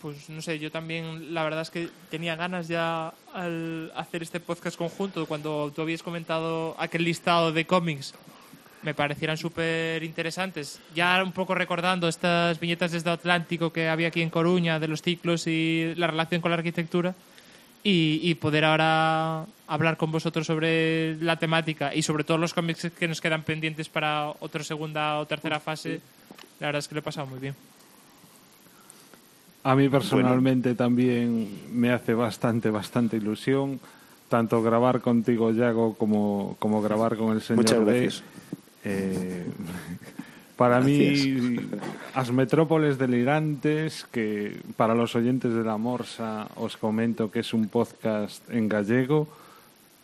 Pues 0.02 0.30
no 0.30 0.42
sé, 0.42 0.58
yo 0.58 0.72
también 0.72 1.34
la 1.34 1.44
verdad 1.44 1.62
es 1.62 1.70
que 1.70 1.88
tenía 2.10 2.36
ganas 2.36 2.68
ya 2.68 3.14
al 3.34 3.92
hacer 3.96 4.24
este 4.24 4.40
podcast 4.40 4.76
conjunto, 4.76 5.28
cuando 5.28 5.72
tú 5.76 5.84
habías 5.84 6.02
comentado 6.02 6.76
aquel 6.80 7.04
listado 7.04 7.52
de 7.52 7.66
cómics, 7.66 8.16
me 8.82 8.96
parecieran 8.96 9.38
súper 9.38 10.04
interesantes. 10.04 10.80
Ya 10.96 11.22
un 11.24 11.32
poco 11.34 11.54
recordando 11.54 12.08
estas 12.08 12.60
viñetas 12.60 12.94
desde 12.94 13.12
Atlántico 13.12 13.72
que 13.72 13.90
había 13.90 14.08
aquí 14.08 14.24
en 14.24 14.32
Coruña, 14.32 14.80
de 14.80 14.88
los 14.88 15.04
ciclos 15.04 15.46
y 15.46 15.94
la 15.96 16.08
relación 16.08 16.42
con 16.42 16.50
la 16.50 16.58
arquitectura, 16.58 17.14
y, 17.84 18.20
y 18.24 18.34
poder 18.36 18.66
ahora 18.66 19.46
hablar 19.68 19.98
con 19.98 20.12
vosotros 20.12 20.48
sobre 20.48 21.16
la 21.18 21.38
temática 21.38 21.94
y 21.94 22.02
sobre 22.02 22.24
todos 22.24 22.40
los 22.40 22.56
cómics 22.56 22.90
que 22.98 23.08
nos 23.08 23.22
quedan 23.22 23.44
pendientes 23.44 23.88
para 23.88 24.30
otra 24.40 24.64
segunda 24.64 25.20
o 25.20 25.28
tercera 25.28 25.60
fase, 25.60 26.02
la 26.60 26.68
verdad 26.68 26.80
es 26.80 26.88
que 26.88 26.96
lo 26.96 27.00
he 27.00 27.04
pasado 27.04 27.28
muy 27.28 27.40
bien. 27.40 27.56
A 29.64 29.76
mí 29.76 29.90
personalmente 29.90 30.76
también 30.76 31.48
me 31.72 31.92
hace 31.92 32.14
bastante, 32.14 32.70
bastante 32.70 33.18
ilusión 33.18 33.80
tanto 34.32 34.64
grabar 34.64 35.02
contigo, 35.02 35.52
Yago, 35.52 35.94
como, 35.96 36.56
como 36.58 36.82
grabar 36.82 37.18
con 37.18 37.36
el 37.36 37.42
señor 37.42 37.66
Muchas 37.66 37.86
gracias. 37.86 38.24
Eh, 38.86 39.46
para 40.56 40.80
mí, 40.80 41.58
As 42.16 42.32
Metrópoles 42.32 42.98
Delirantes, 42.98 44.08
que 44.10 44.62
para 44.78 44.96
los 44.96 45.18
oyentes 45.18 45.54
de 45.54 45.64
la 45.64 45.76
Morsa 45.76 46.48
os 46.56 46.78
comento 46.78 47.30
que 47.30 47.42
es 47.42 47.54
un 47.54 47.68
podcast 47.68 48.50
en 48.50 48.70
gallego, 48.70 49.28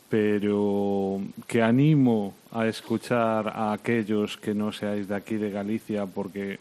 pero 0.10 1.22
que 1.48 1.64
animo 1.64 2.34
a 2.52 2.68
escuchar 2.68 3.48
a 3.48 3.72
aquellos 3.72 4.36
que 4.36 4.54
no 4.54 4.74
seáis 4.74 5.08
de 5.08 5.16
aquí 5.16 5.36
de 5.36 5.52
Galicia, 5.52 6.06
porque 6.06 6.60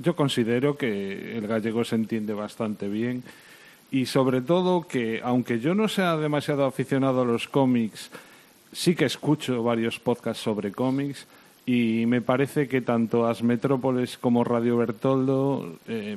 yo 0.00 0.16
considero 0.16 0.76
que 0.76 1.36
el 1.36 1.46
gallego 1.46 1.84
se 1.84 1.96
entiende 1.96 2.32
bastante 2.34 2.88
bien 2.88 3.22
y 3.90 4.06
sobre 4.06 4.40
todo 4.40 4.86
que 4.86 5.20
aunque 5.22 5.60
yo 5.60 5.74
no 5.74 5.88
sea 5.88 6.16
demasiado 6.16 6.64
aficionado 6.64 7.22
a 7.22 7.24
los 7.24 7.48
cómics, 7.48 8.10
sí 8.72 8.94
que 8.94 9.06
escucho 9.06 9.62
varios 9.62 9.98
podcasts 9.98 10.42
sobre 10.42 10.72
cómics 10.72 11.26
y 11.64 12.04
me 12.06 12.20
parece 12.20 12.68
que 12.68 12.80
tanto 12.80 13.26
As 13.26 13.42
Metrópoles 13.42 14.18
como 14.18 14.44
Radio 14.44 14.76
Bertoldo 14.76 15.76
eh, 15.86 16.16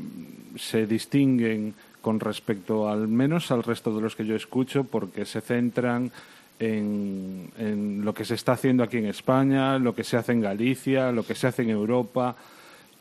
se 0.58 0.86
distinguen 0.86 1.74
con 2.02 2.20
respecto 2.20 2.90
al 2.90 3.08
menos 3.08 3.52
al 3.52 3.64
resto 3.64 3.96
de 3.96 4.02
los 4.02 4.16
que 4.16 4.26
yo 4.26 4.36
escucho 4.36 4.84
porque 4.84 5.26
se 5.26 5.42
centran 5.42 6.12
en, 6.60 7.52
en 7.58 8.06
lo 8.06 8.14
que 8.14 8.26
se 8.26 8.36
está 8.36 8.54
haciendo 8.54 8.84
aquí 8.84 8.98
en 8.98 9.08
España, 9.08 9.78
lo 9.80 9.96
que 9.96 10.04
se 10.04 10.18
hace 10.18 10.32
en 10.32 10.42
Galicia, 10.42 11.12
lo 11.12 11.24
que 11.24 11.36
se 11.36 11.48
hace 11.48 11.64
en 11.64 11.70
Europa. 11.70 12.36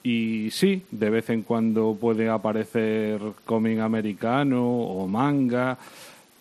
Y 0.03 0.51
sí, 0.51 0.83
de 0.91 1.11
vez 1.11 1.29
en 1.31 1.43
cuando 1.43 1.97
puede 2.01 2.29
aparecer 2.29 3.21
cómic 3.45 3.81
americano 3.81 4.67
o 4.67 5.07
manga, 5.07 5.77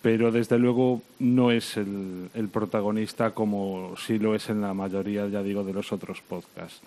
pero 0.02 0.32
desde 0.32 0.58
luego 0.58 1.02
no 1.20 1.52
es 1.52 1.76
el, 1.76 2.30
el 2.34 2.48
protagonista 2.48 3.32
como 3.32 3.96
sí 3.98 4.18
lo 4.18 4.34
es 4.34 4.50
en 4.50 4.62
la 4.62 4.74
mayoría, 4.74 5.28
ya 5.28 5.44
digo, 5.44 5.64
de 5.64 5.74
los 5.74 5.92
otros 5.92 6.22
podcasts. 6.22 6.82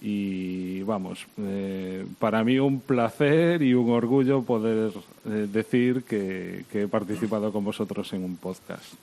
Y 0.00 0.82
vamos, 0.82 1.26
eh, 1.38 2.04
para 2.18 2.44
mí 2.44 2.58
un 2.58 2.80
placer 2.80 3.62
y 3.62 3.74
un 3.74 3.90
orgullo 3.90 4.42
poder 4.42 4.92
eh, 5.26 5.48
decir 5.50 6.04
que, 6.04 6.64
que 6.70 6.82
he 6.82 6.88
participado 6.88 7.50
con 7.52 7.64
vosotros 7.64 8.12
en 8.12 8.22
un 8.22 8.36
podcast. 8.36 8.94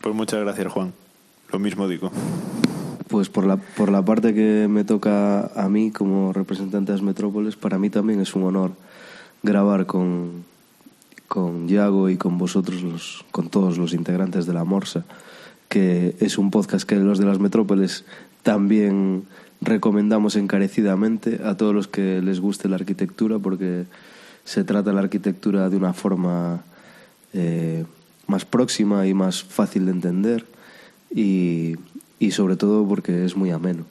Pues 0.00 0.14
muchas 0.14 0.40
gracias, 0.40 0.72
Juan. 0.72 0.92
Lo 1.52 1.58
mismo 1.58 1.88
digo. 1.88 2.10
Pues 3.08 3.28
por 3.28 3.46
la, 3.46 3.56
por 3.56 3.90
la 3.90 4.04
parte 4.04 4.34
que 4.34 4.68
me 4.68 4.84
toca 4.84 5.46
a 5.46 5.68
mí 5.68 5.90
como 5.90 6.32
representante 6.32 6.92
de 6.92 6.98
las 6.98 7.04
metrópoles, 7.04 7.56
para 7.56 7.78
mí 7.78 7.90
también 7.90 8.20
es 8.20 8.34
un 8.34 8.44
honor 8.44 8.72
grabar 9.42 9.86
con, 9.86 10.44
con 11.26 11.68
Yago 11.68 12.10
y 12.10 12.16
con 12.16 12.38
vosotros, 12.38 12.82
los, 12.82 13.24
con 13.30 13.48
todos 13.48 13.78
los 13.78 13.94
integrantes 13.94 14.46
de 14.46 14.52
la 14.52 14.64
Morsa, 14.64 15.04
que 15.68 16.16
es 16.20 16.38
un 16.38 16.50
podcast 16.50 16.86
que 16.86 16.96
los 16.96 17.18
de 17.18 17.26
las 17.26 17.38
metrópoles 17.38 18.04
también 18.42 19.24
recomendamos 19.60 20.36
encarecidamente 20.36 21.40
a 21.44 21.56
todos 21.56 21.74
los 21.74 21.88
que 21.88 22.20
les 22.22 22.40
guste 22.40 22.68
la 22.68 22.76
arquitectura, 22.76 23.38
porque 23.38 23.84
se 24.44 24.64
trata 24.64 24.92
la 24.92 25.00
arquitectura 25.00 25.68
de 25.68 25.76
una 25.76 25.92
forma 25.92 26.62
eh, 27.32 27.84
más 28.26 28.44
próxima 28.44 29.06
y 29.06 29.14
más 29.14 29.42
fácil 29.42 29.86
de 29.86 29.92
entender 29.92 30.46
y, 31.10 31.76
y 32.18 32.30
sobre 32.32 32.56
todo 32.56 32.86
porque 32.86 33.24
es 33.24 33.36
muy 33.36 33.50
ameno. 33.50 33.84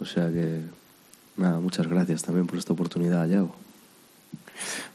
O 0.00 0.04
sea 0.04 0.28
que, 0.30 0.60
nada, 1.36 1.58
muchas 1.60 1.86
gracias 1.88 2.22
también 2.22 2.46
por 2.46 2.58
esta 2.58 2.72
oportunidad, 2.72 3.26
Yago. 3.28 3.54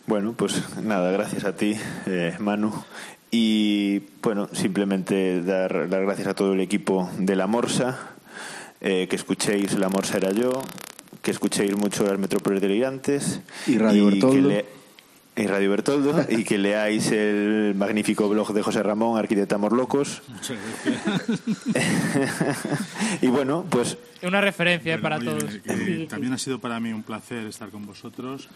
Bueno, 0.08 0.34
pues 0.34 0.62
nada, 0.84 1.12
gracias 1.12 1.46
a 1.46 1.56
ti, 1.56 1.76
eh, 2.06 2.36
Manu. 2.40 2.72
Y 3.32 4.00
bueno, 4.22 4.48
simplemente 4.54 5.42
dar 5.42 5.74
las 5.90 6.02
gracias 6.02 6.28
a 6.28 6.34
todo 6.36 6.54
el 6.54 6.60
equipo 6.62 7.10
de 7.18 7.36
la 7.36 7.48
Morsa, 7.48 8.12
eh, 8.82 9.08
que 9.10 9.16
escuchéis 9.16 9.74
El 9.74 9.84
amor 9.84 10.06
será 10.06 10.32
yo, 10.32 10.52
que 11.22 11.32
escuchéis 11.32 11.76
mucho 11.78 12.04
las 12.06 12.20
metrópolis 12.20 12.62
delirantes. 12.62 13.40
Y 13.66 13.78
Radio 13.78 14.06
que 14.08 14.12
Bertoldo. 14.12 14.50
le- 14.50 14.66
y 15.36 15.48
Radio 15.48 15.70
Bertoldo, 15.72 16.26
y 16.30 16.44
que 16.44 16.58
leáis 16.58 17.12
el 17.12 17.74
magnífico 17.76 18.30
blog 18.30 18.54
de 18.54 18.62
José 18.62 18.84
Ramón, 18.84 19.18
Arquitectamos 19.18 19.72
Locos. 19.72 20.22
Muchas 20.30 20.58
gracias. 20.84 21.42
y 23.22 23.28
bueno, 23.28 23.66
pues 23.70 23.98
Una 24.22 24.42
referencia 24.42 24.96
eh, 24.96 25.00
para 25.00 25.18
Bueno, 25.18 25.32
todos. 25.38 25.44
oye, 25.50 25.62
que 25.62 26.08
también 26.10 26.34
ha 26.34 26.38
sido 26.38 26.60
para 26.60 26.80
mí 26.80 26.92
un 26.94 27.04
placer 27.04 27.46
estar 27.48 27.70
con 27.70 27.86
vosotros. 27.86 28.48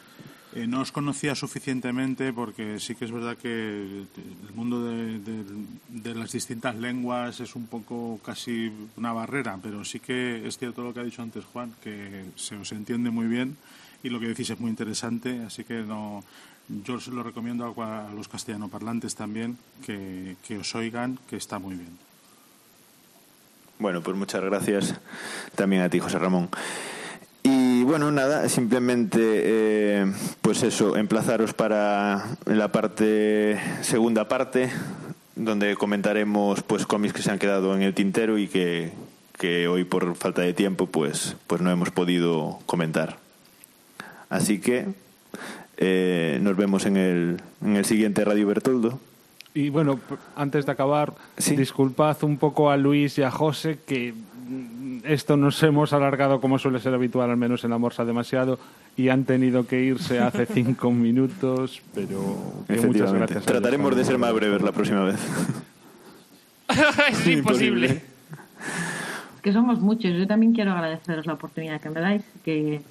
Eh, 0.56 0.66
no 0.66 0.82
os 0.82 0.92
conocía 0.92 1.36
suficientemente 1.36 2.32
porque 2.32 2.80
sí 2.80 2.96
que 2.96 3.06
es 3.06 3.12
verdad 3.12 3.36
que 3.38 3.50
el 3.50 4.54
mundo 4.56 4.84
de, 4.86 5.20
de- 5.20 5.44
de 5.90 6.16
las 6.16 6.32
distintas 6.32 6.76
lenguas 6.76 7.40
es 7.42 7.56
un 7.56 7.68
poco 7.68 8.20
casi 8.26 8.72
una 8.96 9.12
barrera, 9.14 9.60
pero 9.62 9.84
sí 9.84 10.00
que 10.00 10.48
es 10.48 10.58
cierto 10.58 10.84
lo 10.84 10.94
que 10.94 11.02
ha 11.02 11.04
dicho 11.04 11.22
antes 11.22 11.44
Juan, 11.46 11.74
que 11.84 12.26
se 12.36 12.56
os 12.56 12.72
entiende 12.72 13.10
muy 13.12 13.28
bien 13.28 13.58
y 14.04 14.10
lo 14.10 14.20
que 14.20 14.28
decís 14.30 14.50
es 14.50 14.60
muy 14.60 14.70
interesante, 14.70 15.42
así 15.46 15.64
que 15.66 15.82
no, 15.84 16.24
yo 16.68 17.00
se 17.00 17.12
lo 17.12 17.24
recomiendo 17.24 17.74
a, 17.78 18.08
a 18.08 18.14
los 18.14 18.28
castellanoparlantes 18.28 19.16
también 19.16 19.58
que, 19.86 20.36
que 20.46 20.58
os 20.58 20.76
oigan, 20.76 21.20
que 21.30 21.38
está 21.38 21.60
muy 21.60 21.76
bien. 21.76 21.98
Bueno, 23.80 24.02
pues 24.02 24.18
muchas 24.18 24.44
gracias 24.44 24.96
también 25.56 25.84
a 25.84 25.90
ti, 25.90 26.00
José 26.00 26.18
Ramón. 26.18 26.50
Y 27.44 27.84
bueno, 27.84 28.12
nada, 28.12 28.50
simplemente, 28.50 29.20
eh, 29.22 30.12
pues 30.42 30.64
eso, 30.64 30.98
emplazaros 30.98 31.54
para 31.54 32.26
la 32.46 32.72
parte, 32.72 33.60
segunda 33.82 34.28
parte, 34.28 34.70
donde 35.36 35.76
comentaremos 35.76 36.64
pues 36.64 36.86
cómics 36.86 37.14
que 37.14 37.22
se 37.22 37.32
han 37.32 37.40
quedado 37.40 37.76
en 37.76 37.84
el 37.84 37.94
tintero 37.94 38.38
y 38.38 38.48
que, 38.48 38.92
que 39.38 39.68
hoy 39.68 39.84
por 39.84 40.16
falta 40.16 40.42
de 40.42 40.54
tiempo 40.54 40.88
pues, 40.88 41.36
pues 41.46 41.62
no 41.62 41.72
hemos 41.72 41.92
podido 41.92 42.60
comentar. 42.66 43.20
Así 44.30 44.60
que 44.60 44.88
eh, 45.78 46.40
nos 46.42 46.58
vemos 46.58 46.86
en 46.86 46.98
el, 46.98 47.38
en 47.64 47.76
el 47.76 47.86
siguiente 47.86 48.26
Radio 48.26 48.48
Bertoldo. 48.48 49.00
Y 49.54 49.70
bueno, 49.70 50.00
antes 50.36 50.66
de 50.66 50.72
acabar, 50.72 51.14
disculpad 51.56 52.24
un 52.24 52.38
poco 52.38 52.70
a 52.70 52.78
Luis 52.78 53.18
y 53.18 53.24
a 53.24 53.32
José 53.32 53.80
que 53.86 54.14
mm, 54.14 55.00
esto 55.04 55.38
nos 55.38 55.62
hemos 55.64 55.94
alargado 55.94 56.40
como 56.42 56.60
suele 56.60 56.80
ser 56.80 56.94
habitual, 56.94 57.30
al 57.32 57.38
menos 57.38 57.64
en 57.64 57.72
la 57.72 57.78
Morsa 57.78 58.06
demasiado, 58.06 58.60
y 58.96 59.10
han 59.10 59.26
tenido 59.26 59.66
que 59.66 59.82
irse 59.82 60.20
hace 60.20 60.46
cinco 60.54 60.92
minutos, 60.92 61.82
pero 61.94 62.64
que 62.68 62.74
muchas 62.74 62.86
Efectivamente. 62.86 63.18
gracias. 63.18 63.46
Trataremos 63.46 63.96
de 63.96 64.06
ser 64.06 64.18
más 64.18 64.34
breves 64.34 64.62
la 64.62 64.72
próxima 64.72 65.04
vez. 65.04 65.20
es 67.10 67.28
imposible. 67.28 68.02
que 69.42 69.54
somos 69.54 69.80
muchos. 69.80 70.12
Yo 70.14 70.28
también 70.28 70.54
quiero 70.54 70.72
agradeceros 70.72 71.26
la 71.26 71.34
oportunidad 71.34 71.80
que 71.82 71.90
me 71.90 72.02
dais. 72.02 72.24
Que 72.44 72.82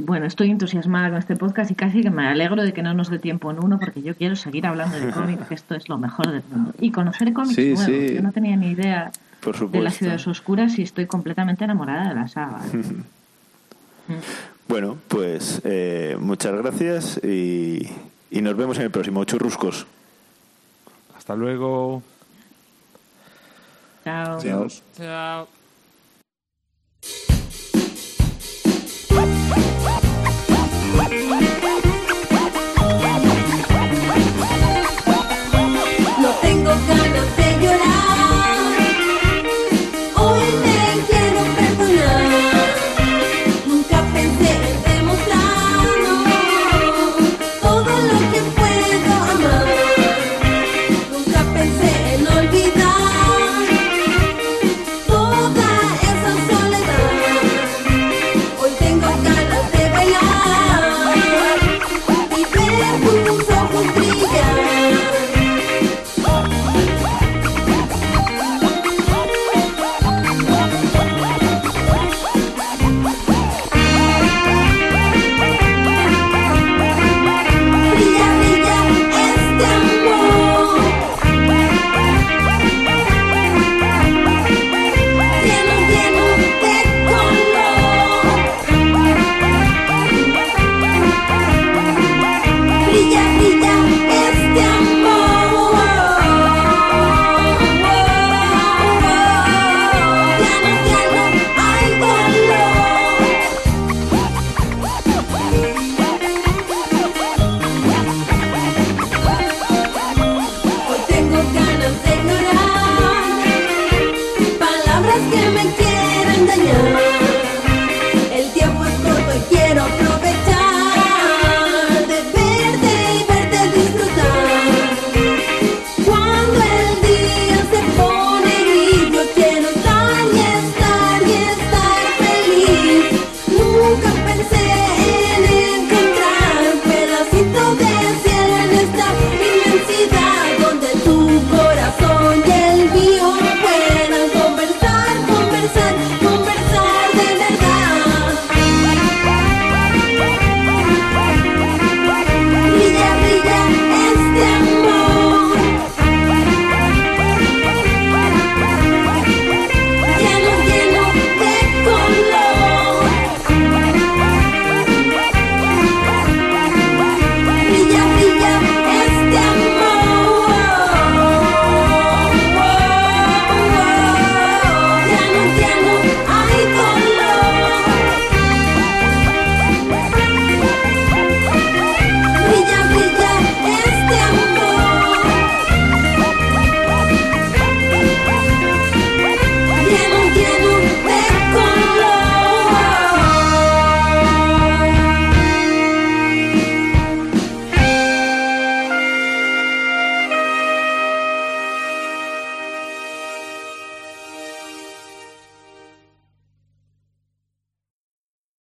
bueno, 0.00 0.26
estoy 0.26 0.50
entusiasmada 0.50 1.08
con 1.10 1.18
este 1.18 1.36
podcast 1.36 1.70
y 1.70 1.74
casi 1.74 2.02
que 2.02 2.10
me 2.10 2.26
alegro 2.26 2.62
de 2.62 2.72
que 2.72 2.82
no 2.82 2.94
nos 2.94 3.10
dé 3.10 3.18
tiempo 3.18 3.50
en 3.50 3.62
uno 3.62 3.78
porque 3.78 4.02
yo 4.02 4.14
quiero 4.16 4.34
seguir 4.36 4.66
hablando 4.66 4.98
de 4.98 5.10
cómics, 5.12 5.46
que 5.48 5.54
esto 5.54 5.74
es 5.74 5.88
lo 5.88 5.98
mejor 5.98 6.30
del 6.32 6.42
mundo. 6.50 6.72
Y 6.80 6.90
conocer 6.90 7.32
cómics 7.32 7.54
Sí, 7.54 7.74
nuevos. 7.74 7.84
sí. 7.84 8.14
Yo 8.14 8.22
no 8.22 8.32
tenía 8.32 8.56
ni 8.56 8.70
idea 8.72 9.12
Por 9.40 9.70
de 9.70 9.80
las 9.80 9.94
ciudades 9.96 10.26
oscuras 10.26 10.78
y 10.78 10.82
estoy 10.82 11.06
completamente 11.06 11.64
enamorada 11.64 12.08
de 12.08 12.14
la 12.14 12.28
saga. 12.28 12.60
Bueno, 14.68 14.96
pues 15.08 15.60
eh, 15.64 16.16
muchas 16.18 16.52
gracias 16.54 17.20
y, 17.22 17.88
y 18.30 18.40
nos 18.42 18.56
vemos 18.56 18.76
en 18.78 18.84
el 18.84 18.90
próximo 18.90 19.24
Churruscos. 19.24 19.86
Hasta 21.16 21.34
luego. 21.36 22.02
Chao. 24.04 24.68
Chao. 24.96 25.48